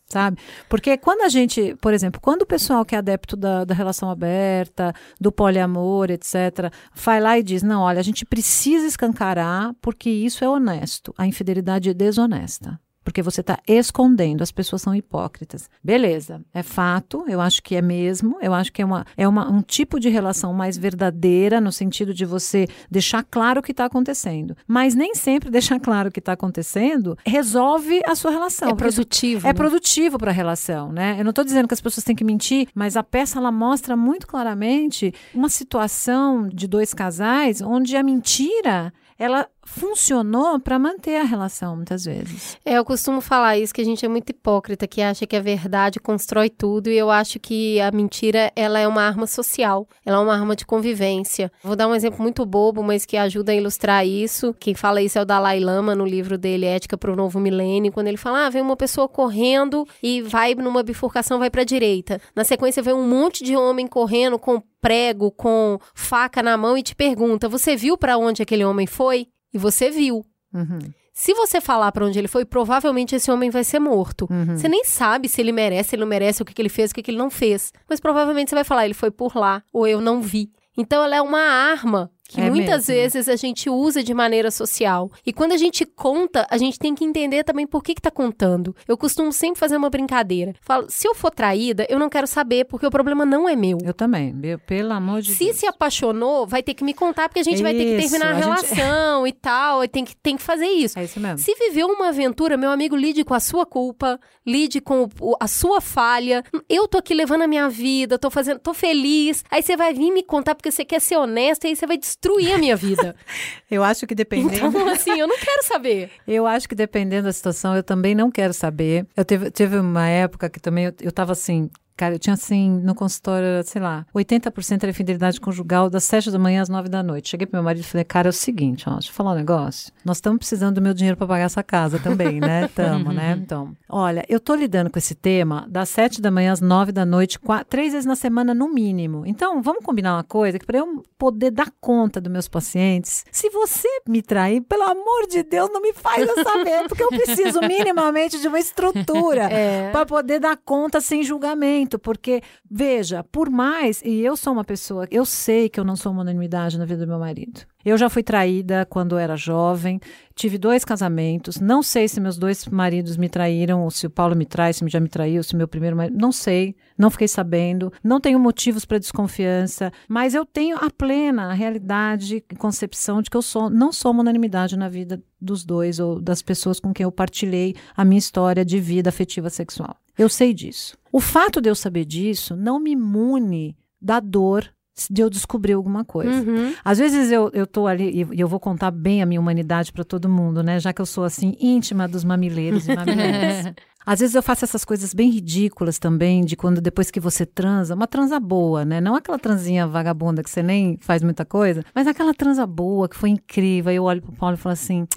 Sabe? 0.05 0.37
Porque 0.69 0.95
quando 0.95 1.21
a 1.21 1.29
gente, 1.29 1.75
por 1.81 1.91
exemplo, 1.91 2.21
quando 2.21 2.43
o 2.43 2.45
pessoal 2.45 2.85
que 2.85 2.93
é 2.93 2.99
adepto 2.99 3.35
da, 3.35 3.65
da 3.65 3.73
relação 3.73 4.11
aberta, 4.11 4.93
do 5.19 5.31
poliamor, 5.31 6.11
etc., 6.11 6.71
vai 6.93 7.19
lá 7.19 7.39
e 7.39 7.41
diz: 7.41 7.63
não, 7.63 7.81
olha, 7.81 7.99
a 7.99 8.03
gente 8.03 8.23
precisa 8.23 8.85
escancarar 8.85 9.73
porque 9.81 10.11
isso 10.11 10.43
é 10.43 10.49
honesto, 10.49 11.13
a 11.17 11.25
infidelidade 11.25 11.89
é 11.89 11.93
desonesta. 11.95 12.79
Porque 13.03 13.21
você 13.21 13.41
está 13.41 13.59
escondendo, 13.67 14.41
as 14.41 14.51
pessoas 14.51 14.81
são 14.81 14.95
hipócritas. 14.95 15.69
Beleza, 15.83 16.41
é 16.53 16.63
fato, 16.63 17.25
eu 17.27 17.41
acho 17.41 17.61
que 17.61 17.75
é 17.75 17.81
mesmo, 17.81 18.37
eu 18.41 18.53
acho 18.53 18.71
que 18.71 18.81
é, 18.81 18.85
uma, 18.85 19.05
é 19.17 19.27
uma, 19.27 19.49
um 19.49 19.61
tipo 19.61 19.99
de 19.99 20.09
relação 20.09 20.53
mais 20.53 20.77
verdadeira, 20.77 21.59
no 21.59 21.71
sentido 21.71 22.13
de 22.13 22.25
você 22.25 22.67
deixar 22.89 23.23
claro 23.23 23.59
o 23.59 23.63
que 23.63 23.71
está 23.71 23.85
acontecendo. 23.85 24.55
Mas 24.67 24.95
nem 24.95 25.15
sempre 25.15 25.49
deixar 25.49 25.79
claro 25.79 26.09
o 26.09 26.11
que 26.11 26.19
está 26.19 26.33
acontecendo 26.33 27.17
resolve 27.25 28.01
a 28.05 28.15
sua 28.15 28.31
relação. 28.31 28.69
É 28.69 28.75
produtivo. 28.75 29.45
é 29.45 29.49
né? 29.49 29.53
produtivo 29.53 30.17
para 30.17 30.31
a 30.31 30.33
relação, 30.33 30.91
né? 30.91 31.15
Eu 31.19 31.23
não 31.23 31.31
estou 31.31 31.43
dizendo 31.43 31.67
que 31.67 31.73
as 31.73 31.81
pessoas 31.81 32.03
têm 32.03 32.15
que 32.15 32.23
mentir, 32.23 32.67
mas 32.73 32.95
a 32.95 33.03
peça 33.03 33.39
ela 33.39 33.51
mostra 33.51 33.95
muito 33.95 34.27
claramente 34.27 35.13
uma 35.33 35.49
situação 35.49 36.47
de 36.47 36.67
dois 36.67 36.93
casais 36.93 37.61
onde 37.61 37.95
a 37.95 38.03
mentira 38.03 38.93
ela 39.17 39.47
funcionou 39.65 40.59
para 40.59 40.77
manter 40.77 41.15
a 41.15 41.23
relação 41.23 41.75
muitas 41.75 42.05
vezes. 42.05 42.57
É, 42.65 42.77
eu 42.77 42.85
costumo 42.85 43.21
falar 43.21 43.57
isso, 43.57 43.73
que 43.73 43.81
a 43.81 43.85
gente 43.85 44.05
é 44.05 44.09
muito 44.09 44.29
hipócrita, 44.29 44.87
que 44.87 45.01
acha 45.01 45.25
que 45.25 45.35
a 45.35 45.41
verdade 45.41 45.99
constrói 45.99 46.49
tudo, 46.49 46.89
e 46.89 46.97
eu 46.97 47.09
acho 47.09 47.39
que 47.39 47.79
a 47.79 47.91
mentira, 47.91 48.51
ela 48.55 48.79
é 48.79 48.87
uma 48.87 49.03
arma 49.03 49.25
social, 49.25 49.87
ela 50.05 50.17
é 50.17 50.19
uma 50.19 50.33
arma 50.33 50.55
de 50.55 50.65
convivência. 50.65 51.51
Vou 51.63 51.75
dar 51.75 51.87
um 51.87 51.95
exemplo 51.95 52.21
muito 52.21 52.45
bobo, 52.45 52.83
mas 52.83 53.05
que 53.05 53.15
ajuda 53.17 53.51
a 53.51 53.55
ilustrar 53.55 54.05
isso. 54.05 54.53
Quem 54.59 54.75
fala 54.75 55.01
isso 55.01 55.17
é 55.17 55.21
o 55.21 55.25
Dalai 55.25 55.59
Lama, 55.59 55.95
no 55.95 56.05
livro 56.05 56.37
dele, 56.37 56.65
Ética 56.65 56.97
para 56.97 57.11
o 57.11 57.15
Novo 57.15 57.39
Milênio, 57.39 57.91
quando 57.91 58.07
ele 58.07 58.17
fala, 58.17 58.45
ah, 58.45 58.49
vem 58.49 58.61
uma 58.61 58.75
pessoa 58.75 59.07
correndo 59.07 59.87
e 60.01 60.21
vai 60.21 60.53
numa 60.55 60.83
bifurcação, 60.83 61.39
vai 61.39 61.49
para 61.49 61.61
a 61.61 61.65
direita. 61.65 62.19
Na 62.35 62.43
sequência, 62.43 62.83
vem 62.83 62.93
um 62.93 63.07
monte 63.07 63.43
de 63.43 63.55
homem 63.55 63.87
correndo 63.87 64.37
com 64.37 64.61
prego, 64.83 65.31
com 65.31 65.79
faca 65.95 66.43
na 66.43 66.57
mão 66.57 66.77
e 66.77 66.83
te 66.83 66.93
pergunta, 66.93 67.47
você 67.47 67.75
viu 67.75 67.97
para 67.97 68.17
onde 68.17 68.41
aquele 68.43 68.65
homem 68.65 68.85
foi? 68.85 69.27
E 69.53 69.57
você 69.57 69.89
viu. 69.89 70.25
Uhum, 70.53 70.79
Se 71.13 71.33
você 71.33 71.61
falar 71.61 71.91
pra 71.93 72.05
onde 72.05 72.19
ele 72.19 72.27
foi, 72.27 72.43
provavelmente 72.43 73.15
esse 73.15 73.31
homem 73.31 73.49
vai 73.49 73.63
ser 73.63 73.79
morto. 73.79 74.27
uhum. 74.29 74.57
Você 74.57 74.67
nem 74.67 74.83
sabe 74.83 75.29
se 75.29 75.39
ele 75.41 75.51
merece, 75.51 75.89
se 75.91 75.95
ele 75.95 76.01
não 76.01 76.07
merece, 76.09 76.41
o 76.41 76.45
que, 76.45 76.53
que 76.53 76.61
ele 76.61 76.69
fez, 76.69 76.91
o 76.91 76.93
que, 76.95 77.01
que 77.01 77.11
ele 77.11 77.17
não 77.17 77.29
fez. 77.29 77.71
Mas 77.89 77.99
provavelmente 77.99 78.49
você 78.49 78.55
vai 78.55 78.63
falar, 78.65 78.83
ele 78.85 78.93
foi 78.93 79.09
por 79.09 79.35
lá, 79.37 79.63
ou 79.71 79.87
eu 79.87 80.01
não 80.01 80.21
vi. 80.21 80.51
Então 80.77 81.03
ela 81.03 81.15
é 81.15 81.21
uma 81.21 81.39
arma 81.39 82.11
que 82.35 82.41
É 82.41 82.49
muitas 82.49 82.87
mesmo. 82.87 82.93
vezes 83.01 83.29
a 83.29 83.35
gente 83.35 83.69
usa 83.69 84.03
de 84.03 84.13
maneira 84.13 84.49
social. 84.51 85.11
E 85.25 85.31
quando 85.33 85.51
a 85.53 85.57
gente 85.57 85.85
conta, 85.85 86.45
a 86.49 86.57
gente 86.57 86.77
tem 86.79 86.93
que 86.95 87.03
entender 87.05 87.43
também 87.43 87.65
por 87.67 87.83
que, 87.83 87.93
que 87.95 88.01
tá 88.01 88.11
contando. 88.11 88.75
Eu 88.87 88.97
costumo 88.97 89.31
sempre 89.31 89.59
fazer 89.59 89.77
uma 89.77 89.89
brincadeira. 89.89 90.53
Falo, 90.61 90.85
se 90.89 91.07
eu 91.07 91.15
for 91.15 91.31
traída, 91.31 91.85
eu 91.89 91.99
não 91.99 92.09
quero 92.09 92.27
saber, 92.27 92.65
porque 92.65 92.85
o 92.85 92.91
problema 92.91 93.25
não 93.25 93.47
é 93.47 93.55
meu. 93.55 93.77
Eu 93.83 93.93
também, 93.93 94.33
meu, 94.33 94.57
pelo 94.59 94.93
amor 94.93 95.21
de 95.21 95.33
Se 95.33 95.45
Deus. 95.45 95.57
se 95.57 95.65
apaixonou, 95.67 96.47
vai 96.47 96.63
ter 96.63 96.73
que 96.73 96.83
me 96.83 96.93
contar, 96.93 97.29
porque 97.29 97.39
a 97.39 97.43
gente 97.43 97.61
vai 97.61 97.73
ter 97.73 97.83
que 97.85 97.97
Isso, 97.97 98.09
terminar 98.11 98.33
a, 98.33 98.37
a 98.37 98.41
gente- 98.57 98.73
relação 98.73 99.27
e 99.27 99.31
tal, 99.31 99.83
e 99.83 99.87
tem 99.87 100.03
que, 100.05 100.15
tem 100.15 100.35
que 100.35 100.41
fazer 100.41 100.67
isso. 100.67 100.97
É 100.97 101.03
isso 101.03 101.19
mesmo. 101.19 101.37
Se 101.37 101.53
viveu 101.55 101.87
uma 101.87 102.09
aventura, 102.09 102.57
meu 102.57 102.69
amigo, 102.71 102.95
lide 102.95 103.23
com 103.23 103.33
a 103.33 103.39
sua 103.39 103.65
culpa, 103.65 104.19
lide 104.45 104.81
com 104.81 105.07
o- 105.21 105.35
a 105.39 105.47
sua 105.47 105.79
falha. 105.81 106.43
Eu 106.69 106.87
tô 106.87 106.97
aqui 106.97 107.13
levando 107.13 107.41
a 107.43 107.47
minha 107.47 107.69
vida, 107.69 108.17
tô 108.17 108.29
fazendo, 108.29 108.59
tô 108.59 108.73
feliz. 108.73 109.43
Aí 109.51 109.61
você 109.61 109.75
vai 109.77 109.93
vir 109.93 110.11
me 110.11 110.23
contar 110.23 110.55
porque 110.55 110.71
você 110.71 110.83
quer 110.85 110.99
ser 111.01 111.17
honesta 111.17 111.67
e 111.67 111.69
aí 111.71 111.75
você 111.75 111.85
vai 111.85 111.97
destruir 111.97 112.22
a 112.53 112.57
minha 112.57 112.75
vida. 112.75 113.15
Eu 113.69 113.83
acho 113.83 114.05
que 114.05 114.13
dependendo. 114.13 114.67
Então, 114.67 114.87
assim, 114.87 115.19
eu 115.19 115.27
não 115.27 115.37
quero 115.39 115.63
saber. 115.63 116.11
Eu 116.27 116.45
acho 116.45 116.69
que 116.69 116.75
dependendo 116.75 117.23
da 117.23 117.33
situação, 117.33 117.75
eu 117.75 117.81
também 117.81 118.13
não 118.13 118.29
quero 118.29 118.53
saber. 118.53 119.05
Eu 119.15 119.25
teve, 119.25 119.49
teve 119.49 119.77
uma 119.77 120.07
época 120.07 120.49
que 120.49 120.59
também 120.59 120.85
eu, 120.85 120.93
eu 121.01 121.11
tava 121.11 121.31
assim. 121.31 121.69
Cara, 121.95 122.15
eu 122.15 122.19
tinha 122.19 122.33
assim, 122.33 122.69
no 122.83 122.95
consultório, 122.95 123.63
sei 123.63 123.81
lá, 123.81 124.05
80% 124.15 124.83
era 124.83 124.89
infidelidade 124.89 125.39
conjugal 125.39 125.89
das 125.89 126.03
7 126.05 126.31
da 126.31 126.39
manhã 126.39 126.61
às 126.61 126.69
9 126.69 126.89
da 126.89 127.03
noite. 127.03 127.29
Cheguei 127.29 127.45
pro 127.45 127.57
meu 127.57 127.63
marido 127.63 127.83
e 127.83 127.87
falei, 127.87 128.03
cara, 128.03 128.27
é 128.27 128.31
o 128.31 128.33
seguinte, 128.33 128.89
ó, 128.89 128.93
deixa 128.93 129.09
eu 129.09 129.13
falar 129.13 129.31
um 129.31 129.35
negócio. 129.35 129.91
Nós 130.03 130.17
estamos 130.17 130.39
precisando 130.39 130.75
do 130.75 130.81
meu 130.81 130.93
dinheiro 130.93 131.15
para 131.17 131.27
pagar 131.27 131.43
essa 131.45 131.61
casa 131.63 131.99
também, 131.99 132.39
né? 132.39 132.67
Tamo, 132.75 133.11
né? 133.11 133.37
Então, 133.39 133.75
olha, 133.87 134.25
eu 134.27 134.39
tô 134.39 134.55
lidando 134.55 134.89
com 134.89 134.97
esse 134.97 135.13
tema 135.15 135.65
das 135.69 135.89
7 135.89 136.21
da 136.21 136.31
manhã 136.31 136.51
às 136.51 136.61
9 136.61 136.91
da 136.91 137.05
noite, 137.05 137.39
quatro, 137.39 137.67
três 137.69 137.93
vezes 137.93 138.05
na 138.05 138.15
semana 138.15 138.53
no 138.53 138.73
mínimo. 138.73 139.23
Então, 139.25 139.61
vamos 139.61 139.83
combinar 139.85 140.15
uma 140.15 140.23
coisa, 140.23 140.57
que 140.57 140.65
para 140.65 140.79
eu 140.79 141.03
poder 141.17 141.51
dar 141.51 141.71
conta 141.79 142.19
dos 142.19 142.31
meus 142.31 142.47
pacientes, 142.47 143.23
se 143.31 143.49
você 143.49 143.87
me 144.07 144.21
trair, 144.21 144.61
pelo 144.61 144.83
amor 144.83 145.27
de 145.29 145.43
Deus, 145.43 145.69
não 145.71 145.81
me 145.81 145.93
faz 145.93 146.27
eu 146.27 146.43
saber, 146.43 146.87
porque 146.87 147.03
eu 147.03 147.09
preciso 147.09 147.59
minimamente 147.61 148.39
de 148.41 148.47
uma 148.47 148.59
estrutura 148.59 149.43
É. 149.53 149.91
para 149.91 150.05
poder 150.05 150.39
dar 150.39 150.57
conta 150.57 150.99
sem 150.99 151.23
julgamento, 151.23 151.92
porque 151.97 152.41
veja, 152.69 153.23
por 153.23 153.49
mais 153.49 154.01
e 154.03 154.21
eu 154.21 154.35
sou 154.35 154.53
uma 154.53 154.63
pessoa, 154.63 155.07
eu 155.11 155.25
sei 155.25 155.69
que 155.69 155.79
eu 155.79 155.83
não 155.83 155.95
sou 155.95 156.11
uma 156.11 156.21
unanimidade 156.21 156.77
na 156.77 156.85
vida 156.85 157.05
do 157.05 157.09
meu 157.09 157.19
marido. 157.19 157.61
Eu 157.85 157.97
já 157.97 158.09
fui 158.09 158.23
traída 158.23 158.85
quando 158.85 159.17
era 159.17 159.35
jovem, 159.35 159.99
tive 160.33 160.57
dois 160.57 160.85
casamentos, 160.85 161.59
não 161.59 161.83
sei 161.83 162.07
se 162.07 162.21
meus 162.21 162.37
dois 162.37 162.65
maridos 162.67 163.17
me 163.17 163.27
traíram, 163.27 163.83
ou 163.83 163.91
se 163.91 164.07
o 164.07 164.09
Paulo 164.09 164.35
me 164.35 164.45
trai, 164.45 164.71
se 164.73 164.87
já 164.87 164.99
me 164.99 165.09
traiu, 165.09 165.43
se 165.43 165.55
meu 165.55 165.67
primeiro 165.67 165.95
marido, 165.95 166.17
não 166.17 166.31
sei, 166.31 166.75
não 166.97 167.09
fiquei 167.09 167.27
sabendo, 167.27 167.91
não 168.03 168.21
tenho 168.21 168.39
motivos 168.39 168.85
para 168.85 168.99
desconfiança, 168.99 169.91
mas 170.07 170.33
eu 170.33 170.45
tenho 170.45 170.77
a 170.77 170.89
plena 170.89 171.53
realidade 171.53 172.37
e 172.37 172.55
concepção 172.55 173.21
de 173.21 173.29
que 173.29 173.35
eu 173.35 173.41
sou, 173.41 173.69
não 173.69 173.91
sou 173.91 174.11
uma 174.11 174.21
unanimidade 174.21 174.77
na 174.77 174.87
vida 174.87 175.21
dos 175.39 175.65
dois 175.65 175.99
ou 175.99 176.21
das 176.21 176.41
pessoas 176.41 176.79
com 176.79 176.93
quem 176.93 177.03
eu 177.03 177.11
partilhei 177.11 177.75
a 177.95 178.05
minha 178.05 178.19
história 178.19 178.63
de 178.63 178.79
vida 178.79 179.09
afetiva 179.09 179.49
sexual. 179.49 179.97
Eu 180.17 180.29
sei 180.29 180.53
disso. 180.53 180.97
O 181.11 181.19
fato 181.19 181.59
de 181.59 181.69
eu 181.69 181.75
saber 181.75 182.05
disso 182.05 182.55
não 182.55 182.79
me 182.79 182.91
imune 182.91 183.75
da 184.01 184.19
dor 184.19 184.69
de 185.09 185.21
eu 185.21 185.29
descobrir 185.29 185.73
alguma 185.73 186.05
coisa. 186.05 186.31
Uhum. 186.31 186.73
Às 186.83 186.99
vezes 186.99 187.31
eu, 187.31 187.49
eu 187.53 187.65
tô 187.65 187.87
ali 187.87 188.25
e 188.31 188.39
eu 188.39 188.47
vou 188.47 188.59
contar 188.59 188.91
bem 188.91 189.21
a 189.21 189.25
minha 189.25 189.39
humanidade 189.39 189.91
para 189.91 190.03
todo 190.03 190.29
mundo, 190.29 190.61
né? 190.61 190.79
Já 190.79 190.93
que 190.93 191.01
eu 191.01 191.05
sou 191.05 191.23
assim 191.23 191.55
íntima 191.59 192.07
dos 192.07 192.23
mamileiros 192.23 192.87
e 192.87 192.93
mamileiras. 192.95 193.73
Às 194.05 194.19
vezes 194.19 194.35
eu 194.35 194.43
faço 194.43 194.65
essas 194.65 194.83
coisas 194.83 195.13
bem 195.13 195.29
ridículas 195.29 195.97
também, 195.97 196.43
de 196.43 196.55
quando 196.55 196.81
depois 196.81 197.09
que 197.09 197.19
você 197.19 197.45
transa, 197.45 197.95
uma 197.95 198.07
transa 198.07 198.39
boa, 198.39 198.83
né? 198.83 198.99
Não 198.99 199.15
aquela 199.15 199.39
transinha 199.39 199.87
vagabunda 199.87 200.43
que 200.43 200.49
você 200.49 200.61
nem 200.61 200.97
faz 201.01 201.23
muita 201.23 201.45
coisa, 201.45 201.83
mas 201.95 202.07
aquela 202.07 202.33
transa 202.33 202.65
boa 202.65 203.07
que 203.07 203.15
foi 203.15 203.29
incrível. 203.29 203.89
Aí 203.89 203.95
eu 203.95 204.03
olho 204.03 204.21
pro 204.21 204.31
Paulo 204.33 204.55
e 204.55 204.59
falo 204.59 204.73
assim: 204.73 205.07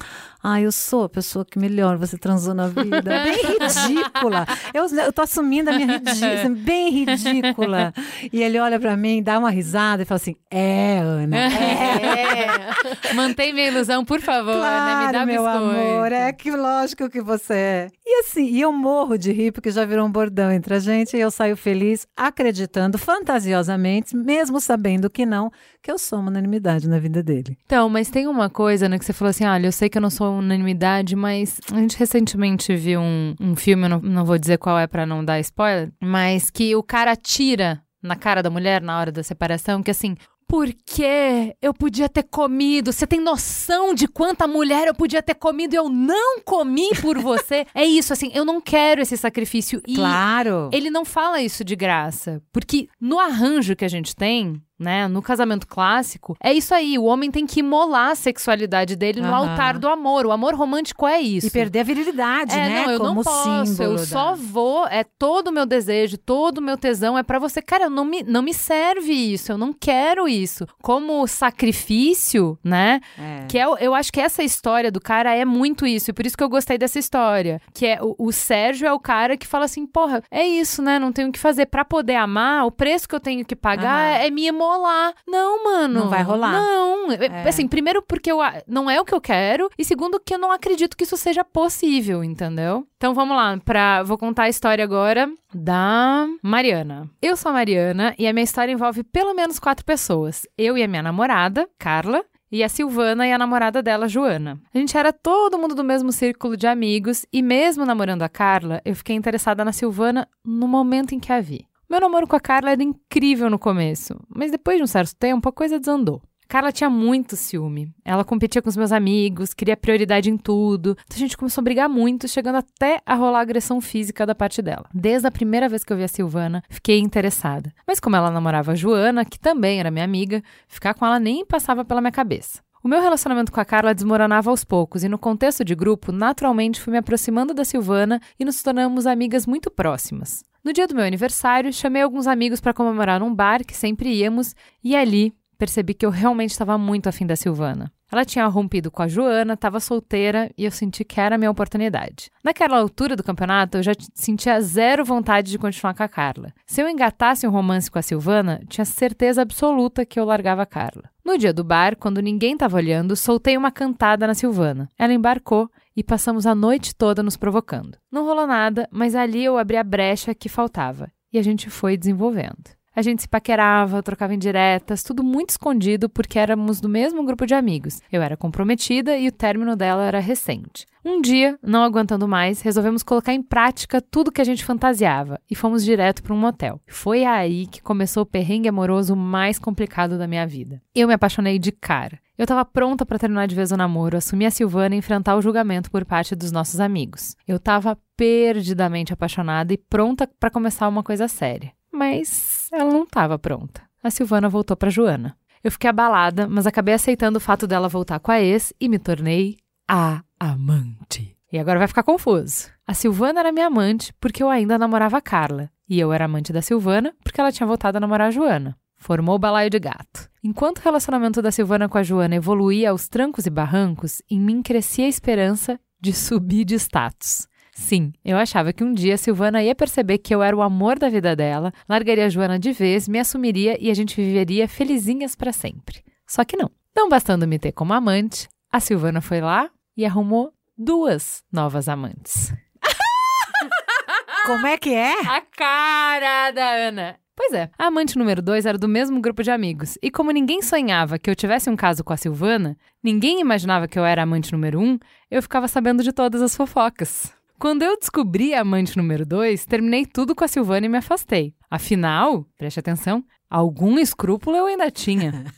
ah, 0.43 0.61
eu 0.61 0.71
sou 0.71 1.05
a 1.05 1.09
pessoa 1.09 1.45
que 1.45 1.59
melhor 1.59 1.97
você 1.97 2.17
transou 2.17 2.55
na 2.55 2.69
vida. 2.69 3.03
Bem 3.25 3.59
ridícula. 3.59 4.47
Eu, 4.73 4.87
eu 4.87 5.13
tô 5.13 5.23
assumindo 5.23 5.71
a 5.71 5.73
minha 5.73 5.99
ridícula, 5.99 6.55
bem 6.65 6.91
ridícula. 6.91 7.93
E 8.33 8.43
ele 8.43 8.59
olha 8.59 8.79
pra 8.79 8.97
mim, 8.97 9.23
dá 9.23 9.39
uma 9.39 9.51
risada 9.51 10.03
e 10.03 10.07
fala 10.07 10.17
assim: 10.17 10.37
é, 10.51 10.99
Ana, 10.99 11.37
é. 11.51 12.47
É. 12.47 13.15
Mantém 13.15 13.53
minha 13.53 13.69
ilusão, 13.69 14.05
por 14.05 14.21
favor, 14.21 14.55
né? 14.55 15.07
Me 15.07 15.07
dá 15.07 15.11
Claro, 15.11 15.27
meu 15.27 15.43
biscoito. 15.43 15.59
amor, 15.59 16.13
é 16.13 16.33
que 16.33 16.51
lógico 16.51 17.09
que 17.11 17.21
você 17.21 17.55
é. 17.55 17.89
E 18.05 18.21
assim, 18.21 18.45
e 18.45 18.61
eu 18.61 18.73
morro 18.77 19.17
de 19.17 19.33
rir 19.33 19.53
porque 19.53 19.71
já 19.71 19.85
virou 19.85 20.07
um 20.07 20.13
bordão 20.13 20.53
entre 20.53 20.75
a 20.75 20.79
gente 20.79 21.17
e 21.17 21.21
eu 21.21 21.31
saio 21.31 21.57
feliz, 21.57 22.07
acreditando 22.17 22.99
fantasiosamente, 22.99 24.17
mesmo 24.17 24.61
sabendo 24.61 25.11
que 25.11 25.25
não, 25.27 25.51
que 25.83 25.91
eu 25.91 25.99
sou 25.99 26.19
uma 26.19 26.31
unanimidade 26.31 26.89
na 26.89 26.99
vida 26.99 27.23
dele. 27.23 27.57
Então, 27.65 27.89
mas 27.89 28.11
tem 28.11 28.27
uma 28.27 28.51
coisa, 28.51 28.89
né, 28.89 28.99
que 28.99 29.05
você 29.05 29.13
falou 29.13 29.31
assim, 29.31 29.45
olha, 29.45 29.67
eu 29.67 29.73
sei 29.73 29.89
que 29.89 29.99
eu 29.99 30.03
não 30.03 30.11
sou 30.11 30.39
unanimidade, 30.39 31.17
mas 31.17 31.59
a 31.73 31.77
gente 31.77 31.99
recentemente 31.99 32.75
viu 32.77 33.01
um, 33.01 33.35
um 33.41 33.57
filme, 33.57 33.89
não, 33.89 34.01
não 34.01 34.25
vou 34.25 34.39
dizer 34.39 34.59
qual 34.59 34.79
é 34.79 34.87
pra 34.87 35.07
não 35.07 35.25
dar 35.25 35.41
spoiler, 35.41 35.91
mas 36.01 36.51
que 36.51 36.77
o 36.77 36.83
cara 36.83 37.13
atira 37.13 37.83
na 38.03 38.17
cara 38.17 38.43
da 38.43 38.51
mulher 38.51 38.81
na 38.81 38.99
hora 38.99 39.11
da 39.11 39.23
separação, 39.23 39.83
que 39.83 39.91
assim, 39.91 40.17
porque 40.49 41.55
eu 41.61 41.75
podia 41.75 42.09
ter 42.09 42.23
comido. 42.23 42.93
Você 42.93 43.07
tem 43.07 43.21
noção 43.21 43.95
de 43.95 44.07
quanta 44.07 44.47
mulher 44.47 44.87
eu 44.89 44.95
podia 44.95 45.23
ter 45.23 45.35
comido 45.35 45.75
e 45.75 45.77
eu 45.77 45.89
não 45.89 46.41
comi 46.41 46.91
por 47.01 47.19
você? 47.19 47.67
é 47.75 47.85
isso, 47.85 48.13
assim, 48.13 48.31
eu 48.35 48.45
não 48.45 48.61
quero 48.61 49.01
esse 49.01 49.17
sacrifício. 49.17 49.83
E 49.87 49.95
Claro. 49.97 50.71
ele 50.73 50.91
não 50.91 51.05
fala 51.05 51.41
isso 51.41 51.65
de 51.65 51.75
graça. 51.77 52.43
Porque 52.53 52.89
no 53.01 53.19
arranjo 53.19 53.75
que 53.77 53.85
a 53.85 53.89
gente 53.89 54.15
tem, 54.15 54.63
né, 54.79 55.09
no 55.09 55.23
casamento 55.23 55.67
clássico, 55.67 56.37
é 56.43 56.53
isso 56.53 56.75
aí. 56.75 56.99
O 56.99 57.05
homem 57.05 57.31
tem 57.31 57.47
que 57.47 57.61
imolar 57.61 58.11
a 58.11 58.15
sexualidade 58.15 58.95
dele 58.97 59.21
no 59.21 59.35
altar 59.35 59.79
do 59.79 59.89
amor. 59.89 60.27
O 60.27 60.33
amor 60.33 60.55
romântico 60.55 61.07
é 61.07 61.21
isso. 61.21 61.47
E 61.47 61.51
perder 61.51 61.81
a 61.81 61.85
virilidade, 61.85 62.53
É, 62.55 62.69
né? 62.69 62.83
não, 62.85 62.91
eu 62.93 62.99
Como 63.01 63.15
não 63.15 63.23
posso. 63.23 63.67
símbolo. 63.67 63.91
Eu 63.93 63.97
da- 63.97 64.05
só 64.07 64.35
vou. 64.35 64.87
É 64.89 65.05
todo 65.19 65.49
o 65.49 65.53
meu 65.53 65.67
desejo, 65.67 66.19
todo 66.19 66.59
o 66.59 66.63
meu 66.63 66.77
tesão 66.77 67.17
é 67.17 67.23
pra 67.23 67.39
você. 67.39 67.61
Cara, 67.63 67.89
não 67.89 68.05
me, 68.05 68.23
não 68.23 68.43
me 68.43 68.53
serve 68.55 69.13
isso. 69.13 69.51
Eu 69.53 69.59
não 69.59 69.73
quero 69.73 70.29
isso. 70.29 70.67
Como 70.83 71.27
sacrifício, 71.27 72.59
né? 72.63 73.01
É. 73.19 73.47
Que 73.49 73.59
é, 73.59 73.65
eu 73.81 73.95
acho 73.95 74.13
que 74.13 74.21
essa 74.21 74.43
história 74.43 74.91
do 74.91 75.01
cara 75.01 75.35
é 75.35 75.45
muito 75.45 75.87
isso. 75.87 76.11
E 76.11 76.13
por 76.13 76.25
isso 76.27 76.37
que 76.37 76.45
eu 76.45 76.49
gostei 76.49 76.79
dessa 76.79 76.99
história. 76.99 77.61
Que 77.75 77.87
é 77.87 77.99
o, 78.03 78.15
o 78.19 78.33
Sérgio 78.33 78.87
é 78.87 78.93
o 78.93 78.99
cara 79.01 79.37
que 79.37 79.47
fala 79.47 79.65
assim: 79.65 79.87
porra, 79.87 80.23
é 80.31 80.47
isso, 80.47 80.83
né? 80.83 80.99
Não 80.99 81.13
tenho 81.13 81.29
o 81.29 81.33
que 81.33 81.39
fazer. 81.39 81.67
Pra 81.67 81.85
poder 81.85 82.17
amar, 82.17 82.67
o 82.67 82.71
preço 82.71 83.09
que 83.09 83.15
eu 83.15 83.21
tenho 83.21 83.45
que 83.45 83.57
pagar 83.57 84.15
Aham. 84.17 84.25
é 84.27 84.31
me 84.31 84.47
emolar. 84.67 85.15
Não, 85.27 85.65
mano. 85.65 86.01
Não 86.01 86.09
vai 86.09 86.23
rolar. 86.23 86.53
Não. 86.53 87.13
É. 87.13 87.49
Assim, 87.49 87.69
primeiro 87.69 88.03
porque 88.03 88.31
eu, 88.31 88.39
não 88.67 88.91
é 88.91 89.01
o 89.01 89.05
que 89.05 89.15
eu 89.15 89.21
quero. 89.21 89.71
E 89.79 89.85
segundo 89.85 90.21
que 90.21 90.35
eu 90.35 90.39
não 90.39 90.51
acredito 90.51 90.97
que 90.97 91.05
isso 91.05 91.17
seja 91.17 91.45
possível, 91.45 92.23
entendeu? 92.25 92.87
Então 92.97 93.15
vamos 93.15 93.37
lá. 93.37 93.57
Pra, 93.65 94.03
vou 94.03 94.19
contar 94.19 94.45
a 94.45 94.49
história 94.49 94.85
agora 94.85 95.31
da 95.55 96.27
Mariana. 96.43 97.09
Eu 97.23 97.37
sou 97.37 97.51
a 97.51 97.55
Mariana 97.55 98.15
e 98.19 98.27
a 98.27 98.33
minha 98.33 98.45
história 98.45 98.73
envolve 98.73 99.03
pelo 99.05 99.35
menos 99.35 99.59
quatro 99.59 99.85
pessoas. 99.85 100.47
Eu 100.59 100.77
e 100.77 100.83
a 100.83 100.89
minha 100.89 101.03
namorada, 101.03 101.69
Carla. 101.79 102.25
E 102.51 102.63
a 102.63 102.69
Silvana 102.69 103.27
e 103.27 103.33
a 103.33 103.39
namorada 103.39 103.83
dela, 103.83 104.09
Joana. 104.09 104.61
A 104.73 104.79
gente 104.79 104.97
era 104.97 105.13
todo 105.13 105.59
mundo 105.59 105.75
do 105.75 105.83
mesmo 105.83 106.13
círculo 106.13 106.57
de 106.57 106.67
amigos 106.67 107.27
e 107.33 107.43
mesmo 107.43 107.85
namorando 107.85 108.23
a 108.23 108.29
Carla, 108.29 108.81
eu 108.85 108.95
fiquei 108.95 109.17
interessada 109.17 109.65
na 109.65 109.73
Silvana 109.73 110.29
no 110.45 110.69
momento 110.69 111.13
em 111.13 111.19
que 111.19 111.33
a 111.33 111.41
vi. 111.41 111.67
Meu 111.89 112.01
namoro 112.01 112.27
com 112.27 112.35
a 112.35 112.41
Carla 112.41 112.73
era 112.73 112.83
incrível 112.83 113.49
no 113.49 113.59
começo, 113.59 114.17
mas 114.29 114.51
depois 114.51 114.77
de 114.77 114.83
um 114.83 114.89
certo 114.89 115.15
tempo 115.15 115.49
a 115.49 115.53
coisa 115.53 115.79
desandou. 115.79 116.21
Carla 116.49 116.71
tinha 116.71 116.89
muito 116.89 117.37
ciúme. 117.37 117.93
Ela 118.05 118.25
competia 118.25 118.63
com 118.63 118.69
os 118.69 118.77
meus 118.77 118.93
amigos, 118.93 119.53
queria 119.53 119.77
prioridade 119.77 120.31
em 120.31 120.37
tudo. 120.37 120.97
Então 121.05 121.17
a 121.17 121.19
gente 121.19 121.37
começou 121.37 121.61
a 121.61 121.65
brigar 121.65 121.89
muito, 121.89 122.29
chegando 122.29 122.57
até 122.57 123.01
a 123.05 123.15
rolar 123.15 123.41
agressão 123.41 123.81
física 123.81 124.25
da 124.25 124.35
parte 124.35 124.63
dela. 124.63 124.89
Desde 124.95 125.27
a 125.27 125.31
primeira 125.31 125.69
vez 125.69 125.83
que 125.85 125.93
eu 125.93 125.97
vi 125.97 126.05
a 126.05 126.09
Silvana, 126.09 126.63
fiquei 126.69 127.01
interessada. 127.01 127.73
Mas 127.87 127.99
como 127.99 128.15
ela 128.15 128.31
namorava 128.31 128.73
a 128.73 128.75
Joana, 128.77 129.25
que 129.25 129.41
também 129.41 129.81
era 129.81 129.91
minha 129.91 130.05
amiga, 130.05 130.43
ficar 130.69 130.95
com 130.95 131.05
ela 131.05 131.19
nem 131.19 131.45
passava 131.45 131.85
pela 131.85 132.01
minha 132.01 132.13
cabeça. 132.13 132.61
O 132.83 132.89
meu 132.89 133.01
relacionamento 133.01 133.51
com 133.51 133.61
a 133.61 133.65
Carla 133.65 133.93
desmoronava 133.93 134.49
aos 134.49 134.63
poucos 134.63 135.03
e 135.03 135.09
no 135.09 135.19
contexto 135.19 135.65
de 135.65 135.75
grupo, 135.75 136.13
naturalmente 136.13 136.81
fui 136.81 136.93
me 136.93 136.99
aproximando 136.99 137.53
da 137.53 137.65
Silvana 137.65 138.21
e 138.39 138.45
nos 138.45 138.63
tornamos 138.63 139.09
amigas 139.09 139.45
muito 139.45 139.69
próximas. 139.73 140.45
No 140.67 140.73
dia 140.73 140.89
do 140.89 140.97
meu 140.97 141.05
aniversário, 141.05 141.73
chamei 141.73 142.03
alguns 142.03 142.27
amigos 142.27 142.61
para 142.61 142.75
comemorar 142.75 143.21
num 143.21 143.33
bar 143.33 143.65
que 143.65 143.77
sempre 143.77 144.13
íamos 144.13 144.53
e 144.83 144.97
ali 144.97 145.33
percebi 145.57 145.95
que 145.95 146.05
eu 146.05 146.11
realmente 146.11 146.51
estava 146.51 146.77
muito 146.77 147.09
afim 147.09 147.25
da 147.25 147.37
Silvana. 147.37 147.93
Ela 148.11 148.25
tinha 148.25 148.45
rompido 148.49 148.91
com 148.91 149.01
a 149.01 149.07
Joana, 149.07 149.55
estava 149.55 149.79
solteira 149.79 150.51
e 150.59 150.65
eu 150.65 150.73
senti 150.73 151.05
que 151.05 151.21
era 151.21 151.37
a 151.37 151.39
minha 151.39 151.53
oportunidade. 151.53 152.33
Naquela 152.43 152.79
altura 152.79 153.15
do 153.15 153.23
campeonato, 153.23 153.79
eu 153.79 153.83
já 153.85 153.93
sentia 154.13 154.61
zero 154.61 155.05
vontade 155.05 155.53
de 155.53 155.59
continuar 155.59 155.95
com 155.95 156.03
a 156.03 156.09
Carla. 156.09 156.53
Se 156.67 156.83
eu 156.83 156.89
engatasse 156.89 157.47
um 157.47 157.51
romance 157.53 157.89
com 157.89 158.01
a 158.01 158.03
Silvana, 158.03 158.61
tinha 158.69 158.85
certeza 158.85 159.43
absoluta 159.43 160.05
que 160.05 160.19
eu 160.19 160.25
largava 160.25 160.63
a 160.63 160.67
Carla. 160.67 161.05
No 161.25 161.39
dia 161.39 161.53
do 161.53 161.63
bar, 161.63 161.97
quando 161.97 162.21
ninguém 162.21 162.55
estava 162.55 162.77
olhando, 162.77 163.15
soltei 163.15 163.57
uma 163.57 163.71
cantada 163.71 164.27
na 164.27 164.35
Silvana. 164.35 164.89
Ela 164.99 165.13
embarcou 165.13 165.71
e 165.97 166.05
passamos 166.05 166.47
a 166.47 166.55
noite 166.55 166.95
toda 166.95 167.23
nos 167.23 167.37
provocando. 167.37 167.97
Não 168.13 168.25
rolou 168.27 168.47
nada, 168.47 168.87
mas 168.93 169.15
ali 169.15 169.45
eu 169.45 169.57
abri 169.57 169.77
a 169.77 169.83
brecha 169.83 170.35
que 170.35 170.49
faltava 170.49 171.11
e 171.33 171.39
a 171.39 171.43
gente 171.43 171.71
foi 171.71 171.97
desenvolvendo. 171.97 172.76
A 172.97 173.03
gente 173.03 173.21
se 173.21 173.29
paquerava, 173.29 174.03
trocava 174.03 174.35
indiretas, 174.35 175.03
tudo 175.03 175.23
muito 175.23 175.51
escondido 175.51 176.09
porque 176.09 176.39
éramos 176.39 176.81
do 176.81 176.89
mesmo 176.89 177.23
grupo 177.27 177.45
de 177.45 177.53
amigos. 177.53 178.01
Eu 178.11 178.23
era 178.23 178.39
comprometida 178.39 179.19
e 179.19 179.29
o 179.29 179.33
término 179.33 179.77
dela 179.77 180.07
era 180.07 180.19
recente. 180.19 180.87
Um 181.05 181.21
dia, 181.21 181.59
não 181.63 181.83
aguentando 181.83 182.27
mais, 182.27 182.63
resolvemos 182.63 183.03
colocar 183.03 183.35
em 183.35 183.43
prática 183.43 184.01
tudo 184.01 184.33
que 184.33 184.41
a 184.41 184.45
gente 184.45 184.65
fantasiava 184.65 185.39
e 185.49 185.55
fomos 185.55 185.85
direto 185.85 186.23
para 186.23 186.33
um 186.33 186.39
motel. 186.39 186.81
Foi 186.87 187.23
aí 187.27 187.67
que 187.67 187.83
começou 187.83 188.23
o 188.23 188.27
perrengue 188.27 188.71
amoroso 188.71 189.15
mais 189.15 189.59
complicado 189.59 190.17
da 190.17 190.27
minha 190.27 190.47
vida. 190.47 190.81
Eu 190.95 191.07
me 191.07 191.13
apaixonei 191.13 191.59
de 191.59 191.73
cara. 191.73 192.19
Eu 192.39 192.45
estava 192.45 192.65
pronta 192.65 193.05
para 193.05 193.19
terminar 193.19 193.47
de 193.47 193.55
vez 193.55 193.73
o 193.73 193.77
namoro, 193.77 194.17
assumir 194.17 194.47
a 194.47 194.51
Silvana 194.51 194.95
e 194.95 194.99
enfrentar 194.99 195.37
o 195.37 195.43
julgamento 195.43 195.91
por 195.91 196.07
parte 196.07 196.35
dos 196.35 196.51
nossos 196.51 196.81
amigos. 196.81 197.37
Eu 197.47 197.57
estava 197.57 197.99
perdidamente 198.17 199.13
apaixonada 199.13 199.75
e 199.75 199.77
pronta 199.77 200.27
para 200.41 200.51
começar 200.51 200.89
uma 200.89 201.03
coisa 201.03 201.29
séria. 201.29 201.73
Mas 201.93 202.56
ela 202.73 202.93
não 202.93 203.05
estava 203.05 203.39
pronta. 203.39 203.83
A 204.03 204.11
Silvana 204.11 204.49
voltou 204.49 204.77
para 204.77 204.91
Joana. 204.91 205.37
Eu 205.63 205.73
fiquei 205.73 205.91
abalada, 205.91 206.47
mas 206.47 206.67
acabei 206.67 206.95
aceitando 206.95 207.39
o 207.39 207.41
fato 207.41 207.67
dela 207.67 207.89
voltar 207.89 208.21
com 208.21 208.31
a 208.31 208.41
ex 208.41 208.73
e 208.81 208.89
me 208.89 208.99
tornei 208.99 209.57
a 209.89 210.23
amante. 210.39 211.37
E 211.53 211.59
agora 211.59 211.79
vai 211.79 211.89
ficar 211.89 212.03
confuso. 212.03 212.69
A 212.87 212.95
Silvana 212.95 213.41
era 213.41 213.53
minha 213.53 213.67
amante 213.67 214.13
porque 214.21 214.43
eu 214.43 214.51
ainda 214.51 214.79
namorava 214.79 215.17
a 215.17 215.21
Carla. 215.21 215.71
E 215.89 215.99
eu 215.99 216.13
era 216.13 216.25
amante 216.25 216.53
da 216.53 216.63
Silvana 216.63 217.15
porque 217.23 217.41
ela 217.41 217.53
tinha 217.53 217.67
voltado 217.67 217.97
a 217.97 218.01
namorar 218.01 218.29
a 218.29 218.31
Joana. 218.31 218.77
Formou 218.97 219.37
o 219.37 219.39
balaio 219.39 219.71
de 219.71 219.79
gato. 219.79 220.29
Enquanto 220.43 220.79
o 220.79 220.83
relacionamento 220.83 221.43
da 221.43 221.53
Silvana 221.53 221.89
com 221.89 221.99
a 221.99 222.03
Joana 222.03 222.37
evoluía 222.37 222.91
aos 222.91 223.09
trancos 223.09 223.47
e 223.47 223.51
barrancos, 223.51 224.23
em 224.31 224.41
mim 224.41 224.63
crescia 224.63 225.07
a 225.07 225.09
esperança 225.09 225.79
de 226.01 226.13
subir 226.13 226.65
de 226.65 226.75
status. 226.77 227.47
Sim, 227.77 228.15
eu 228.25 228.39
achava 228.39 228.73
que 228.73 228.83
um 228.83 228.91
dia 228.91 229.15
a 229.15 229.19
Silvana 229.19 229.63
ia 229.63 229.75
perceber 229.75 230.17
que 230.17 230.35
eu 230.35 230.43
era 230.43 230.57
o 230.57 230.63
amor 230.63 230.99
da 230.99 231.11
vida 231.11 231.37
dela, 231.37 231.75
largaria 231.87 232.25
a 232.25 232.29
Joana 232.31 232.59
de 232.59 232.73
vez, 232.73 233.07
me 233.07 233.19
assumiria 233.19 233.77
e 233.79 233.91
a 233.91 233.95
gente 233.95 234.17
viveria 234.17 234.67
felizinhas 234.67 235.37
para 235.37 235.53
sempre. 235.53 236.03
Só 236.27 236.43
que 236.43 236.57
não. 236.57 236.71
Não 236.97 237.07
bastando 237.07 237.47
me 237.47 237.59
ter 237.59 237.73
como 237.73 237.93
amante, 237.93 238.49
a 238.73 238.81
Silvana 238.81 239.21
foi 239.21 239.43
lá 239.43 239.69
e 239.95 240.07
arrumou 240.07 240.55
duas 240.77 241.45
novas 241.53 241.87
amantes. 241.87 242.51
Como 244.47 244.67
é 244.67 244.79
que 244.79 244.95
é? 244.95 245.13
A 245.29 245.43
cara 245.43 246.53
da 246.53 246.71
Ana. 246.71 247.21
Pois 247.37 247.53
é, 247.53 247.71
a 247.79 247.89
amante 247.89 248.17
número 248.17 248.41
dois 248.41 248.65
era 248.65 248.79
do 248.79 248.89
mesmo 248.89 249.21
grupo 249.21 249.43
de 249.43 249.51
amigos. 249.51 249.99
E 250.03 250.11
como 250.11 250.31
ninguém 250.31 250.63
sonhava 250.63 251.19
que 251.19 251.29
eu 251.29 251.37
tivesse 251.37 251.69
um 251.69 251.77
caso 251.77 252.03
com 252.03 252.15
a 252.15 252.17
Silvana, 252.17 252.75
ninguém 253.03 253.39
imaginava 253.39 253.87
que 253.87 253.99
eu 253.99 254.05
era 254.07 254.23
amante 254.23 254.51
número 254.51 254.81
um, 254.81 254.99
eu 255.31 255.43
ficava 255.43 255.69
sabendo 255.69 256.03
de 256.03 256.11
todas 256.11 256.41
as 256.41 256.57
fofocas. 256.57 257.37
Quando 257.59 257.83
eu 257.83 257.99
descobri 257.99 258.55
a 258.55 258.61
amante 258.61 258.97
número 258.97 259.25
dois, 259.25 259.65
terminei 259.65 260.05
tudo 260.05 260.35
com 260.35 260.45
a 260.45 260.49
Silvana 260.49 260.87
e 260.87 260.89
me 260.89 260.99
afastei. 260.99 261.55
Afinal, 261.71 262.47
preste 262.59 262.79
atenção, 262.79 263.25
algum 263.49 263.99
escrúpulo 263.99 264.57
eu 264.57 264.67
ainda 264.67 264.91
tinha. 264.91 265.33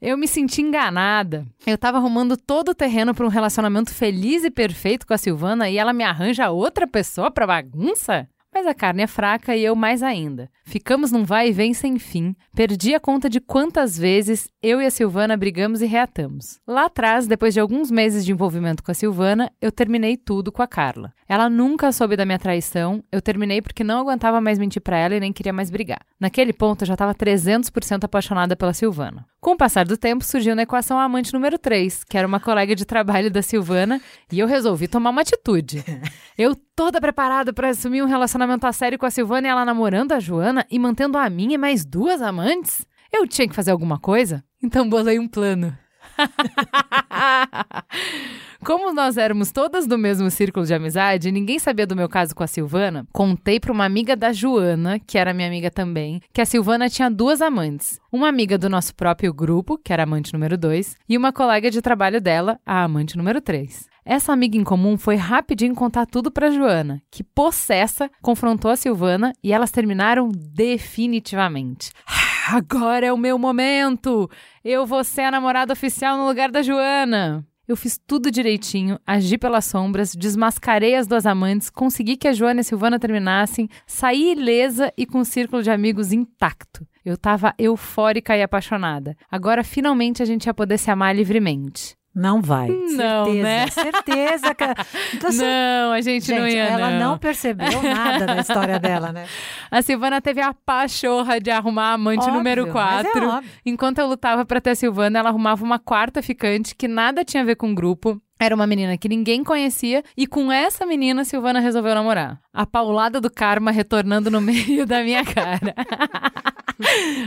Eu 0.00 0.16
me 0.16 0.28
senti 0.28 0.62
enganada. 0.62 1.44
Eu 1.66 1.76
tava 1.76 1.98
arrumando 1.98 2.36
todo 2.36 2.68
o 2.68 2.74
terreno 2.74 3.12
para 3.12 3.26
um 3.26 3.28
relacionamento 3.28 3.92
feliz 3.92 4.44
e 4.44 4.50
perfeito 4.50 5.04
com 5.04 5.12
a 5.12 5.18
Silvana 5.18 5.68
e 5.68 5.76
ela 5.76 5.92
me 5.92 6.04
arranja 6.04 6.50
outra 6.50 6.86
pessoa 6.86 7.32
pra 7.32 7.48
bagunça? 7.48 8.28
Mas 8.52 8.66
a 8.66 8.74
carne 8.74 9.02
é 9.02 9.06
fraca 9.06 9.54
e 9.54 9.64
eu 9.64 9.76
mais 9.76 10.02
ainda. 10.02 10.50
Ficamos 10.64 11.12
num 11.12 11.24
vai 11.24 11.48
e 11.48 11.52
vem 11.52 11.72
sem 11.72 11.98
fim. 11.98 12.34
Perdi 12.54 12.94
a 12.94 13.00
conta 13.00 13.28
de 13.28 13.40
quantas 13.40 13.96
vezes 13.96 14.48
eu 14.62 14.82
e 14.82 14.86
a 14.86 14.90
Silvana 14.90 15.36
brigamos 15.36 15.80
e 15.80 15.86
reatamos. 15.86 16.58
Lá 16.66 16.86
atrás, 16.86 17.26
depois 17.26 17.54
de 17.54 17.60
alguns 17.60 17.90
meses 17.90 18.24
de 18.24 18.32
envolvimento 18.32 18.82
com 18.82 18.90
a 18.90 18.94
Silvana, 18.94 19.50
eu 19.60 19.70
terminei 19.70 20.16
tudo 20.16 20.50
com 20.50 20.62
a 20.62 20.66
Carla. 20.66 21.12
Ela 21.28 21.48
nunca 21.48 21.92
soube 21.92 22.16
da 22.16 22.24
minha 22.24 22.38
traição. 22.38 23.02
Eu 23.12 23.22
terminei 23.22 23.62
porque 23.62 23.84
não 23.84 24.00
aguentava 24.00 24.40
mais 24.40 24.58
mentir 24.58 24.82
pra 24.82 24.98
ela 24.98 25.14
e 25.14 25.20
nem 25.20 25.32
queria 25.32 25.52
mais 25.52 25.70
brigar. 25.70 26.00
Naquele 26.18 26.52
ponto, 26.52 26.82
eu 26.82 26.86
já 26.86 26.94
estava 26.94 27.14
300% 27.14 28.04
apaixonada 28.04 28.56
pela 28.56 28.72
Silvana. 28.72 29.26
Com 29.40 29.52
o 29.52 29.56
passar 29.56 29.86
do 29.86 29.96
tempo, 29.96 30.24
surgiu 30.24 30.56
na 30.56 30.62
equação 30.62 30.98
a 30.98 31.04
amante 31.04 31.32
número 31.32 31.58
3, 31.58 32.02
que 32.04 32.18
era 32.18 32.26
uma 32.26 32.40
colega 32.40 32.74
de 32.74 32.84
trabalho 32.84 33.30
da 33.30 33.40
Silvana, 33.40 34.00
e 34.32 34.38
eu 34.40 34.48
resolvi 34.48 34.88
tomar 34.88 35.10
uma 35.10 35.20
atitude. 35.20 35.84
Eu 36.36 36.54
toda 36.54 37.00
preparada 37.00 37.52
para 37.52 37.70
assumir 37.70 38.00
um 38.00 38.06
relacionamento 38.06 38.37
a 38.44 38.72
sério 38.72 38.98
com 38.98 39.06
a 39.06 39.10
Silvana 39.10 39.48
e 39.48 39.50
ela 39.50 39.64
namorando 39.64 40.12
a 40.12 40.20
Joana 40.20 40.66
e 40.70 40.78
mantendo 40.78 41.18
a 41.18 41.28
minha 41.28 41.54
e 41.54 41.58
mais 41.58 41.84
duas 41.84 42.22
amantes? 42.22 42.86
Eu 43.12 43.26
tinha 43.26 43.48
que 43.48 43.54
fazer 43.54 43.70
alguma 43.70 43.98
coisa? 43.98 44.44
Então 44.62 44.88
bolei 44.88 45.18
um 45.18 45.28
plano. 45.28 45.76
Como 48.64 48.92
nós 48.92 49.16
éramos 49.16 49.52
todas 49.52 49.86
do 49.86 49.96
mesmo 49.96 50.30
círculo 50.30 50.66
de 50.66 50.74
amizade, 50.74 51.30
ninguém 51.30 51.58
sabia 51.58 51.86
do 51.86 51.96
meu 51.96 52.08
caso 52.08 52.34
com 52.34 52.42
a 52.42 52.46
Silvana, 52.46 53.06
contei 53.12 53.60
para 53.60 53.72
uma 53.72 53.84
amiga 53.84 54.16
da 54.16 54.32
Joana, 54.32 54.98
que 54.98 55.16
era 55.16 55.32
minha 55.32 55.46
amiga 55.46 55.70
também, 55.70 56.20
que 56.32 56.40
a 56.40 56.46
Silvana 56.46 56.88
tinha 56.88 57.10
duas 57.10 57.40
amantes. 57.40 58.00
Uma 58.12 58.28
amiga 58.28 58.58
do 58.58 58.68
nosso 58.68 58.94
próprio 58.94 59.32
grupo, 59.32 59.78
que 59.78 59.92
era 59.92 60.02
a 60.02 60.04
amante 60.04 60.32
número 60.32 60.58
2, 60.58 60.96
e 61.08 61.16
uma 61.16 61.32
colega 61.32 61.70
de 61.70 61.80
trabalho 61.80 62.20
dela, 62.20 62.58
a 62.66 62.82
amante 62.82 63.16
número 63.16 63.40
3. 63.40 63.86
Essa 64.10 64.32
amiga 64.32 64.56
em 64.56 64.64
comum 64.64 64.96
foi 64.96 65.16
rapidinho 65.16 65.74
contar 65.74 66.06
tudo 66.06 66.30
para 66.30 66.50
Joana, 66.50 67.02
que 67.10 67.22
possessa 67.22 68.10
confrontou 68.22 68.70
a 68.70 68.76
Silvana 68.76 69.34
e 69.44 69.52
elas 69.52 69.70
terminaram 69.70 70.30
definitivamente. 70.32 71.92
Agora 72.50 73.04
é 73.04 73.12
o 73.12 73.18
meu 73.18 73.38
momento! 73.38 74.26
Eu 74.64 74.86
vou 74.86 75.04
ser 75.04 75.24
a 75.24 75.30
namorada 75.30 75.74
oficial 75.74 76.16
no 76.16 76.26
lugar 76.26 76.50
da 76.50 76.62
Joana! 76.62 77.46
Eu 77.68 77.76
fiz 77.76 78.00
tudo 78.06 78.30
direitinho, 78.30 78.98
agi 79.06 79.36
pelas 79.36 79.66
sombras, 79.66 80.14
desmascarei 80.14 80.94
as 80.94 81.06
duas 81.06 81.26
amantes, 81.26 81.68
consegui 81.68 82.16
que 82.16 82.28
a 82.28 82.32
Joana 82.32 82.60
e 82.60 82.62
a 82.62 82.64
Silvana 82.64 82.98
terminassem, 82.98 83.68
saí 83.86 84.32
ilesa 84.32 84.90
e 84.96 85.04
com 85.04 85.18
o 85.18 85.24
círculo 85.24 85.62
de 85.62 85.70
amigos 85.70 86.14
intacto. 86.14 86.88
Eu 87.04 87.18
tava 87.18 87.54
eufórica 87.58 88.34
e 88.34 88.42
apaixonada. 88.42 89.14
Agora 89.30 89.62
finalmente 89.62 90.22
a 90.22 90.24
gente 90.24 90.46
ia 90.46 90.54
poder 90.54 90.78
se 90.78 90.90
amar 90.90 91.14
livremente. 91.14 91.97
Não 92.18 92.42
vai. 92.42 92.66
Não, 92.68 93.26
certeza, 93.26 93.42
né? 93.42 93.66
certeza. 93.68 94.54
Que... 94.54 94.64
Então, 95.14 95.30
Não, 95.30 95.92
a 95.92 96.00
gente, 96.00 96.28
não 96.32 96.44
Gente, 96.44 96.54
ia 96.56 96.64
ela 96.64 96.90
não. 96.90 97.10
não 97.10 97.18
percebeu 97.18 97.80
nada 97.80 98.26
da 98.26 98.38
história 98.38 98.78
dela, 98.80 99.12
né? 99.12 99.24
A 99.70 99.80
Silvana 99.82 100.20
teve 100.20 100.40
a 100.40 100.52
pachorra 100.52 101.40
de 101.40 101.50
arrumar 101.50 101.90
a 101.90 101.92
amante 101.92 102.20
Óbvio, 102.22 102.34
número 102.34 102.62
mas 102.72 103.06
4. 103.06 103.30
é. 103.30 103.40
Enquanto 103.64 103.98
eu 103.98 104.08
lutava 104.08 104.44
pra 104.44 104.60
ter 104.60 104.70
a 104.70 104.74
Silvana, 104.74 105.20
ela 105.20 105.28
arrumava 105.28 105.62
uma 105.64 105.78
quarta 105.78 106.20
ficante 106.20 106.74
que 106.74 106.88
nada 106.88 107.24
tinha 107.24 107.42
a 107.42 107.46
ver 107.46 107.54
com 107.54 107.70
o 107.70 107.74
grupo. 107.74 108.20
Era 108.40 108.54
uma 108.54 108.66
menina 108.68 108.96
que 108.96 109.08
ninguém 109.08 109.42
conhecia 109.42 110.02
e 110.16 110.24
com 110.26 110.50
essa 110.52 110.86
menina 110.86 111.24
Silvana 111.24 111.58
resolveu 111.60 111.92
namorar. 111.94 112.38
A 112.52 112.64
paulada 112.64 113.20
do 113.20 113.28
karma 113.30 113.70
retornando 113.72 114.30
no 114.30 114.40
meio 114.42 114.86
da 114.86 115.02
minha 115.02 115.24
cara. 115.24 115.74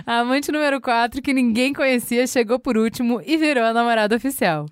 A 0.05 0.19
amante 0.21 0.51
número 0.51 0.79
4, 0.79 1.21
que 1.21 1.33
ninguém 1.33 1.73
conhecia, 1.73 2.25
chegou 2.25 2.59
por 2.59 2.77
último 2.77 3.21
e 3.25 3.37
virou 3.37 3.63
a 3.63 3.73
namorada 3.73 4.15
oficial. 4.15 4.65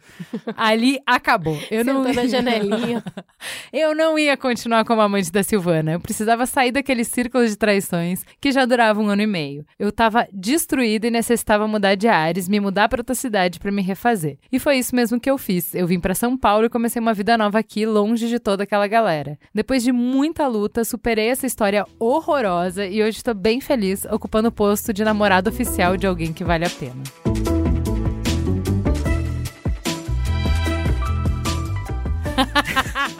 Ali 0.56 1.00
acabou. 1.06 1.58
Eu 1.70 1.84
não 1.84 2.04
Sentou 2.04 2.24
na 2.24 2.28
janelinha. 2.30 3.04
eu 3.74 3.94
não 3.94 4.18
ia 4.18 4.38
continuar 4.38 4.86
como 4.86 5.02
amante 5.02 5.32
da 5.32 5.44
Silvana. 5.44 5.94
Eu 5.94 6.00
precisava 6.00 6.46
sair 6.46 6.72
daquele 6.72 7.04
círculo 7.04 7.46
de 7.46 7.56
traições 7.56 8.24
que 8.40 8.52
já 8.52 8.66
durava 8.66 9.02
um 9.02 9.08
ano 9.10 9.22
e 9.22 9.28
meio. 9.28 9.66
Eu 9.78 9.92
tava 9.92 10.28
destruída 10.32 11.08
e 11.08 11.12
necessitava 11.12 11.68
mudar 11.68 11.96
de 11.96 12.08
ares, 12.08 12.48
me 12.48 12.60
mudar 12.60 12.88
para 12.90 13.02
outra 13.02 13.16
cidade 13.16 13.60
para 13.60 13.72
me 13.72 13.82
refazer. 13.82 14.38
E 14.52 14.60
foi 14.60 14.78
isso 14.78 14.96
mesmo 14.96 15.20
que 15.20 15.30
eu 15.30 15.38
fiz. 15.38 15.76
Eu 15.76 15.88
vim 15.88 16.00
para 16.00 16.16
São 16.16 16.38
Paulo 16.38 16.66
e 16.66 16.70
comecei 16.70 17.02
uma 17.02 17.14
vida 17.14 17.38
nova 17.38 17.60
aqui, 17.60 17.86
longe 17.86 18.28
de 18.28 18.40
toda 18.40 18.64
aquela 18.64 18.88
galera. 18.88 19.38
Depois 19.54 19.84
de 19.84 19.92
muita 19.92 20.48
luta, 20.48 20.84
superei 20.84 21.28
essa 21.30 21.46
história 21.46 21.86
horrorosa 22.00 22.86
e 22.86 23.02
hoje 23.02 23.18
estou 23.18 23.34
bem 23.34 23.60
feliz 23.60 24.06
ocupando 24.06 24.50
o 24.50 24.52
posto 24.70 24.94
de 24.94 25.04
namorado 25.04 25.50
oficial 25.50 25.98
de 25.98 26.06
alguém 26.06 26.32
que 26.32 26.44
vale 26.44 26.64
a 26.64 26.70
pena. 26.70 26.94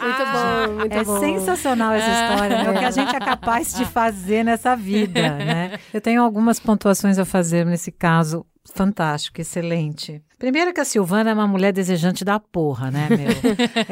Muito 0.00 0.24
bom, 0.32 0.72
muito 0.78 0.96
é 0.96 1.04
bom. 1.04 1.20
sensacional 1.20 1.92
essa 1.92 2.08
história, 2.08 2.62
né? 2.62 2.70
o 2.70 2.78
que 2.78 2.84
a 2.84 2.90
gente 2.90 3.14
é 3.14 3.18
capaz 3.18 3.74
de 3.74 3.84
fazer 3.84 4.44
nessa 4.44 4.74
vida, 4.74 5.20
né? 5.36 5.78
Eu 5.92 6.00
tenho 6.00 6.22
algumas 6.22 6.58
pontuações 6.58 7.18
a 7.18 7.24
fazer 7.24 7.66
nesse 7.66 7.92
caso. 7.92 8.46
Fantástico, 8.74 9.40
excelente. 9.40 10.22
Primeiro 10.40 10.72
que 10.72 10.80
a 10.80 10.86
Silvana 10.86 11.28
é 11.30 11.34
uma 11.34 11.46
mulher 11.46 11.70
desejante 11.70 12.24
da 12.24 12.40
porra, 12.40 12.90
né, 12.90 13.08
meu? 13.10 13.28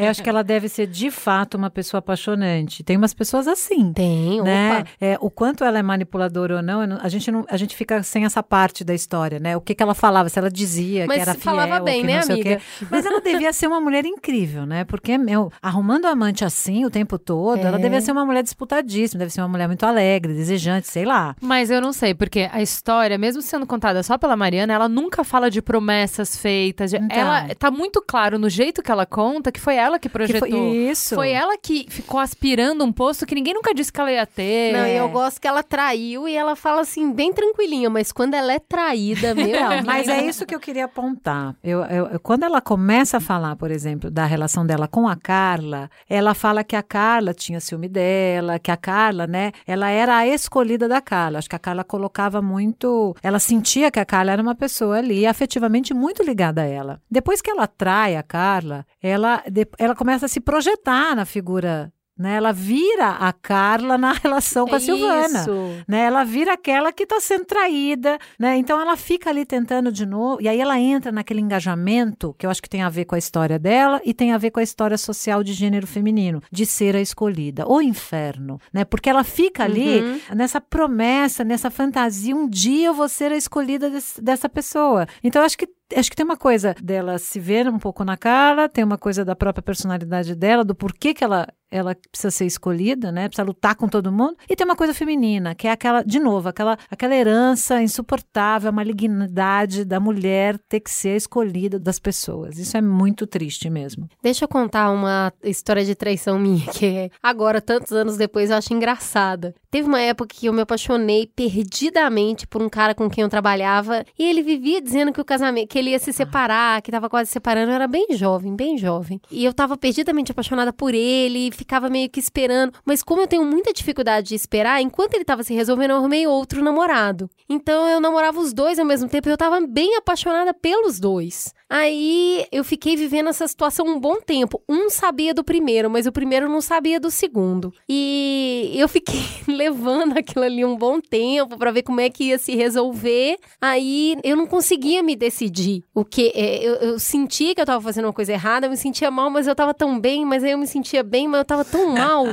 Eu 0.02 0.08
acho 0.08 0.22
que 0.22 0.30
ela 0.30 0.42
deve 0.42 0.66
ser, 0.66 0.86
de 0.86 1.10
fato, 1.10 1.58
uma 1.58 1.68
pessoa 1.68 1.98
apaixonante. 1.98 2.82
Tem 2.82 2.96
umas 2.96 3.12
pessoas 3.12 3.46
assim. 3.46 3.92
Tem, 3.92 4.40
né? 4.42 4.84
É, 4.98 5.18
o 5.20 5.28
quanto 5.28 5.62
ela 5.62 5.78
é 5.78 5.82
manipuladora 5.82 6.56
ou 6.56 6.62
não, 6.62 6.98
a 7.02 7.08
gente 7.10 7.30
não, 7.30 7.44
a 7.50 7.56
gente 7.58 7.76
fica 7.76 8.02
sem 8.02 8.24
essa 8.24 8.42
parte 8.42 8.82
da 8.82 8.94
história, 8.94 9.38
né? 9.38 9.58
O 9.58 9.60
que, 9.60 9.74
que 9.74 9.82
ela 9.82 9.92
falava, 9.94 10.30
se 10.30 10.38
ela 10.38 10.50
dizia 10.50 11.04
Mas 11.06 11.16
que 11.16 11.20
era 11.20 11.34
fiel, 11.34 11.42
falava 11.54 11.80
bem, 11.80 12.02
né, 12.02 12.20
amiga? 12.22 12.58
Mas 12.90 13.04
ela 13.04 13.20
devia 13.20 13.52
ser 13.52 13.66
uma 13.66 13.78
mulher 13.80 14.06
incrível, 14.06 14.64
né? 14.64 14.84
Porque, 14.84 15.18
meu, 15.18 15.52
arrumando 15.60 16.06
amante 16.06 16.46
assim 16.46 16.82
o 16.86 16.90
tempo 16.90 17.18
todo, 17.18 17.58
ela 17.60 17.76
É. 17.76 17.80
devia 17.82 18.00
ser 18.00 18.12
uma 18.12 18.24
mulher 18.24 18.42
disputadíssima, 18.42 19.18
deve 19.18 19.32
ser 19.34 19.42
uma 19.42 19.48
mulher 19.48 19.66
muito 19.66 19.84
alegre, 19.84 20.32
desejante, 20.32 20.88
sei 20.88 21.04
lá. 21.04 21.36
Mas 21.42 21.70
eu 21.70 21.78
não 21.82 21.92
sei, 21.92 22.14
porque 22.14 22.48
a 22.50 22.62
história, 22.62 23.18
mesmo 23.18 23.42
sendo 23.42 23.66
contada 23.66 24.02
só 24.02 24.16
pela 24.16 24.34
Mariana, 24.34 24.72
ela 24.72 24.88
nunca 24.88 25.22
fala 25.22 25.50
de 25.50 25.60
promessas 25.60 26.37
feitas. 26.38 26.90
de- 26.90 26.96
Então. 26.96 27.16
Ela 27.16 27.54
tá 27.54 27.70
muito 27.70 28.00
claro 28.02 28.38
no 28.38 28.48
jeito 28.48 28.82
que 28.82 28.90
ela 28.90 29.04
conta 29.06 29.50
que 29.52 29.60
foi 29.60 29.76
ela 29.76 29.98
que 29.98 30.08
Que 30.08 30.12
projetou. 30.12 30.48
foi 30.48 30.58
isso. 30.76 31.14
Foi 31.14 31.30
ela 31.30 31.56
que 31.58 31.86
ficou 31.88 32.20
aspirando 32.20 32.84
um 32.84 32.92
posto 32.92 33.26
que 33.26 33.34
ninguém 33.34 33.54
nunca 33.54 33.74
disse 33.74 33.92
que 33.92 34.00
ela 34.00 34.12
ia 34.12 34.26
ter. 34.26 34.72
Não, 34.72 34.86
e 34.86 34.96
eu 34.96 35.08
gosto 35.08 35.40
que 35.40 35.46
ela 35.48 35.62
traiu 35.62 36.26
e 36.28 36.34
ela 36.34 36.54
fala 36.56 36.80
assim, 36.82 37.12
bem 37.12 37.32
tranquilinha, 37.32 37.90
mas 37.90 38.12
quando 38.12 38.34
ela 38.34 38.52
é 38.52 38.58
traída, 38.58 39.34
meu 39.34 39.48
Não, 39.60 39.66
amigo. 39.72 39.86
mas 39.86 40.08
é 40.08 40.24
isso 40.24 40.46
que 40.46 40.54
eu 40.54 40.60
queria 40.60 40.84
apontar. 40.86 41.54
Eu, 41.62 41.80
eu- 41.84 42.06
eu- 42.06 42.20
quando 42.20 42.44
ela 42.44 42.60
começa 42.60 43.16
a 43.16 43.20
falar, 43.20 43.56
por 43.56 43.70
exemplo, 43.70 44.10
da 44.10 44.24
relação 44.24 44.64
dela 44.66 44.86
com 44.88 45.08
a 45.08 45.16
Carla, 45.16 45.90
ela 46.08 46.34
fala 46.34 46.62
que 46.64 46.76
a 46.76 46.82
Carla 46.82 47.34
tinha 47.34 47.60
ciúme 47.60 47.88
dela, 47.88 48.58
que 48.58 48.70
a 48.70 48.76
Carla, 48.76 49.26
né, 49.26 49.52
ela 49.66 49.88
era 49.90 50.16
a 50.16 50.26
escolhida 50.26 50.88
da 50.88 51.00
Carla. 51.00 51.38
Acho 51.38 51.48
que 51.48 51.56
a 51.56 51.58
Carla 51.58 51.84
colocava 51.84 52.40
muito. 52.40 53.14
Ela 53.22 53.38
sentia 53.38 53.90
que 53.90 53.98
a 53.98 54.04
Carla 54.04 54.32
era 54.32 54.42
uma 54.42 54.54
pessoa 54.54 54.98
ali 54.98 55.26
afetivamente 55.26 55.92
muito 55.94 56.22
ligada 56.28 56.62
a 56.62 56.66
ela. 56.66 57.00
Depois 57.10 57.40
que 57.42 57.50
ela 57.50 57.66
trai 57.66 58.16
a 58.16 58.22
Carla, 58.22 58.86
ela, 59.02 59.42
ela 59.78 59.94
começa 59.94 60.26
a 60.26 60.28
se 60.28 60.40
projetar 60.40 61.16
na 61.16 61.24
figura. 61.24 61.92
Né? 62.20 62.34
Ela 62.34 62.50
vira 62.52 63.10
a 63.10 63.32
Carla 63.32 63.96
na 63.96 64.10
relação 64.20 64.66
com 64.66 64.74
a 64.74 64.78
É 64.78 64.80
Silvana 64.80 65.38
Isso. 65.38 65.84
né? 65.86 66.00
Ela 66.00 66.24
vira 66.24 66.52
aquela 66.54 66.90
que 66.92 67.04
está 67.04 67.20
sendo 67.20 67.44
traída, 67.44 68.18
né? 68.36 68.56
Então 68.56 68.80
ela 68.80 68.96
fica 68.96 69.30
ali 69.30 69.46
tentando 69.46 69.92
de 69.92 70.04
novo, 70.04 70.42
e 70.42 70.48
aí 70.48 70.60
ela 70.60 70.76
entra 70.80 71.12
naquele 71.12 71.40
engajamento 71.40 72.34
que 72.36 72.44
eu 72.44 72.50
acho 72.50 72.60
que 72.60 72.68
tem 72.68 72.82
a 72.82 72.88
ver 72.88 73.04
com 73.04 73.14
a 73.14 73.18
história 73.18 73.56
dela 73.56 74.00
e 74.04 74.12
tem 74.12 74.32
a 74.32 74.36
ver 74.38 74.50
com 74.50 74.58
a 74.58 74.64
história 74.64 74.98
social 74.98 75.44
de 75.44 75.52
gênero 75.52 75.86
feminino, 75.86 76.42
de 76.50 76.66
ser 76.66 76.96
a 76.96 77.00
escolhida, 77.00 77.64
o 77.70 77.80
inferno, 77.80 78.58
né? 78.72 78.84
Porque 78.84 79.08
ela 79.08 79.22
fica 79.22 79.62
ali 79.62 80.00
Uhum. 80.00 80.20
nessa 80.34 80.60
promessa, 80.60 81.44
nessa 81.44 81.70
fantasia, 81.70 82.34
um 82.34 82.48
dia 82.48 82.88
eu 82.88 82.94
vou 82.94 83.08
ser 83.08 83.30
a 83.30 83.36
escolhida 83.36 83.88
des- 83.88 84.18
dessa 84.20 84.48
pessoa. 84.48 85.06
Então 85.22 85.40
eu 85.40 85.46
acho 85.46 85.56
que 85.56 85.68
Acho 85.96 86.10
que 86.10 86.16
tem 86.16 86.24
uma 86.24 86.36
coisa 86.36 86.74
dela 86.82 87.18
se 87.18 87.40
ver 87.40 87.68
um 87.68 87.78
pouco 87.78 88.04
na 88.04 88.16
cara, 88.16 88.68
tem 88.68 88.84
uma 88.84 88.98
coisa 88.98 89.24
da 89.24 89.34
própria 89.34 89.62
personalidade 89.62 90.34
dela, 90.34 90.64
do 90.64 90.74
porquê 90.74 91.14
que 91.14 91.24
ela, 91.24 91.48
ela 91.70 91.96
precisa 92.10 92.30
ser 92.30 92.44
escolhida, 92.44 93.10
né? 93.10 93.28
Precisa 93.28 93.46
lutar 93.46 93.74
com 93.74 93.88
todo 93.88 94.12
mundo. 94.12 94.36
E 94.48 94.54
tem 94.54 94.66
uma 94.66 94.76
coisa 94.76 94.92
feminina, 94.92 95.54
que 95.54 95.66
é 95.66 95.70
aquela, 95.70 96.02
de 96.02 96.18
novo, 96.18 96.48
aquela, 96.48 96.76
aquela 96.90 97.14
herança 97.14 97.82
insuportável, 97.82 98.68
a 98.68 98.72
malignidade 98.72 99.84
da 99.84 99.98
mulher 99.98 100.58
ter 100.68 100.80
que 100.80 100.90
ser 100.90 101.16
escolhida 101.16 101.78
das 101.78 101.98
pessoas. 101.98 102.58
Isso 102.58 102.76
é 102.76 102.80
muito 102.80 103.26
triste 103.26 103.70
mesmo. 103.70 104.08
Deixa 104.22 104.44
eu 104.44 104.48
contar 104.48 104.90
uma 104.90 105.32
história 105.42 105.84
de 105.84 105.94
traição 105.94 106.38
minha, 106.38 106.66
que 106.72 106.86
é 106.86 107.10
agora, 107.22 107.60
tantos 107.60 107.92
anos 107.92 108.16
depois, 108.16 108.50
eu 108.50 108.56
acho 108.56 108.74
engraçada. 108.74 109.54
Teve 109.70 109.86
uma 109.86 110.00
época 110.00 110.34
que 110.34 110.46
eu 110.46 110.52
me 110.52 110.62
apaixonei 110.62 111.30
perdidamente 111.34 112.46
por 112.46 112.62
um 112.62 112.68
cara 112.68 112.94
com 112.94 113.08
quem 113.08 113.22
eu 113.22 113.28
trabalhava 113.28 114.04
e 114.18 114.24
ele 114.24 114.42
vivia 114.42 114.80
dizendo 114.80 115.12
que 115.12 115.20
o 115.20 115.24
casamento, 115.24 115.68
que 115.68 115.77
ele 115.78 115.90
ia 115.90 115.98
se 115.98 116.12
separar, 116.12 116.82
que 116.82 116.90
tava 116.90 117.08
quase 117.08 117.28
se 117.28 117.34
separando. 117.34 117.70
Eu 117.70 117.74
era 117.74 117.86
bem 117.86 118.08
jovem, 118.10 118.54
bem 118.54 118.76
jovem. 118.76 119.20
E 119.30 119.44
eu 119.44 119.52
tava 119.52 119.76
perdidamente 119.76 120.32
apaixonada 120.32 120.72
por 120.72 120.94
ele, 120.94 121.50
ficava 121.52 121.88
meio 121.88 122.08
que 122.08 122.20
esperando. 122.20 122.72
Mas 122.84 123.02
como 123.02 123.22
eu 123.22 123.26
tenho 123.26 123.44
muita 123.44 123.72
dificuldade 123.72 124.28
de 124.28 124.34
esperar, 124.34 124.80
enquanto 124.82 125.14
ele 125.14 125.24
tava 125.24 125.42
se 125.42 125.54
resolvendo, 125.54 125.90
eu 125.90 125.96
arrumei 125.96 126.26
outro 126.26 126.62
namorado. 126.62 127.30
Então 127.48 127.88
eu 127.88 128.00
namorava 128.00 128.38
os 128.40 128.52
dois 128.52 128.78
ao 128.78 128.84
mesmo 128.84 129.08
tempo 129.08 129.28
e 129.28 129.32
eu 129.32 129.36
tava 129.36 129.60
bem 129.66 129.96
apaixonada 129.96 130.52
pelos 130.52 130.98
dois. 130.98 131.52
Aí 131.70 132.46
eu 132.50 132.64
fiquei 132.64 132.96
vivendo 132.96 133.28
essa 133.28 133.46
situação 133.46 133.86
um 133.86 134.00
bom 134.00 134.16
tempo. 134.20 134.62
Um 134.68 134.88
sabia 134.88 135.34
do 135.34 135.44
primeiro, 135.44 135.90
mas 135.90 136.06
o 136.06 136.12
primeiro 136.12 136.48
não 136.48 136.62
sabia 136.62 136.98
do 136.98 137.10
segundo. 137.10 137.72
E 137.88 138.72
eu 138.74 138.88
fiquei 138.88 139.20
levando 139.46 140.16
aquilo 140.16 140.44
ali 140.44 140.64
um 140.64 140.76
bom 140.76 140.98
tempo 141.00 141.58
pra 141.58 141.70
ver 141.70 141.82
como 141.82 142.00
é 142.00 142.08
que 142.08 142.24
ia 142.24 142.38
se 142.38 142.54
resolver. 142.54 143.36
Aí 143.60 144.16
eu 144.24 144.36
não 144.36 144.46
conseguia 144.46 145.02
me 145.02 145.14
decidir. 145.14 145.67
O 145.94 146.04
que 146.04 146.32
é, 146.34 146.62
eu, 146.62 146.74
eu 146.76 146.98
sentia 146.98 147.54
que 147.54 147.60
eu 147.60 147.66
tava 147.66 147.82
fazendo 147.82 148.04
uma 148.06 148.12
coisa 148.12 148.32
errada, 148.32 148.66
eu 148.66 148.70
me 148.70 148.76
sentia 148.76 149.10
mal, 149.10 149.28
mas 149.30 149.46
eu 149.46 149.54
tava 149.54 149.74
tão 149.74 149.98
bem, 149.98 150.24
mas 150.24 150.42
aí 150.44 150.52
eu 150.52 150.58
me 150.58 150.66
sentia 150.66 151.02
bem, 151.02 151.28
mas 151.28 151.38
eu 151.38 151.44
tava 151.44 151.64
tão 151.64 151.90
mal. 151.96 152.24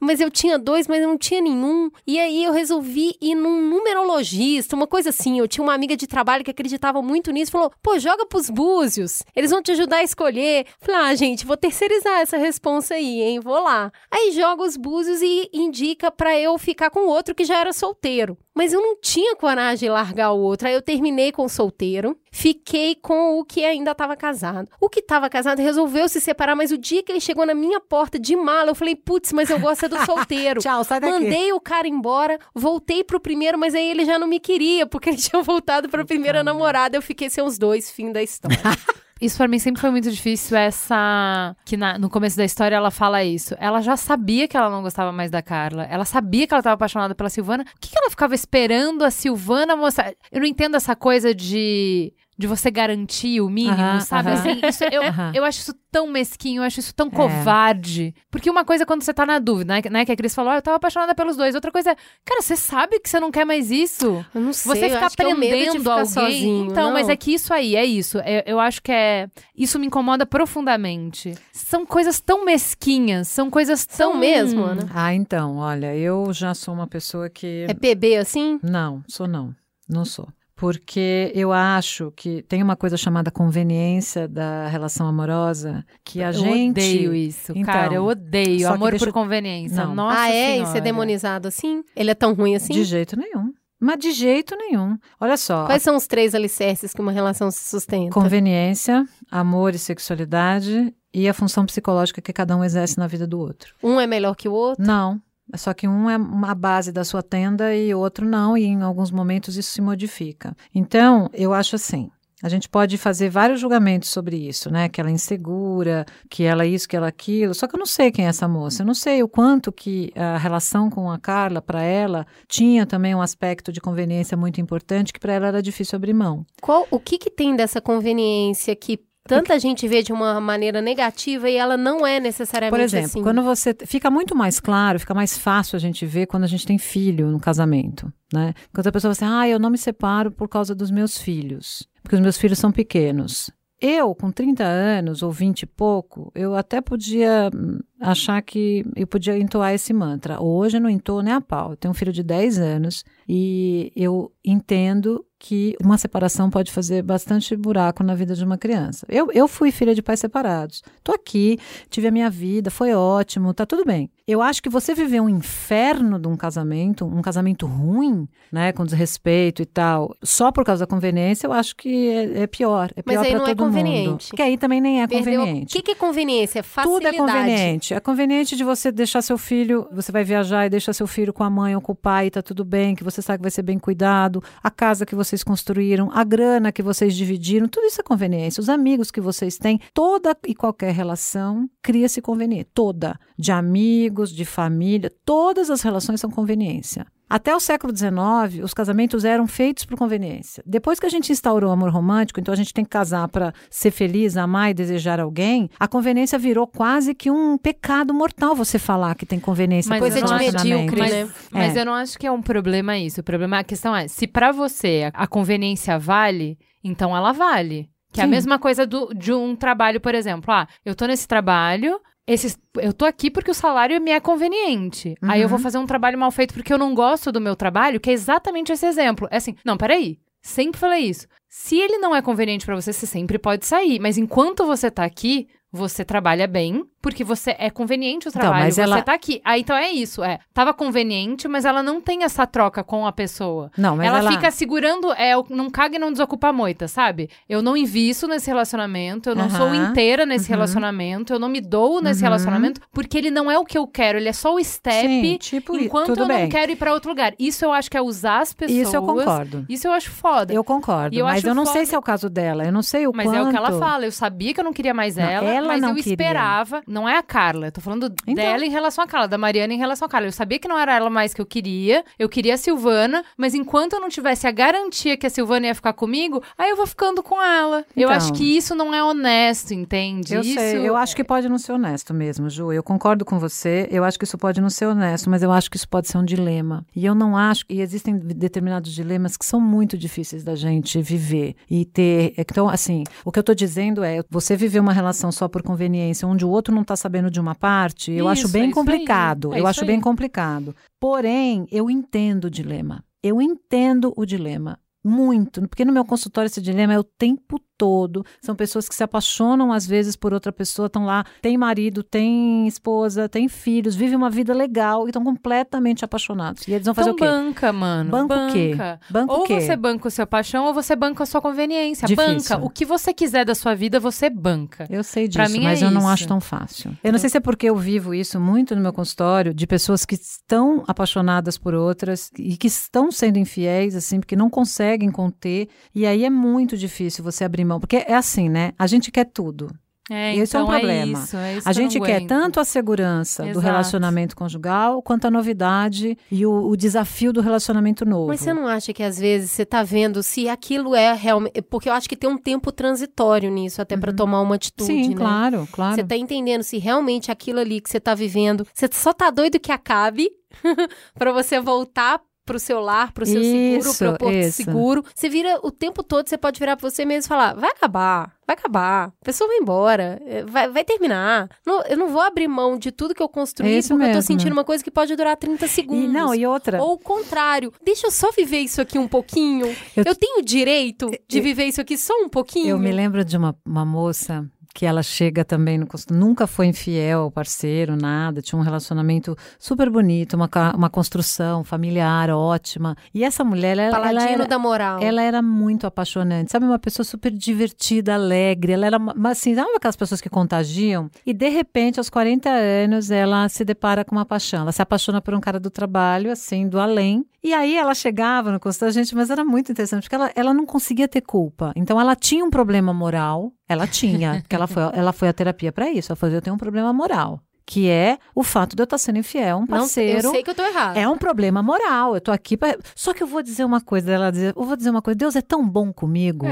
mas 0.00 0.20
eu 0.20 0.30
tinha 0.30 0.58
dois, 0.58 0.86
mas 0.86 1.02
eu 1.02 1.08
não 1.08 1.18
tinha 1.18 1.40
nenhum. 1.40 1.90
E 2.06 2.18
aí 2.18 2.44
eu 2.44 2.52
resolvi 2.52 3.14
ir 3.20 3.34
num 3.34 3.68
numerologista, 3.68 4.76
uma 4.76 4.86
coisa 4.86 5.10
assim. 5.10 5.38
Eu 5.38 5.48
tinha 5.48 5.62
uma 5.64 5.74
amiga 5.74 5.96
de 5.96 6.06
trabalho 6.06 6.44
que 6.44 6.50
acreditava 6.50 7.02
muito 7.02 7.30
nisso, 7.30 7.52
falou: 7.52 7.70
"Pô, 7.82 7.98
joga 7.98 8.26
pros 8.26 8.50
búzios. 8.50 9.22
Eles 9.34 9.50
vão 9.50 9.62
te 9.62 9.72
ajudar 9.72 9.98
a 9.98 10.04
escolher". 10.04 10.66
Falei: 10.80 11.00
"Ah, 11.00 11.14
gente, 11.14 11.46
vou 11.46 11.56
terceirizar 11.56 12.20
essa 12.20 12.36
responsa 12.36 12.94
aí, 12.94 13.20
hein? 13.22 13.40
Vou 13.40 13.62
lá". 13.62 13.90
Aí 14.10 14.32
joga 14.32 14.62
os 14.62 14.76
búzios 14.76 15.20
e 15.22 15.48
indica 15.52 16.10
pra 16.10 16.38
eu 16.38 16.56
ficar 16.58 16.90
com 16.90 17.00
o 17.00 17.08
outro 17.08 17.34
que 17.34 17.44
já 17.44 17.58
era 17.58 17.72
solteiro. 17.72 18.36
Mas 18.58 18.72
eu 18.72 18.82
não 18.82 18.96
tinha 19.00 19.36
coragem 19.36 19.86
de 19.86 19.88
largar 19.88 20.32
o 20.32 20.40
outro. 20.40 20.66
Aí 20.66 20.74
eu 20.74 20.82
terminei 20.82 21.30
com 21.30 21.44
o 21.44 21.48
solteiro, 21.48 22.18
fiquei 22.32 22.96
com 22.96 23.38
o 23.38 23.44
que 23.44 23.64
ainda 23.64 23.92
estava 23.92 24.16
casado. 24.16 24.68
O 24.80 24.88
que 24.88 24.98
estava 24.98 25.30
casado 25.30 25.60
resolveu 25.60 26.08
se 26.08 26.20
separar, 26.20 26.56
mas 26.56 26.72
o 26.72 26.76
dia 26.76 27.00
que 27.00 27.12
ele 27.12 27.20
chegou 27.20 27.46
na 27.46 27.54
minha 27.54 27.78
porta 27.78 28.18
de 28.18 28.34
mala, 28.34 28.70
eu 28.70 28.74
falei, 28.74 28.96
putz, 28.96 29.32
mas 29.32 29.48
eu 29.48 29.60
gosto 29.60 29.84
é 29.84 29.88
do 29.88 29.96
solteiro. 30.04 30.60
Tchau, 30.60 30.82
sai 30.82 30.98
daqui. 30.98 31.12
Mandei 31.12 31.52
o 31.52 31.60
cara 31.60 31.86
embora, 31.86 32.36
voltei 32.52 33.04
pro 33.04 33.20
primeiro, 33.20 33.56
mas 33.56 33.76
aí 33.76 33.88
ele 33.92 34.04
já 34.04 34.18
não 34.18 34.26
me 34.26 34.40
queria, 34.40 34.88
porque 34.88 35.10
ele 35.10 35.18
tinha 35.18 35.40
voltado 35.40 35.88
pra 35.88 36.04
primeira 36.04 36.42
namorada. 36.42 36.96
Eu 36.96 37.02
fiquei 37.02 37.30
sem 37.30 37.44
os 37.44 37.58
dois, 37.58 37.92
fim 37.92 38.10
da 38.10 38.24
história. 38.24 38.58
Isso 39.20 39.36
pra 39.36 39.48
mim 39.48 39.58
sempre 39.58 39.80
foi 39.80 39.90
muito 39.90 40.10
difícil, 40.10 40.56
essa. 40.56 41.56
Que 41.64 41.76
na- 41.76 41.98
no 41.98 42.08
começo 42.08 42.36
da 42.36 42.44
história 42.44 42.76
ela 42.76 42.90
fala 42.90 43.24
isso. 43.24 43.54
Ela 43.58 43.80
já 43.80 43.96
sabia 43.96 44.46
que 44.46 44.56
ela 44.56 44.70
não 44.70 44.82
gostava 44.82 45.10
mais 45.12 45.30
da 45.30 45.42
Carla. 45.42 45.84
Ela 45.84 46.04
sabia 46.04 46.46
que 46.46 46.54
ela 46.54 46.62
tava 46.62 46.74
apaixonada 46.74 47.14
pela 47.14 47.28
Silvana. 47.30 47.62
O 47.64 47.80
que, 47.80 47.90
que 47.90 47.98
ela 47.98 48.10
ficava 48.10 48.34
esperando 48.34 49.04
a 49.04 49.10
Silvana 49.10 49.74
mostrar? 49.76 50.12
Eu 50.30 50.40
não 50.40 50.46
entendo 50.46 50.76
essa 50.76 50.94
coisa 50.94 51.34
de. 51.34 52.12
De 52.38 52.46
você 52.46 52.70
garantir 52.70 53.40
o 53.40 53.50
mínimo, 53.50 53.74
Aham, 53.74 54.00
sabe? 54.00 54.30
aham. 54.30 54.38
Assim, 54.38 54.60
isso- 54.68 54.84
eu, 54.84 55.02
Aham. 55.02 55.32
eu 55.34 55.44
acho 55.44 55.58
isso 55.58 55.74
tão 55.90 56.06
mesquinho, 56.06 56.60
eu 56.60 56.64
acho 56.64 56.78
isso 56.78 56.94
tão 56.94 57.08
É. 57.08 57.10
covarde. 57.10 58.14
Porque 58.30 58.48
uma 58.48 58.64
coisa 58.64 58.84
é 58.84 58.86
quando 58.86 59.02
você 59.02 59.12
tá 59.12 59.26
na 59.26 59.40
dúvida, 59.40 59.74
né? 59.74 59.82
né, 59.90 60.04
Que 60.04 60.12
a 60.12 60.16
Cris 60.16 60.34
falou, 60.36 60.52
ah, 60.52 60.56
eu 60.58 60.62
tava 60.62 60.76
apaixonada 60.76 61.14
pelos 61.16 61.36
dois. 61.36 61.56
Outra 61.56 61.72
coisa 61.72 61.90
é, 61.90 61.96
cara, 62.24 62.40
você 62.40 62.54
sabe 62.54 63.00
que 63.00 63.08
você 63.10 63.18
não 63.18 63.32
quer 63.32 63.44
mais 63.44 63.72
isso? 63.72 64.24
Eu 64.32 64.40
não 64.40 64.52
sei, 64.52 64.70
Você 64.72 64.84
eu 64.86 64.90
ficar 65.10 65.24
é 65.24 65.34
o 65.34 65.36
medo 65.36 65.50
de 65.56 65.62
prendendo 65.64 65.78
ficar 65.80 65.92
alguém. 65.94 66.06
sozinho. 66.06 66.70
então, 66.70 66.84
não. 66.86 66.92
mas 66.92 67.08
é 67.08 67.16
que 67.16 67.34
isso 67.34 67.52
aí, 67.52 67.74
é 67.74 67.84
isso. 67.84 68.18
É- 68.20 68.44
eu 68.46 68.60
acho 68.60 68.80
que 68.82 68.92
é. 68.92 69.28
Isso 69.56 69.76
me 69.78 69.86
incomoda 69.88 70.24
profundamente. 70.24 71.34
São 71.52 71.84
coisas 71.84 72.20
tão 72.20 72.44
mesquinhas, 72.44 73.26
são 73.28 73.50
coisas 73.50 73.84
tão. 73.84 73.96
São 74.12 74.16
mesmo, 74.16 74.62
Ana? 74.62 74.88
Ah, 74.94 75.12
então, 75.12 75.56
olha, 75.56 75.94
eu 75.96 76.32
já 76.32 76.54
sou 76.54 76.72
uma 76.72 76.86
pessoa 76.86 77.28
que. 77.28 77.66
É 77.68 77.74
PB 77.74 78.16
assim? 78.16 78.60
Não, 78.62 79.02
sou 79.08 79.26
não. 79.26 79.54
Não 79.88 80.04
sou. 80.04 80.28
Porque 80.58 81.30
eu 81.36 81.52
acho 81.52 82.12
que 82.16 82.42
tem 82.42 82.60
uma 82.64 82.74
coisa 82.74 82.96
chamada 82.96 83.30
conveniência 83.30 84.26
da 84.26 84.66
relação 84.66 85.06
amorosa 85.06 85.86
que 86.04 86.20
a 86.20 86.30
eu 86.30 86.32
gente. 86.32 86.70
odeio 86.72 87.14
isso, 87.14 87.52
Então, 87.52 87.62
cara. 87.72 87.94
Eu 87.94 88.04
odeio. 88.04 88.60
só 88.62 88.70
que 88.70 88.74
Amor 88.74 88.90
deixa 88.90 89.04
por 89.04 89.08
eu- 89.10 89.12
conveniência. 89.14 89.84
Não. 89.86 89.94
Nossa 89.94 90.18
ah, 90.20 90.30
é? 90.30 90.50
E 90.50 90.54
Senhora. 90.56 90.72
ser 90.72 90.80
demonizado 90.80 91.46
assim? 91.46 91.84
Ele 91.94 92.10
é 92.10 92.14
tão 92.14 92.34
ruim 92.34 92.56
assim? 92.56 92.72
De 92.72 92.82
jeito 92.82 93.16
nenhum. 93.16 93.52
Mas 93.80 93.98
de 94.00 94.10
jeito 94.10 94.56
nenhum. 94.56 94.98
Olha 95.20 95.36
só. 95.36 95.64
Quais 95.66 95.84
são 95.84 95.94
os 95.94 96.08
três 96.08 96.34
alicerces 96.34 96.92
que 96.92 97.00
uma 97.00 97.12
relação 97.12 97.48
se 97.52 97.62
sustenta? 97.70 98.10
Conveniência, 98.10 99.06
amor 99.30 99.72
e 99.76 99.78
sexualidade 99.78 100.92
e 101.14 101.28
a 101.28 101.32
função 101.32 101.64
psicológica 101.64 102.20
que 102.20 102.32
cada 102.32 102.56
um 102.56 102.64
exerce 102.64 102.98
na 102.98 103.06
vida 103.06 103.28
do 103.28 103.38
outro. 103.38 103.76
Um 103.80 104.00
é 104.00 104.06
melhor 104.08 104.34
que 104.34 104.48
o 104.48 104.52
outro? 104.52 104.84
Não. 104.84 105.20
Só 105.56 105.72
que 105.72 105.88
um 105.88 106.10
é 106.10 106.16
a 106.46 106.54
base 106.54 106.92
da 106.92 107.04
sua 107.04 107.22
tenda 107.22 107.74
e 107.74 107.94
outro 107.94 108.26
não, 108.26 108.56
e 108.56 108.64
em 108.64 108.82
alguns 108.82 109.10
momentos 109.10 109.56
isso 109.56 109.70
se 109.70 109.80
modifica. 109.80 110.56
Então, 110.74 111.30
eu 111.32 111.54
acho 111.54 111.76
assim. 111.76 112.10
A 112.40 112.48
gente 112.48 112.68
pode 112.68 112.96
fazer 112.96 113.28
vários 113.28 113.60
julgamentos 113.60 114.10
sobre 114.10 114.36
isso, 114.36 114.70
né? 114.70 114.88
Que 114.88 115.00
ela 115.00 115.10
é 115.10 115.12
insegura, 115.12 116.06
que 116.30 116.44
ela 116.44 116.62
é 116.62 116.68
isso, 116.68 116.88
que 116.88 116.96
ela 116.96 117.06
é 117.06 117.08
aquilo. 117.08 117.52
Só 117.52 117.66
que 117.66 117.74
eu 117.74 117.78
não 117.78 117.86
sei 117.86 118.12
quem 118.12 118.26
é 118.26 118.28
essa 118.28 118.46
moça. 118.46 118.82
Eu 118.82 118.86
não 118.86 118.94
sei 118.94 119.24
o 119.24 119.28
quanto 119.28 119.72
que 119.72 120.12
a 120.14 120.38
relação 120.38 120.88
com 120.88 121.10
a 121.10 121.18
Carla, 121.18 121.60
para 121.60 121.82
ela, 121.82 122.24
tinha 122.46 122.86
também 122.86 123.12
um 123.12 123.20
aspecto 123.20 123.72
de 123.72 123.80
conveniência 123.80 124.36
muito 124.36 124.60
importante, 124.60 125.12
que 125.12 125.18
para 125.18 125.32
ela 125.32 125.48
era 125.48 125.60
difícil 125.60 125.96
abrir 125.96 126.14
mão. 126.14 126.46
Qual, 126.62 126.86
o 126.92 127.00
que, 127.00 127.18
que 127.18 127.30
tem 127.30 127.56
dessa 127.56 127.80
conveniência 127.80 128.76
que 128.76 129.00
tanta 129.28 129.58
gente 129.58 129.86
vê 129.86 130.02
de 130.02 130.12
uma 130.12 130.40
maneira 130.40 130.80
negativa 130.80 131.48
e 131.48 131.56
ela 131.56 131.76
não 131.76 132.06
é 132.06 132.18
necessariamente 132.18 132.76
Por 132.76 132.80
exemplo, 132.80 133.06
assim? 133.06 133.22
quando 133.22 133.42
você. 133.42 133.76
Fica 133.86 134.10
muito 134.10 134.34
mais 134.34 134.58
claro, 134.58 134.98
fica 134.98 135.14
mais 135.14 135.38
fácil 135.38 135.76
a 135.76 135.78
gente 135.78 136.04
ver 136.04 136.26
quando 136.26 136.44
a 136.44 136.48
gente 136.48 136.66
tem 136.66 136.78
filho 136.78 137.28
no 137.28 137.38
casamento, 137.38 138.12
né? 138.32 138.54
Quando 138.74 138.86
a 138.86 138.92
pessoa 138.92 139.14
fala 139.14 139.30
assim, 139.30 139.40
ah, 139.40 139.48
eu 139.48 139.58
não 139.58 139.70
me 139.70 139.78
separo 139.78 140.32
por 140.32 140.48
causa 140.48 140.74
dos 140.74 140.90
meus 140.90 141.18
filhos, 141.18 141.88
porque 142.02 142.16
os 142.16 142.22
meus 142.22 142.36
filhos 142.36 142.58
são 142.58 142.72
pequenos. 142.72 143.50
Eu, 143.80 144.12
com 144.12 144.32
30 144.32 144.64
anos 144.64 145.22
ou 145.22 145.30
20 145.30 145.62
e 145.62 145.66
pouco, 145.66 146.32
eu 146.34 146.56
até 146.56 146.80
podia 146.80 147.48
hum, 147.54 147.78
achar 148.00 148.40
que 148.42 148.84
eu 148.96 149.06
podia 149.06 149.38
entoar 149.38 149.72
esse 149.74 149.92
mantra. 149.92 150.40
Hoje 150.42 150.76
eu 150.76 150.80
não 150.80 150.90
entoo 150.90 151.20
nem 151.22 151.34
a 151.34 151.40
pau. 151.40 151.70
Eu 151.70 151.76
tenho 151.76 151.90
um 151.92 151.94
filho 151.94 152.12
de 152.12 152.22
10 152.22 152.58
anos 152.58 153.04
e 153.28 153.92
eu 153.96 154.32
entendo 154.44 155.24
que 155.40 155.76
uma 155.80 155.96
separação 155.96 156.50
pode 156.50 156.72
fazer 156.72 157.00
bastante 157.00 157.54
buraco 157.54 158.02
na 158.02 158.12
vida 158.16 158.34
de 158.34 158.44
uma 158.44 158.58
criança. 158.58 159.06
Eu, 159.08 159.30
eu 159.32 159.46
fui 159.46 159.70
filha 159.70 159.94
de 159.94 160.02
pais 160.02 160.18
separados. 160.18 160.82
Tô 161.04 161.12
aqui, 161.12 161.58
tive 161.88 162.08
a 162.08 162.10
minha 162.10 162.28
vida, 162.28 162.72
foi 162.72 162.92
ótimo, 162.92 163.54
tá 163.54 163.64
tudo 163.64 163.84
bem. 163.84 164.10
Eu 164.26 164.42
acho 164.42 164.60
que 164.60 164.68
você 164.68 164.94
viver 164.94 165.20
um 165.20 165.28
inferno 165.28 166.18
de 166.18 166.26
um 166.26 166.36
casamento, 166.36 167.06
um 167.06 167.22
casamento 167.22 167.66
ruim, 167.66 168.26
né, 168.50 168.72
com 168.72 168.84
desrespeito 168.84 169.62
e 169.62 169.66
tal, 169.66 170.12
só 170.24 170.50
por 170.50 170.64
causa 170.64 170.84
da 170.84 170.90
conveniência, 170.90 171.46
eu 171.46 171.52
acho 171.52 171.76
que 171.76 172.08
é, 172.08 172.40
é 172.42 172.46
pior. 172.48 172.90
É 172.96 173.02
Mas 173.06 173.14
pior 173.14 173.24
aí 173.24 173.30
pra 173.30 173.38
não 173.38 173.46
é 173.46 173.48
todo 173.54 173.64
mundo. 173.64 173.74
conveniente. 173.76 174.32
Que 174.34 174.42
aí 174.42 174.58
também 174.58 174.80
nem 174.80 175.02
é 175.02 175.06
Perdeu- 175.06 175.38
conveniente. 175.40 175.72
O 175.72 175.76
que, 175.76 175.82
que 175.84 175.90
é 175.92 175.94
conveniência? 175.94 176.64
Tudo 176.64 176.72
Facilidade. 176.72 177.14
é 177.14 177.18
conveniente. 177.18 177.87
É 177.94 178.00
conveniente 178.00 178.56
de 178.56 178.64
você 178.64 178.90
deixar 178.92 179.22
seu 179.22 179.38
filho, 179.38 179.88
você 179.92 180.10
vai 180.12 180.24
viajar 180.24 180.66
e 180.66 180.70
deixar 180.70 180.92
seu 180.92 181.06
filho 181.06 181.32
com 181.32 181.42
a 181.42 181.50
mãe 181.50 181.74
ou 181.74 181.80
com 181.80 181.92
o 181.92 181.96
pai, 181.96 182.30
tá 182.30 182.42
tudo 182.42 182.64
bem, 182.64 182.94
que 182.94 183.04
você 183.04 183.20
sabe 183.22 183.38
que 183.38 183.42
vai 183.42 183.50
ser 183.50 183.62
bem 183.62 183.78
cuidado, 183.78 184.42
a 184.62 184.70
casa 184.70 185.06
que 185.06 185.14
vocês 185.14 185.42
construíram, 185.42 186.10
a 186.12 186.24
grana 186.24 186.72
que 186.72 186.82
vocês 186.82 187.16
dividiram, 187.16 187.68
tudo 187.68 187.86
isso 187.86 188.00
é 188.00 188.04
conveniência. 188.04 188.60
Os 188.60 188.68
amigos 188.68 189.10
que 189.10 189.20
vocês 189.20 189.58
têm, 189.58 189.80
toda 189.92 190.36
e 190.46 190.54
qualquer 190.54 190.92
relação 190.92 191.68
cria-se 191.82 192.20
conveniência. 192.20 192.68
Toda. 192.74 193.18
De 193.38 193.52
amigos, 193.52 194.30
de 194.30 194.44
família, 194.44 195.12
todas 195.24 195.70
as 195.70 195.82
relações 195.82 196.20
são 196.20 196.30
conveniência. 196.30 197.06
Até 197.30 197.54
o 197.54 197.60
século 197.60 197.94
XIX, 197.96 198.62
os 198.64 198.72
casamentos 198.72 199.24
eram 199.24 199.46
feitos 199.46 199.84
por 199.84 199.98
conveniência. 199.98 200.62
Depois 200.66 200.98
que 200.98 201.06
a 201.06 201.08
gente 201.10 201.30
instaurou 201.30 201.70
o 201.70 201.72
amor 201.72 201.90
romântico, 201.90 202.40
então 202.40 202.52
a 202.52 202.56
gente 202.56 202.72
tem 202.72 202.84
que 202.84 202.90
casar 202.90 203.28
para 203.28 203.52
ser 203.70 203.90
feliz, 203.90 204.36
amar 204.36 204.70
e 204.70 204.74
desejar 204.74 205.20
alguém, 205.20 205.68
a 205.78 205.86
conveniência 205.86 206.38
virou 206.38 206.66
quase 206.66 207.14
que 207.14 207.30
um 207.30 207.58
pecado 207.58 208.14
mortal 208.14 208.54
você 208.54 208.78
falar 208.78 209.14
que 209.14 209.26
tem 209.26 209.38
conveniência. 209.38 209.90
Mas 209.90 210.00
Coisa 210.00 210.18
eu 210.20 210.24
de 210.24 210.30
não 210.30 210.36
acho- 210.38 210.52
medíocre, 210.52 211.00
mas, 211.00 211.10
né? 211.12 211.30
mas 211.50 211.76
É. 211.76 211.80
eu 211.80 211.84
não 211.86 211.94
acho 211.94 212.18
que 212.18 212.26
é 212.26 212.32
um 212.32 212.40
problema 212.42 212.96
isso. 212.96 213.20
O 213.20 213.24
problema, 213.24 213.58
a 213.58 213.64
questão 213.64 213.94
é, 213.94 214.08
se 214.08 214.26
pra 214.26 214.50
você 214.52 215.10
a 215.12 215.26
conveniência 215.26 215.98
vale, 215.98 216.58
então 216.82 217.14
ela 217.16 217.32
vale. 217.32 217.90
Que 218.10 218.20
é 218.20 218.24
a 218.24 218.26
Sim. 218.26 218.30
mesma 218.30 218.58
coisa 218.58 218.86
do, 218.86 219.12
de 219.14 219.34
um 219.34 219.54
trabalho, 219.54 220.00
por 220.00 220.14
exemplo. 220.14 220.50
Ah, 220.50 220.66
eu 220.82 220.94
tô 220.94 221.04
nesse 221.06 221.28
trabalho, 221.28 222.00
esse, 222.28 222.56
eu 222.76 222.92
tô 222.92 223.04
aqui 223.04 223.30
porque 223.30 223.50
o 223.50 223.54
salário 223.54 224.00
me 224.00 224.10
é 224.10 224.20
conveniente. 224.20 225.16
Aí 225.22 225.38
Uhum. 225.40 225.44
eu 225.44 225.48
vou 225.48 225.58
fazer 225.58 225.78
um 225.78 225.86
trabalho 225.86 226.18
mal 226.18 226.30
feito 226.30 226.54
porque 226.54 226.72
eu 226.72 226.78
não 226.78 226.94
gosto 226.94 227.32
do 227.32 227.40
meu 227.40 227.56
trabalho, 227.56 227.98
que 227.98 228.10
é 228.10 228.12
exatamente 228.12 228.70
esse 228.70 228.86
exemplo. 228.86 229.26
É 229.30 229.38
assim, 229.38 229.54
não, 229.64 229.76
peraí. 229.76 230.18
Sempre 230.40 230.78
falei 230.78 231.00
isso. 231.04 231.26
Se 231.48 231.76
ele 231.78 231.98
não 231.98 232.14
é 232.14 232.22
conveniente 232.22 232.64
pra 232.64 232.74
você, 232.76 232.92
você 232.92 233.06
sempre 233.06 233.38
pode 233.38 233.66
sair. 233.66 233.98
Mas 233.98 234.16
enquanto 234.16 234.64
você 234.64 234.90
tá 234.90 235.04
aqui, 235.04 235.48
você 235.72 236.04
trabalha 236.04 236.46
bem, 236.46 236.84
porque 237.00 237.22
você 237.24 237.54
é 237.58 237.70
conveniente 237.70 238.26
o 238.26 238.30
Então, 238.30 238.40
trabalho, 238.40 238.64
mas 238.64 238.74
você 238.74 238.82
ela- 238.82 239.02
tá 239.02 239.12
aqui. 239.14 239.40
Ah, 239.44 239.58
então 239.58 239.76
é 239.76 239.90
isso, 239.90 240.22
é. 240.22 240.38
Tava 240.52 240.74
conveniente, 240.74 241.46
mas 241.46 241.64
ela 241.64 241.82
não 241.82 242.00
tem 242.00 242.24
essa 242.24 242.46
troca 242.46 242.82
com 242.82 243.06
a 243.06 243.12
pessoa. 243.12 243.70
Não, 243.78 243.96
mas 243.96 244.06
ela, 244.06 244.18
ela, 244.18 244.30
fica 244.32 244.50
segurando, 244.50 245.12
é, 245.12 245.32
não 245.50 245.70
caga 245.70 245.96
e 245.96 245.98
não 245.98 246.10
desocupa 246.10 246.48
a 246.48 246.52
moita, 246.52 246.88
sabe? 246.88 247.30
Eu 247.48 247.62
não 247.62 247.76
invisto 247.76 248.26
nesse 248.26 248.48
relacionamento, 248.48 249.28
eu 249.30 249.34
não 249.36 249.48
sou 249.50 249.74
inteira 249.74 250.26
nesse 250.26 250.46
Uhum. 250.50 250.56
relacionamento, 250.56 251.32
eu 251.32 251.38
não 251.38 251.48
me 251.48 251.60
dou 251.60 252.00
nesse 252.02 252.20
Uhum. 252.20 252.24
relacionamento, 252.28 252.80
porque 252.92 253.16
ele 253.16 253.30
não 253.30 253.50
é 253.50 253.58
o 253.58 253.64
que 253.64 253.78
eu 253.78 253.86
quero, 253.86 254.18
ele 254.18 254.28
é 254.28 254.32
só 254.32 254.54
o 254.54 254.62
step, 254.64 255.06
Sim, 255.06 255.36
tipo 255.38 255.76
enquanto 255.76 256.18
eu 256.18 256.26
bem. 256.26 256.42
não 256.42 256.48
quero 256.48 256.72
ir 256.72 256.76
pra 256.76 256.92
outro 256.92 257.10
lugar. 257.10 257.32
Isso 257.38 257.64
eu 257.64 257.72
acho 257.72 257.90
que 257.90 257.96
é 257.96 258.02
usar 258.02 258.40
as 258.40 258.52
pessoas. 258.52 258.78
Isso 258.88 258.96
eu 258.96 259.02
concordo. 259.02 259.64
Isso 259.68 259.86
eu 259.86 259.92
acho 259.92 260.10
foda. 260.10 260.52
Eu 260.52 260.64
concordo, 260.64 261.16
eu 261.16 261.24
mas 261.24 261.44
eu 261.44 261.54
não 261.54 261.64
sei 261.64 261.74
foda- 261.74 261.86
se 261.86 261.94
é 261.94 261.98
o 261.98 262.02
caso 262.02 262.28
dela. 262.28 262.64
Eu 262.64 262.72
não 262.72 262.82
sei 262.82 263.06
o 263.06 263.12
Mas 263.14 263.26
quanto. 263.26 263.36
é 263.38 263.42
o 263.42 263.50
que 263.50 263.56
ela 263.56 263.72
fala. 263.78 264.04
Eu 264.04 264.12
sabia 264.12 264.52
que 264.52 264.60
eu 264.60 264.64
não 264.64 264.72
queria 264.72 264.92
mais 264.94 265.16
Não, 265.16 265.24
ela, 265.24 265.48
ela 265.50 265.66
mas 265.68 265.82
eu 265.82 265.94
queria. 265.94 266.12
esperava. 266.12 266.82
Não 266.88 267.08
é 267.08 267.16
a 267.18 267.22
Carla, 267.22 267.66
eu 267.68 267.72
tô 267.72 267.80
falando 267.80 268.12
Então. 268.26 268.34
dela 268.34 268.64
em 268.64 268.70
relação 268.70 269.04
à 269.04 269.06
Carla, 269.06 269.28
da 269.28 269.38
Mariana 269.38 269.72
em 269.74 269.78
relação 269.78 270.06
à 270.06 270.08
Carla. 270.08 270.26
Eu 270.28 270.32
sabia 270.32 270.58
que 270.58 270.66
não 270.68 270.78
era 270.78 270.96
ela 270.96 271.10
mais 271.10 271.34
que 271.34 271.40
eu 271.40 271.46
queria. 271.46 272.04
Eu 272.18 272.28
queria 272.28 272.54
a 272.54 272.56
Silvana, 272.56 273.24
mas 273.36 273.54
enquanto 273.54 273.92
eu 273.94 274.00
não 274.00 274.08
tivesse 274.08 274.46
a 274.46 274.50
garantia 274.50 275.16
que 275.16 275.26
a 275.26 275.30
Silvana 275.30 275.66
ia 275.66 275.74
ficar 275.74 275.92
comigo, 275.92 276.42
aí 276.56 276.70
eu 276.70 276.76
vou 276.76 276.86
ficando 276.86 277.22
com 277.22 277.42
ela. 277.42 277.84
eu 277.96 278.02
Então. 278.04 278.10
acho 278.10 278.32
que 278.32 278.56
isso 278.56 278.74
não 278.74 278.94
é 278.94 279.02
honesto, 279.04 279.72
entende? 279.74 280.34
Eu 280.34 280.40
isso... 280.40 280.54
sei, 280.54 280.88
eu 280.88 280.96
acho 280.96 281.14
que 281.14 281.22
pode 281.24 281.48
não 281.48 281.58
ser 281.58 281.72
honesto 281.72 282.14
mesmo, 282.14 282.48
Ju. 282.48 282.72
Eu 282.72 282.82
concordo 282.82 283.24
com 283.24 283.38
você. 283.38 283.86
Eu 283.90 284.04
acho 284.04 284.18
que 284.18 284.24
isso 284.24 284.38
pode 284.38 284.60
não 284.60 284.70
ser 284.70 284.86
honesto, 284.86 285.28
mas 285.28 285.42
eu 285.42 285.52
acho 285.52 285.70
que 285.70 285.76
isso 285.76 285.88
pode 285.88 286.08
ser 286.08 286.18
um 286.18 286.24
dilema. 286.24 286.84
E 286.94 287.04
eu 287.04 287.14
não 287.14 287.36
acho. 287.36 287.64
E 287.68 287.80
existem 287.80 288.16
determinados 288.18 288.92
dilemas 288.92 289.36
que 289.36 289.44
são 289.44 289.60
muito 289.60 289.96
difíceis 289.98 290.42
da 290.42 290.54
gente 290.54 291.00
viver 291.02 291.54
e 291.70 291.84
ter. 291.84 292.32
Então, 292.38 292.68
assim, 292.68 293.04
o 293.24 293.30
que 293.32 293.38
eu 293.38 293.42
tô 293.42 293.54
dizendo 293.54 294.02
é: 294.02 294.22
você 294.30 294.56
viver 294.56 294.80
uma 294.80 294.92
relação 294.92 295.30
só 295.32 295.48
por 295.48 295.62
conveniência, 295.62 296.26
onde 296.26 296.44
o 296.44 296.48
outro 296.48 296.77
não 296.78 296.84
tá 296.84 296.96
sabendo 296.96 297.30
de 297.30 297.40
uma 297.40 297.54
parte, 297.54 298.10
eu 298.12 298.28
acho 298.28 298.44
Isso, 298.44 298.52
bem 298.52 298.70
é 298.70 298.72
complicado. 298.72 299.54
É 299.54 299.60
eu 299.60 299.66
acho 299.66 299.82
aí. 299.82 299.86
bem 299.86 300.00
complicado. 300.00 300.74
Porém, 300.98 301.66
eu 301.70 301.90
entendo 301.90 302.46
o 302.46 302.50
dilema. 302.50 303.04
Eu 303.22 303.42
entendo 303.42 304.12
o 304.16 304.24
dilema. 304.24 304.78
Muito, 305.04 305.60
porque 305.68 305.84
no 305.84 305.92
meu 305.92 306.04
consultório 306.04 306.46
esse 306.46 306.60
dilema 306.60 306.92
é 306.92 306.98
o 306.98 307.04
tempo 307.04 307.60
todo. 307.78 308.26
São 308.42 308.54
pessoas 308.56 308.88
que 308.88 308.94
se 308.94 309.04
apaixonam 309.04 309.72
às 309.72 309.86
vezes 309.86 310.16
por 310.16 310.34
outra 310.34 310.52
pessoa, 310.52 310.86
estão 310.86 311.06
lá, 311.06 311.24
tem 311.40 311.56
marido, 311.56 312.02
tem 312.02 312.66
esposa, 312.66 313.28
tem 313.28 313.48
filhos, 313.48 313.94
vivem 313.94 314.16
uma 314.16 314.28
vida 314.28 314.52
legal 314.52 315.06
e 315.06 315.10
estão 315.10 315.22
completamente 315.22 316.04
apaixonados. 316.04 316.66
E 316.66 316.72
eles 316.72 316.84
vão 316.84 316.94
fazer 316.94 317.10
então 317.10 317.14
o 317.14 317.30
quê? 317.30 317.38
banca, 317.44 317.72
mano. 317.72 318.10
Banca 318.10 318.46
o 318.46 318.52
quê? 318.52 318.76
Banca 319.08 319.32
o 319.32 319.36
ou 319.38 319.44
quê? 319.44 319.60
você 319.60 319.76
banca 319.76 320.08
o 320.08 320.10
seu 320.10 320.26
paixão 320.26 320.66
ou 320.66 320.74
você 320.74 320.96
banca 320.96 321.22
a 321.22 321.26
sua 321.26 321.40
conveniência. 321.40 322.06
Difícil. 322.06 322.56
Banca. 322.56 322.66
O 322.66 322.68
que 322.68 322.84
você 322.84 323.14
quiser 323.14 323.44
da 323.44 323.54
sua 323.54 323.74
vida, 323.74 324.00
você 324.00 324.28
banca. 324.28 324.86
Eu 324.90 325.04
sei 325.04 325.28
disso, 325.28 325.52
mim 325.52 325.60
é 325.60 325.64
mas 325.64 325.82
eu 325.82 325.90
não 325.90 326.00
isso. 326.02 326.10
acho 326.10 326.28
tão 326.28 326.40
fácil. 326.40 326.96
Eu 327.02 327.12
não 327.12 327.18
sei 327.18 327.30
se 327.30 327.36
é 327.36 327.40
porque 327.40 327.68
eu 327.68 327.76
vivo 327.76 328.12
isso 328.12 328.40
muito 328.40 328.74
no 328.74 328.80
meu 328.80 328.92
consultório, 328.92 329.54
de 329.54 329.66
pessoas 329.66 330.04
que 330.04 330.14
estão 330.14 330.82
apaixonadas 330.86 331.56
por 331.56 331.74
outras 331.74 332.30
e 332.36 332.56
que 332.56 332.66
estão 332.66 333.12
sendo 333.12 333.38
infiéis, 333.38 333.94
assim, 333.94 334.18
porque 334.18 334.34
não 334.34 334.50
conseguem 334.50 335.10
conter. 335.10 335.68
E 335.94 336.06
aí 336.06 336.24
é 336.24 336.30
muito 336.30 336.76
difícil 336.76 337.22
você 337.22 337.44
abrir 337.44 337.67
mão. 337.68 337.78
Porque 337.80 337.96
é 337.96 338.14
assim, 338.14 338.48
né? 338.48 338.72
A 338.78 338.86
gente 338.86 339.10
quer 339.12 339.24
tudo. 339.24 339.70
É, 340.10 340.34
Esse 340.36 340.56
é 340.56 340.60
um 340.60 340.62
então 340.62 340.74
problema. 340.78 341.22
isso, 341.22 341.36
é 341.36 341.56
isso 341.58 341.68
A 341.68 341.72
gente 341.72 342.00
quer 342.00 342.26
tanto 342.26 342.58
a 342.58 342.64
segurança 342.64 343.42
do 343.42 343.50
Exato. 343.50 343.66
relacionamento 343.66 344.34
conjugal 344.34 345.02
quanto 345.02 345.26
a 345.26 345.30
novidade 345.30 346.16
e 346.32 346.46
o, 346.46 346.68
o 346.68 346.76
desafio 346.76 347.30
do 347.30 347.42
relacionamento 347.42 348.06
novo. 348.06 348.28
Mas 348.28 348.40
você 348.40 348.54
não 348.54 348.66
acha 348.66 348.92
que 348.94 349.02
às 349.02 349.18
vezes 349.18 349.50
você 349.50 349.66
tá 349.66 349.82
vendo 349.82 350.22
se 350.22 350.48
aquilo 350.48 350.94
é 350.94 351.12
realmente. 351.12 351.60
Porque 351.60 351.90
eu 351.90 351.92
acho 351.92 352.08
que 352.08 352.16
tem 352.16 352.30
um 352.30 352.38
tempo 352.38 352.72
transitório 352.72 353.50
nisso, 353.50 353.82
até 353.82 353.98
pra 353.98 354.10
tomar 354.10 354.40
uma 354.40 354.54
atitude, 354.54 354.86
Sim, 354.86 355.10
né? 355.10 355.16
claro, 355.16 355.68
claro. 355.70 355.94
Você 355.96 356.04
tá 356.04 356.16
entendendo 356.16 356.62
se 356.62 356.78
realmente 356.78 357.30
aquilo 357.30 357.60
ali 357.60 357.78
que 357.78 357.90
você 357.90 358.00
tá 358.00 358.14
vivendo, 358.14 358.66
você 358.72 358.88
só 358.90 359.12
tá 359.12 359.28
doido 359.28 359.60
que 359.60 359.70
acabe 359.70 360.30
pra 361.18 361.32
você 361.32 361.60
voltar 361.60 362.18
pro 362.48 362.58
seu 362.58 362.80
lar, 362.80 363.12
pro 363.12 363.26
seu 363.26 363.40
Isso, 363.40 363.92
seguro, 363.92 364.16
pro 364.16 364.18
porto 364.26 364.34
isso. 364.34 364.56
seguro. 364.64 365.04
Você 365.14 365.28
vira 365.28 365.60
o 365.62 365.70
tempo 365.70 366.02
todo, 366.02 366.26
você 366.28 366.38
pode 366.38 366.58
virar 366.58 366.76
pra 366.76 366.88
você 366.90 367.04
mesmo 367.04 367.26
e 367.26 367.28
falar: 367.28 367.54
vai 367.54 367.70
acabar, 367.70 368.32
vai 368.46 368.56
acabar, 368.56 369.08
a 369.20 369.24
pessoa 369.24 369.46
vai 369.48 369.58
embora, 369.58 370.20
eh, 370.26 370.44
vai, 370.44 370.68
vai 370.70 370.82
terminar. 370.84 371.48
Não, 371.66 371.82
eu 371.82 371.96
não 371.96 372.08
vou 372.08 372.22
abrir 372.22 372.48
mão 372.48 372.78
de 372.78 372.90
tudo 372.90 373.14
que 373.14 373.22
eu 373.22 373.28
construí 373.28 373.68
É 373.74 373.78
isso 373.78 373.88
porque 373.90 374.04
eu 374.04 374.08
tô 374.08 374.14
mesmo. 374.16 374.22
sentindo 374.26 374.52
uma 374.52 374.64
coisa 374.64 374.82
que 374.82 374.90
pode 374.90 375.14
durar 375.14 375.36
30 375.36 375.68
segundos. 375.68 376.04
E, 376.04 376.08
não, 376.08 376.34
e 376.34 376.46
outra. 376.46 376.82
Ou 376.82 376.94
o 376.94 376.98
contrário, 376.98 377.72
deixa 377.84 378.06
eu 378.06 378.10
só 378.10 378.30
viver 378.32 378.60
isso 378.60 378.80
aqui 378.80 378.98
um 378.98 379.06
pouquinho. 379.08 379.66
Eu- 379.94 380.04
Eu, 380.06 380.14
tenho 380.14 380.38
o 380.40 380.42
direito 380.42 381.10
de 381.28 381.38
eu- 381.38 381.42
viver 381.42 381.64
isso 381.66 381.80
aqui 381.80 381.98
só 381.98 382.14
um 382.22 382.28
pouquinho. 382.28 382.70
Eu 382.70 382.78
me 382.78 382.90
lembro 382.90 383.24
de 383.24 383.36
uma, 383.36 383.54
uma 383.66 383.84
moça 383.84 384.44
que 384.78 384.86
ela 384.86 385.02
chega 385.02 385.44
também 385.44 385.76
no 385.76 385.88
nunca 386.08 386.46
foi 386.46 386.66
infiel 386.66 387.22
ao 387.22 387.32
parceiro, 387.32 387.96
nada, 388.00 388.40
tinha 388.40 388.56
um 388.56 388.62
relacionamento 388.62 389.36
super 389.58 389.90
bonito, 389.90 390.34
uma, 390.34 390.48
uma 390.72 390.88
construção 390.88 391.64
familiar 391.64 392.30
ótima. 392.30 392.96
E 393.12 393.24
essa 393.24 393.42
mulher, 393.42 393.76
ela, 393.76 393.88
ela 393.88 393.96
Paladino 393.96 394.32
era, 394.34 394.46
da 394.46 394.56
moral. 394.56 395.00
ela 395.02 395.20
era 395.20 395.42
muito 395.42 395.84
apaixonante, 395.84 396.52
sabe? 396.52 396.64
Uma 396.64 396.78
pessoa 396.78 397.04
super 397.04 397.32
divertida, 397.32 398.14
alegre. 398.14 398.70
Ela 398.70 398.86
era, 398.86 398.98
assim, 399.24 399.52
sabe 399.52 399.68
aquelas 399.74 399.96
pessoas 399.96 400.20
que 400.20 400.30
contagiam? 400.30 401.10
E 401.26 401.34
de 401.34 401.48
repente, 401.48 401.98
aos 401.98 402.08
40 402.08 402.48
anos, 402.48 403.10
ela 403.10 403.48
se 403.48 403.64
depara 403.64 404.04
com 404.04 404.14
uma 404.14 404.24
paixão. 404.24 404.60
Ela 404.60 404.70
se 404.70 404.80
apaixona 404.80 405.20
por 405.20 405.34
um 405.34 405.40
cara 405.40 405.58
do 405.58 405.70
trabalho, 405.70 406.30
assim, 406.30 406.68
do 406.68 406.78
além. 406.78 407.26
E 407.42 407.54
aí 407.54 407.76
ela 407.76 407.94
chegava 407.94 408.50
no 408.50 408.58
consultório, 408.58 408.92
gente, 408.94 409.14
mas 409.14 409.30
era 409.30 409.44
muito 409.44 409.70
interessante, 409.70 410.02
porque 410.02 410.14
ela, 410.14 410.30
ela 410.34 410.52
não 410.52 410.66
conseguia 410.66 411.06
ter 411.06 411.20
culpa. 411.20 411.72
Então 411.76 412.00
ela 412.00 412.16
tinha 412.16 412.44
um 412.44 412.50
problema 412.50 412.92
moral, 412.92 413.52
ela 413.68 413.86
tinha, 413.86 414.40
porque 414.42 414.56
ela 414.56 414.66
foi, 414.66 414.82
ela 414.92 415.12
foi 415.12 415.28
à 415.28 415.32
terapia 415.32 415.70
para 415.72 415.88
isso. 415.88 416.10
Ela 416.10 416.16
falou, 416.16 416.34
eu 416.34 416.42
tenho 416.42 416.54
um 416.54 416.58
problema 416.58 416.92
moral, 416.92 417.40
que 417.64 417.88
é 417.88 418.18
o 418.34 418.42
fato 418.42 418.74
de 418.74 418.80
eu 418.82 418.84
estar 418.84 418.96
sendo 418.98 419.18
infiel, 419.18 419.56
a 419.56 419.58
um 419.58 419.60
Não, 419.60 419.66
parceiro. 419.66 420.26
eu 420.26 420.30
sei 420.32 420.42
que 420.42 420.48
eu 420.50 420.54
tô 420.54 420.64
errada. 420.64 420.98
É 420.98 421.06
um 421.06 421.18
problema 421.18 421.62
moral. 421.62 422.14
Eu 422.14 422.20
tô 422.20 422.32
aqui 422.32 422.56
para. 422.56 422.78
Só 422.96 423.12
que 423.12 423.22
eu 423.22 423.26
vou 423.26 423.42
dizer 423.42 423.62
uma 423.62 423.80
coisa. 423.80 424.10
Ela 424.10 424.30
dizer, 424.32 424.54
eu 424.56 424.64
vou 424.64 424.74
dizer 424.74 424.88
uma 424.88 425.02
coisa. 425.02 425.18
Deus 425.18 425.36
é 425.36 425.42
tão 425.42 425.68
bom 425.68 425.92
comigo 425.92 426.46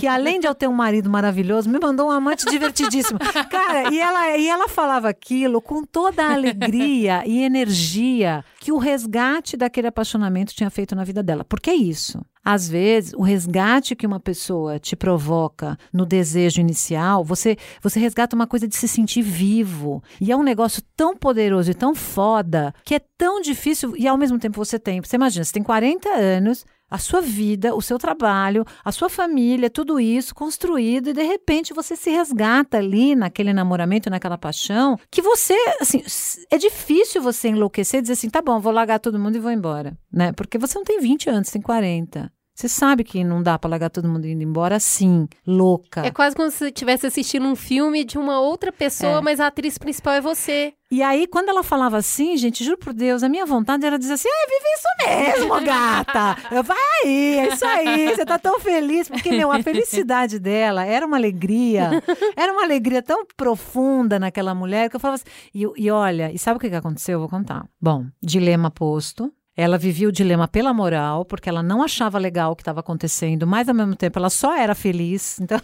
que 0.00 0.06
além 0.06 0.40
de 0.40 0.48
eu 0.48 0.54
ter 0.54 0.66
um 0.66 0.72
marido 0.72 1.10
maravilhoso, 1.10 1.68
me 1.68 1.78
mandou 1.78 2.08
um 2.08 2.10
amante 2.10 2.46
divertidíssimo. 2.46 3.18
Cara, 3.50 3.92
e 3.92 4.00
ela, 4.00 4.36
e 4.38 4.48
ela 4.48 4.66
falava 4.66 5.10
aquilo 5.10 5.60
com 5.60 5.84
toda 5.84 6.24
a 6.24 6.32
alegria 6.32 7.22
e 7.26 7.42
energia 7.42 8.42
que 8.66 8.72
o 8.72 8.78
resgate 8.78 9.56
daquele 9.56 9.86
apaixonamento 9.86 10.52
tinha 10.52 10.68
feito 10.70 10.96
na 10.96 11.04
vida 11.04 11.22
dela. 11.22 11.44
Porque 11.44 11.70
é 11.70 11.74
isso. 11.76 12.20
Às 12.44 12.68
vezes, 12.68 13.12
o 13.12 13.22
resgate 13.22 13.94
que 13.94 14.04
uma 14.04 14.18
pessoa 14.18 14.76
te 14.76 14.96
provoca 14.96 15.78
no 15.92 16.04
desejo 16.04 16.60
inicial, 16.60 17.22
você, 17.22 17.56
você 17.80 18.00
resgata 18.00 18.34
uma 18.34 18.44
coisa 18.44 18.66
de 18.66 18.74
se 18.74 18.88
sentir 18.88 19.22
vivo. 19.22 20.02
E 20.20 20.32
é 20.32 20.36
um 20.36 20.42
negócio 20.42 20.82
tão 20.96 21.16
poderoso 21.16 21.70
e 21.70 21.74
tão 21.74 21.94
foda 21.94 22.74
que 22.84 22.96
é 22.96 23.00
tão 23.16 23.40
difícil 23.40 23.94
e 23.96 24.08
ao 24.08 24.18
mesmo 24.18 24.36
tempo 24.36 24.56
você 24.56 24.80
tem. 24.80 25.00
Você 25.00 25.14
imagina, 25.14 25.44
você 25.44 25.52
tem 25.52 25.62
40 25.62 26.08
anos, 26.08 26.66
a 26.90 26.98
sua 26.98 27.20
vida, 27.20 27.74
o 27.74 27.82
seu 27.82 27.98
trabalho, 27.98 28.64
a 28.84 28.92
sua 28.92 29.08
família, 29.08 29.68
tudo 29.70 29.98
isso 29.98 30.34
construído 30.34 31.10
e 31.10 31.12
de 31.12 31.22
repente 31.22 31.74
você 31.74 31.96
se 31.96 32.10
resgata 32.10 32.78
ali 32.78 33.14
naquele 33.14 33.52
namoramento, 33.52 34.10
naquela 34.10 34.38
paixão, 34.38 34.98
que 35.10 35.20
você, 35.22 35.54
assim, 35.80 36.02
é 36.50 36.58
difícil 36.58 37.20
você 37.20 37.48
enlouquecer 37.48 37.98
e 37.98 38.02
dizer 38.02 38.14
assim, 38.14 38.30
tá 38.30 38.40
bom, 38.40 38.60
vou 38.60 38.72
largar 38.72 39.00
todo 39.00 39.18
mundo 39.18 39.36
e 39.36 39.40
vou 39.40 39.50
embora, 39.50 39.96
né? 40.12 40.32
Porque 40.32 40.58
você 40.58 40.78
não 40.78 40.84
tem 40.84 41.00
20 41.00 41.30
anos, 41.30 41.50
tem 41.50 41.60
40. 41.60 42.32
Você 42.56 42.70
sabe 42.70 43.04
que 43.04 43.22
não 43.22 43.42
dá 43.42 43.58
pra 43.58 43.68
largar 43.68 43.90
todo 43.90 44.08
mundo 44.08 44.26
indo 44.26 44.42
embora 44.42 44.76
assim, 44.76 45.28
louca. 45.46 46.06
É 46.06 46.10
quase 46.10 46.34
como 46.34 46.50
se 46.50 46.56
você 46.56 46.68
estivesse 46.68 47.06
assistindo 47.06 47.46
um 47.46 47.54
filme 47.54 48.02
de 48.02 48.16
uma 48.16 48.40
outra 48.40 48.72
pessoa, 48.72 49.18
É. 49.18 49.20
mas 49.20 49.40
a 49.40 49.48
atriz 49.48 49.76
principal 49.76 50.14
é 50.14 50.22
você. 50.22 50.72
E 50.90 51.02
aí, 51.02 51.26
quando 51.26 51.50
ela 51.50 51.62
falava 51.62 51.98
assim, 51.98 52.34
gente, 52.38 52.64
juro 52.64 52.78
por 52.78 52.94
Deus, 52.94 53.22
a 53.22 53.28
minha 53.28 53.44
vontade 53.44 53.84
era 53.84 53.98
dizer 53.98 54.14
assim: 54.14 54.28
ah, 54.30 54.46
vive 54.48 55.34
isso 55.34 55.44
mesmo, 55.44 55.60
gata. 55.66 56.36
Eu, 56.50 56.62
vai 56.62 56.78
aí, 57.04 57.38
é 57.40 57.48
isso 57.52 57.66
aí, 57.66 58.14
você 58.14 58.24
tá 58.24 58.38
tão 58.38 58.58
feliz. 58.58 59.06
Porque, 59.06 59.32
meu, 59.32 59.52
a 59.52 59.62
felicidade 59.62 60.38
dela 60.38 60.82
era 60.86 61.04
uma 61.04 61.18
alegria, 61.18 62.02
era 62.34 62.50
uma 62.54 62.62
alegria 62.62 63.02
tão 63.02 63.26
profunda 63.36 64.18
naquela 64.18 64.54
mulher 64.54 64.88
que 64.88 64.96
eu 64.96 65.00
falava 65.00 65.16
assim. 65.16 65.26
E, 65.54 65.66
e 65.76 65.90
olha, 65.90 66.32
e 66.32 66.38
sabe 66.38 66.56
o 66.56 66.60
que, 66.60 66.70
que 66.70 66.76
aconteceu? 66.76 67.14
Eu 67.14 67.20
vou 67.20 67.28
contar. 67.28 67.68
Bom, 67.78 68.06
dilema 68.22 68.70
posto. 68.70 69.30
Ela 69.56 69.78
vivia 69.78 70.06
o 70.06 70.12
dilema 70.12 70.46
pela 70.46 70.74
moral, 70.74 71.24
porque 71.24 71.48
ela 71.48 71.62
não 71.62 71.82
achava 71.82 72.18
legal 72.18 72.52
o 72.52 72.56
que 72.56 72.60
estava 72.62 72.80
acontecendo, 72.80 73.46
mas 73.46 73.68
ao 73.68 73.74
mesmo 73.74 73.96
tempo 73.96 74.18
ela 74.18 74.28
só 74.28 74.54
era 74.54 74.74
feliz. 74.74 75.38
Então, 75.46 75.58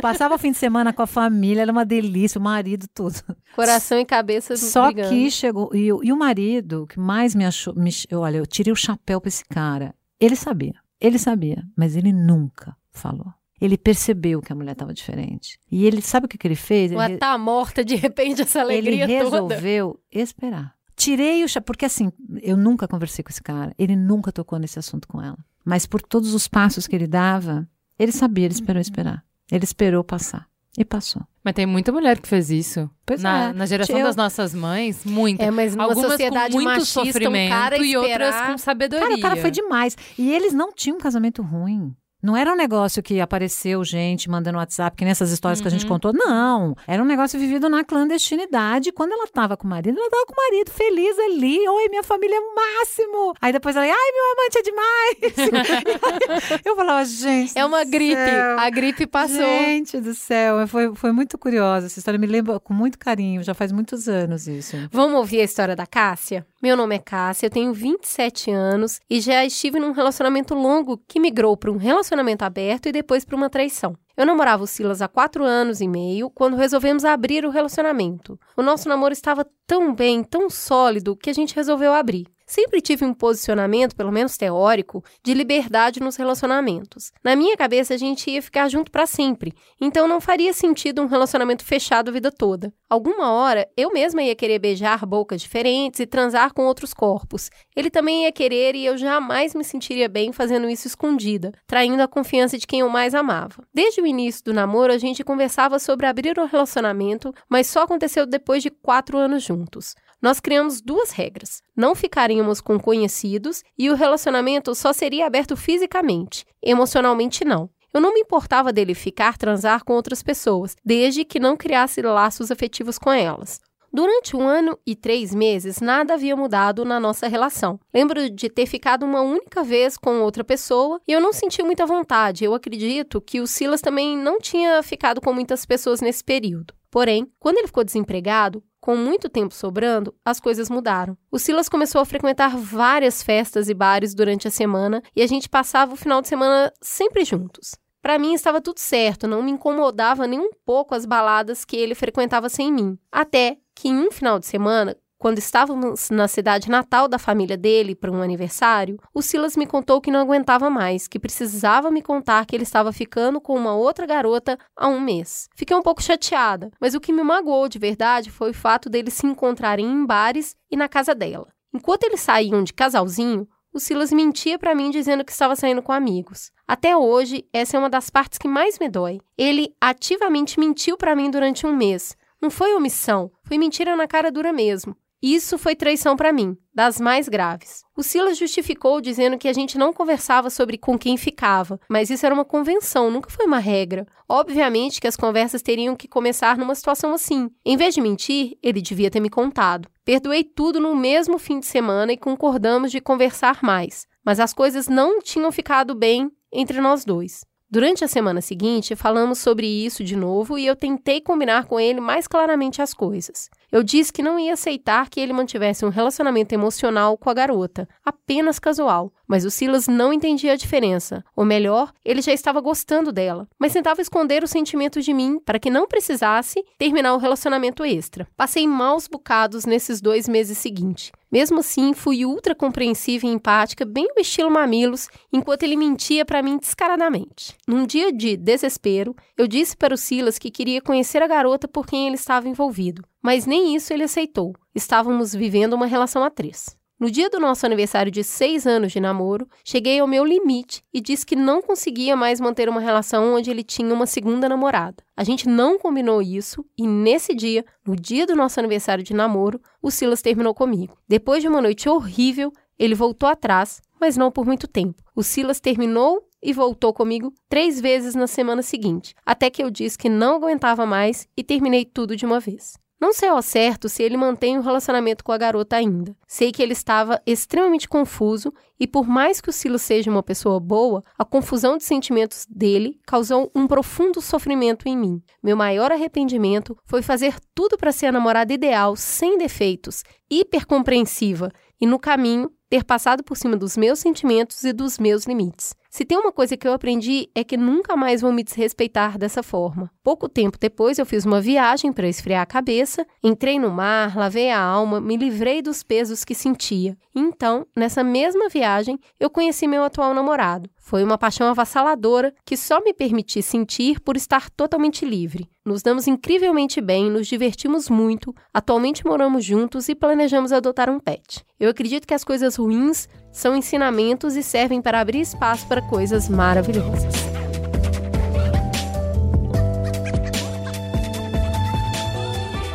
passava 0.00 0.34
o 0.36 0.38
fim 0.38 0.52
de 0.52 0.58
semana 0.58 0.92
com 0.92 1.02
a 1.02 1.06
família, 1.06 1.62
era 1.62 1.72
uma 1.72 1.84
delícia, 1.84 2.38
o 2.38 2.42
marido, 2.42 2.86
tudo. 2.94 3.16
Coração 3.56 3.98
e 3.98 4.04
cabeça 4.04 4.54
Só 4.56 4.86
brigando. 4.92 5.08
que 5.08 5.30
chegou. 5.30 5.74
E, 5.74 5.92
o- 5.92 6.04
e 6.04 6.12
o 6.12 6.16
marido, 6.16 6.86
que 6.86 7.00
mais 7.00 7.34
me 7.34 7.44
achou. 7.44 7.74
Me, 7.74 7.90
olha, 8.12 8.36
eu 8.36 8.46
tirei 8.46 8.72
o 8.72 8.76
chapéu 8.76 9.20
pra 9.20 9.28
esse 9.28 9.44
cara. 9.44 9.94
Ele 10.20 10.36
sabia. 10.36 10.74
Ele 11.00 11.18
sabia. 11.18 11.64
Mas 11.76 11.96
ele 11.96 12.12
nunca 12.12 12.76
falou. 12.92 13.26
Ele 13.60 13.78
percebeu 13.78 14.40
que 14.42 14.52
a 14.52 14.56
mulher 14.56 14.72
estava 14.72 14.92
diferente. 14.92 15.58
E 15.70 15.86
ele, 15.86 16.02
sabe 16.02 16.26
o 16.26 16.28
que, 16.28 16.36
que 16.36 16.46
ele 16.46 16.54
fez? 16.56 16.92
Ele, 16.92 17.00
Ela 17.00 17.18
tá 17.18 17.38
morta 17.38 17.84
de 17.84 17.94
repente, 17.96 18.42
essa 18.42 18.60
ele 18.60 18.72
alegria 18.90 19.06
toda. 19.24 19.24
resolveu 19.54 19.98
esperar. 20.12 20.73
Tirei 20.96 21.42
o 21.44 21.48
chapéu. 21.48 21.66
Porque 21.66 21.84
assim, 21.84 22.12
eu 22.42 22.56
nunca 22.56 22.86
conversei 22.88 23.22
com 23.24 23.30
esse 23.30 23.42
cara. 23.42 23.74
Ele 23.78 23.96
nunca 23.96 24.30
tocou 24.32 24.58
nesse 24.58 24.78
assunto 24.78 25.08
com 25.08 25.20
ela. 25.20 25.38
Mas 25.64 25.86
por 25.86 26.00
todos 26.02 26.34
os 26.34 26.46
passos 26.46 26.86
que 26.86 26.94
ele 26.94 27.06
dava, 27.06 27.66
ele 27.98 28.12
sabia, 28.12 28.44
ele 28.44 28.54
esperou 28.54 28.80
esperar. 28.80 29.24
Ele 29.50 29.64
esperou 29.64 30.04
passar. 30.04 30.46
E 30.76 30.84
passou. 30.84 31.22
Mas 31.44 31.54
tem 31.54 31.66
muita 31.66 31.92
mulher 31.92 32.18
que 32.20 32.26
fez 32.26 32.50
isso. 32.50 32.90
Pois 33.06 33.22
na, 33.22 33.50
é. 33.50 33.52
na 33.52 33.64
geração 33.64 33.96
Eu- 33.96 34.06
das 34.06 34.16
nossas 34.16 34.52
mães, 34.52 35.04
muita. 35.04 35.44
É, 35.44 35.50
mas 35.50 35.76
numa 35.76 35.84
Algumas 35.84 36.10
sociedade 36.10 36.52
com 36.52 36.60
muito 36.60 36.78
machista, 36.80 37.00
um 37.00 37.04
sofrimento 37.04 37.48
cara 37.50 37.76
e 37.78 37.96
outras 37.96 38.12
esperar- 38.12 38.50
com 38.50 38.58
sabedoria. 38.58 39.06
Cara, 39.06 39.18
o 39.18 39.20
cara 39.22 39.36
foi 39.36 39.50
demais. 39.52 39.96
E 40.18 40.32
eles 40.32 40.52
não 40.52 40.72
tinham 40.72 40.96
um 40.96 41.00
casamento 41.00 41.42
ruim. 41.42 41.94
Não 42.24 42.34
era 42.34 42.50
um 42.50 42.56
negócio 42.56 43.02
que 43.02 43.20
apareceu 43.20 43.84
gente 43.84 44.30
mandando 44.30 44.56
WhatsApp, 44.56 44.96
que 44.96 45.04
nessas 45.04 45.30
histórias 45.30 45.60
que 45.60 45.68
a 45.68 45.70
Uhum. 45.70 45.78
gente 45.78 45.86
contou. 45.86 46.10
Não. 46.14 46.74
Era 46.86 47.02
um 47.02 47.06
negócio 47.06 47.38
vivido 47.38 47.68
na 47.68 47.84
clandestinidade. 47.84 48.90
Quando 48.92 49.12
ela 49.12 49.26
tava 49.26 49.58
com 49.58 49.66
o 49.66 49.70
marido, 49.70 49.98
ela 50.00 50.08
tava 50.08 50.24
com 50.24 50.32
o 50.32 50.36
marido 50.36 50.70
feliz 50.70 51.18
ali. 51.18 51.58
Oi, 51.68 51.88
minha 51.90 52.02
família 52.02 52.34
é 52.36 52.40
o 52.40 52.54
máximo. 52.54 53.34
Aí 53.42 53.52
depois 53.52 53.76
ela, 53.76 53.84
ai, 53.84 53.92
meu 53.92 54.32
amante 54.32 54.58
é 54.58 54.62
demais. 54.62 56.60
eu 56.64 56.74
falava, 56.76 57.04
gente. 57.04 57.58
É 57.58 57.64
uma 57.64 57.84
gripe. 57.84 58.14
céu. 58.14 58.58
A 58.58 58.70
gripe 58.70 59.06
passou. 59.06 59.36
Gente 59.44 60.00
do 60.00 60.14
céu, 60.14 60.66
foi, 60.66 60.94
foi 60.94 61.12
muito 61.12 61.36
curiosa 61.36 61.86
essa 61.86 61.98
história. 61.98 62.18
Me 62.18 62.26
lembra 62.26 62.58
com 62.58 62.72
muito 62.72 62.98
carinho, 62.98 63.42
já 63.42 63.52
faz 63.52 63.70
muitos 63.70 64.08
anos 64.08 64.48
isso. 64.48 64.76
Vamos 64.90 65.16
ouvir 65.18 65.40
a 65.40 65.44
história 65.44 65.76
da 65.76 65.86
Cássia? 65.86 66.46
Meu 66.64 66.78
nome 66.78 66.94
é 66.94 66.98
Cássia, 66.98 67.44
eu 67.44 67.50
tenho 67.50 67.74
27 67.74 68.50
anos 68.50 68.98
e 69.10 69.20
já 69.20 69.44
estive 69.44 69.78
num 69.78 69.92
relacionamento 69.92 70.54
longo 70.54 70.96
que 71.06 71.20
migrou 71.20 71.58
para 71.58 71.70
um 71.70 71.76
relacionamento 71.76 72.42
aberto 72.42 72.88
e 72.88 72.92
depois 72.92 73.22
para 73.22 73.36
uma 73.36 73.50
traição. 73.50 73.94
Eu 74.16 74.24
namorava 74.24 74.64
o 74.64 74.66
Silas 74.66 75.02
há 75.02 75.06
quatro 75.06 75.44
anos 75.44 75.82
e 75.82 75.86
meio 75.86 76.30
quando 76.30 76.56
resolvemos 76.56 77.04
abrir 77.04 77.44
o 77.44 77.50
relacionamento. 77.50 78.40
O 78.56 78.62
nosso 78.62 78.88
namoro 78.88 79.12
estava 79.12 79.46
tão 79.66 79.94
bem, 79.94 80.24
tão 80.24 80.48
sólido, 80.48 81.14
que 81.14 81.28
a 81.28 81.34
gente 81.34 81.54
resolveu 81.54 81.92
abrir. 81.92 82.28
Sempre 82.46 82.80
tive 82.80 83.04
um 83.04 83.14
posicionamento, 83.14 83.96
pelo 83.96 84.12
menos 84.12 84.36
teórico, 84.36 85.02
de 85.22 85.32
liberdade 85.32 86.00
nos 86.00 86.16
relacionamentos. 86.16 87.10
Na 87.22 87.34
minha 87.34 87.56
cabeça, 87.56 87.94
a 87.94 87.96
gente 87.96 88.30
ia 88.30 88.42
ficar 88.42 88.68
junto 88.68 88.90
para 88.90 89.06
sempre, 89.06 89.54
então 89.80 90.06
não 90.06 90.20
faria 90.20 90.52
sentido 90.52 91.00
um 91.00 91.06
relacionamento 91.06 91.64
fechado 91.64 92.10
a 92.10 92.12
vida 92.12 92.30
toda. 92.30 92.72
Alguma 92.88 93.32
hora, 93.32 93.66
eu 93.76 93.90
mesma 93.92 94.22
ia 94.22 94.34
querer 94.34 94.58
beijar 94.58 95.06
bocas 95.06 95.40
diferentes 95.40 96.00
e 96.00 96.06
transar 96.06 96.52
com 96.52 96.66
outros 96.66 96.92
corpos. 96.92 97.50
Ele 97.74 97.90
também 97.90 98.24
ia 98.24 98.32
querer 98.32 98.74
e 98.74 98.84
eu 98.84 98.96
jamais 98.98 99.54
me 99.54 99.64
sentiria 99.64 100.08
bem 100.08 100.32
fazendo 100.32 100.68
isso 100.68 100.86
escondida, 100.86 101.50
traindo 101.66 102.02
a 102.02 102.08
confiança 102.08 102.58
de 102.58 102.66
quem 102.66 102.80
eu 102.80 102.88
mais 102.90 103.14
amava. 103.14 103.64
Desde 103.72 104.00
o 104.00 104.06
início 104.06 104.44
do 104.44 104.52
namoro, 104.52 104.92
a 104.92 104.98
gente 104.98 105.24
conversava 105.24 105.78
sobre 105.78 106.06
abrir 106.06 106.38
o 106.38 106.46
relacionamento, 106.46 107.32
mas 107.48 107.66
só 107.66 107.82
aconteceu 107.82 108.26
depois 108.26 108.62
de 108.62 108.70
quatro 108.70 109.16
anos 109.16 109.42
juntos 109.42 109.94
nós 110.24 110.40
criamos 110.40 110.80
duas 110.80 111.10
regras: 111.10 111.60
não 111.76 111.94
ficaríamos 111.94 112.58
com 112.58 112.80
conhecidos 112.80 113.62
e 113.78 113.90
o 113.90 113.94
relacionamento 113.94 114.74
só 114.74 114.90
seria 114.90 115.26
aberto 115.26 115.54
fisicamente, 115.54 116.46
emocionalmente 116.62 117.44
não. 117.44 117.68
Eu 117.92 118.00
não 118.00 118.14
me 118.14 118.20
importava 118.20 118.72
dele 118.72 118.94
ficar 118.94 119.36
transar 119.36 119.84
com 119.84 119.92
outras 119.92 120.22
pessoas, 120.22 120.74
desde 120.82 121.26
que 121.26 121.38
não 121.38 121.58
criasse 121.58 122.00
laços 122.00 122.50
afetivos 122.50 122.98
com 122.98 123.12
elas. 123.12 123.60
Durante 123.92 124.34
um 124.34 124.48
ano 124.48 124.76
e 124.86 124.96
três 124.96 125.32
meses, 125.34 125.80
nada 125.80 126.14
havia 126.14 126.34
mudado 126.34 126.86
na 126.86 126.98
nossa 126.98 127.28
relação. 127.28 127.78
Lembro 127.94 128.28
de 128.28 128.48
ter 128.48 128.66
ficado 128.66 129.04
uma 129.04 129.20
única 129.20 129.62
vez 129.62 129.98
com 129.98 130.22
outra 130.22 130.42
pessoa 130.42 131.00
e 131.06 131.12
eu 131.12 131.20
não 131.20 131.32
senti 131.34 131.62
muita 131.62 131.86
vontade. 131.86 132.44
Eu 132.44 132.54
acredito 132.54 133.20
que 133.20 133.40
o 133.40 133.46
Silas 133.46 133.80
também 133.80 134.16
não 134.18 134.40
tinha 134.40 134.82
ficado 134.82 135.20
com 135.20 135.32
muitas 135.32 135.64
pessoas 135.64 136.00
nesse 136.00 136.24
período. 136.24 136.74
Porém, 136.94 137.26
quando 137.40 137.58
ele 137.58 137.66
ficou 137.66 137.82
desempregado, 137.82 138.62
com 138.80 138.96
muito 138.96 139.28
tempo 139.28 139.52
sobrando, 139.52 140.14
as 140.24 140.38
coisas 140.38 140.70
mudaram. 140.70 141.18
O 141.28 141.40
Silas 141.40 141.68
começou 141.68 142.00
a 142.00 142.04
frequentar 142.04 142.56
várias 142.56 143.20
festas 143.20 143.68
e 143.68 143.74
bares 143.74 144.14
durante 144.14 144.46
a 144.46 144.50
semana 144.52 145.02
e 145.16 145.20
a 145.20 145.26
gente 145.26 145.48
passava 145.48 145.92
o 145.92 145.96
final 145.96 146.22
de 146.22 146.28
semana 146.28 146.72
sempre 146.80 147.24
juntos. 147.24 147.74
Para 148.00 148.16
mim 148.16 148.32
estava 148.32 148.60
tudo 148.60 148.78
certo, 148.78 149.26
não 149.26 149.42
me 149.42 149.50
incomodava 149.50 150.24
nem 150.28 150.38
um 150.38 150.50
pouco 150.64 150.94
as 150.94 151.04
baladas 151.04 151.64
que 151.64 151.76
ele 151.76 151.96
frequentava 151.96 152.48
sem 152.48 152.72
mim. 152.72 152.96
Até 153.10 153.56
que 153.74 153.88
em 153.88 153.98
um 153.98 154.12
final 154.12 154.38
de 154.38 154.46
semana, 154.46 154.96
quando 155.24 155.38
estávamos 155.38 156.10
na 156.10 156.28
cidade 156.28 156.68
natal 156.68 157.08
da 157.08 157.18
família 157.18 157.56
dele 157.56 157.94
para 157.94 158.12
um 158.12 158.20
aniversário, 158.20 158.98
o 159.14 159.22
Silas 159.22 159.56
me 159.56 159.64
contou 159.64 159.98
que 159.98 160.10
não 160.10 160.20
aguentava 160.20 160.68
mais, 160.68 161.08
que 161.08 161.18
precisava 161.18 161.90
me 161.90 162.02
contar 162.02 162.44
que 162.44 162.54
ele 162.54 162.62
estava 162.62 162.92
ficando 162.92 163.40
com 163.40 163.56
uma 163.56 163.74
outra 163.74 164.04
garota 164.04 164.58
há 164.76 164.86
um 164.86 165.00
mês. 165.00 165.48
Fiquei 165.56 165.74
um 165.74 165.80
pouco 165.80 166.02
chateada, 166.02 166.70
mas 166.78 166.94
o 166.94 167.00
que 167.00 167.10
me 167.10 167.22
magoou 167.22 167.70
de 167.70 167.78
verdade 167.78 168.30
foi 168.30 168.50
o 168.50 168.54
fato 168.54 168.90
deles 168.90 169.14
se 169.14 169.26
encontrarem 169.26 169.86
em 169.86 170.04
bares 170.04 170.54
e 170.70 170.76
na 170.76 170.90
casa 170.90 171.14
dela. 171.14 171.48
Enquanto 171.72 172.04
eles 172.04 172.20
saíam 172.20 172.62
de 172.62 172.74
casalzinho, 172.74 173.48
o 173.72 173.80
Silas 173.80 174.12
mentia 174.12 174.58
para 174.58 174.74
mim 174.74 174.90
dizendo 174.90 175.24
que 175.24 175.32
estava 175.32 175.56
saindo 175.56 175.80
com 175.80 175.90
amigos. 175.90 176.52
Até 176.68 176.94
hoje, 176.94 177.48
essa 177.50 177.78
é 177.78 177.80
uma 177.80 177.88
das 177.88 178.10
partes 178.10 178.36
que 178.36 178.46
mais 178.46 178.78
me 178.78 178.90
dói. 178.90 179.22
Ele 179.38 179.74
ativamente 179.80 180.60
mentiu 180.60 180.98
para 180.98 181.16
mim 181.16 181.30
durante 181.30 181.66
um 181.66 181.74
mês. 181.74 182.14
Não 182.42 182.50
foi 182.50 182.74
omissão, 182.74 183.32
foi 183.42 183.56
mentira 183.56 183.96
na 183.96 184.06
cara 184.06 184.30
dura 184.30 184.52
mesmo. 184.52 184.94
Isso 185.26 185.56
foi 185.56 185.74
traição 185.74 186.16
para 186.16 186.34
mim, 186.34 186.54
das 186.74 187.00
mais 187.00 187.30
graves. 187.30 187.82
O 187.96 188.02
Silas 188.02 188.36
justificou 188.36 189.00
dizendo 189.00 189.38
que 189.38 189.48
a 189.48 189.54
gente 189.54 189.78
não 189.78 189.90
conversava 189.90 190.50
sobre 190.50 190.76
com 190.76 190.98
quem 190.98 191.16
ficava, 191.16 191.80
mas 191.88 192.10
isso 192.10 192.26
era 192.26 192.34
uma 192.34 192.44
convenção, 192.44 193.10
nunca 193.10 193.30
foi 193.30 193.46
uma 193.46 193.58
regra. 193.58 194.06
Obviamente 194.28 195.00
que 195.00 195.06
as 195.06 195.16
conversas 195.16 195.62
teriam 195.62 195.96
que 195.96 196.06
começar 196.06 196.58
numa 196.58 196.74
situação 196.74 197.14
assim. 197.14 197.48
Em 197.64 197.74
vez 197.74 197.94
de 197.94 198.02
mentir, 198.02 198.58
ele 198.62 198.82
devia 198.82 199.10
ter 199.10 199.18
me 199.18 199.30
contado. 199.30 199.88
Perdoei 200.04 200.44
tudo 200.44 200.78
no 200.78 200.94
mesmo 200.94 201.38
fim 201.38 201.58
de 201.58 201.64
semana 201.64 202.12
e 202.12 202.18
concordamos 202.18 202.92
de 202.92 203.00
conversar 203.00 203.60
mais, 203.62 204.06
mas 204.22 204.38
as 204.38 204.52
coisas 204.52 204.88
não 204.88 205.22
tinham 205.22 205.50
ficado 205.50 205.94
bem 205.94 206.30
entre 206.52 206.82
nós 206.82 207.02
dois. 207.02 207.46
Durante 207.74 208.04
a 208.04 208.08
semana 208.08 208.40
seguinte, 208.40 208.94
falamos 208.94 209.40
sobre 209.40 209.66
isso 209.66 210.04
de 210.04 210.14
novo 210.14 210.56
e 210.56 210.64
eu 210.64 210.76
tentei 210.76 211.20
combinar 211.20 211.64
com 211.64 211.80
ele 211.80 212.00
mais 212.00 212.28
claramente 212.28 212.80
as 212.80 212.94
coisas. 212.94 213.50
Eu 213.72 213.82
disse 213.82 214.12
que 214.12 214.22
não 214.22 214.38
ia 214.38 214.52
aceitar 214.52 215.10
que 215.10 215.18
ele 215.18 215.32
mantivesse 215.32 215.84
um 215.84 215.88
relacionamento 215.88 216.54
emocional 216.54 217.18
com 217.18 217.28
a 217.28 217.34
garota, 217.34 217.88
apenas 218.04 218.60
casual, 218.60 219.12
mas 219.26 219.44
o 219.44 219.50
Silas 219.50 219.88
não 219.88 220.12
entendia 220.12 220.52
a 220.52 220.56
diferença. 220.56 221.24
Ou 221.34 221.44
melhor, 221.44 221.92
ele 222.04 222.22
já 222.22 222.32
estava 222.32 222.60
gostando 222.60 223.10
dela, 223.10 223.48
mas 223.58 223.72
tentava 223.72 224.00
esconder 224.00 224.44
o 224.44 224.46
sentimento 224.46 225.02
de 225.02 225.12
mim 225.12 225.40
para 225.44 225.58
que 225.58 225.68
não 225.68 225.88
precisasse 225.88 226.64
terminar 226.78 227.12
o 227.14 227.18
relacionamento 227.18 227.84
extra. 227.84 228.28
Passei 228.36 228.68
maus 228.68 229.08
bocados 229.08 229.64
nesses 229.64 230.00
dois 230.00 230.28
meses 230.28 230.58
seguintes. 230.58 231.10
Mesmo 231.34 231.58
assim, 231.58 231.92
fui 231.92 232.24
ultra 232.24 232.54
compreensiva 232.54 233.26
e 233.26 233.28
empática, 233.28 233.84
bem 233.84 234.06
o 234.16 234.20
estilo 234.20 234.48
mamilos, 234.48 235.08
enquanto 235.32 235.64
ele 235.64 235.74
mentia 235.74 236.24
para 236.24 236.40
mim 236.40 236.56
descaradamente. 236.56 237.56
Num 237.66 237.84
dia 237.84 238.12
de 238.12 238.36
desespero, 238.36 239.16
eu 239.36 239.48
disse 239.48 239.76
para 239.76 239.92
o 239.92 239.96
Silas 239.96 240.38
que 240.38 240.48
queria 240.48 240.80
conhecer 240.80 241.24
a 241.24 241.26
garota 241.26 241.66
por 241.66 241.88
quem 241.88 242.06
ele 242.06 242.14
estava 242.14 242.48
envolvido, 242.48 243.02
mas 243.20 243.46
nem 243.46 243.74
isso 243.74 243.92
ele 243.92 244.04
aceitou. 244.04 244.54
Estávamos 244.72 245.34
vivendo 245.34 245.72
uma 245.72 245.86
relação 245.86 246.22
a 246.22 246.30
três. 246.30 246.76
No 247.04 247.10
dia 247.10 247.28
do 247.28 247.38
nosso 247.38 247.66
aniversário 247.66 248.10
de 248.10 248.24
seis 248.24 248.66
anos 248.66 248.90
de 248.90 248.98
namoro, 248.98 249.46
cheguei 249.62 249.98
ao 249.98 250.06
meu 250.06 250.24
limite 250.24 250.82
e 250.90 251.02
disse 251.02 251.26
que 251.26 251.36
não 251.36 251.60
conseguia 251.60 252.16
mais 252.16 252.40
manter 252.40 252.66
uma 252.66 252.80
relação 252.80 253.34
onde 253.34 253.50
ele 253.50 253.62
tinha 253.62 253.92
uma 253.92 254.06
segunda 254.06 254.48
namorada. 254.48 255.04
A 255.14 255.22
gente 255.22 255.46
não 255.46 255.78
combinou 255.78 256.22
isso 256.22 256.64
e 256.78 256.86
nesse 256.86 257.34
dia, 257.34 257.62
no 257.86 257.94
dia 257.94 258.26
do 258.26 258.34
nosso 258.34 258.58
aniversário 258.58 259.04
de 259.04 259.12
namoro, 259.12 259.60
o 259.82 259.90
Silas 259.90 260.22
terminou 260.22 260.54
comigo. 260.54 260.96
Depois 261.06 261.42
de 261.42 261.48
uma 261.48 261.60
noite 261.60 261.90
horrível, 261.90 262.50
ele 262.78 262.94
voltou 262.94 263.28
atrás, 263.28 263.82
mas 264.00 264.16
não 264.16 264.32
por 264.32 264.46
muito 264.46 264.66
tempo. 264.66 265.02
O 265.14 265.22
Silas 265.22 265.60
terminou 265.60 266.26
e 266.42 266.54
voltou 266.54 266.94
comigo 266.94 267.34
três 267.50 267.78
vezes 267.82 268.14
na 268.14 268.26
semana 268.26 268.62
seguinte, 268.62 269.14
até 269.26 269.50
que 269.50 269.62
eu 269.62 269.70
disse 269.70 269.98
que 269.98 270.08
não 270.08 270.36
aguentava 270.36 270.86
mais 270.86 271.28
e 271.36 271.44
terminei 271.44 271.84
tudo 271.84 272.16
de 272.16 272.24
uma 272.24 272.40
vez. 272.40 272.82
Não 273.00 273.12
sei 273.12 273.28
ao 273.28 273.42
certo 273.42 273.88
se 273.88 274.02
ele 274.02 274.16
mantém 274.16 274.56
o 274.56 274.60
um 274.60 274.62
relacionamento 274.62 275.22
com 275.22 275.32
a 275.32 275.36
garota 275.36 275.76
ainda. 275.76 276.16
Sei 276.26 276.50
que 276.50 276.62
ele 276.62 276.72
estava 276.72 277.20
extremamente 277.26 277.88
confuso 277.88 278.52
e, 278.78 278.86
por 278.86 279.06
mais 279.06 279.40
que 279.40 279.50
o 279.50 279.52
Silas 279.52 279.82
seja 279.82 280.10
uma 280.10 280.22
pessoa 280.22 280.58
boa, 280.58 281.04
a 281.18 281.24
confusão 281.24 281.76
de 281.76 281.84
sentimentos 281.84 282.46
dele 282.48 282.98
causou 283.06 283.50
um 283.54 283.66
profundo 283.66 284.20
sofrimento 284.20 284.88
em 284.88 284.96
mim. 284.96 285.22
Meu 285.42 285.56
maior 285.56 285.92
arrependimento 285.92 286.76
foi 286.84 287.02
fazer 287.02 287.36
tudo 287.54 287.76
para 287.76 287.92
ser 287.92 288.06
a 288.06 288.12
namorada 288.12 288.52
ideal, 288.52 288.96
sem 288.96 289.36
defeitos, 289.36 290.02
hipercompreensiva 290.30 291.50
e, 291.80 291.86
no 291.86 291.98
caminho, 291.98 292.50
ter 292.70 292.84
passado 292.84 293.22
por 293.22 293.36
cima 293.36 293.56
dos 293.56 293.76
meus 293.76 293.98
sentimentos 293.98 294.64
e 294.64 294.72
dos 294.72 294.98
meus 294.98 295.26
limites. 295.26 295.74
Se 295.94 296.04
tem 296.04 296.18
uma 296.18 296.32
coisa 296.32 296.56
que 296.56 296.66
eu 296.66 296.72
aprendi 296.72 297.30
é 297.36 297.44
que 297.44 297.56
nunca 297.56 297.94
mais 297.94 298.20
vou 298.20 298.32
me 298.32 298.42
desrespeitar 298.42 299.16
dessa 299.16 299.44
forma. 299.44 299.88
Pouco 300.02 300.28
tempo 300.28 300.58
depois, 300.58 300.98
eu 300.98 301.06
fiz 301.06 301.24
uma 301.24 301.40
viagem 301.40 301.92
para 301.92 302.08
esfriar 302.08 302.42
a 302.42 302.46
cabeça, 302.46 303.06
entrei 303.22 303.60
no 303.60 303.70
mar, 303.70 304.16
lavei 304.16 304.50
a 304.50 304.60
alma, 304.60 305.00
me 305.00 305.16
livrei 305.16 305.62
dos 305.62 305.84
pesos 305.84 306.24
que 306.24 306.34
sentia. 306.34 306.98
Então, 307.14 307.64
nessa 307.76 308.02
mesma 308.02 308.48
viagem, 308.48 308.98
eu 309.20 309.30
conheci 309.30 309.68
meu 309.68 309.84
atual 309.84 310.12
namorado. 310.12 310.68
Foi 310.76 311.04
uma 311.04 311.16
paixão 311.16 311.46
avassaladora 311.46 312.34
que 312.44 312.56
só 312.56 312.80
me 312.80 312.92
permiti 312.92 313.40
sentir 313.40 314.00
por 314.00 314.16
estar 314.16 314.50
totalmente 314.50 315.04
livre. 315.04 315.48
Nos 315.64 315.80
damos 315.80 316.08
incrivelmente 316.08 316.80
bem, 316.80 317.08
nos 317.08 317.28
divertimos 317.28 317.88
muito, 317.88 318.34
atualmente 318.52 319.06
moramos 319.06 319.44
juntos 319.44 319.88
e 319.88 319.94
planejamos 319.94 320.52
adotar 320.52 320.90
um 320.90 320.98
pet. 320.98 321.44
Eu 321.58 321.70
acredito 321.70 322.06
que 322.06 322.12
as 322.14 322.24
coisas 322.24 322.56
ruins 322.56 323.08
são 323.34 323.56
ensinamentos 323.56 324.36
e 324.36 324.42
servem 324.44 324.80
para 324.80 325.00
abrir 325.00 325.20
espaço 325.20 325.66
para 325.66 325.82
coisas 325.82 326.28
maravilhosas. 326.28 327.12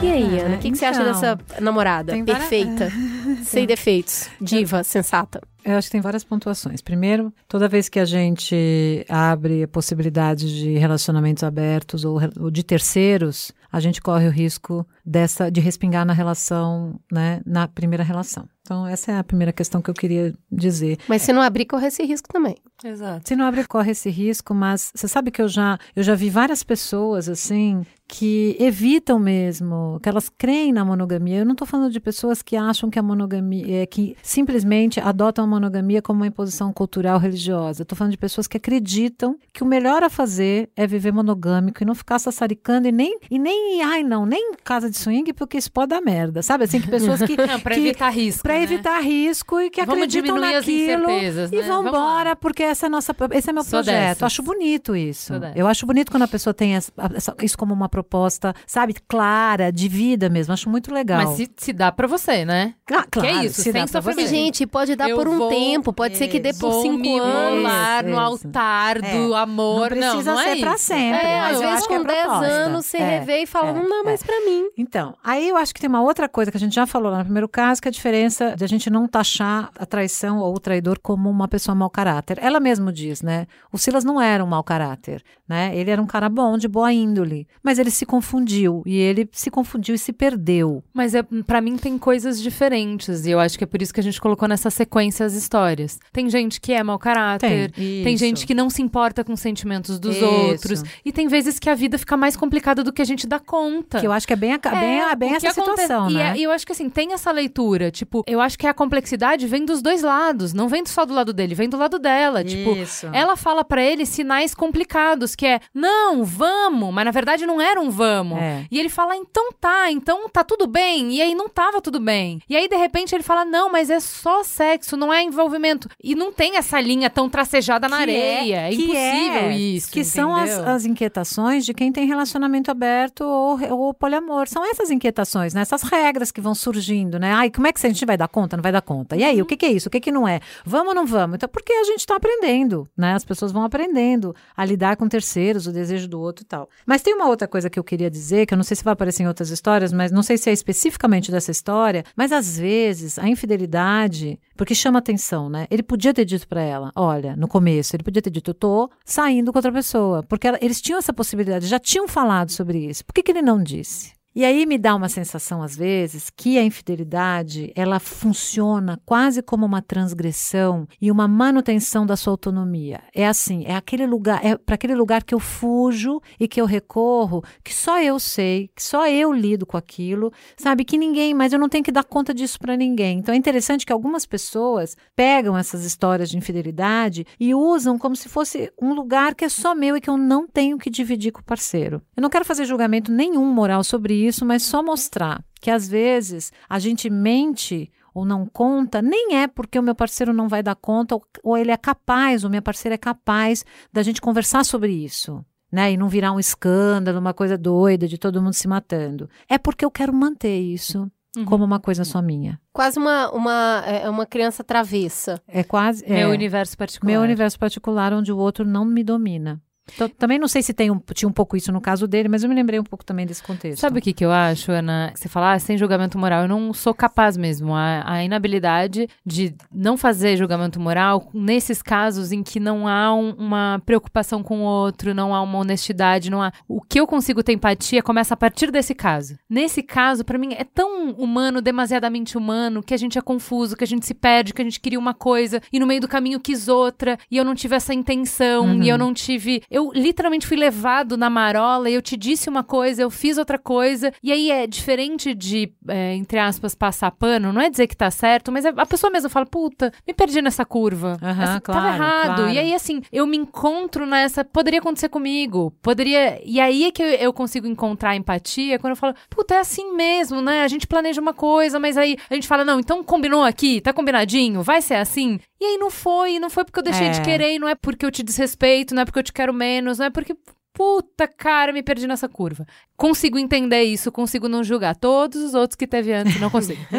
E 0.03 0.12
aí, 0.12 0.39
Ana, 0.39 0.55
o 0.55 0.60
que, 0.60 0.72
que, 0.72 0.78
você 0.78 0.86
acha 0.86 1.01
então, 1.01 1.14
dessa 1.14 1.39
namorada 1.62 2.14
perfeita, 2.24 2.91
sem 3.43 3.66
defeitos, 3.66 4.30
diva, 4.39 4.84
sensata? 4.84 5.41
Eu 5.64 5.78
acho 5.78 5.88
que 5.88 5.91
tem 5.93 6.01
várias 6.01 6.24
pontuações. 6.24 6.82
Primeiro, 6.82 7.34
toda 7.47 7.68
vez 7.68 7.88
que 7.89 7.99
a 7.99 8.05
gente 8.05 9.05
abre 9.07 9.64
a 9.64 9.68
possibilidade 9.68 10.57
de 10.57 10.78
relacionamentos 10.78 11.43
abertos 11.43 12.03
ou, 12.05 12.20
ou 12.39 12.49
de 12.51 12.64
terceiros, 12.64 13.51
a 13.72 13.80
gente 13.80 14.01
corre 14.01 14.28
o 14.28 14.32
risco 14.32 14.88
dessa 15.05 15.49
de 15.49 15.61
respingar 15.61 16.05
na 16.05 16.13
relação, 16.13 16.99
né, 17.11 17.41
na 17.45 17.67
primeira 17.67 18.03
relação. 18.03 18.47
Então, 18.70 18.86
essa 18.86 19.11
é 19.11 19.17
a 19.17 19.24
primeira 19.24 19.51
questão 19.51 19.82
que 19.82 19.89
eu 19.89 19.95
queria 19.95 20.32
dizer. 20.51 20.99
Mas 21.07 21.24
se 21.24 21.34
não 21.34 21.41
abrir, 21.41 21.65
corre 21.65 21.88
esse 21.88 22.03
risco 22.03 22.30
também. 22.32 22.55
Exato. 22.84 23.28
Se 23.28 23.36
não 23.36 23.45
abrir, 23.45 23.67
corre 23.67 23.91
esse 23.91 24.11
risco, 24.11 24.53
mas 24.53 24.91
você 24.93 25.07
sabe 25.07 25.32
que 25.32 25.41
eu 25.41 25.47
já, 25.47 25.80
eu 25.95 26.03
já 26.03 26.13
vi 26.13 26.30
várias 26.30 26.61
pessoas, 26.61 27.28
assim, 27.28 27.84
que 28.07 28.55
evitam 28.59 29.17
mesmo, 29.17 29.99
que 30.03 30.07
elas 30.07 30.30
creem 30.30 30.72
na 30.72 30.86
monogamia. 30.86 31.39
Eu 31.39 31.45
não 31.45 31.53
estou 31.53 31.67
falando 31.67 31.91
de 31.91 31.99
pessoas 31.99 32.43
que 32.43 32.55
acham 32.55 32.91
que 32.91 32.99
a 32.99 33.03
monogamia, 33.03 33.84
é, 33.84 33.86
que 33.88 34.15
simplesmente 34.22 34.99
adotam 34.99 35.45
a 35.45 35.47
monogamia 35.47 36.01
como 36.01 36.20
uma 36.20 36.28
imposição 36.28 36.72
cultural 36.72 37.17
religiosa. 37.17 37.82
Estou 37.82 37.97
falando 37.97 38.11
de 38.11 38.17
pessoas 38.17 38.45
que 38.45 38.57
acreditam 38.57 39.36
que 39.51 39.63
o 39.63 39.65
melhor 39.65 40.03
a 40.03 40.09
fazer 40.09 40.70
é 40.76 40.86
viver 40.86 41.11
monogâmico 41.11 41.82
e 41.82 41.86
não 41.86 41.95
ficar 41.95 42.20
sassaricando 42.20 42.88
e 42.88 42.91
nem, 42.91 43.20
e 43.32 43.39
nem 43.39 43.59
nem, 43.62 43.84
ai 43.84 44.03
não, 44.03 44.26
nem 44.26 44.53
casa 44.64 44.89
de 44.89 44.97
swing, 44.97 45.34
porque 45.34 45.57
isso 45.57 45.72
pode 45.72 45.89
dar 45.89 46.01
merda, 46.01 46.41
sabe? 46.41 46.64
Assim, 46.66 46.80
que 46.82 46.88
pessoas 46.88 47.22
que... 47.22 47.36
Não, 47.49 47.60
pra 47.60 47.74
que, 47.76 47.82
evitar 47.82 48.10
risco. 48.10 48.43
Pra 48.43 48.53
né? 48.55 48.64
evitar 48.64 48.99
risco 49.01 49.60
e 49.60 49.70
que 49.70 49.82
Vamos 49.86 50.03
acreditam 50.03 50.38
naquilo. 50.38 51.10
E 51.10 51.55
né? 51.55 51.62
vão 51.64 51.88
embora, 51.88 52.36
porque 52.36 52.64
essa 52.64 52.86
é 52.86 52.89
nossa, 52.89 53.16
esse 53.32 53.49
é 53.49 53.53
meu 53.53 53.64
Sou 53.64 53.72
projeto. 53.80 53.95
dessas. 53.95 54.24
Acho 54.24 54.43
bonito 54.43 54.95
isso. 54.95 55.34
Eu 55.55 55.68
acho 55.68 55.86
bonito 55.86 56.12
quando 56.12 56.24
a 56.24 56.28
pessoa 56.28 56.53
tem 56.53 56.76
essa- 56.76 56.91
essa- 57.16 57.36
isso 57.41 57.57
como 57.57 57.74
uma 57.74 57.89
proposta, 57.89 58.53
sabe, 58.68 58.95
clara, 59.07 59.72
de 59.72 59.88
vida 59.88 60.30
mesmo. 60.30 60.53
Acho 60.53 60.70
muito 60.70 60.93
legal. 60.93 61.18
Mas 61.24 61.30
se, 61.38 61.49
se 61.57 61.74
dá 61.74 61.91
pra 61.91 62.07
você, 62.07 62.45
né? 62.45 62.74
Cla- 62.86 63.05
claro, 63.09 63.28
que 63.29 63.36
é 63.36 63.46
isso, 63.46 63.62
se 63.62 63.71
dá 63.71 63.79
sem 63.79 63.88
sofrimento. 63.88 64.28
você. 64.28 64.36
Gente, 64.36 64.66
pode 64.67 64.96
dar 64.96 65.09
Eu 65.09 65.17
por 65.17 65.28
um 65.28 65.38
vou- 65.38 65.50
tempo, 65.50 65.92
pode 65.93 66.17
ser 66.17 66.28
que 66.28 66.39
dê 66.39 66.54
por 66.54 66.82
cinco 66.82 66.97
me 67.00 67.17
anos. 67.20 67.71
Isso, 67.71 68.04
no 68.04 68.09
isso. 68.12 68.20
altar 68.20 69.01
do 69.01 69.36
É. 69.36 69.39
amor. 69.39 69.92
Não 69.96 69.97
precisa 70.12 70.33
não, 70.33 70.43
ser 70.43 70.50
é 70.50 70.55
pra 70.58 70.75
isso. 70.75 70.83
sempre, 70.83 71.25
É, 71.28 71.42
mas 71.42 71.55
às 71.55 71.62
eu 71.62 71.70
vezes 71.70 71.86
é 71.86 71.88
com 71.88 72.04
10 72.04 72.21
proposta. 72.24 72.46
anos 72.46 72.86
você 72.86 72.97
É, 72.97 73.20
revê 73.20 73.42
e 73.42 73.46
fala, 73.50 73.70
é, 73.70 73.74
não 73.74 73.89
dá 73.89 74.04
mais 74.04 74.24
pra 74.24 74.39
mim. 74.46 74.70
Então, 74.78 75.16
aí 75.24 75.50
eu 75.50 75.58
acho 75.58 75.74
que 75.74 75.82
tem 75.82 75.89
uma 75.89 76.01
outra 76.01 76.30
coisa 76.30 76.51
que 76.51 76.58
a 76.58 76.59
gente 76.59 76.76
já 76.76 76.86
falou 76.86 77.12
lá 77.12 77.20
no 77.20 77.26
primeiro 77.26 77.50
caso, 77.50 77.82
que 77.82 77.88
é 77.88 77.89
a 77.89 77.92
diferença 77.92 78.55
de 78.55 78.63
a 78.63 78.67
gente 78.67 78.89
não 78.89 79.08
taxar 79.08 79.71
a 79.78 79.86
traição 79.86 80.39
ou 80.39 80.55
o 80.55 80.59
traidor 80.59 81.00
como 81.01 81.30
uma 81.30 81.47
pessoa 81.47 81.76
mau 81.76 81.89
caráter. 81.89 82.38
Ela 82.42 82.59
mesmo 82.59 82.92
diz, 82.92 83.21
né? 83.21 83.47
O 83.71 83.78
Silas 83.78 84.04
não 84.04 84.21
era 84.21 84.43
um 84.43 84.47
mau 84.47 84.63
caráter, 84.63 85.24
né? 85.47 85.76
Ele 85.76 85.92
era 85.92 86.01
um 86.01 86.08
cara 86.08 86.30
bom, 86.30 86.58
de 86.58 86.67
boa 86.67 86.92
índole, 86.93 87.47
mas 87.63 87.80
ele 87.80 87.92
se 87.92 88.05
confundiu 88.05 88.84
e 88.86 88.97
ele 88.97 89.28
se 89.32 89.50
confundiu 89.50 89.96
e 89.96 90.00
se 90.00 90.13
perdeu. 90.13 90.84
Mas 90.93 91.16
é, 91.16 91.24
para 91.46 91.62
mim 91.62 91.76
tem 91.78 91.97
coisas 91.97 92.42
diferentes 92.42 93.26
e 93.26 93.32
eu 93.32 93.39
acho 93.39 93.58
que 93.58 93.63
é 93.63 93.67
por 93.67 93.82
isso 93.82 93.93
que 93.93 94.00
a 94.00 94.04
gente 94.04 94.21
colocou 94.21 94.47
nessa 94.47 94.70
sequência 94.70 95.26
as 95.26 95.34
histórias. 95.34 96.00
Tem 96.12 96.30
gente 96.30 96.62
que 96.62 96.74
é 96.74 96.84
mau 96.84 97.00
caráter, 97.00 97.71
Tem, 97.71 98.04
tem 98.04 98.17
gente 98.17 98.46
que 98.46 98.54
não 98.54 98.70
se 98.70 98.82
importa 98.82 99.24
com 99.24 99.34
os 99.34 99.39
sentimentos 99.39 100.00
dos 100.00 100.16
Isso. 100.16 100.26
outros 100.26 100.84
e 101.04 101.12
tem 101.12 101.28
vezes 101.28 101.59
que 101.59 101.70
a 101.70 101.76
vida 101.76 101.97
fica 101.97 102.16
mais 102.17 102.36
complicada 102.36 102.84
do 102.84 102.92
que 102.92 103.01
a 103.01 103.05
gente 103.05 103.28
dá 103.28 103.38
conta. 103.39 103.99
Que 103.99 104.07
eu 104.07 104.11
acho 104.11 104.28
que 104.28 104.33
é 104.33 104.36
bem, 104.36 104.53
a, 104.53 104.57
bem, 104.57 105.01
a- 105.01 105.16
bem 105.16 105.36
essa 105.36 105.51
situação, 105.51 106.09
e 106.09 106.13
né? 106.16 106.32
é- 106.36 106.37
E 106.39 106.43
eu 106.43 106.51
acho 106.51 106.66
que 106.66 106.71
assim, 106.71 106.89
tem 106.89 107.13
essa 107.13 107.32
leitura, 107.32 107.89
tipo, 107.91 108.24
eu 108.28 108.39
acho 108.41 108.57
que 108.57 108.67
a 108.67 108.74
complexidade 108.74 109.47
vem 109.47 109.66
dos 109.66 109.82
dois 109.82 110.01
lados, 110.01 110.53
não 110.53 110.67
vem 110.67 110.86
só 110.86 111.05
do 111.05 111.13
lado 111.13 111.33
dele, 111.33 111.55
vem 111.55 111.70
do 111.70 111.78
lado 111.78 111.97
dela, 111.99 112.43
tipo, 112.43 112.71
Isso. 112.71 113.07
ela 113.13 113.36
fala 113.36 113.63
pra 113.63 113.82
ele 113.82 114.05
sinais 114.05 114.53
complicados, 114.53 115.36
que 115.36 115.45
é, 115.45 115.59
não, 115.74 116.24
vamos, 116.24 116.93
mas 116.93 117.05
na 117.05 117.11
verdade 117.11 117.45
não 117.45 117.59
era 117.61 117.79
um 117.79 117.89
vamos. 117.89 118.39
É. 118.39 118.66
E 118.71 118.79
ele 118.79 118.89
fala, 118.89 119.16
então 119.16 119.51
tá, 119.59 119.91
então 119.91 120.29
tá 120.29 120.43
tudo 120.43 120.67
bem. 120.67 121.11
E 121.13 121.21
aí 121.21 121.36
não 121.36 121.49
tava 121.49 121.82
tudo 121.82 121.99
bem. 121.99 122.41
E 122.49 122.55
aí, 122.55 122.67
de 122.67 122.75
repente, 122.75 123.13
ele 123.16 123.24
fala, 123.24 123.43
não, 123.45 123.71
mas 123.71 123.89
é 123.89 123.99
só 123.99 124.43
sexo, 124.43 124.95
não 124.97 125.11
é 125.13 125.24
envolvimento. 125.24 125.87
E 126.03 126.16
não 126.16 126.32
tem 126.32 126.57
essa 126.57 126.79
linha 126.79 127.09
tão 127.09 127.29
tracejada 127.29 127.87
na 127.87 127.97
Que 127.97 128.01
areia. 128.03 128.55
É, 128.57 128.70
que 128.70 128.75
impossível 128.83 129.49
é, 129.49 129.57
isso. 129.57 129.91
Que 129.91 130.03
são 130.03 130.36
as, 130.36 130.49
entendeu? 130.51 130.70
as 130.74 130.86
inquietações 130.86 131.66
de 131.66 131.74
quem 131.74 131.91
tem 131.91 132.05
relacionamento 132.07 132.70
aberto 132.71 133.24
ou, 133.30 133.60
ou 133.72 133.93
poliamor. 133.93 134.47
São 134.47 134.66
essas 134.66 134.89
inquietações, 134.89 135.54
né? 135.54 135.62
Essas 135.62 135.84
regras 135.84 136.32
que 136.32 136.42
vão 136.42 136.56
surgindo, 136.56 137.20
né? 137.20 137.32
Ai, 137.32 137.50
como 137.50 137.68
é 137.68 137.74
que 137.74 137.86
a 137.86 137.89
gente 137.89 138.06
vai 138.06 138.18
dar 138.18 138.28
conta? 138.28 138.58
Não 138.58 138.64
vai 138.64 138.72
dar 138.72 138.82
conta. 138.82 139.16
E 139.16 139.24
aí, 139.24 139.42
o 139.42 139.46
que, 139.46 139.58
que 139.58 139.66
é 139.66 139.72
isso? 139.72 139.88
O 139.88 139.92
que, 139.92 140.00
que 140.00 140.12
não 140.12 140.28
é? 140.28 140.39
Vamos 140.66 140.89
ou 140.89 140.96
não 140.96 141.06
vamos? 141.06 141.36
Então, 141.36 141.50
porque 141.50 141.72
a 141.74 141.84
gente 141.84 142.00
está 142.00 142.16
aprendendo, 142.16 142.88
né? 142.97 143.14
As 143.14 143.24
pessoas 143.24 143.51
vão 143.51 143.64
aprendendo 143.64 144.36
a 144.56 144.66
lidar 144.66 144.97
com 144.97 145.08
terceiros, 145.08 145.68
o 145.68 145.72
desejo 145.72 146.08
do 146.08 146.20
outro 146.20 146.43
e 146.43 146.47
tal. 146.47 146.70
Mas 146.86 147.01
tem 147.01 147.14
uma 147.14 147.28
outra 147.28 147.47
coisa 147.47 147.70
que 147.70 147.80
eu 147.80 147.84
queria 147.84 148.10
dizer, 148.10 148.46
que 148.46 148.54
eu 148.54 148.58
não 148.58 148.64
sei 148.64 148.76
se 148.76 148.84
vai 148.84 148.93
aparecer 148.93 149.24
em 149.24 149.28
outras 149.28 149.50
histórias, 149.50 149.93
mas 149.93 150.12
não 150.12 150.24
sei 150.24 150.38
se 150.38 150.50
é 150.50 150.54
especificamente 150.54 151.32
dessa 151.32 151.51
história, 151.51 152.04
mas 152.16 152.32
às 152.32 152.58
vezes 152.58 153.20
a 153.20 153.28
infidelidade, 153.28 154.39
porque 154.59 154.75
chama 154.75 154.99
atenção, 154.99 155.47
né? 155.49 155.65
Ele 155.71 155.81
podia 155.81 156.13
ter 156.13 156.25
dito 156.25 156.45
para 156.45 156.61
ela, 156.61 156.91
olha, 156.93 157.33
no 157.37 157.47
começo, 157.47 157.95
ele 157.95 158.03
podia 158.03 158.21
ter 158.21 158.29
dito, 158.29 158.49
eu 158.51 158.53
tô 158.53 158.89
saindo 159.05 159.53
com 159.53 159.57
outra 159.57 159.71
pessoa, 159.71 160.21
porque 160.23 160.49
ela- 160.49 160.59
eles 160.61 160.81
tinham 160.81 160.99
essa 160.99 161.13
possibilidade, 161.13 161.65
já 161.65 161.79
tinham 161.79 162.09
falado 162.09 162.51
sobre 162.51 162.77
isso. 162.77 163.05
Por 163.05 163.13
que, 163.13 163.23
que 163.23 163.31
ele 163.31 163.41
não 163.41 163.63
disse? 163.63 164.11
E 164.36 164.46
aí 164.46 164.64
me 164.68 164.78
dá 164.78 164.96
uma 164.96 165.10
sensação, 165.10 165.64
às 165.64 165.76
vezes, 165.76 166.30
que 166.30 166.60
a 166.60 166.64
infidelidade 166.64 167.74
ela 167.76 168.00
funciona 168.00 169.01
quase 169.04 169.42
como 169.42 169.66
uma 169.66 169.82
transgressão 169.82 170.88
e 171.01 171.10
uma 171.10 171.28
manutenção 171.28 172.06
da 172.06 172.16
sua 172.16 172.34
autonomia. 172.34 173.01
É 173.14 173.28
assim, 173.28 173.66
é 173.66 173.76
aquele 173.76 174.06
lugar, 174.06 174.46
é 174.46 174.56
para 174.56 174.76
aquele 174.76 174.93
lugar 174.93 175.24
que 175.24 175.34
eu 175.34 175.39
fujo 175.39 176.22
e 176.39 176.47
que 176.47 176.62
eu 176.62 176.66
recorro, 176.66 177.43
que 177.64 177.74
só 177.74 178.00
eu 178.01 178.20
sei, 178.20 178.70
que 178.76 178.84
só 178.84 179.08
eu 179.08 179.34
lido 179.34 179.66
com 179.66 179.78
aquilo, 179.78 180.32
sabe? 180.56 180.86
Que 180.86 180.97
ninguém, 180.97 181.34
mas 181.34 181.51
eu 181.51 181.58
não 181.60 181.68
tenho 181.68 181.84
que 181.84 181.92
dar 181.92 182.04
conta 182.04 182.32
disso 182.32 182.60
para 182.60 182.78
ninguém. 182.78 183.18
Então 183.18 183.34
é 183.34 183.38
interessante 183.38 183.84
que 183.86 183.92
algumas 183.92 184.28
pessoas 184.28 184.96
pegam 185.16 185.58
essas 185.58 185.84
histórias 185.84 186.30
de 186.30 186.38
infidelidade 186.38 187.26
e 187.39 187.56
usam 187.56 187.97
como 187.97 188.16
se 188.16 188.30
fosse 188.30 188.72
um 188.80 188.93
lugar 188.93 189.34
que 189.34 189.46
é 189.46 189.50
só 189.50 189.74
meu 189.74 189.97
e 189.97 190.01
que 190.01 190.10
eu 190.10 190.18
não 190.18 190.47
tenho 190.47 190.78
que 190.78 190.89
dividir 190.89 191.32
com 191.32 191.42
o 191.42 191.43
parceiro. 191.43 192.00
Eu 192.16 192.22
não 192.22 192.30
quero 192.30 192.46
fazer 192.46 192.66
julgamento 192.66 193.12
nenhum 193.12 193.46
moral 193.46 193.84
sobre 193.84 194.18
isso, 194.28 194.46
mas 194.46 194.63
só 194.63 194.82
mostrar 194.83 195.43
que 195.62 195.70
às 195.71 195.87
vezes 195.87 196.51
a 196.70 196.79
gente 196.79 197.09
mente 197.09 197.91
ou 198.13 198.25
não 198.25 198.46
conta, 198.46 199.01
nem 199.01 199.36
é 199.36 199.47
porque 199.47 199.78
o 199.78 199.83
meu 199.83 199.93
parceiro 199.96 200.33
não 200.33 200.47
vai 200.47 200.63
dar 200.63 200.75
conta, 200.75 201.16
ou, 201.16 201.24
ou 201.43 201.58
ele 201.58 201.71
é 201.71 201.78
capaz, 201.78 202.43
ou 202.43 202.50
minha 202.50 202.62
parceira 202.62 202.96
é 202.96 202.97
capaz 202.97 203.63
da 203.93 204.01
gente 204.04 204.20
conversar 204.21 204.66
sobre 204.66 204.91
isso. 204.91 205.43
Né, 205.71 205.91
e 205.91 205.97
não 205.97 206.09
virar 206.09 206.32
um 206.32 206.39
escândalo, 206.39 207.20
uma 207.20 207.32
coisa 207.33 207.55
doida 207.55 208.08
de 208.08 208.17
todo 208.17 208.41
mundo 208.41 208.54
se 208.54 208.67
matando. 208.67 209.29
É 209.47 209.55
porque 209.59 209.86
eu 209.86 209.91
quero 209.91 210.12
manter 210.12 210.59
isso 210.59 211.09
Uhum. 211.37 211.46
como 211.46 211.63
uma 211.63 211.79
coisa 211.79 212.04
só 212.04 212.24
minha. 212.24 212.59
Quase 212.74 212.97
uma, 212.97 213.29
uma, 213.29 213.83
é, 213.86 214.09
uma 214.09 214.25
criança 214.25 214.63
travessa. 214.63 215.39
É 215.47 215.63
quase. 215.63 216.04
é, 216.08 216.16
Meu 216.16 216.32
universo 216.32 216.75
particular. 216.75 217.12
meu 217.13 217.21
universo 217.21 217.59
particular, 217.59 218.12
onde 218.13 218.32
o 218.32 218.37
outro 218.39 218.66
não 218.66 218.83
me 218.83 219.04
domina. 219.04 219.62
Então, 219.93 220.09
também 220.09 220.37
não 220.39 220.47
sei 220.47 220.61
se 220.61 220.74
tem 220.74 220.91
um, 220.91 220.99
tinha 221.13 221.28
um 221.29 221.33
pouco 221.33 221.55
isso 221.57 221.71
no 221.71 221.82
caso 221.82 222.07
dele, 222.07 222.29
mas 222.29 222.43
eu 222.43 222.49
me 222.49 222.55
lembrei 222.55 222.79
um 222.79 222.83
pouco 222.83 223.03
também 223.05 223.25
desse 223.25 223.41
contexto. 223.43 223.79
Sabe 223.82 223.99
o 223.99 224.01
que, 224.01 224.13
que 224.13 224.25
eu 224.25 224.32
acho, 224.32 224.71
Ana? 224.71 225.11
Você 225.16 225.28
fala, 225.29 225.53
ah, 225.53 225.59
sem 225.59 225.78
julgamento 225.78 226.17
moral. 226.17 226.43
Eu 226.43 226.47
não 226.47 226.74
sou 226.74 226.93
capaz 226.93 227.36
mesmo. 227.37 227.74
A, 227.75 228.03
a 228.05 228.24
inabilidade 228.24 229.07
de 229.25 229.53
não 229.71 229.97
fazer 229.97 230.37
julgamento 230.37 230.79
moral 230.79 231.29
nesses 231.33 231.82
casos 231.82 232.32
em 232.32 232.41
que 232.43 232.59
não 232.59 232.87
há 232.87 233.13
um- 233.13 233.33
uma 233.33 233.82
preocupação 233.86 234.41
com 234.43 234.59
o 234.61 234.63
outro, 234.63 235.13
não 235.13 235.33
há 235.33 235.41
uma 235.41 235.59
honestidade, 235.59 236.29
não 236.29 236.41
há. 236.41 236.51
O 236.67 236.82
que 236.82 236.99
eu 236.99 237.07
consigo 237.07 237.43
ter 237.43 237.53
empatia 237.53 238.01
começa 238.01 238.33
a 238.33 238.37
partir 238.37 238.71
desse 238.71 238.93
caso. 238.95 239.37
Nesse 239.49 239.82
caso, 239.83 240.24
pra 240.25 240.37
mim, 240.37 240.53
é 240.53 240.63
tão 240.63 241.11
humano, 241.11 241.61
demasiadamente 241.61 242.37
humano, 242.37 242.82
que 242.83 242.93
a 242.93 242.97
gente 242.97 243.17
é 243.17 243.21
confuso, 243.21 243.75
que 243.75 243.83
a 243.83 243.87
gente 243.87 244.05
se 244.05 244.13
perde, 244.13 244.53
que 244.53 244.61
a 244.61 244.66
gente 244.66 244.79
queria 244.79 244.99
uma 244.99 245.13
coisa 245.13 245.61
e 245.71 245.79
no 245.79 245.87
meio 245.87 246.01
do 246.01 246.07
caminho 246.07 246.39
quis 246.39 246.67
outra, 246.67 247.17
e 247.29 247.37
eu 247.37 247.45
não 247.45 247.55
tive 247.55 247.75
essa 247.75 247.93
intenção, 247.93 248.66
e 248.83 248.89
eu 248.89 248.97
não 248.97 249.13
tive. 249.13 249.61
Eu 249.70 249.79
literalmente 249.93 250.47
fui 250.47 250.58
levado 250.58 251.16
na 251.18 251.30
marola 251.30 251.89
e 251.89 251.93
eu 251.93 252.01
te 252.01 252.16
disse 252.18 252.50
uma 252.50 252.64
coisa, 252.64 253.01
eu 253.01 253.10
fiz 253.10 253.38
outra 253.38 253.58
coisa. 253.58 254.12
E 254.24 254.32
aí 254.32 254.51
é 254.51 254.66
diferente 254.68 255.34
de, 255.34 255.72
é, 255.88 256.14
entre 256.16 256.38
aspas, 256.39 256.76
passar 256.76 257.12
pano, 257.12 257.54
não 257.54 257.62
é 257.62 257.70
dizer 257.70 257.88
que 257.88 257.96
tá 257.96 258.10
certo, 258.12 258.51
mas 258.51 258.66
é- 258.66 258.74
a 258.76 258.86
pessoa 258.86 259.12
mesmo 259.12 259.30
fala, 259.30 259.46
puta, 259.46 259.92
me 260.08 260.14
perdi 260.14 260.42
nessa 260.42 260.66
curva. 260.66 261.18
Aham, 261.22 261.43
Essa- 261.43 261.62
claro, 261.62 261.82
tava 261.82 261.96
errado. 261.96 262.36
claro. 262.36 262.50
E 262.51 262.58
aí, 262.60 262.74
assim, 262.74 263.01
eu 263.12 263.26
me 263.26 263.38
encontro 263.38 264.06
nessa. 264.06 264.43
Poderia 264.43 264.80
acontecer 264.80 265.10
comigo. 265.10 265.74
Poderia. 265.82 266.39
E 266.43 266.60
aí 266.60 266.86
é 266.86 266.92
que 266.92 267.01
eu, 267.01 267.08
eu 267.08 267.34
consigo 267.34 267.68
encontrar 267.68 268.16
empatia 268.16 268.80
quando 268.80 268.92
eu 268.92 268.97
falo, 268.97 269.14
puta, 269.30 269.56
é 269.56 269.60
assim 269.60 269.96
mesmo, 269.96 270.42
né? 270.42 270.64
A 270.64 270.68
gente 270.68 270.88
planeja 270.88 271.22
uma 271.22 271.34
coisa, 271.34 271.80
mas 271.80 271.97
aí 271.97 272.18
a 272.30 272.34
gente 272.36 272.47
fala, 272.47 272.66
não, 272.66 272.80
então 272.80 273.04
combinou 273.04 273.43
aqui, 273.43 273.82
tá 273.82 273.93
combinadinho, 273.93 274.62
vai 274.64 274.82
ser 274.82 274.96
assim. 274.96 275.39
E 275.62 275.66
aí 275.66 275.78
não 275.78 275.89
foi, 275.89 276.39
não 276.39 276.50
foi 276.50 276.64
porque 276.64 276.80
eu 276.80 276.84
deixei 276.84 277.08
É. 277.08 277.12
de 277.12 277.22
querer, 277.22 277.60
não 277.60 277.68
é 277.68 277.76
porque 277.76 278.06
eu 278.06 278.12
te 278.12 278.24
desrespeito, 278.24 278.96
não 278.96 279.01
é 279.01 279.06
porque 279.06 279.20
eu 279.20 279.24
te 279.24 279.34
quero 279.34 279.54
menos, 279.70 280.00
não 280.00 280.08
é 280.08 280.09
porque. 280.09 280.36
Puta 280.80 281.28
cara, 281.28 281.74
me 281.74 281.84
perdi 281.84 282.08
nessa 282.08 282.30
curva. 282.30 282.66
Consigo 282.96 283.38
entender 283.38 283.84
isso, 283.84 284.10
consigo 284.14 284.47
não 284.47 284.64
julgar. 284.64 284.96
Todos 284.96 285.42
os 285.43 285.54
outros 285.54 285.76
que 285.76 285.86
teve 285.86 286.14
antes, 286.14 286.39
não 286.39 286.50
consigo. 286.50 286.80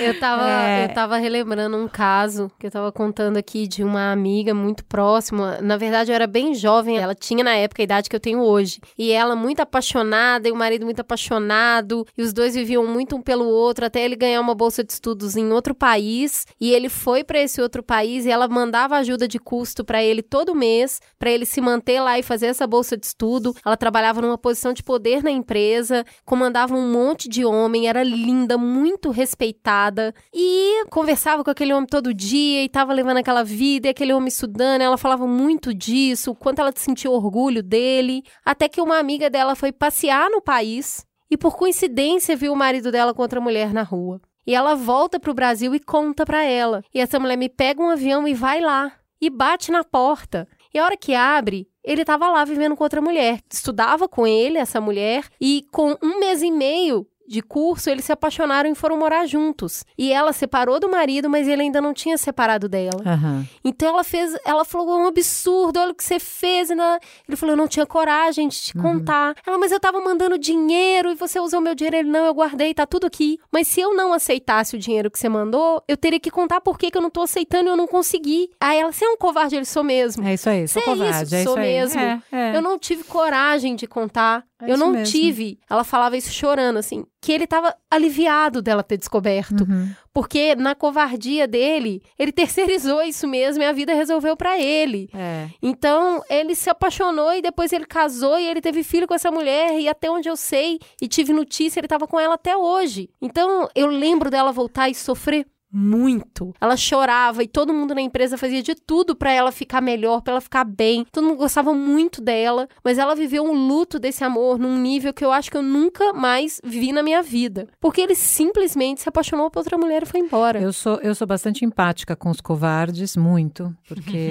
Eu 0.00 0.18
tava, 0.20 0.48
É. 0.48 0.84
eu 0.84 0.94
tava 0.94 1.16
relembrando 1.16 1.76
um 1.76 1.88
caso 1.88 2.50
que 2.58 2.66
eu 2.66 2.70
tava 2.70 2.92
contando 2.92 3.36
aqui 3.36 3.66
de 3.66 3.82
uma 3.82 4.12
amiga 4.12 4.54
muito 4.54 4.84
próxima. 4.84 5.58
Na 5.60 5.76
verdade, 5.76 6.10
eu 6.10 6.14
era 6.14 6.26
bem 6.26 6.54
jovem, 6.54 6.98
ela 6.98 7.14
tinha 7.14 7.42
na 7.42 7.54
época 7.56 7.82
a 7.82 7.84
idade 7.84 8.08
que 8.08 8.14
eu 8.14 8.20
tenho 8.20 8.40
hoje. 8.40 8.80
E 8.96 9.10
ela 9.10 9.34
muito 9.34 9.60
apaixonada, 9.60 10.48
e 10.48 10.52
o 10.52 10.56
marido 10.56 10.84
muito 10.84 11.00
apaixonado, 11.00 12.06
e 12.16 12.22
os 12.22 12.32
dois 12.32 12.54
viviam 12.54 12.86
muito 12.86 13.16
um 13.16 13.22
pelo 13.22 13.44
outro, 13.46 13.84
até 13.86 14.04
ele 14.04 14.14
ganhar 14.14 14.40
uma 14.40 14.54
bolsa 14.54 14.84
de 14.84 14.92
estudos 14.92 15.36
em 15.36 15.50
outro 15.50 15.74
país. 15.74 16.46
E 16.60 16.72
ele 16.72 16.88
foi 16.88 17.24
pra 17.24 17.40
esse 17.40 17.60
outro 17.60 17.82
país 17.82 18.24
e 18.24 18.30
ela 18.30 18.46
mandava 18.46 18.96
ajuda 18.96 19.26
de 19.26 19.38
custo 19.38 19.84
pra 19.84 20.02
ele 20.02 20.22
todo 20.22 20.54
mês, 20.54 21.00
pra 21.18 21.30
ele 21.30 21.44
se 21.46 21.60
manter 21.60 21.95
lá 22.00 22.18
e 22.18 22.22
fazer 22.22 22.46
essa 22.46 22.66
bolsa 22.66 22.96
de 22.96 23.06
estudo. 23.06 23.54
Ela 23.64 23.76
trabalhava 23.76 24.20
numa 24.20 24.38
posição 24.38 24.72
de 24.72 24.82
poder 24.82 25.22
na 25.22 25.30
empresa, 25.30 26.04
comandava 26.24 26.74
um 26.74 26.90
monte 26.90 27.28
de 27.28 27.44
homem, 27.44 27.88
era 27.88 28.02
linda, 28.02 28.58
muito 28.58 29.10
respeitada 29.10 30.14
e 30.32 30.84
conversava 30.90 31.42
com 31.42 31.50
aquele 31.50 31.72
homem 31.72 31.86
todo 31.86 32.14
dia 32.14 32.62
e 32.62 32.68
tava 32.68 32.92
levando 32.92 33.18
aquela 33.18 33.42
vida 33.42 33.88
e 33.88 33.90
aquele 33.90 34.12
homem 34.12 34.28
estudando. 34.28 34.82
Ela 34.82 34.98
falava 34.98 35.26
muito 35.26 35.72
disso, 35.72 36.32
o 36.32 36.34
quanto 36.34 36.60
ela 36.60 36.72
sentia 36.74 37.10
orgulho 37.10 37.62
dele, 37.62 38.22
até 38.44 38.68
que 38.68 38.80
uma 38.80 38.98
amiga 38.98 39.28
dela 39.30 39.54
foi 39.54 39.72
passear 39.72 40.30
no 40.30 40.40
país 40.40 41.04
e 41.30 41.36
por 41.36 41.56
coincidência 41.56 42.36
viu 42.36 42.52
o 42.52 42.56
marido 42.56 42.92
dela 42.92 43.12
com 43.12 43.22
outra 43.22 43.40
mulher 43.40 43.72
na 43.72 43.82
rua. 43.82 44.20
E 44.46 44.54
ela 44.54 44.76
volta 44.76 45.18
pro 45.18 45.34
Brasil 45.34 45.74
e 45.74 45.80
conta 45.80 46.24
pra 46.24 46.44
ela. 46.44 46.82
E 46.94 47.00
essa 47.00 47.18
mulher 47.18 47.36
me 47.36 47.48
pega 47.48 47.82
um 47.82 47.90
avião 47.90 48.28
e 48.28 48.34
vai 48.34 48.60
lá 48.60 48.92
e 49.20 49.28
bate 49.28 49.72
na 49.72 49.82
porta. 49.82 50.46
E 50.72 50.78
a 50.78 50.84
hora 50.84 50.96
que 50.96 51.14
abre, 51.14 51.68
ele 51.86 52.02
estava 52.02 52.28
lá 52.28 52.44
vivendo 52.44 52.76
com 52.76 52.82
outra 52.82 53.00
mulher. 53.00 53.40
Estudava 53.50 54.08
com 54.08 54.26
ele, 54.26 54.58
essa 54.58 54.80
mulher, 54.80 55.24
e 55.40 55.64
com 55.70 55.96
um 56.02 56.18
mês 56.18 56.42
e 56.42 56.50
meio 56.50 57.06
de 57.28 57.42
curso, 57.42 57.90
eles 57.90 58.04
se 58.04 58.12
apaixonaram 58.12 58.70
e 58.70 58.74
foram 58.74 58.96
morar 58.96 59.26
juntos. 59.26 59.84
E 59.98 60.12
ela 60.12 60.32
separou 60.32 60.78
do 60.80 60.88
marido, 60.88 61.28
mas 61.28 61.46
ele 61.48 61.62
ainda 61.62 61.80
não 61.80 61.92
tinha 61.92 62.16
separado 62.18 62.68
dela. 62.68 63.02
Aham. 63.04 63.46
Então 63.64 63.88
ela 63.88 64.04
fez, 64.04 64.36
ela 64.44 64.64
falou, 64.64 64.98
é 65.00 65.04
um 65.04 65.06
absurdo, 65.06 65.78
olha 65.80 65.92
o 65.92 65.94
que 65.94 66.04
você 66.04 66.18
fez. 66.18 66.68
Na- 66.70 66.98
Ele 67.28 67.36
falou, 67.36 67.52
eu 67.54 67.56
não 67.56 67.68
tinha 67.68 67.86
coragem 67.86 68.48
de 68.48 68.56
te 68.60 68.74
contar. 68.74 69.34
Ela, 69.46 69.58
mas 69.58 69.72
eu 69.72 69.80
tava 69.80 70.00
mandando 70.00 70.38
dinheiro 70.38 71.10
e 71.10 71.14
você 71.14 71.38
usou 71.40 71.60
meu 71.60 71.74
dinheiro. 71.74 71.96
Ele, 71.96 72.08
não, 72.10 72.24
eu 72.26 72.34
guardei, 72.34 72.72
tá 72.74 72.86
tudo 72.86 73.06
aqui. 73.06 73.38
Mas 73.52 73.66
se 73.68 73.80
eu 73.80 73.94
não 73.94 74.12
aceitasse 74.12 74.76
o 74.76 74.78
dinheiro 74.78 75.10
que 75.10 75.18
você 75.18 75.28
mandou, 75.28 75.82
eu 75.88 75.96
teria 75.96 76.20
que 76.20 76.30
contar 76.30 76.60
por 76.60 76.78
que, 76.78 76.90
que 76.90 76.96
eu 76.98 77.02
não 77.02 77.10
tô 77.10 77.22
aceitando 77.22 77.68
e 77.68 77.72
eu 77.72 77.76
não 77.76 77.86
consegui. 77.86 78.50
Aí 78.60 78.78
ela, 78.78 78.92
você 78.92 79.04
é 79.04 79.08
um 79.10 79.16
covarde, 79.16 79.56
ele 79.56 79.64
sou 79.64 79.82
mesmo. 79.84 80.26
É 80.26 80.34
isso 80.34 80.48
aí, 80.48 80.66
sou 80.68 80.80
Você 80.82 80.88
é 80.90 80.92
covarde, 80.92 81.24
isso, 81.24 81.34
é 81.34 81.38
isso 81.42 81.50
sou 81.50 81.58
aí. 81.58 81.66
mesmo. 81.66 82.00
É, 82.00 82.22
é. 82.32 82.56
Eu 82.56 82.62
não 82.62 82.78
tive 82.78 83.04
coragem 83.04 83.74
de 83.76 83.86
contar. 83.86 84.44
É 84.60 84.64
eu 84.64 84.68
isso 84.74 84.78
não 84.78 84.90
mesmo. 84.90 85.12
tive. 85.12 85.58
Ela 85.68 85.84
falava 85.84 86.16
isso 86.16 86.32
chorando, 86.32 86.78
assim, 86.78 87.04
que 87.20 87.32
ele 87.32 87.46
tava 87.46 87.74
aliviado 87.90 88.62
dela 88.62 88.82
ter 88.82 88.96
descoberto. 88.96 89.62
Uhum. 89.62 89.90
Porque 90.12 90.54
na 90.54 90.74
covardia 90.74 91.46
dele, 91.46 92.02
ele 92.18 92.32
terceirizou 92.32 93.02
isso 93.02 93.26
mesmo 93.26 93.62
e 93.62 93.66
a 93.66 93.72
vida 93.72 93.94
resolveu 93.94 94.36
pra 94.36 94.58
ele. 94.58 95.10
É. 95.14 95.48
Então, 95.60 96.22
ele 96.30 96.54
se 96.54 96.70
apaixonou 96.70 97.34
e 97.34 97.42
depois 97.42 97.72
ele 97.72 97.84
casou 97.84 98.38
e 98.38 98.46
ele 98.46 98.60
teve 98.60 98.82
filho 98.82 99.06
com 99.06 99.14
essa 99.14 99.30
mulher. 99.30 99.78
E 99.78 99.88
até 99.88 100.10
onde 100.10 100.28
eu 100.28 100.36
sei 100.36 100.78
e 101.00 101.08
tive 101.08 101.32
notícia, 101.32 101.80
ele 101.80 101.88
tava 101.88 102.06
com 102.06 102.18
ela 102.18 102.34
até 102.34 102.56
hoje. 102.56 103.10
Então, 103.20 103.68
eu 103.74 103.86
lembro 103.88 104.30
dela 104.30 104.52
voltar 104.52 104.88
e 104.88 104.94
sofrer 104.94 105.46
muito. 105.72 106.54
Ela 106.60 106.76
chorava 106.76 107.42
e 107.42 107.48
todo 107.48 107.74
mundo 107.74 107.94
na 107.94 108.00
empresa 108.00 108.38
fazia 108.38 108.62
de 108.62 108.74
tudo 108.74 109.14
pra 109.14 109.32
ela 109.32 109.52
ficar 109.52 109.80
melhor, 109.80 110.22
pra 110.22 110.32
ela 110.32 110.40
ficar 110.40 110.64
bem. 110.64 111.06
Todo 111.10 111.26
mundo 111.26 111.38
gostava 111.38 111.74
muito 111.74 112.20
dela, 112.20 112.68
mas 112.84 112.98
ela 112.98 113.14
viveu 113.14 113.44
um 113.44 113.66
luto 113.66 113.98
desse 113.98 114.24
amor 114.24 114.58
num 114.58 114.78
nível 114.78 115.12
que 115.12 115.24
eu 115.24 115.32
acho 115.32 115.50
que 115.50 115.56
eu 115.56 115.62
nunca 115.62 116.12
mais 116.12 116.60
vi 116.64 116.92
na 116.92 117.02
minha 117.02 117.22
vida. 117.22 117.66
Porque 117.80 118.00
ele 118.00 118.14
simplesmente 118.14 119.00
se 119.02 119.08
apaixonou 119.08 119.50
por 119.50 119.60
outra 119.60 119.76
mulher 119.76 120.02
e 120.02 120.06
foi 120.06 120.20
embora. 120.20 120.60
Eu 120.60 120.72
sou, 120.72 120.98
eu 121.02 121.14
sou 121.14 121.26
bastante 121.26 121.64
empática 121.64 122.16
com 122.16 122.30
os 122.30 122.40
covardes, 122.40 123.16
muito, 123.16 123.74
porque 123.88 124.30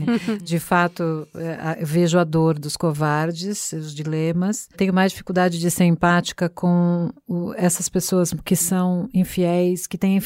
de 0.42 0.58
fato 0.58 1.26
é, 1.34 1.84
vejo 1.84 2.18
a 2.18 2.24
dor 2.24 2.58
dos 2.58 2.76
covardes, 2.76 3.72
os 3.72 3.94
dilemas. 3.94 4.68
Tenho 4.76 4.94
mais 4.94 5.12
dificuldade 5.12 5.58
de 5.58 5.70
ser 5.70 5.84
empática 5.84 6.48
com 6.48 7.10
essas 7.56 7.88
pessoas 7.88 8.32
que 8.44 8.56
são 8.56 9.08
infiéis, 9.12 9.86
que 9.86 9.98
têm 9.98 10.14
a 10.14 10.16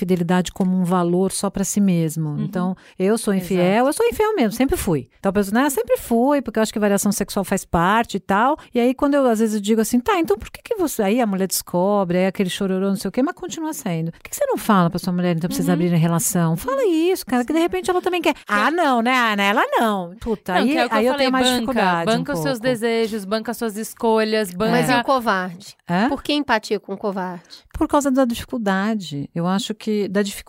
como 0.50 0.76
um 0.76 0.84
valor 0.84 1.32
só 1.32 1.48
para 1.50 1.64
si 1.64 1.80
mesmo. 1.80 2.36
Então, 2.40 2.76
eu 2.98 3.16
sou 3.18 3.34
infiel, 3.34 3.86
eu 3.86 3.92
sou 3.92 4.06
infiel 4.06 4.34
mesmo, 4.34 4.52
sempre 4.52 4.76
fui. 4.76 5.08
Então, 5.18 5.30
a 5.30 5.32
pessoa, 5.32 5.62
né, 5.62 5.70
sempre 5.70 5.96
fui, 5.96 6.40
porque 6.42 6.58
eu 6.58 6.62
acho 6.62 6.72
que 6.72 6.78
variação 6.78 7.12
sexual 7.12 7.44
faz 7.44 7.64
parte 7.64 8.16
e 8.16 8.20
tal. 8.20 8.56
E 8.74 8.80
aí, 8.80 8.94
quando 8.94 9.14
eu 9.14 9.26
às 9.26 9.38
vezes 9.38 9.54
eu 9.54 9.60
digo 9.60 9.80
assim, 9.80 10.00
tá, 10.00 10.18
então 10.18 10.36
por 10.36 10.50
que, 10.50 10.60
que 10.62 10.74
você. 10.76 11.02
Aí 11.02 11.20
a 11.20 11.26
mulher 11.26 11.46
descobre, 11.46 12.18
aí 12.18 12.26
aquele 12.26 12.50
chororô, 12.50 12.88
não 12.88 12.96
sei 12.96 13.08
o 13.08 13.12
quê, 13.12 13.22
mas 13.22 13.34
continua 13.34 13.72
sendo. 13.72 14.12
Por 14.12 14.20
que, 14.22 14.30
que 14.30 14.36
você 14.36 14.46
não 14.46 14.56
fala 14.56 14.90
pra 14.90 14.98
sua 14.98 15.12
mulher, 15.12 15.36
então, 15.36 15.48
pra 15.48 15.56
vocês 15.56 15.68
abrirem 15.68 15.98
relação? 15.98 16.56
Fala 16.56 16.84
isso, 16.86 17.24
cara, 17.26 17.44
que 17.44 17.52
de 17.52 17.58
repente 17.58 17.90
ela 17.90 18.00
também 18.02 18.20
quer. 18.22 18.34
Ah, 18.48 18.70
não, 18.70 19.02
né? 19.02 19.14
Ah, 19.14 19.36
né? 19.36 19.48
Ela 19.48 19.64
não. 19.78 20.14
Puta, 20.20 20.54
Não, 20.54 20.60
aí, 20.62 20.76
é 20.76 20.88
que 20.88 20.94
aí 20.94 21.06
eu 21.06 21.12
eu, 21.12 21.18
tenho 21.18 21.32
mais 21.32 21.44
banca, 21.46 21.54
dificuldade. 21.60 22.10
um 22.10 22.14
banca 22.16 22.32
os 22.32 22.38
seus 22.40 22.58
pouco. 22.58 22.62
desejos, 22.62 23.24
banca 23.24 23.50
as 23.50 23.56
suas 23.56 23.76
escolhas, 23.76 24.52
banca... 24.52 24.72
Mas 24.72 24.90
e 24.90 24.94
o 24.94 25.04
covarde? 25.04 25.76
Hã? 25.88 26.08
Por 26.08 26.22
que 26.22 26.32
empatia 26.32 26.78
com 26.80 26.92
o 26.94 26.96
covarde? 26.96 27.42
Por 27.72 27.88
causa 27.88 28.10
da 28.10 28.24
dificuldade. 28.24 29.28
Eu 29.34 29.46
acho 29.46 29.74
que 29.74 30.08
da 30.08 30.22
dificuldade 30.22 30.39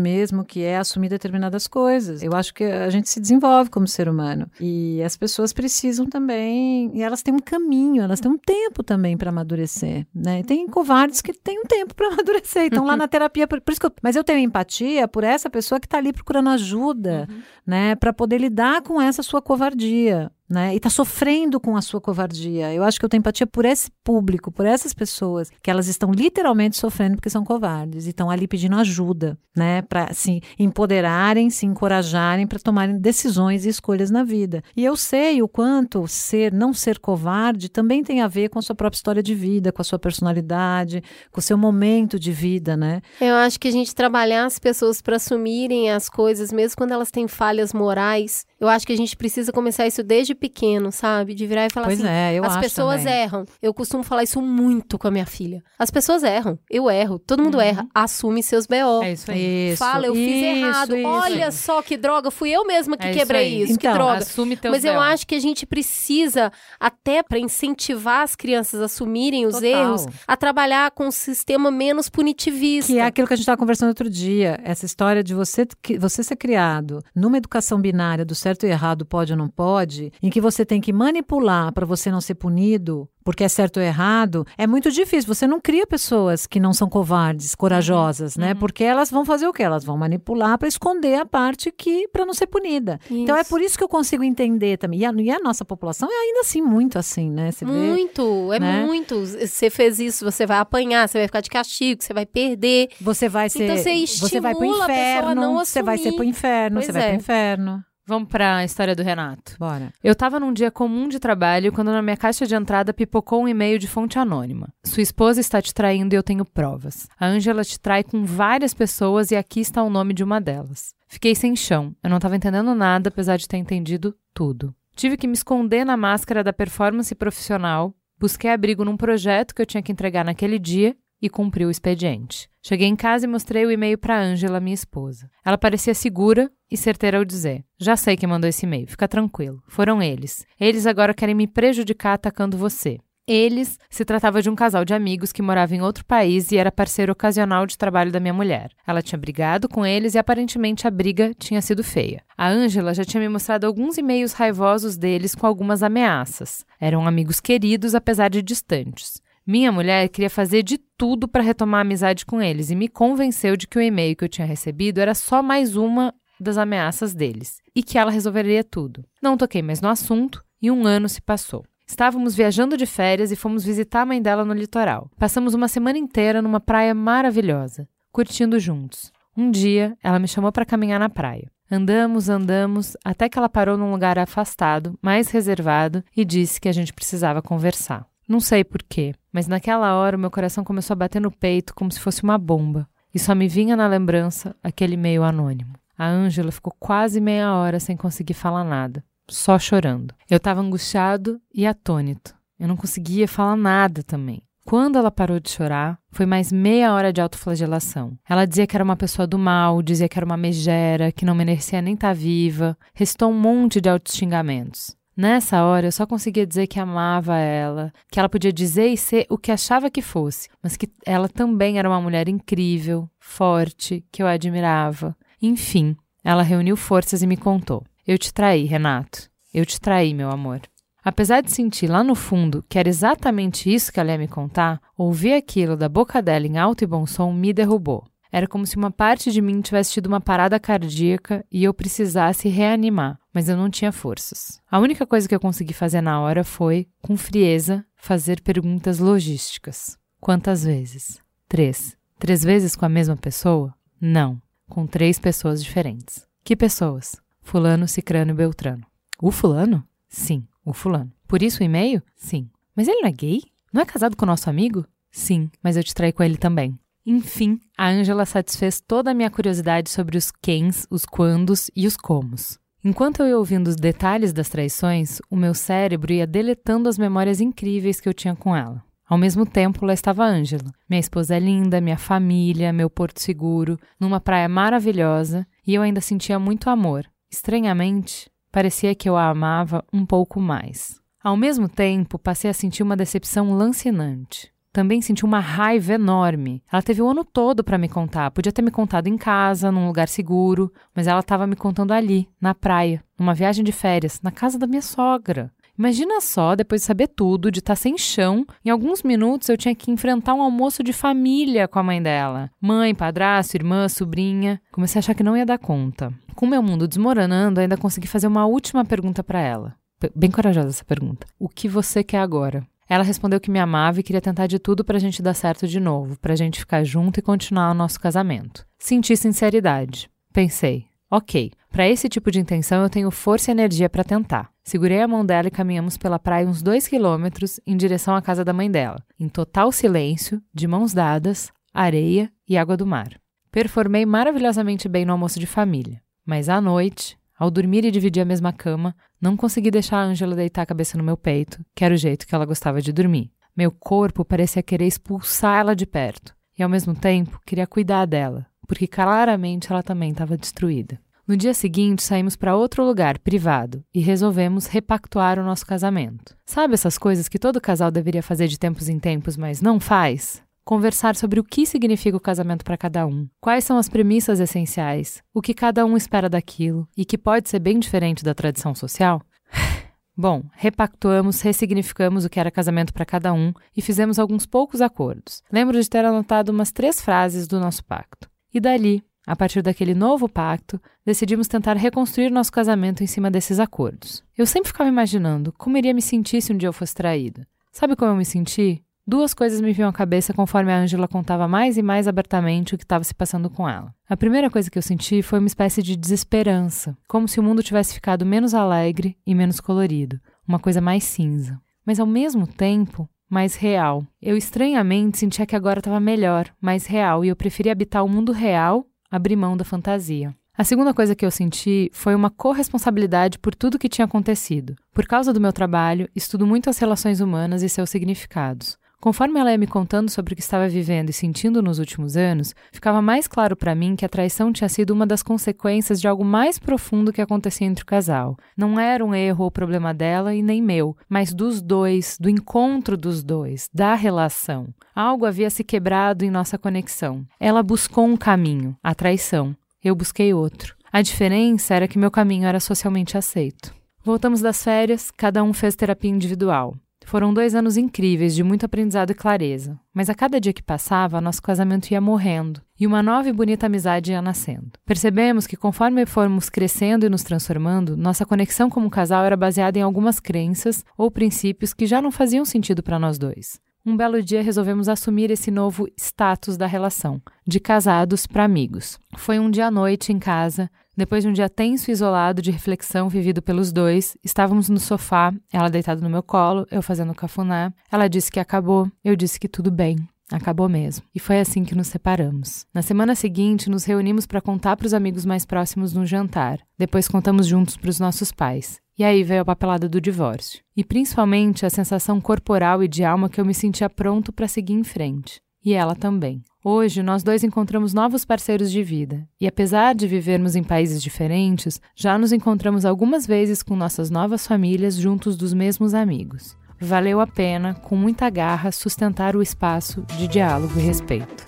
mesmo 0.00 0.44
que 0.44 0.62
é 0.62 0.76
assumir 0.78 1.08
determinadas 1.08 1.66
coisas. 1.66 2.22
Eu 2.22 2.32
acho 2.34 2.52
que 2.54 2.64
a 2.64 2.88
gente 2.90 3.08
se 3.08 3.20
desenvolve 3.20 3.70
como 3.70 3.86
ser 3.86 4.08
humano. 4.08 4.50
E 4.60 5.02
as 5.02 5.16
pessoas 5.16 5.52
precisam 5.52 6.06
também. 6.06 6.90
E 6.94 7.02
elas 7.02 7.22
têm 7.22 7.34
um 7.34 7.38
caminho, 7.38 8.02
elas 8.02 8.20
têm 8.20 8.30
um 8.30 8.38
tempo 8.38 8.82
também 8.82 9.16
para 9.16 9.30
amadurecer. 9.30 10.06
Né? 10.14 10.40
E 10.40 10.44
tem 10.44 10.66
covardes 10.68 11.20
que 11.20 11.32
têm 11.32 11.60
um 11.60 11.64
tempo 11.64 11.94
para 11.94 12.08
amadurecer. 12.14 12.64
Então, 12.66 12.84
lá 12.84 12.96
na 12.96 13.08
terapia. 13.08 13.46
Por, 13.46 13.60
por 13.60 13.72
isso 13.72 13.80
que 13.80 13.86
eu- 13.86 13.92
mas 14.02 14.16
eu 14.16 14.24
tenho 14.24 14.38
empatia 14.38 15.06
por 15.08 15.24
essa 15.24 15.48
pessoa 15.50 15.80
que 15.80 15.86
está 15.86 15.98
ali 15.98 16.12
procurando 16.12 16.48
ajuda, 16.50 17.28
né? 17.66 17.94
Para 17.96 18.12
poder 18.12 18.38
lidar 18.38 18.82
com 18.82 19.00
essa 19.00 19.22
sua 19.22 19.40
covardia. 19.42 20.30
Né? 20.48 20.74
E 20.74 20.80
tá 20.80 20.90
sofrendo 20.90 21.58
com 21.58 21.74
a 21.74 21.80
sua 21.80 22.00
covardia. 22.00 22.72
Eu 22.72 22.84
acho 22.84 22.98
que 22.98 23.04
eu 23.04 23.08
tenho 23.08 23.20
empatia 23.20 23.46
por 23.46 23.64
esse 23.64 23.90
público, 24.04 24.52
por 24.52 24.66
essas 24.66 24.92
pessoas, 24.92 25.50
que 25.62 25.70
elas 25.70 25.88
estão 25.88 26.12
literalmente 26.12 26.76
sofrendo 26.76 27.16
porque 27.16 27.30
são 27.30 27.42
covardes 27.42 28.04
e 28.04 28.10
estão 28.10 28.28
ali 28.28 28.46
pedindo 28.46 28.76
ajuda, 28.76 29.38
né? 29.56 29.80
Para 29.80 30.12
se 30.12 30.42
empoderarem, 30.58 31.48
se 31.48 31.64
encorajarem 31.64 32.46
para 32.46 32.58
tomarem 32.58 32.98
decisões 32.98 33.64
e 33.64 33.70
escolhas 33.70 34.10
na 34.10 34.22
vida. 34.22 34.62
E 34.76 34.84
eu 34.84 34.96
sei 34.96 35.40
o 35.40 35.48
quanto 35.48 36.06
ser, 36.06 36.52
não 36.52 36.74
ser 36.74 36.98
covarde 36.98 37.70
também 37.70 38.04
tem 38.04 38.20
a 38.20 38.28
ver 38.28 38.50
com 38.50 38.58
a 38.58 38.62
sua 38.62 38.74
própria 38.74 38.98
história 38.98 39.22
de 39.22 39.34
vida, 39.34 39.72
com 39.72 39.80
a 39.80 39.84
sua 39.84 39.98
personalidade, 39.98 41.02
com 41.32 41.40
o 41.40 41.42
seu 41.42 41.56
momento 41.56 42.18
de 42.18 42.32
vida, 42.32 42.76
né? 42.76 43.00
Eu 43.18 43.34
acho 43.36 43.58
que 43.58 43.68
a 43.68 43.72
gente 43.72 43.94
trabalhar 43.94 44.44
as 44.44 44.58
pessoas 44.58 45.00
para 45.00 45.16
assumirem 45.16 45.90
as 45.90 46.10
coisas, 46.10 46.52
mesmo 46.52 46.76
quando 46.76 46.92
elas 46.92 47.10
têm 47.10 47.26
falhas 47.26 47.72
morais, 47.72 48.44
eu 48.60 48.68
acho 48.68 48.86
que 48.86 48.92
a 48.92 48.96
gente 48.96 49.16
precisa 49.16 49.52
começar 49.52 49.86
isso 49.86 50.02
desde 50.02 50.33
pequeno, 50.34 50.90
sabe? 50.92 51.34
De 51.34 51.46
virar 51.46 51.66
e 51.66 51.70
falar 51.70 51.86
Pois 51.86 52.00
assim. 52.00 52.08
é, 52.08 52.34
eu 52.34 52.44
as 52.44 52.52
acho 52.52 52.60
pessoas 52.60 53.00
também. 53.02 53.14
erram. 53.22 53.44
Eu 53.62 53.72
costumo 53.74 54.02
falar 54.02 54.22
isso 54.22 54.40
muito 54.42 54.98
com 54.98 55.08
a 55.08 55.10
minha 55.10 55.26
filha. 55.26 55.62
As 55.78 55.90
pessoas 55.90 56.22
erram. 56.22 56.58
Eu 56.70 56.90
erro. 56.90 57.18
Todo 57.18 57.42
mundo 57.42 57.60
erra. 57.60 57.86
Assume 57.94 58.42
seus 58.42 58.66
BO. 58.66 59.02
É 59.02 59.12
isso 59.12 59.30
aí. 59.30 59.70
Isso, 59.72 59.78
Fala, 59.78 60.06
eu 60.06 60.14
fiz 60.14 60.36
isso, 60.36 60.44
errado. 60.66 60.96
isso. 60.96 61.08
Olha 61.08 61.50
só 61.50 61.82
que 61.82 61.96
droga, 61.96 62.30
fui 62.30 62.50
eu 62.50 62.64
mesma 62.66 62.96
que 62.96 63.06
É 63.06 63.12
quebrei 63.12 63.62
isso. 63.62 63.78
que 63.78 63.86
Então, 63.86 63.94
droga. 63.94 64.18
Assume 64.18 64.56
teus 64.56 64.72
Mas 64.72 64.84
eu 64.84 64.92
véus. 64.92 65.04
acho 65.04 65.26
que 65.26 65.34
a 65.34 65.40
gente 65.40 65.66
precisa, 65.66 66.50
até 66.78 67.22
para 67.22 67.38
incentivar 67.38 68.22
as 68.22 68.34
crianças 68.36 68.80
a 68.80 68.84
assumirem 68.84 69.46
os 69.46 69.54
Total. 69.54 69.68
erros, 69.70 70.06
a 70.26 70.36
trabalhar 70.36 70.90
com 70.90 71.06
um 71.06 71.10
sistema 71.10 71.70
menos 71.70 72.08
punitivista. 72.08 72.92
Que 72.92 72.98
é 72.98 73.02
aquilo 73.04 73.26
que 73.26 73.34
a 73.34 73.36
gente 73.36 73.42
estava 73.44 73.58
conversando 73.58 73.88
outro 73.88 74.08
dia, 74.10 74.60
essa 74.64 74.84
história 74.86 75.22
de 75.22 75.34
você, 75.34 75.66
que- 75.82 75.98
você 75.98 76.22
ser 76.22 76.36
criado 76.36 77.02
numa 77.14 77.36
educação 77.36 77.80
binária 77.80 78.24
do 78.24 78.34
certo 78.34 78.66
e 78.66 78.70
errado, 78.70 79.04
pode 79.06 79.32
ou 79.32 79.38
não 79.38 79.48
pode, 79.48 80.12
em 80.24 80.30
que 80.30 80.40
você 80.40 80.64
tem 80.64 80.80
que 80.80 80.90
manipular 80.90 81.70
para 81.70 81.84
você 81.84 82.10
não 82.10 82.18
ser 82.18 82.34
punido, 82.36 83.06
porque 83.22 83.44
é 83.44 83.48
certo 83.48 83.76
ou 83.76 83.82
errado, 83.82 84.46
é 84.56 84.66
muito 84.66 84.90
difícil. 84.90 85.34
Você 85.34 85.46
não 85.46 85.60
cria 85.60 85.86
pessoas 85.86 86.46
que 86.46 86.58
não 86.58 86.72
são 86.72 86.88
covardes, 86.88 87.54
corajosas, 87.54 88.34
né? 88.34 88.54
Porque 88.54 88.82
elas 88.82 89.10
vão 89.10 89.26
fazer 89.26 89.46
o 89.46 89.52
quê? 89.52 89.62
Elas 89.62 89.84
vão 89.84 89.98
manipular 89.98 90.56
para 90.56 90.66
esconder 90.66 91.16
a 91.16 91.26
parte 91.26 91.70
que 91.70 92.08
para 92.08 92.24
não 92.24 92.32
ser 92.32 92.46
punida. 92.46 92.98
Então 93.10 93.36
é 93.36 93.42
Isso. 93.42 93.50
por 93.50 93.60
isso 93.60 93.76
que 93.76 93.84
eu 93.84 93.88
consigo 93.88 94.24
entender 94.24 94.78
também. 94.78 95.00
E 95.00 95.04
a, 95.04 95.12
e 95.12 95.30
a 95.30 95.40
nossa 95.40 95.62
população 95.62 96.08
é 96.10 96.14
ainda 96.14 96.40
assim 96.40 96.62
muito 96.62 96.98
assim, 96.98 97.30
né? 97.30 97.52
Você 97.52 97.66
vê 97.66 97.72
Muito, 97.72 98.50
é 98.54 98.58
né? 98.58 98.86
muito. 98.86 99.26
Você 99.26 99.68
fez 99.68 99.98
isso, 99.98 100.24
você 100.24 100.46
vai 100.46 100.56
apanhar, 100.56 101.06
você 101.06 101.18
vai 101.18 101.28
ficar 101.28 101.42
de 101.42 101.50
castigo, 101.50 102.02
você 102.02 102.14
vai 102.14 102.24
perder. 102.24 102.88
Você 102.98 103.28
vai 103.28 103.50
ser. 103.50 103.64
Então, 103.64 103.76
você 103.76 104.06
você 104.06 104.40
vai 104.40 104.54
pro 104.54 104.64
inferno. 104.64 105.52
você 105.58 105.82
vai 105.82 105.98
ser 105.98 106.12
pro 106.12 106.24
inferno. 106.24 106.76
Pois 106.76 106.86
você 106.86 106.92
vai 106.92 107.02
é. 107.02 107.08
pro 107.08 107.16
inferno. 107.16 107.84
Vamos 108.06 108.28
pra 108.28 108.62
história 108.64 108.94
do 108.94 109.02
Renato. 109.02 109.56
Bora. 109.58 109.90
Eu 110.02 110.14
tava 110.14 110.38
num 110.38 110.52
dia 110.52 110.70
comum 110.70 111.08
de 111.08 111.18
trabalho 111.18 111.72
quando 111.72 111.90
na 111.90 112.02
minha 112.02 112.18
caixa 112.18 112.46
de 112.46 112.54
entrada 112.54 112.92
pipocou 112.92 113.42
um 113.42 113.48
e-mail 113.48 113.78
de 113.78 113.88
fonte 113.88 114.18
anônima. 114.18 114.68
Sua 114.84 115.02
esposa 115.02 115.40
está 115.40 115.62
te 115.62 115.72
traindo 115.72 116.14
e 116.14 116.16
eu 116.16 116.22
tenho 116.22 116.44
provas. 116.44 117.08
A 117.18 117.26
Ângela 117.26 117.64
te 117.64 117.80
trai 117.80 118.04
com 118.04 118.24
várias 118.24 118.74
pessoas 118.74 119.30
e 119.30 119.36
aqui 119.36 119.60
está 119.60 119.82
o 119.82 119.88
nome 119.88 120.12
de 120.12 120.22
uma 120.22 120.38
delas. 120.38 120.94
Fiquei 121.08 121.34
sem 121.34 121.56
chão. 121.56 121.96
Eu 122.02 122.10
não 122.10 122.18
tava 122.18 122.36
entendendo 122.36 122.74
nada, 122.74 123.08
apesar 123.08 123.38
de 123.38 123.48
ter 123.48 123.56
entendido 123.56 124.14
tudo. 124.34 124.74
Tive 124.94 125.16
que 125.16 125.26
me 125.26 125.32
esconder 125.32 125.86
na 125.86 125.96
máscara 125.96 126.44
da 126.44 126.52
performance 126.52 127.14
profissional, 127.14 127.94
busquei 128.18 128.50
abrigo 128.50 128.84
num 128.84 128.98
projeto 128.98 129.54
que 129.54 129.62
eu 129.62 129.66
tinha 129.66 129.82
que 129.82 129.90
entregar 129.90 130.24
naquele 130.24 130.58
dia 130.58 130.94
e 131.22 131.30
cumpri 131.30 131.64
o 131.64 131.70
expediente. 131.70 132.50
Cheguei 132.66 132.88
em 132.88 132.96
casa 132.96 133.26
e 133.26 133.28
mostrei 133.28 133.66
o 133.66 133.70
e-mail 133.70 133.98
para 133.98 134.18
Ângela, 134.18 134.58
minha 134.58 134.72
esposa. 134.72 135.28
Ela 135.44 135.58
parecia 135.58 135.94
segura 135.94 136.50
e 136.70 136.78
certeira 136.78 137.18
ao 137.18 137.24
dizer: 137.24 137.62
Já 137.78 137.94
sei 137.94 138.16
quem 138.16 138.26
mandou 138.26 138.48
esse 138.48 138.64
e-mail, 138.64 138.86
fica 138.86 139.06
tranquilo. 139.06 139.62
Foram 139.68 140.02
eles. 140.02 140.46
Eles 140.58 140.86
agora 140.86 141.12
querem 141.12 141.34
me 141.34 141.46
prejudicar 141.46 142.14
atacando 142.14 142.56
você. 142.56 142.98
Eles 143.26 143.78
se 143.90 144.04
tratava 144.04 144.40
de 144.40 144.48
um 144.48 144.54
casal 144.54 144.82
de 144.84 144.94
amigos 144.94 145.30
que 145.30 145.42
morava 145.42 145.74
em 145.74 145.82
outro 145.82 146.06
país 146.06 146.52
e 146.52 146.56
era 146.56 146.72
parceiro 146.72 147.12
ocasional 147.12 147.66
de 147.66 147.76
trabalho 147.76 148.12
da 148.12 148.20
minha 148.20 148.34
mulher. 148.34 148.70
Ela 148.86 149.02
tinha 149.02 149.18
brigado 149.18 149.68
com 149.68 149.84
eles 149.84 150.14
e 150.14 150.18
aparentemente 150.18 150.86
a 150.86 150.90
briga 150.90 151.32
tinha 151.38 151.60
sido 151.60 151.84
feia. 151.84 152.22
A 152.36 152.48
Ângela 152.48 152.94
já 152.94 153.04
tinha 153.04 153.20
me 153.20 153.28
mostrado 153.28 153.66
alguns 153.66 153.96
e-mails 153.98 154.32
raivosos 154.32 154.96
deles 154.96 155.34
com 155.34 155.46
algumas 155.46 155.82
ameaças. 155.82 156.64
Eram 156.80 157.06
amigos 157.06 157.40
queridos, 157.40 157.94
apesar 157.94 158.28
de 158.28 158.42
distantes. 158.42 159.23
Minha 159.46 159.70
mulher 159.70 160.08
queria 160.08 160.30
fazer 160.30 160.62
de 160.62 160.78
tudo 160.78 161.28
para 161.28 161.42
retomar 161.42 161.78
a 161.78 161.82
amizade 161.82 162.24
com 162.24 162.40
eles 162.40 162.70
e 162.70 162.74
me 162.74 162.88
convenceu 162.88 163.58
de 163.58 163.66
que 163.66 163.78
o 163.78 163.82
e-mail 163.82 164.16
que 164.16 164.24
eu 164.24 164.28
tinha 164.28 164.46
recebido 164.46 165.00
era 165.00 165.14
só 165.14 165.42
mais 165.42 165.76
uma 165.76 166.14
das 166.40 166.56
ameaças 166.56 167.14
deles 167.14 167.58
e 167.76 167.82
que 167.82 167.98
ela 167.98 168.10
resolveria 168.10 168.64
tudo. 168.64 169.04
Não 169.20 169.36
toquei 169.36 169.60
mais 169.60 169.82
no 169.82 169.88
assunto 169.88 170.42
e 170.62 170.70
um 170.70 170.86
ano 170.86 171.10
se 171.10 171.20
passou. 171.20 171.62
Estávamos 171.86 172.34
viajando 172.34 172.74
de 172.74 172.86
férias 172.86 173.30
e 173.30 173.36
fomos 173.36 173.64
visitar 173.64 174.00
a 174.00 174.06
mãe 174.06 174.22
dela 174.22 174.46
no 174.46 174.54
litoral. 174.54 175.10
Passamos 175.18 175.52
uma 175.52 175.68
semana 175.68 175.98
inteira 175.98 176.40
numa 176.40 176.58
praia 176.58 176.94
maravilhosa, 176.94 177.86
curtindo 178.10 178.58
juntos. 178.58 179.12
Um 179.36 179.50
dia, 179.50 179.94
ela 180.02 180.18
me 180.18 180.26
chamou 180.26 180.52
para 180.52 180.64
caminhar 180.64 180.98
na 180.98 181.10
praia. 181.10 181.50
Andamos, 181.70 182.30
andamos, 182.30 182.96
até 183.04 183.28
que 183.28 183.36
ela 183.36 183.48
parou 183.50 183.76
num 183.76 183.92
lugar 183.92 184.18
afastado, 184.18 184.98
mais 185.02 185.28
reservado, 185.28 186.02
e 186.16 186.24
disse 186.24 186.58
que 186.58 186.68
a 186.68 186.72
gente 186.72 186.94
precisava 186.94 187.42
conversar. 187.42 188.06
Não 188.28 188.40
sei 188.40 188.64
porquê, 188.64 189.14
mas 189.32 189.46
naquela 189.46 189.94
hora 189.94 190.16
o 190.16 190.20
meu 190.20 190.30
coração 190.30 190.64
começou 190.64 190.94
a 190.94 190.96
bater 190.96 191.20
no 191.20 191.30
peito 191.30 191.74
como 191.74 191.92
se 191.92 192.00
fosse 192.00 192.22
uma 192.22 192.38
bomba, 192.38 192.88
e 193.14 193.18
só 193.18 193.34
me 193.34 193.48
vinha 193.48 193.76
na 193.76 193.86
lembrança 193.86 194.56
aquele 194.62 194.96
meio 194.96 195.22
anônimo. 195.22 195.74
A 195.96 196.08
Ângela 196.08 196.50
ficou 196.50 196.74
quase 196.78 197.20
meia 197.20 197.54
hora 197.54 197.78
sem 197.78 197.96
conseguir 197.96 198.34
falar 198.34 198.64
nada, 198.64 199.04
só 199.28 199.58
chorando. 199.58 200.14
Eu 200.28 200.38
estava 200.38 200.60
angustiado 200.60 201.40
e 201.52 201.66
atônito. 201.66 202.34
Eu 202.58 202.66
não 202.66 202.76
conseguia 202.76 203.28
falar 203.28 203.56
nada 203.56 204.02
também. 204.02 204.42
Quando 204.64 204.96
ela 204.96 205.10
parou 205.10 205.38
de 205.38 205.50
chorar, 205.50 205.98
foi 206.10 206.24
mais 206.24 206.50
meia 206.50 206.94
hora 206.94 207.12
de 207.12 207.20
autoflagelação. 207.20 208.16
Ela 208.26 208.46
dizia 208.46 208.66
que 208.66 208.74
era 208.74 208.84
uma 208.84 208.96
pessoa 208.96 209.26
do 209.26 209.38
mal, 209.38 209.82
dizia 209.82 210.08
que 210.08 210.18
era 210.18 210.24
uma 210.24 210.38
megera, 210.38 211.12
que 211.12 211.26
não 211.26 211.34
merecia 211.34 211.82
nem 211.82 211.94
estar 211.94 212.08
tá 212.08 212.14
viva. 212.14 212.76
Restou 212.94 213.30
um 213.30 213.38
monte 213.38 213.78
de 213.78 213.90
autoxingamentos. 213.90 214.96
Nessa 215.16 215.62
hora, 215.64 215.86
eu 215.86 215.92
só 215.92 216.06
conseguia 216.06 216.46
dizer 216.46 216.66
que 216.66 216.80
amava 216.80 217.36
ela, 217.36 217.92
que 218.10 218.18
ela 218.18 218.28
podia 218.28 218.52
dizer 218.52 218.88
e 218.88 218.96
ser 218.96 219.26
o 219.30 219.38
que 219.38 219.52
achava 219.52 219.90
que 219.90 220.02
fosse, 220.02 220.48
mas 220.60 220.76
que 220.76 220.88
ela 221.06 221.28
também 221.28 221.78
era 221.78 221.88
uma 221.88 222.00
mulher 222.00 222.28
incrível, 222.28 223.08
forte, 223.20 224.04
que 224.10 224.22
eu 224.22 224.26
admirava. 224.26 225.16
Enfim, 225.40 225.96
ela 226.24 226.42
reuniu 226.42 226.76
forças 226.76 227.22
e 227.22 227.26
me 227.26 227.36
contou: 227.36 227.84
Eu 228.06 228.18
te 228.18 228.34
traí, 228.34 228.64
Renato. 228.64 229.30
Eu 229.52 229.64
te 229.64 229.80
traí, 229.80 230.12
meu 230.12 230.30
amor. 230.30 230.60
Apesar 231.04 231.42
de 231.42 231.52
sentir 231.52 231.86
lá 231.86 232.02
no 232.02 232.14
fundo 232.14 232.64
que 232.68 232.78
era 232.78 232.88
exatamente 232.88 233.72
isso 233.72 233.92
que 233.92 234.00
ela 234.00 234.10
ia 234.10 234.18
me 234.18 234.26
contar, 234.26 234.80
ouvir 234.96 235.34
aquilo 235.34 235.76
da 235.76 235.88
boca 235.88 236.22
dela 236.22 236.46
em 236.46 236.56
alto 236.56 236.82
e 236.82 236.86
bom 236.86 237.06
som 237.06 237.30
me 237.30 237.52
derrubou. 237.52 238.04
Era 238.34 238.48
como 238.48 238.66
se 238.66 238.76
uma 238.76 238.90
parte 238.90 239.30
de 239.30 239.40
mim 239.40 239.60
tivesse 239.60 239.92
tido 239.92 240.06
uma 240.06 240.20
parada 240.20 240.58
cardíaca 240.58 241.46
e 241.52 241.62
eu 241.62 241.72
precisasse 241.72 242.48
reanimar, 242.48 243.16
mas 243.32 243.48
eu 243.48 243.56
não 243.56 243.70
tinha 243.70 243.92
forças. 243.92 244.60
A 244.68 244.80
única 244.80 245.06
coisa 245.06 245.28
que 245.28 245.34
eu 245.36 245.38
consegui 245.38 245.72
fazer 245.72 246.00
na 246.00 246.20
hora 246.20 246.42
foi, 246.42 246.88
com 247.00 247.16
frieza, 247.16 247.86
fazer 247.94 248.40
perguntas 248.40 248.98
logísticas. 248.98 249.96
Quantas 250.20 250.64
vezes? 250.64 251.22
Três. 251.48 251.96
Três 252.18 252.42
vezes 252.42 252.74
com 252.74 252.84
a 252.84 252.88
mesma 252.88 253.16
pessoa? 253.16 253.72
Não. 254.00 254.42
Com 254.68 254.84
três 254.84 255.16
pessoas 255.16 255.62
diferentes. 255.62 256.26
Que 256.42 256.56
pessoas? 256.56 257.14
Fulano, 257.40 257.86
Cicrano 257.86 258.32
e 258.32 258.34
Beltrano. 258.34 258.84
O 259.22 259.30
fulano? 259.30 259.86
Sim. 260.08 260.44
O 260.64 260.72
fulano. 260.72 261.12
Por 261.28 261.40
isso 261.40 261.62
o 261.62 261.64
e-mail? 261.64 262.02
Sim. 262.16 262.50
Mas 262.74 262.88
ele 262.88 263.00
não 263.00 263.08
é 263.08 263.12
gay? 263.12 263.42
Não 263.72 263.80
é 263.80 263.84
casado 263.84 264.16
com 264.16 264.24
o 264.24 264.26
nosso 264.26 264.50
amigo? 264.50 264.84
Sim, 265.08 265.48
mas 265.62 265.76
eu 265.76 265.84
te 265.84 265.94
traí 265.94 266.12
com 266.12 266.24
ele 266.24 266.36
também. 266.36 266.76
Enfim, 267.06 267.60
a 267.76 267.88
Ângela 267.88 268.24
satisfez 268.24 268.80
toda 268.80 269.10
a 269.10 269.14
minha 269.14 269.30
curiosidade 269.30 269.90
sobre 269.90 270.16
os 270.16 270.30
quens, 270.30 270.86
os 270.90 271.04
quandos 271.04 271.70
e 271.76 271.86
os 271.86 271.96
comos. 271.96 272.58
Enquanto 272.82 273.20
eu 273.20 273.26
ia 273.26 273.38
ouvindo 273.38 273.68
os 273.68 273.76
detalhes 273.76 274.32
das 274.32 274.48
traições, 274.48 275.20
o 275.30 275.36
meu 275.36 275.54
cérebro 275.54 276.12
ia 276.12 276.26
deletando 276.26 276.88
as 276.88 276.98
memórias 276.98 277.40
incríveis 277.40 278.00
que 278.00 278.08
eu 278.08 278.14
tinha 278.14 278.34
com 278.34 278.54
ela. 278.54 278.82
Ao 279.06 279.18
mesmo 279.18 279.44
tempo, 279.44 279.84
lá 279.84 279.92
estava 279.92 280.24
Ângela. 280.24 280.72
Minha 280.88 281.00
esposa 281.00 281.38
linda, 281.38 281.80
minha 281.80 281.98
família, 281.98 282.72
meu 282.72 282.88
porto 282.88 283.20
seguro, 283.20 283.78
numa 284.00 284.18
praia 284.18 284.48
maravilhosa, 284.48 285.46
e 285.66 285.74
eu 285.74 285.82
ainda 285.82 286.00
sentia 286.00 286.38
muito 286.38 286.70
amor. 286.70 287.06
Estranhamente, 287.30 288.30
parecia 288.50 288.94
que 288.94 289.08
eu 289.08 289.16
a 289.16 289.28
amava 289.28 289.84
um 289.92 290.06
pouco 290.06 290.40
mais. 290.40 291.00
Ao 291.22 291.36
mesmo 291.36 291.68
tempo, 291.68 292.18
passei 292.18 292.50
a 292.50 292.54
sentir 292.54 292.82
uma 292.82 292.96
decepção 292.96 293.54
lancinante. 293.54 294.53
Também 294.74 295.00
senti 295.00 295.24
uma 295.24 295.38
raiva 295.38 295.92
enorme. 295.92 296.60
Ela 296.70 296.82
teve 296.82 297.00
o 297.00 297.08
ano 297.08 297.24
todo 297.24 297.62
para 297.62 297.78
me 297.78 297.88
contar. 297.88 298.32
Podia 298.32 298.50
ter 298.50 298.60
me 298.60 298.72
contado 298.72 299.06
em 299.06 299.16
casa, 299.16 299.70
num 299.70 299.86
lugar 299.86 300.08
seguro, 300.08 300.72
mas 300.92 301.06
ela 301.06 301.20
estava 301.20 301.46
me 301.46 301.54
contando 301.54 301.92
ali, 301.92 302.28
na 302.40 302.56
praia, 302.56 303.00
numa 303.16 303.34
viagem 303.34 303.62
de 303.64 303.70
férias, 303.70 304.20
na 304.20 304.32
casa 304.32 304.58
da 304.58 304.66
minha 304.66 304.82
sogra. 304.82 305.52
Imagina 305.78 306.20
só, 306.20 306.56
depois 306.56 306.80
de 306.80 306.88
saber 306.88 307.06
tudo, 307.06 307.52
de 307.52 307.60
estar 307.60 307.74
tá 307.74 307.76
sem 307.76 307.96
chão, 307.96 308.44
em 308.64 308.70
alguns 308.70 309.04
minutos 309.04 309.48
eu 309.48 309.56
tinha 309.56 309.76
que 309.76 309.92
enfrentar 309.92 310.34
um 310.34 310.42
almoço 310.42 310.82
de 310.82 310.92
família 310.92 311.68
com 311.68 311.78
a 311.78 311.82
mãe 311.84 312.02
dela. 312.02 312.50
Mãe, 312.60 312.96
padrasto, 312.96 313.56
irmã, 313.56 313.88
sobrinha. 313.88 314.60
Comecei 314.72 314.98
a 314.98 315.00
achar 315.00 315.14
que 315.14 315.22
não 315.22 315.36
ia 315.36 315.46
dar 315.46 315.58
conta. 315.58 316.12
Com 316.34 316.48
meu 316.48 316.60
mundo 316.60 316.88
desmoronando, 316.88 317.60
ainda 317.60 317.76
consegui 317.76 318.08
fazer 318.08 318.26
uma 318.26 318.44
última 318.44 318.84
pergunta 318.84 319.22
para 319.22 319.38
ela. 319.38 319.76
Bem 320.16 320.32
corajosa 320.32 320.70
essa 320.70 320.84
pergunta. 320.84 321.28
O 321.38 321.48
que 321.48 321.68
você 321.68 322.02
quer 322.02 322.18
agora? 322.18 322.66
Ela 322.88 323.04
respondeu 323.04 323.40
que 323.40 323.50
me 323.50 323.58
amava 323.58 324.00
e 324.00 324.02
queria 324.02 324.20
tentar 324.20 324.46
de 324.46 324.58
tudo 324.58 324.84
pra 324.84 324.98
gente 324.98 325.22
dar 325.22 325.34
certo 325.34 325.66
de 325.66 325.80
novo, 325.80 326.18
pra 326.18 326.36
gente 326.36 326.60
ficar 326.60 326.84
junto 326.84 327.18
e 327.18 327.22
continuar 327.22 327.70
o 327.70 327.74
nosso 327.74 327.98
casamento. 327.98 328.66
Senti 328.78 329.16
sinceridade. 329.16 330.10
Pensei, 330.32 330.86
ok, 331.10 331.52
para 331.70 331.88
esse 331.88 332.08
tipo 332.08 332.30
de 332.30 332.40
intenção 332.40 332.82
eu 332.82 332.90
tenho 332.90 333.10
força 333.10 333.50
e 333.50 333.52
energia 333.52 333.88
para 333.88 334.04
tentar. 334.04 334.50
Segurei 334.62 335.00
a 335.00 335.08
mão 335.08 335.24
dela 335.24 335.48
e 335.48 335.50
caminhamos 335.50 335.96
pela 335.96 336.18
praia 336.18 336.46
uns 336.46 336.62
dois 336.62 336.88
quilômetros 336.88 337.60
em 337.66 337.76
direção 337.76 338.16
à 338.16 338.22
casa 338.22 338.44
da 338.44 338.52
mãe 338.52 338.70
dela, 338.70 339.02
em 339.18 339.28
total 339.28 339.70
silêncio, 339.70 340.42
de 340.52 340.66
mãos 340.66 340.92
dadas, 340.94 341.52
areia 341.72 342.30
e 342.48 342.56
água 342.56 342.76
do 342.76 342.86
mar. 342.86 343.20
Performei 343.50 344.04
maravilhosamente 344.06 344.88
bem 344.88 345.04
no 345.04 345.12
almoço 345.12 345.38
de 345.38 345.46
família, 345.46 346.02
mas 346.24 346.48
à 346.48 346.60
noite, 346.60 347.16
ao 347.44 347.50
dormir 347.50 347.84
e 347.84 347.90
dividir 347.90 348.22
a 348.22 348.24
mesma 348.24 348.52
cama, 348.52 348.96
não 349.20 349.36
consegui 349.36 349.70
deixar 349.70 349.98
a 349.98 350.04
Ângela 350.04 350.34
deitar 350.34 350.62
a 350.62 350.66
cabeça 350.66 350.96
no 350.96 351.04
meu 351.04 351.16
peito, 351.16 351.64
que 351.74 351.84
era 351.84 351.94
o 351.94 351.98
jeito 351.98 352.26
que 352.26 352.34
ela 352.34 352.46
gostava 352.46 352.80
de 352.80 352.92
dormir. 352.92 353.30
Meu 353.56 353.70
corpo 353.70 354.24
parecia 354.24 354.62
querer 354.62 354.86
expulsar 354.86 355.60
ela 355.60 355.76
de 355.76 355.86
perto, 355.86 356.34
e 356.58 356.62
ao 356.62 356.68
mesmo 356.68 356.94
tempo 356.94 357.38
queria 357.46 357.66
cuidar 357.66 358.06
dela, 358.06 358.46
porque 358.66 358.86
claramente 358.86 359.70
ela 359.70 359.82
também 359.82 360.10
estava 360.10 360.36
destruída. 360.36 360.98
No 361.26 361.36
dia 361.36 361.54
seguinte, 361.54 362.02
saímos 362.02 362.36
para 362.36 362.56
outro 362.56 362.84
lugar, 362.84 363.18
privado, 363.18 363.84
e 363.94 364.00
resolvemos 364.00 364.66
repactuar 364.66 365.38
o 365.38 365.44
nosso 365.44 365.66
casamento. 365.66 366.36
Sabe 366.44 366.74
essas 366.74 366.98
coisas 366.98 367.28
que 367.28 367.38
todo 367.38 367.60
casal 367.60 367.90
deveria 367.90 368.22
fazer 368.22 368.48
de 368.48 368.58
tempos 368.58 368.88
em 368.88 368.98
tempos, 368.98 369.36
mas 369.36 369.62
não 369.62 369.78
faz? 369.78 370.42
Conversar 370.64 371.14
sobre 371.14 371.38
o 371.38 371.44
que 371.44 371.66
significa 371.66 372.16
o 372.16 372.20
casamento 372.20 372.64
para 372.64 372.78
cada 372.78 373.06
um, 373.06 373.28
quais 373.38 373.64
são 373.64 373.76
as 373.76 373.86
premissas 373.86 374.40
essenciais, 374.40 375.22
o 375.34 375.42
que 375.42 375.52
cada 375.52 375.84
um 375.84 375.94
espera 375.94 376.26
daquilo 376.26 376.88
e 376.96 377.04
que 377.04 377.18
pode 377.18 377.50
ser 377.50 377.58
bem 377.58 377.78
diferente 377.78 378.24
da 378.24 378.34
tradição 378.34 378.74
social? 378.74 379.20
Bom, 380.16 380.42
repactuamos, 380.54 381.42
ressignificamos 381.42 382.24
o 382.24 382.30
que 382.30 382.40
era 382.40 382.50
casamento 382.50 382.94
para 382.94 383.04
cada 383.04 383.30
um 383.34 383.52
e 383.76 383.82
fizemos 383.82 384.18
alguns 384.18 384.46
poucos 384.46 384.80
acordos. 384.80 385.42
Lembro 385.52 385.78
de 385.78 385.90
ter 385.90 386.02
anotado 386.02 386.50
umas 386.50 386.72
três 386.72 386.98
frases 386.98 387.46
do 387.46 387.60
nosso 387.60 387.84
pacto. 387.84 388.30
E 388.52 388.58
dali, 388.58 389.04
a 389.26 389.36
partir 389.36 389.60
daquele 389.60 389.92
novo 389.92 390.30
pacto, 390.30 390.80
decidimos 391.04 391.46
tentar 391.46 391.76
reconstruir 391.76 392.30
nosso 392.30 392.52
casamento 392.52 393.02
em 393.02 393.06
cima 393.06 393.30
desses 393.30 393.60
acordos. 393.60 394.24
Eu 394.38 394.46
sempre 394.46 394.68
ficava 394.68 394.88
imaginando 394.88 395.52
como 395.58 395.76
iria 395.76 395.92
me 395.92 396.00
sentir 396.00 396.40
se 396.40 396.54
um 396.54 396.56
dia 396.56 396.68
eu 396.68 396.72
fosse 396.72 396.94
traída. 396.94 397.46
Sabe 397.72 397.96
como 397.96 398.12
eu 398.12 398.16
me 398.16 398.24
senti? 398.24 398.83
Duas 399.06 399.34
coisas 399.34 399.60
me 399.60 399.72
vinham 399.72 399.90
à 399.90 399.92
cabeça 399.92 400.32
conforme 400.32 400.72
a 400.72 400.78
Ângela 400.78 401.06
contava 401.06 401.46
mais 401.46 401.76
e 401.76 401.82
mais 401.82 402.08
abertamente 402.08 402.74
o 402.74 402.78
que 402.78 402.84
estava 402.84 403.04
se 403.04 403.14
passando 403.14 403.50
com 403.50 403.68
ela. 403.68 403.94
A 404.08 404.16
primeira 404.16 404.48
coisa 404.48 404.70
que 404.70 404.78
eu 404.78 404.82
senti 404.82 405.20
foi 405.20 405.38
uma 405.38 405.46
espécie 405.46 405.82
de 405.82 405.94
desesperança, 405.94 406.96
como 407.06 407.28
se 407.28 407.38
o 407.38 407.42
mundo 407.42 407.62
tivesse 407.62 407.92
ficado 407.92 408.24
menos 408.24 408.54
alegre 408.54 409.18
e 409.26 409.34
menos 409.34 409.60
colorido, 409.60 410.18
uma 410.48 410.58
coisa 410.58 410.80
mais 410.80 411.04
cinza. 411.04 411.60
Mas 411.84 412.00
ao 412.00 412.06
mesmo 412.06 412.46
tempo, 412.46 413.06
mais 413.28 413.56
real. 413.56 414.06
Eu 414.22 414.38
estranhamente 414.38 415.18
sentia 415.18 415.44
que 415.44 415.54
agora 415.54 415.80
estava 415.80 416.00
melhor, 416.00 416.48
mais 416.58 416.86
real, 416.86 417.24
e 417.24 417.28
eu 417.28 417.36
preferia 417.36 417.72
habitar 417.72 418.02
o 418.02 418.08
mundo 418.08 418.32
real 418.32 418.86
abrir 419.10 419.36
mão 419.36 419.56
da 419.56 419.64
fantasia. 419.64 420.34
A 420.56 420.64
segunda 420.64 420.94
coisa 420.94 421.14
que 421.14 421.26
eu 421.26 421.30
senti 421.30 421.90
foi 421.92 422.14
uma 422.14 422.30
corresponsabilidade 422.30 423.38
por 423.38 423.54
tudo 423.54 423.78
que 423.78 423.88
tinha 423.88 424.04
acontecido. 424.04 424.74
Por 424.92 425.06
causa 425.06 425.32
do 425.32 425.40
meu 425.40 425.52
trabalho, 425.52 426.08
estudo 426.16 426.46
muito 426.46 426.70
as 426.70 426.78
relações 426.78 427.20
humanas 427.20 427.62
e 427.62 427.68
seus 427.68 427.90
significados. 427.90 428.78
Conforme 429.04 429.38
ela 429.38 429.52
ia 429.52 429.58
me 429.58 429.66
contando 429.66 430.08
sobre 430.08 430.32
o 430.32 430.34
que 430.34 430.40
estava 430.40 430.66
vivendo 430.66 431.10
e 431.10 431.12
sentindo 431.12 431.60
nos 431.60 431.78
últimos 431.78 432.16
anos, 432.16 432.54
ficava 432.72 433.02
mais 433.02 433.28
claro 433.28 433.54
para 433.54 433.74
mim 433.74 433.96
que 433.96 434.04
a 434.06 434.08
traição 434.08 434.50
tinha 434.50 434.66
sido 434.66 434.92
uma 434.92 435.06
das 435.06 435.22
consequências 435.22 436.00
de 436.00 436.08
algo 436.08 436.24
mais 436.24 436.58
profundo 436.58 437.12
que 437.12 437.20
acontecia 437.20 437.66
entre 437.66 437.82
o 437.82 437.86
casal. 437.86 438.34
Não 438.56 438.80
era 438.80 439.04
um 439.04 439.14
erro 439.14 439.44
ou 439.44 439.50
problema 439.50 439.92
dela 439.92 440.34
e 440.34 440.42
nem 440.42 440.62
meu, 440.62 440.96
mas 441.06 441.34
dos 441.34 441.60
dois, 441.60 442.16
do 442.18 442.30
encontro 442.30 442.96
dos 442.96 443.22
dois, 443.22 443.68
da 443.74 443.94
relação. 443.94 444.68
Algo 444.96 445.26
havia 445.26 445.50
se 445.50 445.62
quebrado 445.62 446.24
em 446.24 446.30
nossa 446.30 446.56
conexão. 446.56 447.26
Ela 447.38 447.62
buscou 447.62 448.06
um 448.06 448.16
caminho, 448.16 448.74
a 448.82 448.94
traição. 448.94 449.54
Eu 449.84 449.94
busquei 449.94 450.32
outro. 450.32 450.74
A 450.90 451.02
diferença 451.02 451.74
era 451.74 451.86
que 451.86 451.98
meu 451.98 452.10
caminho 452.10 452.46
era 452.46 452.58
socialmente 452.58 453.18
aceito. 453.18 453.74
Voltamos 454.02 454.40
das 454.40 454.64
férias, 454.64 455.10
cada 455.10 455.44
um 455.44 455.52
fez 455.52 455.76
terapia 455.76 456.10
individual. 456.10 456.74
Foram 457.04 457.32
dois 457.32 457.54
anos 457.54 457.76
incríveis 457.76 458.34
de 458.34 458.42
muito 458.42 458.66
aprendizado 458.66 459.10
e 459.10 459.14
clareza, 459.14 459.78
mas 459.92 460.10
a 460.10 460.14
cada 460.14 460.40
dia 460.40 460.52
que 460.52 460.62
passava, 460.62 461.20
nosso 461.20 461.42
casamento 461.42 461.90
ia 461.90 462.00
morrendo 462.00 462.60
e 462.78 462.86
uma 462.86 463.02
nova 463.02 463.28
e 463.28 463.32
bonita 463.32 463.66
amizade 463.66 464.10
ia 464.10 464.22
nascendo. 464.22 464.72
Percebemos 464.84 465.46
que 465.46 465.56
conforme 465.56 466.06
fomos 466.06 466.48
crescendo 466.48 467.06
e 467.06 467.08
nos 467.08 467.22
transformando, 467.22 467.96
nossa 467.96 468.26
conexão 468.26 468.68
como 468.68 468.90
casal 468.90 469.24
era 469.24 469.36
baseada 469.36 469.78
em 469.78 469.82
algumas 469.82 470.18
crenças 470.18 470.84
ou 470.96 471.10
princípios 471.10 471.72
que 471.72 471.86
já 471.86 472.02
não 472.02 472.10
faziam 472.10 472.44
sentido 472.44 472.82
para 472.82 472.98
nós 472.98 473.18
dois. 473.18 473.60
Um 473.86 473.98
belo 473.98 474.22
dia 474.22 474.42
resolvemos 474.42 474.88
assumir 474.88 475.30
esse 475.30 475.50
novo 475.50 475.86
status 475.94 476.56
da 476.56 476.66
relação, 476.66 477.20
de 477.46 477.60
casados 477.60 478.26
para 478.26 478.42
amigos. 478.42 478.98
Foi 479.14 479.38
um 479.38 479.50
dia 479.50 479.66
à 479.66 479.70
noite 479.70 480.10
em 480.10 480.18
casa, 480.18 480.70
Depois 480.96 481.24
de 481.24 481.28
um 481.28 481.32
dia 481.32 481.48
tenso 481.48 481.90
e 481.90 481.92
isolado 481.92 482.40
de 482.40 482.50
reflexão 482.50 483.08
vivido 483.08 483.42
pelos 483.42 483.72
dois, 483.72 484.16
estávamos 484.22 484.68
no 484.68 484.78
sofá, 484.78 485.32
ela 485.52 485.68
deitada 485.68 486.00
no 486.00 486.10
meu 486.10 486.22
colo, 486.22 486.66
eu 486.70 486.82
fazendo 486.82 487.14
cafuné. 487.14 487.72
Ela 487.90 488.08
disse 488.08 488.30
que 488.30 488.38
acabou, 488.38 488.90
eu 489.04 489.16
disse 489.16 489.40
que 489.40 489.48
tudo 489.48 489.70
bem. 489.70 489.96
Acabou 490.32 490.68
mesmo. 490.68 491.04
E 491.14 491.20
foi 491.20 491.38
assim 491.38 491.64
que 491.64 491.74
nos 491.74 491.88
separamos. 491.88 492.64
Na 492.72 492.80
semana 492.80 493.14
seguinte, 493.14 493.68
nos 493.68 493.84
reunimos 493.84 494.26
para 494.26 494.40
contar 494.40 494.76
para 494.76 494.86
os 494.86 494.94
amigos 494.94 495.24
mais 495.24 495.44
próximos 495.44 495.92
no 495.92 496.06
jantar. 496.06 496.60
Depois 496.78 497.06
contamos 497.06 497.46
juntos 497.46 497.76
para 497.76 497.90
os 497.90 498.00
nossos 498.00 498.32
pais. 498.32 498.80
E 498.96 499.04
aí 499.04 499.22
veio 499.22 499.42
a 499.42 499.44
papelada 499.44 499.88
do 499.88 500.00
divórcio. 500.00 500.60
E 500.76 500.82
principalmente 500.82 501.66
a 501.66 501.70
sensação 501.70 502.20
corporal 502.20 502.82
e 502.82 502.88
de 502.88 503.04
alma 503.04 503.28
que 503.28 503.40
eu 503.40 503.44
me 503.44 503.52
sentia 503.52 503.90
pronto 503.90 504.32
para 504.32 504.48
seguir 504.48 504.74
em 504.74 504.84
frente. 504.84 505.40
E 505.64 505.72
ela 505.72 505.94
também. 505.94 506.42
Hoje, 506.62 507.02
nós 507.02 507.22
dois 507.22 507.42
encontramos 507.42 507.94
novos 507.94 508.24
parceiros 508.24 508.70
de 508.70 508.82
vida. 508.82 509.26
E 509.40 509.46
apesar 509.46 509.94
de 509.94 510.06
vivermos 510.06 510.56
em 510.56 510.62
países 510.62 511.02
diferentes, 511.02 511.80
já 511.94 512.18
nos 512.18 512.32
encontramos 512.32 512.84
algumas 512.84 513.26
vezes 513.26 513.62
com 513.62 513.74
nossas 513.74 514.10
novas 514.10 514.46
famílias 514.46 514.94
juntos 514.94 515.36
dos 515.36 515.54
mesmos 515.54 515.94
amigos 515.94 516.56
valeu 516.84 517.20
a 517.20 517.26
pena, 517.26 517.74
com 517.74 517.96
muita 517.96 518.28
garra, 518.30 518.70
sustentar 518.70 519.34
o 519.34 519.42
espaço 519.42 520.04
de 520.18 520.28
diálogo 520.28 520.78
e 520.78 520.82
respeito. 520.82 521.44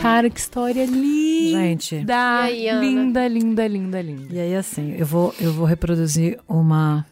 Cara, 0.00 0.28
que 0.28 0.40
história 0.40 0.84
linda! 0.84 1.60
Gente. 1.60 2.04
aí, 2.10 2.70
linda, 2.80 3.28
linda, 3.28 3.68
linda, 3.68 4.02
linda. 4.02 4.34
E 4.34 4.40
aí, 4.40 4.56
assim, 4.56 4.94
eu 4.98 5.06
vou, 5.06 5.32
eu 5.40 5.52
vou 5.52 5.64
reproduzir 5.64 6.40
uma 6.48 7.06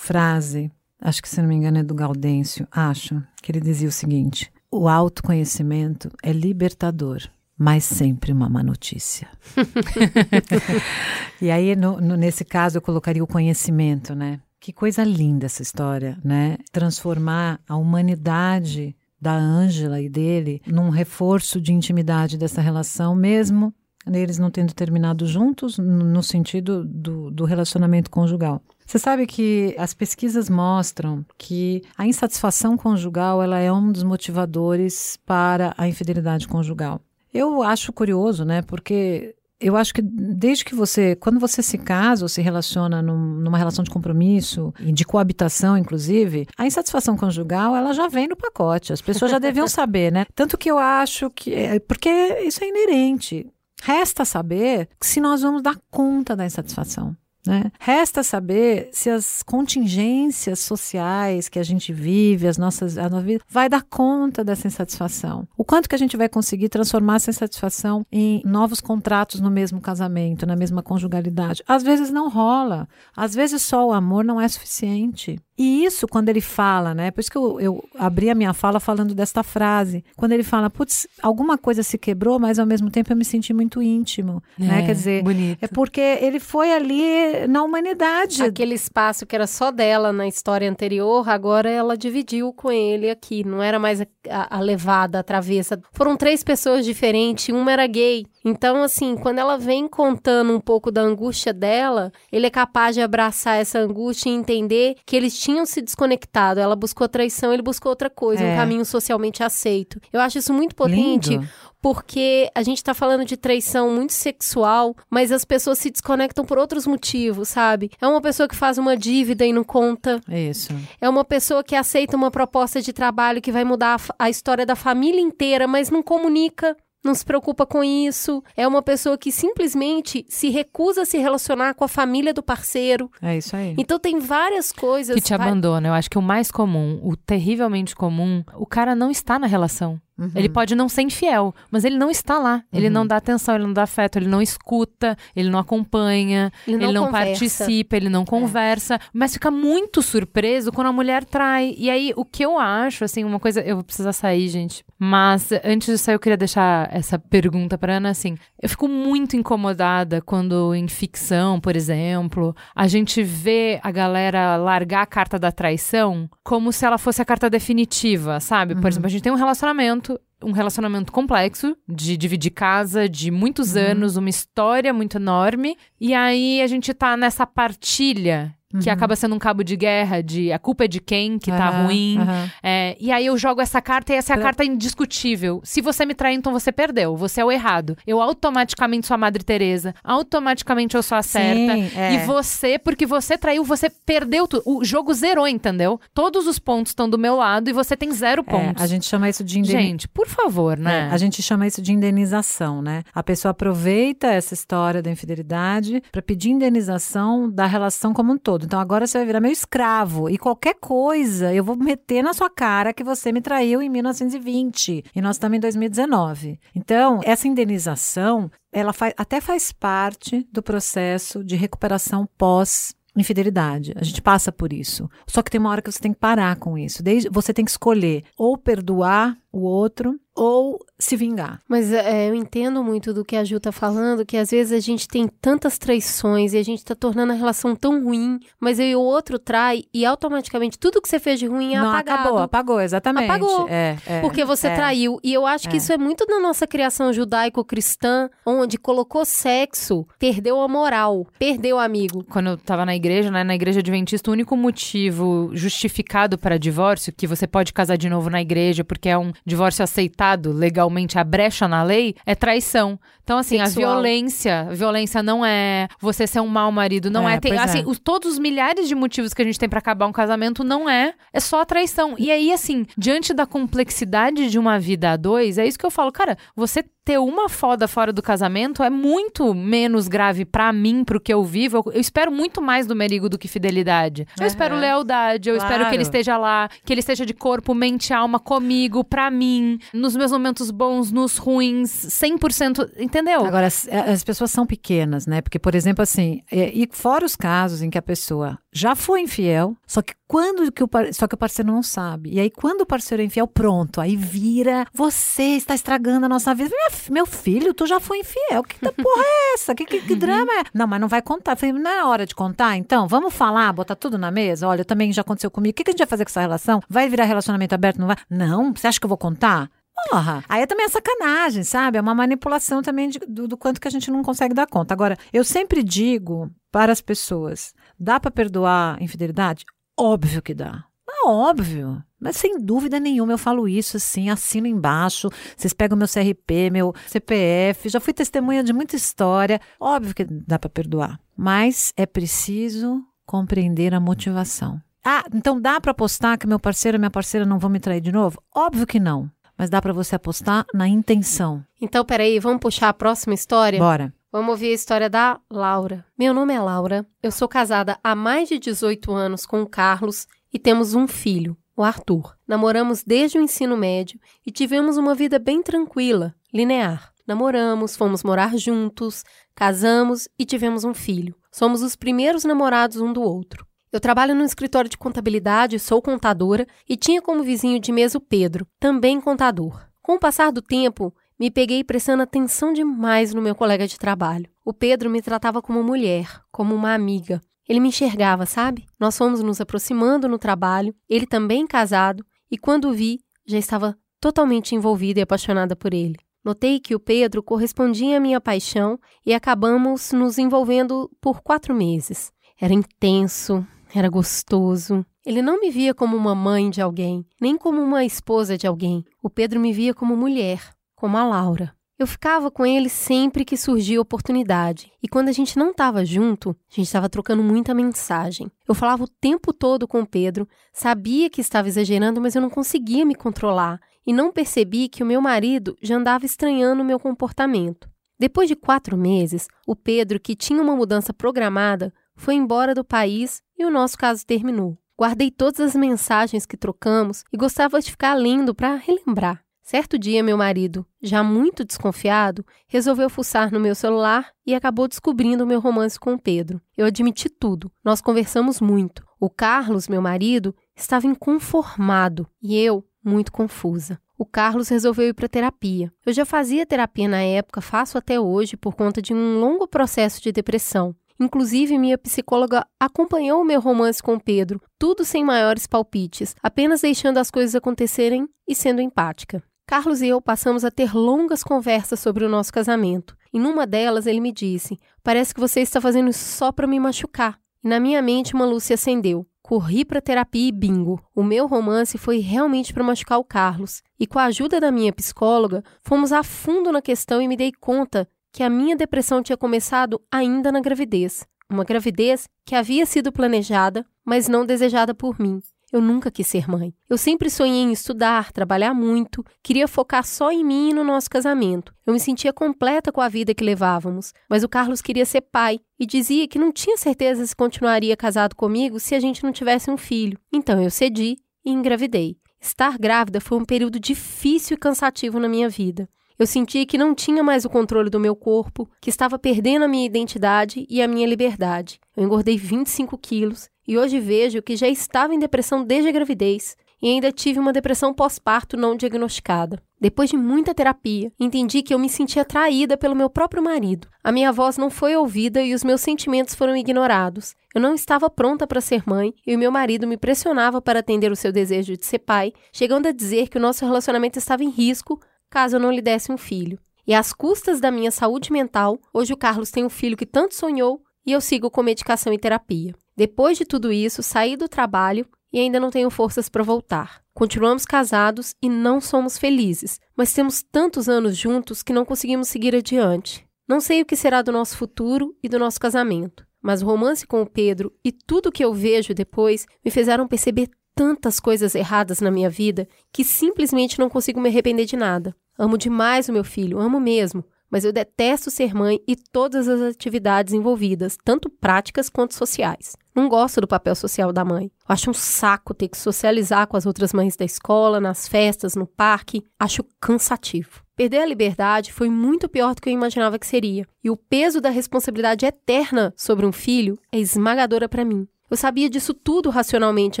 frase, 0.02 0.70
acho 1.00 1.22
que 1.22 1.28
se 1.28 1.40
não 1.40 1.48
me 1.48 1.54
engano 1.54 1.78
é 1.78 1.82
do 1.82 1.94
Gaudêncio, 1.94 2.66
acho, 2.70 3.22
que 3.42 3.52
ele 3.52 3.60
dizia 3.60 3.88
o 3.88 3.92
seguinte: 3.92 4.52
o 4.70 4.88
autoconhecimento 4.88 6.10
é 6.22 6.32
libertador 6.32 7.22
mas 7.58 7.84
sempre 7.84 8.32
uma 8.32 8.48
má 8.48 8.60
notícia. 8.60 9.28
e 11.40 11.48
aí, 11.48 11.76
no, 11.76 12.00
no, 12.00 12.16
nesse 12.16 12.44
caso, 12.44 12.78
eu 12.78 12.82
colocaria 12.82 13.22
o 13.22 13.26
conhecimento, 13.26 14.16
né? 14.16 14.40
Que 14.58 14.72
coisa 14.72 15.04
linda 15.04 15.46
essa 15.46 15.62
história, 15.62 16.18
né? 16.24 16.56
Transformar 16.72 17.60
a 17.68 17.76
humanidade 17.76 18.96
da 19.20 19.34
Ângela 19.34 20.00
e 20.00 20.08
dele 20.08 20.60
num 20.66 20.88
reforço 20.90 21.60
de 21.60 21.72
intimidade 21.72 22.36
dessa 22.36 22.60
relação, 22.60 23.14
mesmo 23.14 23.72
eles 24.12 24.38
não 24.38 24.50
tendo 24.50 24.74
terminado 24.74 25.26
juntos, 25.26 25.78
no 25.78 26.22
sentido 26.22 26.84
do, 26.84 27.30
do 27.30 27.44
relacionamento 27.44 28.10
conjugal. 28.10 28.60
Você 28.92 28.98
sabe 28.98 29.26
que 29.26 29.74
as 29.78 29.94
pesquisas 29.94 30.50
mostram 30.50 31.24
que 31.38 31.82
a 31.96 32.06
insatisfação 32.06 32.76
conjugal 32.76 33.42
ela 33.42 33.58
é 33.58 33.72
um 33.72 33.90
dos 33.90 34.02
motivadores 34.02 35.18
para 35.24 35.72
a 35.78 35.88
infidelidade 35.88 36.46
conjugal. 36.46 37.00
Eu 37.32 37.62
acho 37.62 37.90
curioso, 37.90 38.44
né? 38.44 38.60
Porque 38.60 39.34
eu 39.58 39.78
acho 39.78 39.94
que 39.94 40.02
desde 40.02 40.66
que 40.66 40.74
você, 40.74 41.16
quando 41.16 41.40
você 41.40 41.62
se 41.62 41.78
casa 41.78 42.26
ou 42.26 42.28
se 42.28 42.42
relaciona 42.42 43.00
num, 43.00 43.16
numa 43.16 43.56
relação 43.56 43.82
de 43.82 43.90
compromisso 43.90 44.74
e 44.78 44.92
de 44.92 45.06
coabitação, 45.06 45.78
inclusive, 45.78 46.46
a 46.58 46.66
insatisfação 46.66 47.16
conjugal 47.16 47.74
ela 47.74 47.94
já 47.94 48.08
vem 48.08 48.28
no 48.28 48.36
pacote. 48.36 48.92
As 48.92 49.00
pessoas 49.00 49.30
já 49.30 49.38
deviam 49.38 49.68
saber, 49.68 50.12
né? 50.12 50.26
Tanto 50.34 50.58
que 50.58 50.70
eu 50.70 50.76
acho 50.76 51.30
que, 51.30 51.54
é, 51.54 51.78
porque 51.78 52.10
isso 52.44 52.62
é 52.62 52.68
inerente. 52.68 53.50
Resta 53.82 54.26
saber 54.26 54.90
se 55.00 55.18
nós 55.18 55.40
vamos 55.40 55.62
dar 55.62 55.78
conta 55.90 56.36
da 56.36 56.44
insatisfação. 56.44 57.16
Né? 57.46 57.72
Resta 57.80 58.22
saber 58.22 58.88
se 58.92 59.10
as 59.10 59.42
contingências 59.42 60.60
sociais 60.60 61.48
que 61.48 61.58
a 61.58 61.62
gente 61.62 61.92
vive, 61.92 62.46
as 62.46 62.56
nossas, 62.56 62.96
a 62.96 63.08
nossa 63.08 63.24
vida, 63.24 63.44
vai 63.48 63.68
dar 63.68 63.82
conta 63.82 64.44
dessa 64.44 64.68
insatisfação. 64.68 65.48
O 65.56 65.64
quanto 65.64 65.88
que 65.88 65.94
a 65.94 65.98
gente 65.98 66.16
vai 66.16 66.28
conseguir 66.28 66.68
transformar 66.68 67.16
essa 67.16 67.30
insatisfação 67.30 68.06
em 68.12 68.42
novos 68.44 68.80
contratos 68.80 69.40
no 69.40 69.50
mesmo 69.50 69.80
casamento, 69.80 70.46
na 70.46 70.54
mesma 70.54 70.82
conjugalidade. 70.82 71.64
Às 71.66 71.82
vezes 71.82 72.10
não 72.10 72.28
rola. 72.28 72.88
Às 73.16 73.34
vezes 73.34 73.62
só 73.62 73.88
o 73.88 73.92
amor 73.92 74.24
não 74.24 74.40
é 74.40 74.46
suficiente. 74.46 75.40
E 75.62 75.84
isso, 75.84 76.08
quando 76.08 76.28
ele 76.28 76.40
fala, 76.40 76.92
né? 76.92 77.12
Por 77.12 77.20
isso 77.20 77.30
que 77.30 77.38
eu, 77.38 77.60
eu 77.60 77.88
abri 77.96 78.28
a 78.28 78.34
minha 78.34 78.52
fala 78.52 78.80
falando 78.80 79.14
desta 79.14 79.44
frase. 79.44 80.04
Quando 80.16 80.32
ele 80.32 80.42
fala, 80.42 80.68
putz, 80.68 81.06
alguma 81.22 81.56
coisa 81.56 81.84
se 81.84 81.96
quebrou, 81.96 82.36
mas 82.40 82.58
ao 82.58 82.66
mesmo 82.66 82.90
tempo 82.90 83.12
eu 83.12 83.16
me 83.16 83.24
senti 83.24 83.54
muito 83.54 83.80
íntimo. 83.80 84.42
É, 84.58 84.64
né? 84.64 84.86
Quer 84.86 84.92
dizer, 84.92 85.22
bonito. 85.22 85.62
é 85.62 85.68
porque 85.68 86.00
ele 86.00 86.40
foi 86.40 86.72
ali 86.72 87.46
na 87.48 87.62
humanidade. 87.62 88.42
Aquele 88.42 88.74
espaço 88.74 89.24
que 89.24 89.36
era 89.36 89.46
só 89.46 89.70
dela 89.70 90.12
na 90.12 90.26
história 90.26 90.68
anterior, 90.68 91.28
agora 91.28 91.70
ela 91.70 91.96
dividiu 91.96 92.52
com 92.52 92.72
ele 92.72 93.08
aqui. 93.08 93.44
Não 93.44 93.62
era 93.62 93.78
mais 93.78 94.00
a, 94.00 94.06
a, 94.28 94.56
a 94.58 94.60
levada, 94.60 95.20
a 95.20 95.22
travessa. 95.22 95.80
Foram 95.92 96.16
três 96.16 96.42
pessoas 96.42 96.84
diferentes, 96.84 97.54
uma 97.54 97.70
era 97.70 97.86
gay. 97.86 98.26
Então, 98.44 98.82
assim, 98.82 99.16
quando 99.16 99.38
ela 99.38 99.56
vem 99.56 99.86
contando 99.86 100.52
um 100.52 100.60
pouco 100.60 100.90
da 100.90 101.02
angústia 101.02 101.52
dela, 101.52 102.10
ele 102.32 102.46
é 102.46 102.50
capaz 102.50 102.96
de 102.96 103.00
abraçar 103.00 103.60
essa 103.60 103.78
angústia 103.78 104.28
e 104.28 104.32
entender 104.32 104.96
que 105.06 105.14
eles 105.14 105.38
tinham 105.38 105.51
se 105.66 105.82
desconectado. 105.82 106.60
Ela 106.60 106.74
buscou 106.76 107.08
traição, 107.08 107.52
ele 107.52 107.62
buscou 107.62 107.90
outra 107.90 108.10
coisa, 108.10 108.42
é. 108.42 108.52
um 108.52 108.56
caminho 108.56 108.84
socialmente 108.84 109.42
aceito. 109.42 110.00
Eu 110.12 110.20
acho 110.20 110.38
isso 110.38 110.52
muito 110.52 110.74
potente. 110.74 111.30
Lindo 111.30 111.48
porque 111.82 112.48
a 112.54 112.62
gente 112.62 112.82
tá 112.82 112.94
falando 112.94 113.24
de 113.24 113.36
traição 113.36 113.90
muito 113.90 114.12
sexual, 114.12 114.94
mas 115.10 115.32
as 115.32 115.44
pessoas 115.44 115.80
se 115.80 115.90
desconectam 115.90 116.44
por 116.44 116.56
outros 116.56 116.86
motivos, 116.86 117.48
sabe? 117.48 117.90
É 118.00 118.06
uma 118.06 118.20
pessoa 118.20 118.48
que 118.48 118.54
faz 118.54 118.78
uma 118.78 118.96
dívida 118.96 119.44
e 119.44 119.52
não 119.52 119.64
conta. 119.64 120.20
Isso. 120.28 120.72
É 121.00 121.08
uma 121.08 121.24
pessoa 121.24 121.64
que 121.64 121.74
aceita 121.74 122.16
uma 122.16 122.30
proposta 122.30 122.80
de 122.80 122.92
trabalho 122.92 123.42
que 123.42 123.50
vai 123.50 123.64
mudar 123.64 124.00
a, 124.00 124.26
a 124.26 124.30
história 124.30 124.64
da 124.64 124.76
família 124.76 125.20
inteira, 125.20 125.66
mas 125.66 125.90
não 125.90 126.04
comunica 126.04 126.76
não 127.04 127.14
se 127.14 127.24
preocupa 127.24 127.66
com 127.66 127.82
isso. 127.82 128.42
É 128.56 128.66
uma 128.66 128.82
pessoa 128.82 129.18
que 129.18 129.32
simplesmente 129.32 130.24
se 130.28 130.48
recusa 130.50 131.02
a 131.02 131.04
se 131.06 131.18
relacionar 131.18 131.74
com 131.74 131.84
a 131.84 131.88
família 131.88 132.32
do 132.32 132.42
parceiro. 132.42 133.10
É 133.20 133.36
isso 133.36 133.56
aí. 133.56 133.74
Então 133.76 133.98
tem 133.98 134.18
várias 134.18 134.70
coisas. 134.72 135.14
Que 135.14 135.20
te 135.20 135.34
abandona. 135.34 135.88
Eu 135.88 135.94
acho 135.94 136.08
que 136.08 136.18
o 136.18 136.22
mais 136.22 136.50
comum, 136.50 137.00
o 137.02 137.16
terrivelmente 137.16 137.94
comum, 137.96 138.44
o 138.54 138.66
cara 138.66 138.94
não 138.94 139.10
está 139.10 139.38
na 139.38 139.46
relação. 139.46 140.00
Uhum. 140.18 140.30
Ele 140.34 140.48
pode 140.48 140.74
não 140.74 140.88
ser 140.88 141.02
infiel, 141.02 141.54
mas 141.70 141.84
ele 141.84 141.96
não 141.96 142.10
está 142.10 142.38
lá. 142.38 142.56
Uhum. 142.56 142.78
Ele 142.78 142.90
não 142.90 143.06
dá 143.06 143.16
atenção, 143.16 143.54
ele 143.54 143.64
não 143.64 143.72
dá 143.72 143.82
afeto, 143.84 144.16
ele 144.16 144.28
não 144.28 144.42
escuta, 144.42 145.16
ele 145.34 145.50
não 145.50 145.58
acompanha, 145.58 146.52
ele 146.66 146.76
não, 146.76 146.84
ele 146.84 146.92
não 146.92 147.10
participa, 147.10 147.96
ele 147.96 148.08
não 148.08 148.22
é. 148.22 148.26
conversa, 148.26 148.98
mas 149.12 149.32
fica 149.32 149.50
muito 149.50 150.02
surpreso 150.02 150.70
quando 150.72 150.88
a 150.88 150.92
mulher 150.92 151.24
trai. 151.24 151.74
E 151.78 151.90
aí, 151.90 152.12
o 152.16 152.24
que 152.24 152.44
eu 152.44 152.58
acho, 152.58 153.04
assim, 153.04 153.24
uma 153.24 153.40
coisa. 153.40 153.60
Eu 153.60 153.76
vou 153.76 153.84
precisar 153.84 154.12
sair, 154.12 154.48
gente. 154.48 154.84
Mas 154.98 155.50
antes 155.64 155.88
de 155.88 155.98
sair, 155.98 156.14
eu 156.14 156.20
queria 156.20 156.36
deixar 156.36 156.88
essa 156.92 157.18
pergunta 157.18 157.76
para 157.76 157.96
Ana, 157.96 158.10
assim. 158.10 158.36
Eu 158.60 158.68
fico 158.68 158.86
muito 158.86 159.36
incomodada 159.36 160.20
quando 160.20 160.74
em 160.74 160.86
ficção, 160.88 161.58
por 161.60 161.74
exemplo, 161.74 162.54
a 162.74 162.86
gente 162.86 163.22
vê 163.22 163.80
a 163.82 163.90
galera 163.90 164.56
largar 164.56 165.02
a 165.02 165.06
carta 165.06 165.38
da 165.38 165.50
traição 165.50 166.28
como 166.44 166.72
se 166.72 166.84
ela 166.84 166.98
fosse 166.98 167.20
a 167.20 167.24
carta 167.24 167.50
definitiva, 167.50 168.38
sabe? 168.40 168.74
Por 168.74 168.82
uhum. 168.82 168.88
exemplo, 168.88 169.06
a 169.06 169.10
gente 169.10 169.22
tem 169.22 169.32
um 169.32 169.36
relacionamento 169.36 170.01
um 170.42 170.52
relacionamento 170.52 171.12
complexo, 171.12 171.76
de 171.88 172.16
dividir 172.16 172.50
casa, 172.50 173.08
de 173.08 173.30
muitos 173.30 173.74
uhum. 173.74 173.82
anos, 173.82 174.16
uma 174.16 174.30
história 174.30 174.92
muito 174.92 175.16
enorme. 175.16 175.76
E 176.00 176.14
aí 176.14 176.60
a 176.60 176.66
gente 176.66 176.92
tá 176.94 177.16
nessa 177.16 177.46
partilha 177.46 178.54
que 178.80 178.88
uhum. 178.88 178.92
acaba 178.92 179.16
sendo 179.16 179.34
um 179.34 179.38
cabo 179.38 179.62
de 179.62 179.76
guerra 179.76 180.22
de 180.22 180.52
a 180.52 180.58
culpa 180.58 180.84
é 180.84 180.88
de 180.88 181.00
quem 181.00 181.38
que 181.38 181.50
tá 181.50 181.70
uhum, 181.70 181.86
ruim. 181.86 182.18
uhum. 182.18 182.50
É, 182.62 182.96
e 183.00 183.10
aí 183.10 183.26
eu 183.26 183.36
jogo 183.36 183.60
essa 183.60 183.80
carta 183.80 184.12
e 184.12 184.16
essa 184.16 184.34
é 184.34 184.36
a 184.36 184.40
carta 184.40 184.64
indiscutível. 184.64 185.60
Se 185.64 185.80
você 185.80 186.04
me 186.06 186.14
trai, 186.14 186.34
então 186.34 186.52
você 186.52 186.72
perdeu. 186.72 187.16
Você 187.16 187.40
é 187.40 187.44
o 187.44 187.50
errado. 187.50 187.96
Eu 188.06 188.20
automaticamente 188.20 189.06
sou 189.06 189.14
a 189.14 189.18
Madre 189.18 189.42
Teresa. 189.42 189.94
Automaticamente 190.02 190.96
eu 190.96 191.02
sou 191.02 191.18
a 191.18 191.22
certa. 191.22 191.74
Sim, 191.74 191.90
é. 191.96 192.14
E 192.14 192.18
você, 192.26 192.78
porque 192.78 193.06
você 193.06 193.36
traiu, 193.36 193.64
você 193.64 193.90
perdeu 193.90 194.46
tudo. 194.46 194.62
O 194.66 194.84
jogo 194.84 195.12
zerou, 195.12 195.46
entendeu? 195.46 196.00
Todos 196.14 196.46
os 196.46 196.58
pontos 196.58 196.90
estão 196.90 197.08
do 197.08 197.18
meu 197.18 197.36
lado 197.36 197.68
e 197.68 197.72
você 197.72 197.96
tem 197.96 198.10
zero 198.12 198.42
pontos. 198.42 198.80
É, 198.80 198.84
a 198.84 198.86
gente 198.86 199.06
chama 199.06 199.28
isso 199.28 199.44
de 199.44 199.58
indenização. 199.58 199.82
Gente, 199.82 200.08
por 200.08 200.26
favor, 200.26 200.78
né? 200.78 201.08
É, 201.08 201.12
a 201.12 201.16
gente 201.16 201.42
chama 201.42 201.66
isso 201.66 201.82
de 201.82 201.92
indenização, 201.92 202.82
né? 202.82 203.02
A 203.14 203.22
pessoa 203.22 203.50
aproveita 203.50 204.28
essa 204.28 204.54
história 204.54 205.02
da 205.02 205.10
infidelidade 205.10 206.02
para 206.10 206.22
pedir 206.22 206.50
indenização 206.50 207.50
da 207.50 207.66
relação 207.66 208.12
como 208.12 208.32
um 208.32 208.38
todo. 208.38 208.61
Então 208.64 208.80
agora 208.80 209.06
você 209.06 209.18
vai 209.18 209.26
virar 209.26 209.40
meu 209.40 209.50
escravo 209.50 210.28
e 210.28 210.38
qualquer 210.38 210.74
coisa 210.74 211.52
eu 211.52 211.64
vou 211.64 211.76
meter 211.76 212.22
na 212.22 212.32
sua 212.32 212.50
cara 212.50 212.92
que 212.92 213.04
você 213.04 213.32
me 213.32 213.40
traiu 213.40 213.82
em 213.82 213.88
1920 213.88 215.04
e 215.14 215.20
nós 215.20 215.36
estamos 215.36 215.56
em 215.56 215.60
2019. 215.60 216.58
Então, 216.74 217.20
essa 217.24 217.48
indenização, 217.48 218.50
ela 218.72 218.92
faz, 218.92 219.14
até 219.16 219.40
faz 219.40 219.72
parte 219.72 220.46
do 220.50 220.62
processo 220.62 221.44
de 221.44 221.56
recuperação 221.56 222.28
pós 222.38 222.94
infidelidade. 223.16 223.92
A 223.96 224.04
gente 224.04 224.22
passa 224.22 224.50
por 224.50 224.72
isso. 224.72 225.08
Só 225.26 225.42
que 225.42 225.50
tem 225.50 225.60
uma 225.60 225.70
hora 225.70 225.82
que 225.82 225.90
você 225.90 226.00
tem 226.00 226.12
que 226.12 226.18
parar 226.18 226.56
com 226.56 226.78
isso. 226.78 227.02
Desde, 227.02 227.28
você 227.28 227.52
tem 227.52 227.64
que 227.64 227.70
escolher 227.70 228.24
ou 228.36 228.56
perdoar 228.56 229.36
o 229.52 229.60
outro 229.60 230.18
ou 230.34 230.78
se 231.02 231.16
vingar. 231.16 231.60
Mas 231.68 231.92
é, 231.92 232.28
eu 232.28 232.34
entendo 232.34 232.82
muito 232.82 233.12
do 233.12 233.24
que 233.24 233.36
a 233.36 233.44
Ju 233.44 233.58
tá 233.60 233.72
falando, 233.72 234.24
que 234.24 234.36
às 234.36 234.50
vezes 234.50 234.72
a 234.72 234.80
gente 234.80 235.06
tem 235.08 235.28
tantas 235.40 235.78
traições 235.78 236.52
e 236.54 236.58
a 236.58 236.62
gente 236.62 236.84
tá 236.84 236.94
tornando 236.94 237.32
a 237.32 237.36
relação 237.36 237.74
tão 237.74 238.02
ruim, 238.04 238.38
mas 238.60 238.78
aí 238.78 238.94
o 238.94 239.00
outro 239.00 239.38
trai 239.38 239.84
e 239.92 240.04
automaticamente 240.06 240.78
tudo 240.78 241.00
que 241.02 241.08
você 241.08 241.18
fez 241.18 241.38
de 241.38 241.46
ruim 241.46 241.74
é 241.74 241.80
Não, 241.80 241.90
apagado. 241.90 242.20
acabou, 242.20 242.38
apagou, 242.38 242.80
exatamente. 242.80 243.24
Apagou. 243.30 243.66
É, 243.68 243.96
é, 244.06 244.20
Porque 244.20 244.44
você 244.44 244.68
é. 244.68 244.74
traiu. 244.74 245.18
E 245.22 245.32
eu 245.32 245.46
acho 245.46 245.68
que 245.68 245.76
É. 245.76 245.78
isso 245.78 245.92
é 245.92 245.98
muito 245.98 246.24
da 246.26 246.38
nossa 246.40 246.66
criação 246.66 247.12
judaico-cristã, 247.12 248.28
onde 248.46 248.78
colocou 248.78 249.24
sexo, 249.24 250.06
perdeu 250.18 250.60
a 250.60 250.68
moral, 250.68 251.26
perdeu 251.38 251.76
o 251.76 251.80
amigo. 251.80 252.24
Quando 252.30 252.50
eu 252.50 252.56
tava 252.56 252.84
na 252.86 252.94
igreja, 252.94 253.30
né, 253.30 253.44
na 253.44 253.54
igreja 253.54 253.80
adventista, 253.80 254.30
o 254.30 254.32
único 254.32 254.56
motivo 254.56 255.50
justificado 255.52 256.38
para 256.38 256.58
divórcio, 256.58 257.12
que 257.12 257.26
você 257.26 257.46
pode 257.46 257.72
casar 257.72 257.96
de 257.96 258.08
novo 258.08 258.30
na 258.30 258.40
igreja 258.40 258.84
porque 258.84 259.08
é 259.08 259.18
um 259.18 259.32
divórcio 259.44 259.82
aceitado 259.82 260.52
legalmente, 260.52 260.91
a 261.18 261.24
brecha 261.24 261.66
na 261.66 261.82
lei, 261.82 262.14
é 262.26 262.34
traição. 262.34 262.98
Então, 263.22 263.38
assim, 263.38 263.60
a 263.60 263.66
Sexual. 263.66 263.94
violência, 263.94 264.60
a 264.70 264.74
violência 264.74 265.22
não 265.22 265.44
é 265.44 265.88
você 266.00 266.26
ser 266.26 266.40
um 266.40 266.48
mau 266.48 266.72
marido, 266.72 267.10
não 267.10 267.28
É, 267.28 267.34
é. 267.34 267.40
Tem, 267.40 267.56
assim, 267.58 267.80
é. 267.80 267.84
os, 267.86 267.98
todos 267.98 268.32
os 268.32 268.38
milhares 268.38 268.88
de 268.88 268.94
motivos 268.94 269.32
que 269.32 269.42
a 269.42 269.44
gente 269.44 269.58
tem 269.58 269.68
para 269.68 269.78
acabar 269.78 270.06
um 270.06 270.12
casamento 270.12 270.64
não 270.64 270.88
é, 270.90 271.14
é 271.32 271.40
só 271.40 271.60
a 271.62 271.64
traição. 271.64 272.14
E 272.18 272.30
aí, 272.30 272.52
assim, 272.52 272.84
diante 272.98 273.32
da 273.32 273.46
complexidade 273.46 274.50
de 274.50 274.58
uma 274.58 274.78
vida 274.78 275.12
a 275.12 275.16
dois, 275.16 275.58
é 275.58 275.66
isso 275.66 275.78
que 275.78 275.86
eu 275.86 275.90
falo, 275.90 276.10
cara, 276.10 276.36
você 276.56 276.84
ter 277.04 277.18
uma 277.18 277.48
foda 277.48 277.88
fora 277.88 278.12
do 278.12 278.22
casamento 278.22 278.82
é 278.82 278.88
muito 278.90 279.52
menos 279.54 280.08
grave 280.08 280.44
pra 280.44 280.72
mim, 280.72 281.04
pro 281.04 281.20
que 281.20 281.32
eu 281.32 281.42
vivo. 281.44 281.78
Eu, 281.78 281.92
eu 281.94 282.00
espero 282.00 282.30
muito 282.30 282.62
mais 282.62 282.86
do 282.86 282.94
Merigo 282.94 283.28
do 283.28 283.38
que 283.38 283.48
fidelidade. 283.48 284.22
Eu 284.36 284.42
Aham. 284.42 284.46
espero 284.46 284.76
lealdade, 284.76 285.48
eu 285.48 285.56
espero 285.56 285.74
que 285.74 285.80
Claro. 285.82 285.94
ele 285.96 286.02
esteja 286.02 286.36
lá, 286.36 286.68
que 286.84 286.92
ele 286.92 287.00
esteja 287.00 287.26
de 287.26 287.34
corpo, 287.34 287.74
mente, 287.74 288.12
alma 288.14 288.38
comigo, 288.38 289.02
pra 289.02 289.30
mim, 289.30 289.78
nos 289.92 290.14
meus 290.16 290.30
momentos 290.32 290.70
bons, 290.70 291.10
nos 291.10 291.36
ruins, 291.38 291.90
100%, 291.90 292.90
entendeu? 292.98 293.44
Agora, 293.44 293.66
as, 293.66 293.88
as 293.88 294.22
pessoas 294.22 294.50
são 294.50 294.64
pequenas, 294.66 295.26
né? 295.26 295.40
Porque, 295.40 295.58
por 295.58 295.74
exemplo, 295.74 296.02
assim, 296.02 296.42
é, 296.50 296.70
e 296.72 296.88
fora 296.90 297.24
os 297.24 297.34
casos 297.36 297.82
em 297.82 297.90
que 297.90 297.98
a 297.98 298.02
pessoa 298.02 298.58
já 298.72 298.94
foi 298.94 299.20
infiel, 299.22 299.76
só 299.86 300.00
que 300.02 300.14
quando 300.26 300.72
que 300.72 300.82
o, 300.82 300.88
só 301.12 301.26
que 301.26 301.34
o 301.34 301.38
parceiro 301.38 301.70
não 301.70 301.82
sabe. 301.82 302.30
E 302.32 302.40
aí, 302.40 302.48
quando 302.50 302.82
o 302.82 302.86
parceiro 302.86 303.22
é 303.22 303.26
infiel, 303.26 303.46
pronto, 303.46 304.00
aí 304.00 304.16
vira, 304.16 304.86
você 304.94 305.42
está 305.56 305.74
estragando 305.74 306.24
a 306.24 306.28
nossa 306.28 306.54
vida. 306.54 306.70
Minha 306.70 306.90
meu 307.10 307.26
filho, 307.26 307.72
tu 307.74 307.86
já 307.86 307.98
foi 308.00 308.18
infiel. 308.20 308.62
Que 308.62 308.80
da 308.84 308.92
porra 308.92 309.22
é 309.24 309.54
essa? 309.54 309.74
Que, 309.74 309.84
que, 309.84 310.00
que 310.02 310.14
drama 310.14 310.52
é? 310.60 310.64
Não, 310.74 310.86
mas 310.86 311.00
não 311.00 311.08
vai 311.08 311.20
contar. 311.22 311.52
Eu 311.52 311.56
Falei, 311.56 311.72
não 311.72 311.90
é 311.90 312.04
hora 312.04 312.26
de 312.26 312.34
contar, 312.34 312.76
então? 312.76 313.06
Vamos 313.08 313.32
falar, 313.34 313.72
botar 313.72 313.94
tudo 313.96 314.16
na 314.18 314.30
mesa? 314.30 314.66
Olha, 314.68 314.84
também 314.84 315.12
já 315.12 315.22
aconteceu 315.22 315.50
comigo. 315.50 315.72
O 315.72 315.74
que, 315.74 315.84
que 315.84 315.90
a 315.90 315.92
gente 315.92 315.98
vai 316.00 316.06
fazer 316.08 316.24
com 316.24 316.30
essa 316.30 316.40
relação? 316.40 316.80
Vai 316.88 317.08
virar 317.08 317.24
relacionamento 317.24 317.74
aberto? 317.74 317.98
Não 317.98 318.06
vai? 318.06 318.16
Não, 318.28 318.72
você 318.74 318.86
acha 318.86 318.98
que 319.00 319.04
eu 319.06 319.08
vou 319.08 319.18
contar? 319.18 319.70
Porra, 320.10 320.42
aí 320.48 320.62
é 320.62 320.66
também 320.66 320.86
é 320.86 320.88
sacanagem, 320.88 321.62
sabe? 321.64 321.98
É 321.98 322.00
uma 322.00 322.14
manipulação 322.14 322.82
também 322.82 323.08
de- 323.10 323.18
do, 323.28 323.46
do 323.46 323.56
quanto 323.58 323.80
que 323.80 323.86
a 323.86 323.90
gente 323.90 324.10
não 324.10 324.22
consegue 324.22 324.54
dar 324.54 324.66
conta. 324.66 324.94
Agora, 324.94 325.16
eu 325.32 325.44
sempre 325.44 325.82
digo 325.82 326.50
para 326.72 326.90
as 326.92 327.00
pessoas: 327.00 327.74
dá 327.98 328.18
para 328.18 328.30
perdoar 328.30 329.00
infidelidade? 329.02 329.64
Óbvio 329.98 330.40
que 330.42 330.54
dá. 330.54 330.84
É 331.24 331.28
óbvio. 331.28 332.02
Mas 332.20 332.36
sem 332.36 332.58
dúvida 332.58 333.00
nenhuma 333.00 333.32
eu 333.32 333.38
falo 333.38 333.68
isso 333.68 333.96
assim, 333.96 334.30
assino 334.30 334.66
embaixo. 334.66 335.28
Vocês 335.56 335.72
pegam 335.72 335.96
meu 335.96 336.06
CRP, 336.06 336.70
meu 336.70 336.94
CPF, 337.06 337.88
já 337.88 338.00
fui 338.00 338.12
testemunha 338.12 338.62
de 338.62 338.72
muita 338.72 338.96
história. 338.96 339.60
Óbvio 339.78 340.14
que 340.14 340.24
dá 340.24 340.58
para 340.58 340.70
perdoar. 340.70 341.18
Mas 341.36 341.92
é 341.96 342.06
preciso 342.06 343.02
compreender 343.26 343.94
a 343.94 344.00
motivação. 344.00 344.80
Ah, 345.04 345.24
então 345.34 345.60
dá 345.60 345.80
para 345.80 345.90
apostar 345.90 346.38
que 346.38 346.46
meu 346.46 346.60
parceiro 346.60 346.96
e 346.96 346.98
minha 346.98 347.10
parceira 347.10 347.46
não 347.46 347.58
vão 347.58 347.70
me 347.70 347.80
trair 347.80 348.00
de 348.00 348.12
novo? 348.12 348.40
Óbvio 348.54 348.86
que 348.86 349.00
não. 349.00 349.30
Mas 349.58 349.68
dá 349.68 349.82
para 349.82 349.92
você 349.92 350.14
apostar 350.14 350.64
na 350.72 350.88
intenção. 350.88 351.64
Então, 351.80 352.04
peraí, 352.04 352.38
vamos 352.38 352.60
puxar 352.60 352.88
a 352.88 352.94
próxima 352.94 353.34
história? 353.34 353.78
Bora. 353.78 354.12
Vamos 354.30 354.50
ouvir 354.50 354.68
a 354.68 354.74
história 354.74 355.10
da 355.10 355.38
Laura. 355.50 356.04
Meu 356.18 356.32
nome 356.32 356.54
é 356.54 356.60
Laura, 356.60 357.06
eu 357.22 357.30
sou 357.30 357.46
casada 357.46 357.98
há 358.02 358.14
mais 358.14 358.48
de 358.48 358.58
18 358.58 359.12
anos 359.12 359.44
com 359.44 359.60
o 359.60 359.68
Carlos 359.68 360.26
e 360.52 360.58
temos 360.58 360.94
um 360.94 361.06
filho, 361.06 361.56
o 361.76 361.82
Arthur. 361.82 362.36
Namoramos 362.46 363.02
desde 363.02 363.38
o 363.38 363.40
ensino 363.40 363.76
médio 363.76 364.20
e 364.46 364.50
tivemos 364.50 364.96
uma 364.96 365.14
vida 365.14 365.38
bem 365.38 365.62
tranquila, 365.62 366.34
linear. 366.52 367.12
Namoramos, 367.26 367.96
fomos 367.96 368.22
morar 368.22 368.56
juntos, 368.56 369.24
casamos 369.54 370.28
e 370.38 370.44
tivemos 370.44 370.84
um 370.84 370.92
filho. 370.92 371.34
Somos 371.50 371.82
os 371.82 371.94
primeiros 371.94 372.44
namorados 372.44 373.00
um 373.00 373.12
do 373.12 373.22
outro. 373.22 373.66
Eu 373.92 374.00
trabalho 374.00 374.34
no 374.34 374.44
escritório 374.44 374.90
de 374.90 374.98
contabilidade, 374.98 375.78
sou 375.78 376.00
contadora 376.00 376.66
e 376.88 376.96
tinha 376.96 377.20
como 377.20 377.42
vizinho 377.42 377.78
de 377.78 377.92
mesa 377.92 378.18
o 378.18 378.20
Pedro, 378.20 378.66
também 378.80 379.20
contador. 379.20 379.86
Com 380.02 380.14
o 380.14 380.18
passar 380.18 380.50
do 380.50 380.62
tempo, 380.62 381.14
me 381.38 381.50
peguei 381.50 381.84
prestando 381.84 382.22
atenção 382.22 382.72
demais 382.72 383.34
no 383.34 383.42
meu 383.42 383.54
colega 383.54 383.86
de 383.86 383.98
trabalho. 383.98 384.48
O 384.64 384.72
Pedro 384.72 385.10
me 385.10 385.20
tratava 385.20 385.60
como 385.60 385.82
mulher, 385.82 386.40
como 386.50 386.74
uma 386.74 386.94
amiga. 386.94 387.40
Ele 387.72 387.80
me 387.80 387.88
enxergava, 387.88 388.44
sabe? 388.44 388.84
Nós 389.00 389.16
fomos 389.16 389.42
nos 389.42 389.58
aproximando 389.58 390.28
no 390.28 390.36
trabalho, 390.38 390.94
ele 391.08 391.26
também 391.26 391.66
casado, 391.66 392.22
e 392.50 392.58
quando 392.58 392.92
vi, 392.92 393.18
já 393.46 393.56
estava 393.56 393.96
totalmente 394.20 394.74
envolvida 394.74 395.20
e 395.20 395.22
apaixonada 395.22 395.74
por 395.74 395.94
ele. 395.94 396.18
Notei 396.44 396.78
que 396.78 396.94
o 396.94 397.00
Pedro 397.00 397.42
correspondia 397.42 398.18
à 398.18 398.20
minha 398.20 398.42
paixão 398.42 399.00
e 399.24 399.32
acabamos 399.32 400.12
nos 400.12 400.36
envolvendo 400.36 401.10
por 401.18 401.40
quatro 401.40 401.74
meses. 401.74 402.30
Era 402.60 402.74
intenso, 402.74 403.66
era 403.94 404.10
gostoso. 404.10 405.02
Ele 405.24 405.40
não 405.40 405.58
me 405.58 405.70
via 405.70 405.94
como 405.94 406.14
uma 406.14 406.34
mãe 406.34 406.68
de 406.68 406.82
alguém, 406.82 407.24
nem 407.40 407.56
como 407.56 407.80
uma 407.80 408.04
esposa 408.04 408.58
de 408.58 408.66
alguém. 408.66 409.02
O 409.22 409.30
Pedro 409.30 409.58
me 409.58 409.72
via 409.72 409.94
como 409.94 410.14
mulher, 410.14 410.60
como 410.94 411.16
a 411.16 411.24
Laura. 411.24 411.74
Eu 412.02 412.06
ficava 412.08 412.50
com 412.50 412.66
ele 412.66 412.88
sempre 412.88 413.44
que 413.44 413.56
surgia 413.56 414.00
oportunidade. 414.00 414.90
E 415.00 415.06
quando 415.06 415.28
a 415.28 415.32
gente 415.32 415.56
não 415.56 415.70
estava 415.70 416.04
junto, 416.04 416.50
a 416.50 416.74
gente 416.74 416.86
estava 416.86 417.08
trocando 417.08 417.44
muita 417.44 417.72
mensagem. 417.72 418.50
Eu 418.66 418.74
falava 418.74 419.04
o 419.04 419.08
tempo 419.08 419.52
todo 419.52 419.86
com 419.86 420.00
o 420.00 420.06
Pedro, 420.06 420.48
sabia 420.72 421.30
que 421.30 421.40
estava 421.40 421.68
exagerando, 421.68 422.20
mas 422.20 422.34
eu 422.34 422.42
não 422.42 422.50
conseguia 422.50 423.04
me 423.04 423.14
controlar. 423.14 423.80
E 424.04 424.12
não 424.12 424.32
percebi 424.32 424.88
que 424.88 425.04
o 425.04 425.06
meu 425.06 425.20
marido 425.20 425.76
já 425.80 425.94
andava 425.94 426.26
estranhando 426.26 426.82
o 426.82 426.84
meu 426.84 426.98
comportamento. 426.98 427.88
Depois 428.18 428.48
de 428.48 428.56
quatro 428.56 428.96
meses, 428.96 429.46
o 429.64 429.76
Pedro, 429.76 430.18
que 430.18 430.34
tinha 430.34 430.60
uma 430.60 430.74
mudança 430.74 431.14
programada, 431.14 431.94
foi 432.16 432.34
embora 432.34 432.74
do 432.74 432.82
país 432.82 433.40
e 433.56 433.64
o 433.64 433.70
nosso 433.70 433.96
caso 433.96 434.26
terminou. 434.26 434.76
Guardei 434.98 435.30
todas 435.30 435.60
as 435.60 435.76
mensagens 435.76 436.46
que 436.46 436.56
trocamos 436.56 437.22
e 437.32 437.36
gostava 437.36 437.80
de 437.80 437.92
ficar 437.92 438.14
lendo 438.14 438.52
para 438.52 438.74
relembrar. 438.74 439.44
Certo 439.72 439.98
dia, 439.98 440.22
meu 440.22 440.36
marido, 440.36 440.84
já 441.00 441.24
muito 441.24 441.64
desconfiado, 441.64 442.44
resolveu 442.66 443.08
fuçar 443.08 443.50
no 443.50 443.58
meu 443.58 443.74
celular 443.74 444.30
e 444.46 444.54
acabou 444.54 444.86
descobrindo 444.86 445.44
o 445.44 445.46
meu 445.46 445.60
romance 445.60 445.98
com 445.98 446.12
o 446.12 446.18
Pedro. 446.18 446.60
Eu 446.76 446.84
admiti 446.84 447.30
tudo. 447.30 447.72
Nós 447.82 448.02
conversamos 448.02 448.60
muito. 448.60 449.02
O 449.18 449.30
Carlos, 449.30 449.88
meu 449.88 450.02
marido, 450.02 450.54
estava 450.76 451.06
inconformado 451.06 452.28
e 452.42 452.54
eu 452.54 452.86
muito 453.02 453.32
confusa. 453.32 453.98
O 454.18 454.26
Carlos 454.26 454.68
resolveu 454.68 455.08
ir 455.08 455.14
para 455.14 455.26
terapia. 455.26 455.90
Eu 456.04 456.12
já 456.12 456.26
fazia 456.26 456.66
terapia 456.66 457.08
na 457.08 457.22
época, 457.22 457.62
faço 457.62 457.96
até 457.96 458.20
hoje 458.20 458.58
por 458.58 458.74
conta 458.74 459.00
de 459.00 459.14
um 459.14 459.40
longo 459.40 459.66
processo 459.66 460.20
de 460.20 460.32
depressão. 460.32 460.94
Inclusive, 461.18 461.78
minha 461.78 461.96
psicóloga 461.96 462.66
acompanhou 462.78 463.40
o 463.40 463.44
meu 463.44 463.58
romance 463.58 464.02
com 464.02 464.20
Pedro, 464.20 464.60
tudo 464.78 465.02
sem 465.02 465.24
maiores 465.24 465.66
palpites, 465.66 466.36
apenas 466.42 466.82
deixando 466.82 467.16
as 467.16 467.30
coisas 467.30 467.54
acontecerem 467.54 468.28
e 468.46 468.54
sendo 468.54 468.82
empática. 468.82 469.42
Carlos 469.66 470.02
e 470.02 470.08
eu 470.08 470.20
passamos 470.20 470.64
a 470.64 470.70
ter 470.70 470.94
longas 470.94 471.42
conversas 471.42 472.00
sobre 472.00 472.24
o 472.24 472.28
nosso 472.28 472.52
casamento. 472.52 473.16
E 473.32 473.38
numa 473.38 473.66
delas 473.66 474.06
ele 474.06 474.20
me 474.20 474.32
disse: 474.32 474.78
Parece 475.02 475.34
que 475.34 475.40
você 475.40 475.60
está 475.60 475.80
fazendo 475.80 476.10
isso 476.10 476.24
só 476.36 476.52
para 476.52 476.66
me 476.66 476.78
machucar. 476.78 477.38
E 477.64 477.68
na 477.68 477.80
minha 477.80 478.02
mente 478.02 478.34
uma 478.34 478.44
luz 478.44 478.64
se 478.64 478.74
acendeu. 478.74 479.26
Corri 479.40 479.84
para 479.84 480.00
terapia 480.00 480.48
e 480.48 480.52
bingo. 480.52 481.02
O 481.14 481.22
meu 481.22 481.46
romance 481.46 481.98
foi 481.98 482.18
realmente 482.18 482.72
para 482.72 482.84
machucar 482.84 483.18
o 483.18 483.24
Carlos. 483.24 483.82
E 483.98 484.06
com 484.06 484.18
a 484.18 484.24
ajuda 484.24 484.60
da 484.60 484.70
minha 484.70 484.92
psicóloga, 484.92 485.64
fomos 485.82 486.12
a 486.12 486.22
fundo 486.22 486.70
na 486.70 486.80
questão 486.80 487.20
e 487.20 487.28
me 487.28 487.36
dei 487.36 487.52
conta 487.52 488.08
que 488.32 488.42
a 488.42 488.50
minha 488.50 488.76
depressão 488.76 489.22
tinha 489.22 489.36
começado 489.36 490.00
ainda 490.10 490.50
na 490.50 490.60
gravidez. 490.60 491.26
Uma 491.50 491.64
gravidez 491.64 492.26
que 492.46 492.54
havia 492.54 492.86
sido 492.86 493.12
planejada, 493.12 493.84
mas 494.04 494.26
não 494.26 494.46
desejada 494.46 494.94
por 494.94 495.20
mim. 495.20 495.40
Eu 495.72 495.80
nunca 495.80 496.10
quis 496.10 496.26
ser 496.26 496.46
mãe. 496.46 496.74
Eu 496.86 496.98
sempre 496.98 497.30
sonhei 497.30 497.62
em 497.62 497.72
estudar, 497.72 498.30
trabalhar 498.30 498.74
muito, 498.74 499.24
queria 499.42 499.66
focar 499.66 500.04
só 500.04 500.30
em 500.30 500.44
mim 500.44 500.68
e 500.68 500.74
no 500.74 500.84
nosso 500.84 501.08
casamento. 501.08 501.74
Eu 501.86 501.94
me 501.94 501.98
sentia 501.98 502.30
completa 502.30 502.92
com 502.92 503.00
a 503.00 503.08
vida 503.08 503.34
que 503.34 503.42
levávamos, 503.42 504.12
mas 504.28 504.44
o 504.44 504.48
Carlos 504.48 504.82
queria 504.82 505.06
ser 505.06 505.22
pai 505.22 505.58
e 505.80 505.86
dizia 505.86 506.28
que 506.28 506.38
não 506.38 506.52
tinha 506.52 506.76
certeza 506.76 507.26
se 507.26 507.34
continuaria 507.34 507.96
casado 507.96 508.36
comigo 508.36 508.78
se 508.78 508.94
a 508.94 509.00
gente 509.00 509.24
não 509.24 509.32
tivesse 509.32 509.70
um 509.70 509.78
filho. 509.78 510.18
Então 510.30 510.60
eu 510.62 510.70
cedi 510.70 511.16
e 511.42 511.50
engravidei. 511.50 512.18
Estar 512.38 512.76
grávida 512.76 513.20
foi 513.20 513.38
um 513.38 513.44
período 513.44 513.80
difícil 513.80 514.56
e 514.56 514.58
cansativo 514.58 515.18
na 515.18 515.28
minha 515.28 515.48
vida. 515.48 515.88
Eu 516.22 516.26
senti 516.28 516.64
que 516.64 516.78
não 516.78 516.94
tinha 516.94 517.20
mais 517.20 517.44
o 517.44 517.50
controle 517.50 517.90
do 517.90 517.98
meu 517.98 518.14
corpo, 518.14 518.70
que 518.80 518.88
estava 518.88 519.18
perdendo 519.18 519.64
a 519.64 519.68
minha 519.68 519.84
identidade 519.84 520.64
e 520.70 520.80
a 520.80 520.86
minha 520.86 521.04
liberdade. 521.04 521.80
Eu 521.96 522.04
engordei 522.04 522.36
25 522.36 522.96
quilos 522.96 523.50
e 523.66 523.76
hoje 523.76 523.98
vejo 523.98 524.40
que 524.40 524.54
já 524.54 524.68
estava 524.68 525.12
em 525.12 525.18
depressão 525.18 525.64
desde 525.64 525.88
a 525.88 525.92
gravidez. 525.92 526.56
e 526.80 526.88
ainda 526.88 527.12
tive 527.12 527.38
uma 527.38 527.52
depressão 527.52 527.94
pós-parto 527.94 528.56
não 528.56 528.76
diagnosticada. 528.76 529.62
Depois 529.80 530.10
de 530.10 530.16
muita 530.16 530.54
terapia, 530.54 531.12
entendi 531.18 531.62
que 531.62 531.72
eu 531.72 531.78
me 531.78 531.88
sentia 531.88 532.24
traída 532.24 532.76
pelo 532.76 532.94
meu 532.94 533.08
próprio 533.08 533.42
marido. 533.42 533.88
A 534.02 534.10
minha 534.10 534.32
voz 534.32 534.56
não 534.56 534.68
foi 534.70 534.96
ouvida 534.96 535.42
e 535.42 535.54
os 535.54 535.62
meus 535.62 535.80
sentimentos 535.80 536.34
foram 536.34 536.56
ignorados. 536.56 537.34
Eu 537.54 537.60
não 537.60 537.74
estava 537.74 538.10
pronta 538.10 538.46
para 538.46 538.60
ser 538.60 538.82
mãe 538.84 539.12
e 539.24 539.34
o 539.34 539.38
meu 539.38 539.50
marido 539.50 539.86
me 539.86 539.96
pressionava 539.96 540.60
para 540.62 540.80
atender 540.80 541.10
o 541.10 541.16
seu 541.16 541.32
desejo 541.32 541.76
de 541.76 541.84
ser 541.84 542.00
pai, 542.00 542.32
chegando 542.52 542.86
a 542.86 542.92
dizer 542.92 543.28
que 543.28 543.38
o 543.38 543.40
nosso 543.40 543.64
relacionamento 543.64 544.18
estava 544.18 544.42
em 544.42 544.50
risco 544.50 545.00
caso 545.32 545.56
eu 545.56 545.60
não 545.60 545.72
lhe 545.72 545.80
desse 545.80 546.12
um 546.12 546.18
filho. 546.18 546.58
E 546.86 546.92
às 546.92 547.14
custas 547.14 547.58
da 547.58 547.70
minha 547.70 547.90
saúde 547.90 548.30
mental, 548.30 548.78
hoje 548.92 549.14
o 549.14 549.16
Carlos 549.16 549.50
tem 549.50 549.64
um 549.64 549.70
filho 549.70 549.96
que 549.96 550.04
tanto 550.04 550.34
sonhou 550.34 550.82
e 551.06 551.12
eu 551.12 551.22
sigo 551.22 551.50
com 551.50 551.62
medicação 551.62 552.12
e 552.12 552.18
terapia. 552.18 552.74
Depois 552.94 553.38
de 553.38 553.46
tudo 553.46 553.72
isso, 553.72 554.02
saí 554.02 554.36
do 554.36 554.46
trabalho 554.46 555.06
e 555.32 555.40
ainda 555.40 555.58
não 555.58 555.70
tenho 555.70 555.88
forças 555.88 556.28
para 556.28 556.42
voltar. 556.42 557.00
Continuamos 557.14 557.64
casados 557.64 558.34
e 558.42 558.48
não 558.48 558.78
somos 558.78 559.16
felizes, 559.16 559.80
mas 559.96 560.12
temos 560.12 560.42
tantos 560.42 560.86
anos 560.86 561.16
juntos 561.16 561.62
que 561.62 561.72
não 561.72 561.86
conseguimos 561.86 562.28
seguir 562.28 562.54
adiante. 562.54 563.26
Não 563.48 563.58
sei 563.58 563.80
o 563.80 563.86
que 563.86 563.96
será 563.96 564.20
do 564.20 564.30
nosso 564.30 564.58
futuro 564.58 565.16
e 565.22 565.30
do 565.30 565.38
nosso 565.38 565.58
casamento, 565.58 566.26
mas 566.42 566.60
o 566.60 566.66
romance 566.66 567.06
com 567.06 567.22
o 567.22 567.30
Pedro 567.30 567.72
e 567.82 567.90
tudo 567.90 568.30
que 568.30 568.44
eu 568.44 568.52
vejo 568.52 568.92
depois 568.92 569.46
me 569.64 569.70
fizeram 569.70 570.06
perceber 570.06 570.50
tantas 570.74 571.20
coisas 571.20 571.54
erradas 571.54 572.00
na 572.00 572.10
minha 572.10 572.30
vida 572.30 572.68
que 572.92 573.04
simplesmente 573.04 573.78
não 573.78 573.88
consigo 573.88 574.20
me 574.20 574.28
arrepender 574.28 574.64
de 574.64 574.76
nada. 574.76 575.14
Amo 575.38 575.56
demais 575.56 576.08
o 576.08 576.12
meu 576.12 576.24
filho, 576.24 576.58
amo 576.58 576.78
mesmo, 576.78 577.24
mas 577.50 577.64
eu 577.64 577.72
detesto 577.72 578.30
ser 578.30 578.54
mãe 578.54 578.80
e 578.88 578.96
todas 578.96 579.46
as 579.46 579.60
atividades 579.60 580.32
envolvidas, 580.32 580.96
tanto 581.04 581.28
práticas 581.28 581.90
quanto 581.90 582.14
sociais. 582.14 582.74
Não 582.94 583.08
gosto 583.08 583.42
do 583.42 583.46
papel 583.46 583.74
social 583.74 584.10
da 584.10 584.24
mãe. 584.24 584.50
Acho 584.66 584.90
um 584.90 584.94
saco 584.94 585.52
ter 585.52 585.68
que 585.68 585.76
socializar 585.76 586.46
com 586.46 586.56
as 586.56 586.64
outras 586.64 586.94
mães 586.94 587.14
da 587.14 587.24
escola, 587.24 587.78
nas 587.78 588.08
festas, 588.08 588.54
no 588.54 588.66
parque. 588.66 589.22
Acho 589.38 589.64
cansativo. 589.80 590.62
Perder 590.74 590.98
a 590.98 591.06
liberdade 591.06 591.72
foi 591.72 591.90
muito 591.90 592.28
pior 592.28 592.54
do 592.54 592.62
que 592.62 592.70
eu 592.70 592.72
imaginava 592.72 593.18
que 593.18 593.26
seria. 593.26 593.66
E 593.84 593.90
o 593.90 593.96
peso 593.96 594.40
da 594.40 594.50
responsabilidade 594.50 595.26
eterna 595.26 595.92
sobre 595.96 596.24
um 596.24 596.32
filho 596.32 596.78
é 596.90 596.98
esmagadora 596.98 597.68
para 597.68 597.84
mim. 597.84 598.08
Eu 598.32 598.36
sabia 598.38 598.70
disso 598.70 598.94
tudo 598.94 599.28
racionalmente 599.28 600.00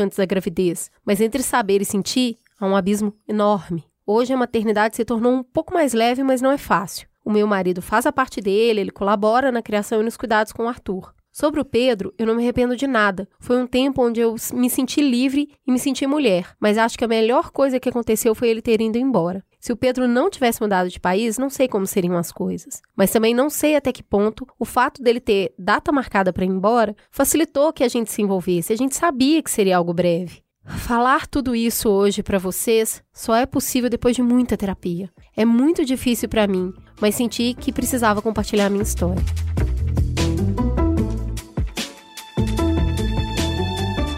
antes 0.00 0.16
da 0.16 0.24
gravidez, 0.24 0.90
mas 1.04 1.20
entre 1.20 1.42
saber 1.42 1.82
e 1.82 1.84
sentir 1.84 2.38
há 2.58 2.64
um 2.64 2.74
abismo 2.74 3.12
enorme. 3.28 3.84
Hoje 4.06 4.32
a 4.32 4.36
maternidade 4.38 4.96
se 4.96 5.04
tornou 5.04 5.34
um 5.34 5.42
pouco 5.42 5.74
mais 5.74 5.92
leve, 5.92 6.22
mas 6.22 6.40
não 6.40 6.50
é 6.50 6.56
fácil. 6.56 7.06
O 7.22 7.30
meu 7.30 7.46
marido 7.46 7.82
faz 7.82 8.06
a 8.06 8.10
parte 8.10 8.40
dele, 8.40 8.80
ele 8.80 8.90
colabora 8.90 9.52
na 9.52 9.60
criação 9.60 10.00
e 10.00 10.04
nos 10.04 10.16
cuidados 10.16 10.50
com 10.50 10.64
o 10.64 10.68
Arthur. 10.68 11.12
Sobre 11.32 11.60
o 11.60 11.64
Pedro, 11.64 12.12
eu 12.18 12.26
não 12.26 12.34
me 12.34 12.42
arrependo 12.42 12.76
de 12.76 12.86
nada. 12.86 13.26
Foi 13.40 13.56
um 13.56 13.66
tempo 13.66 14.04
onde 14.04 14.20
eu 14.20 14.36
me 14.52 14.68
senti 14.68 15.00
livre 15.00 15.48
e 15.66 15.72
me 15.72 15.78
senti 15.78 16.06
mulher, 16.06 16.54
mas 16.60 16.76
acho 16.76 16.98
que 16.98 17.04
a 17.04 17.08
melhor 17.08 17.50
coisa 17.50 17.80
que 17.80 17.88
aconteceu 17.88 18.34
foi 18.34 18.50
ele 18.50 18.60
ter 18.60 18.82
ido 18.82 18.98
embora. 18.98 19.42
Se 19.58 19.72
o 19.72 19.76
Pedro 19.76 20.06
não 20.06 20.28
tivesse 20.28 20.60
mudado 20.60 20.90
de 20.90 21.00
país, 21.00 21.38
não 21.38 21.48
sei 21.48 21.68
como 21.68 21.86
seriam 21.86 22.18
as 22.18 22.30
coisas. 22.30 22.82
Mas 22.94 23.10
também 23.10 23.32
não 23.32 23.48
sei 23.48 23.76
até 23.76 23.92
que 23.92 24.02
ponto 24.02 24.46
o 24.58 24.66
fato 24.66 25.02
dele 25.02 25.20
ter 25.20 25.54
data 25.58 25.90
marcada 25.90 26.32
para 26.34 26.44
ir 26.44 26.48
embora 26.48 26.94
facilitou 27.10 27.72
que 27.72 27.82
a 27.82 27.88
gente 27.88 28.12
se 28.12 28.20
envolvesse. 28.20 28.72
A 28.72 28.76
gente 28.76 28.94
sabia 28.94 29.42
que 29.42 29.50
seria 29.50 29.78
algo 29.78 29.94
breve. 29.94 30.42
Falar 30.64 31.26
tudo 31.26 31.56
isso 31.56 31.88
hoje 31.88 32.22
para 32.22 32.38
vocês 32.38 33.02
só 33.12 33.34
é 33.34 33.46
possível 33.46 33.88
depois 33.88 34.14
de 34.14 34.22
muita 34.22 34.56
terapia. 34.56 35.10
É 35.34 35.44
muito 35.44 35.82
difícil 35.84 36.28
para 36.28 36.46
mim, 36.46 36.72
mas 37.00 37.14
senti 37.14 37.54
que 37.54 37.72
precisava 37.72 38.20
compartilhar 38.20 38.66
a 38.66 38.70
minha 38.70 38.82
história. 38.82 39.22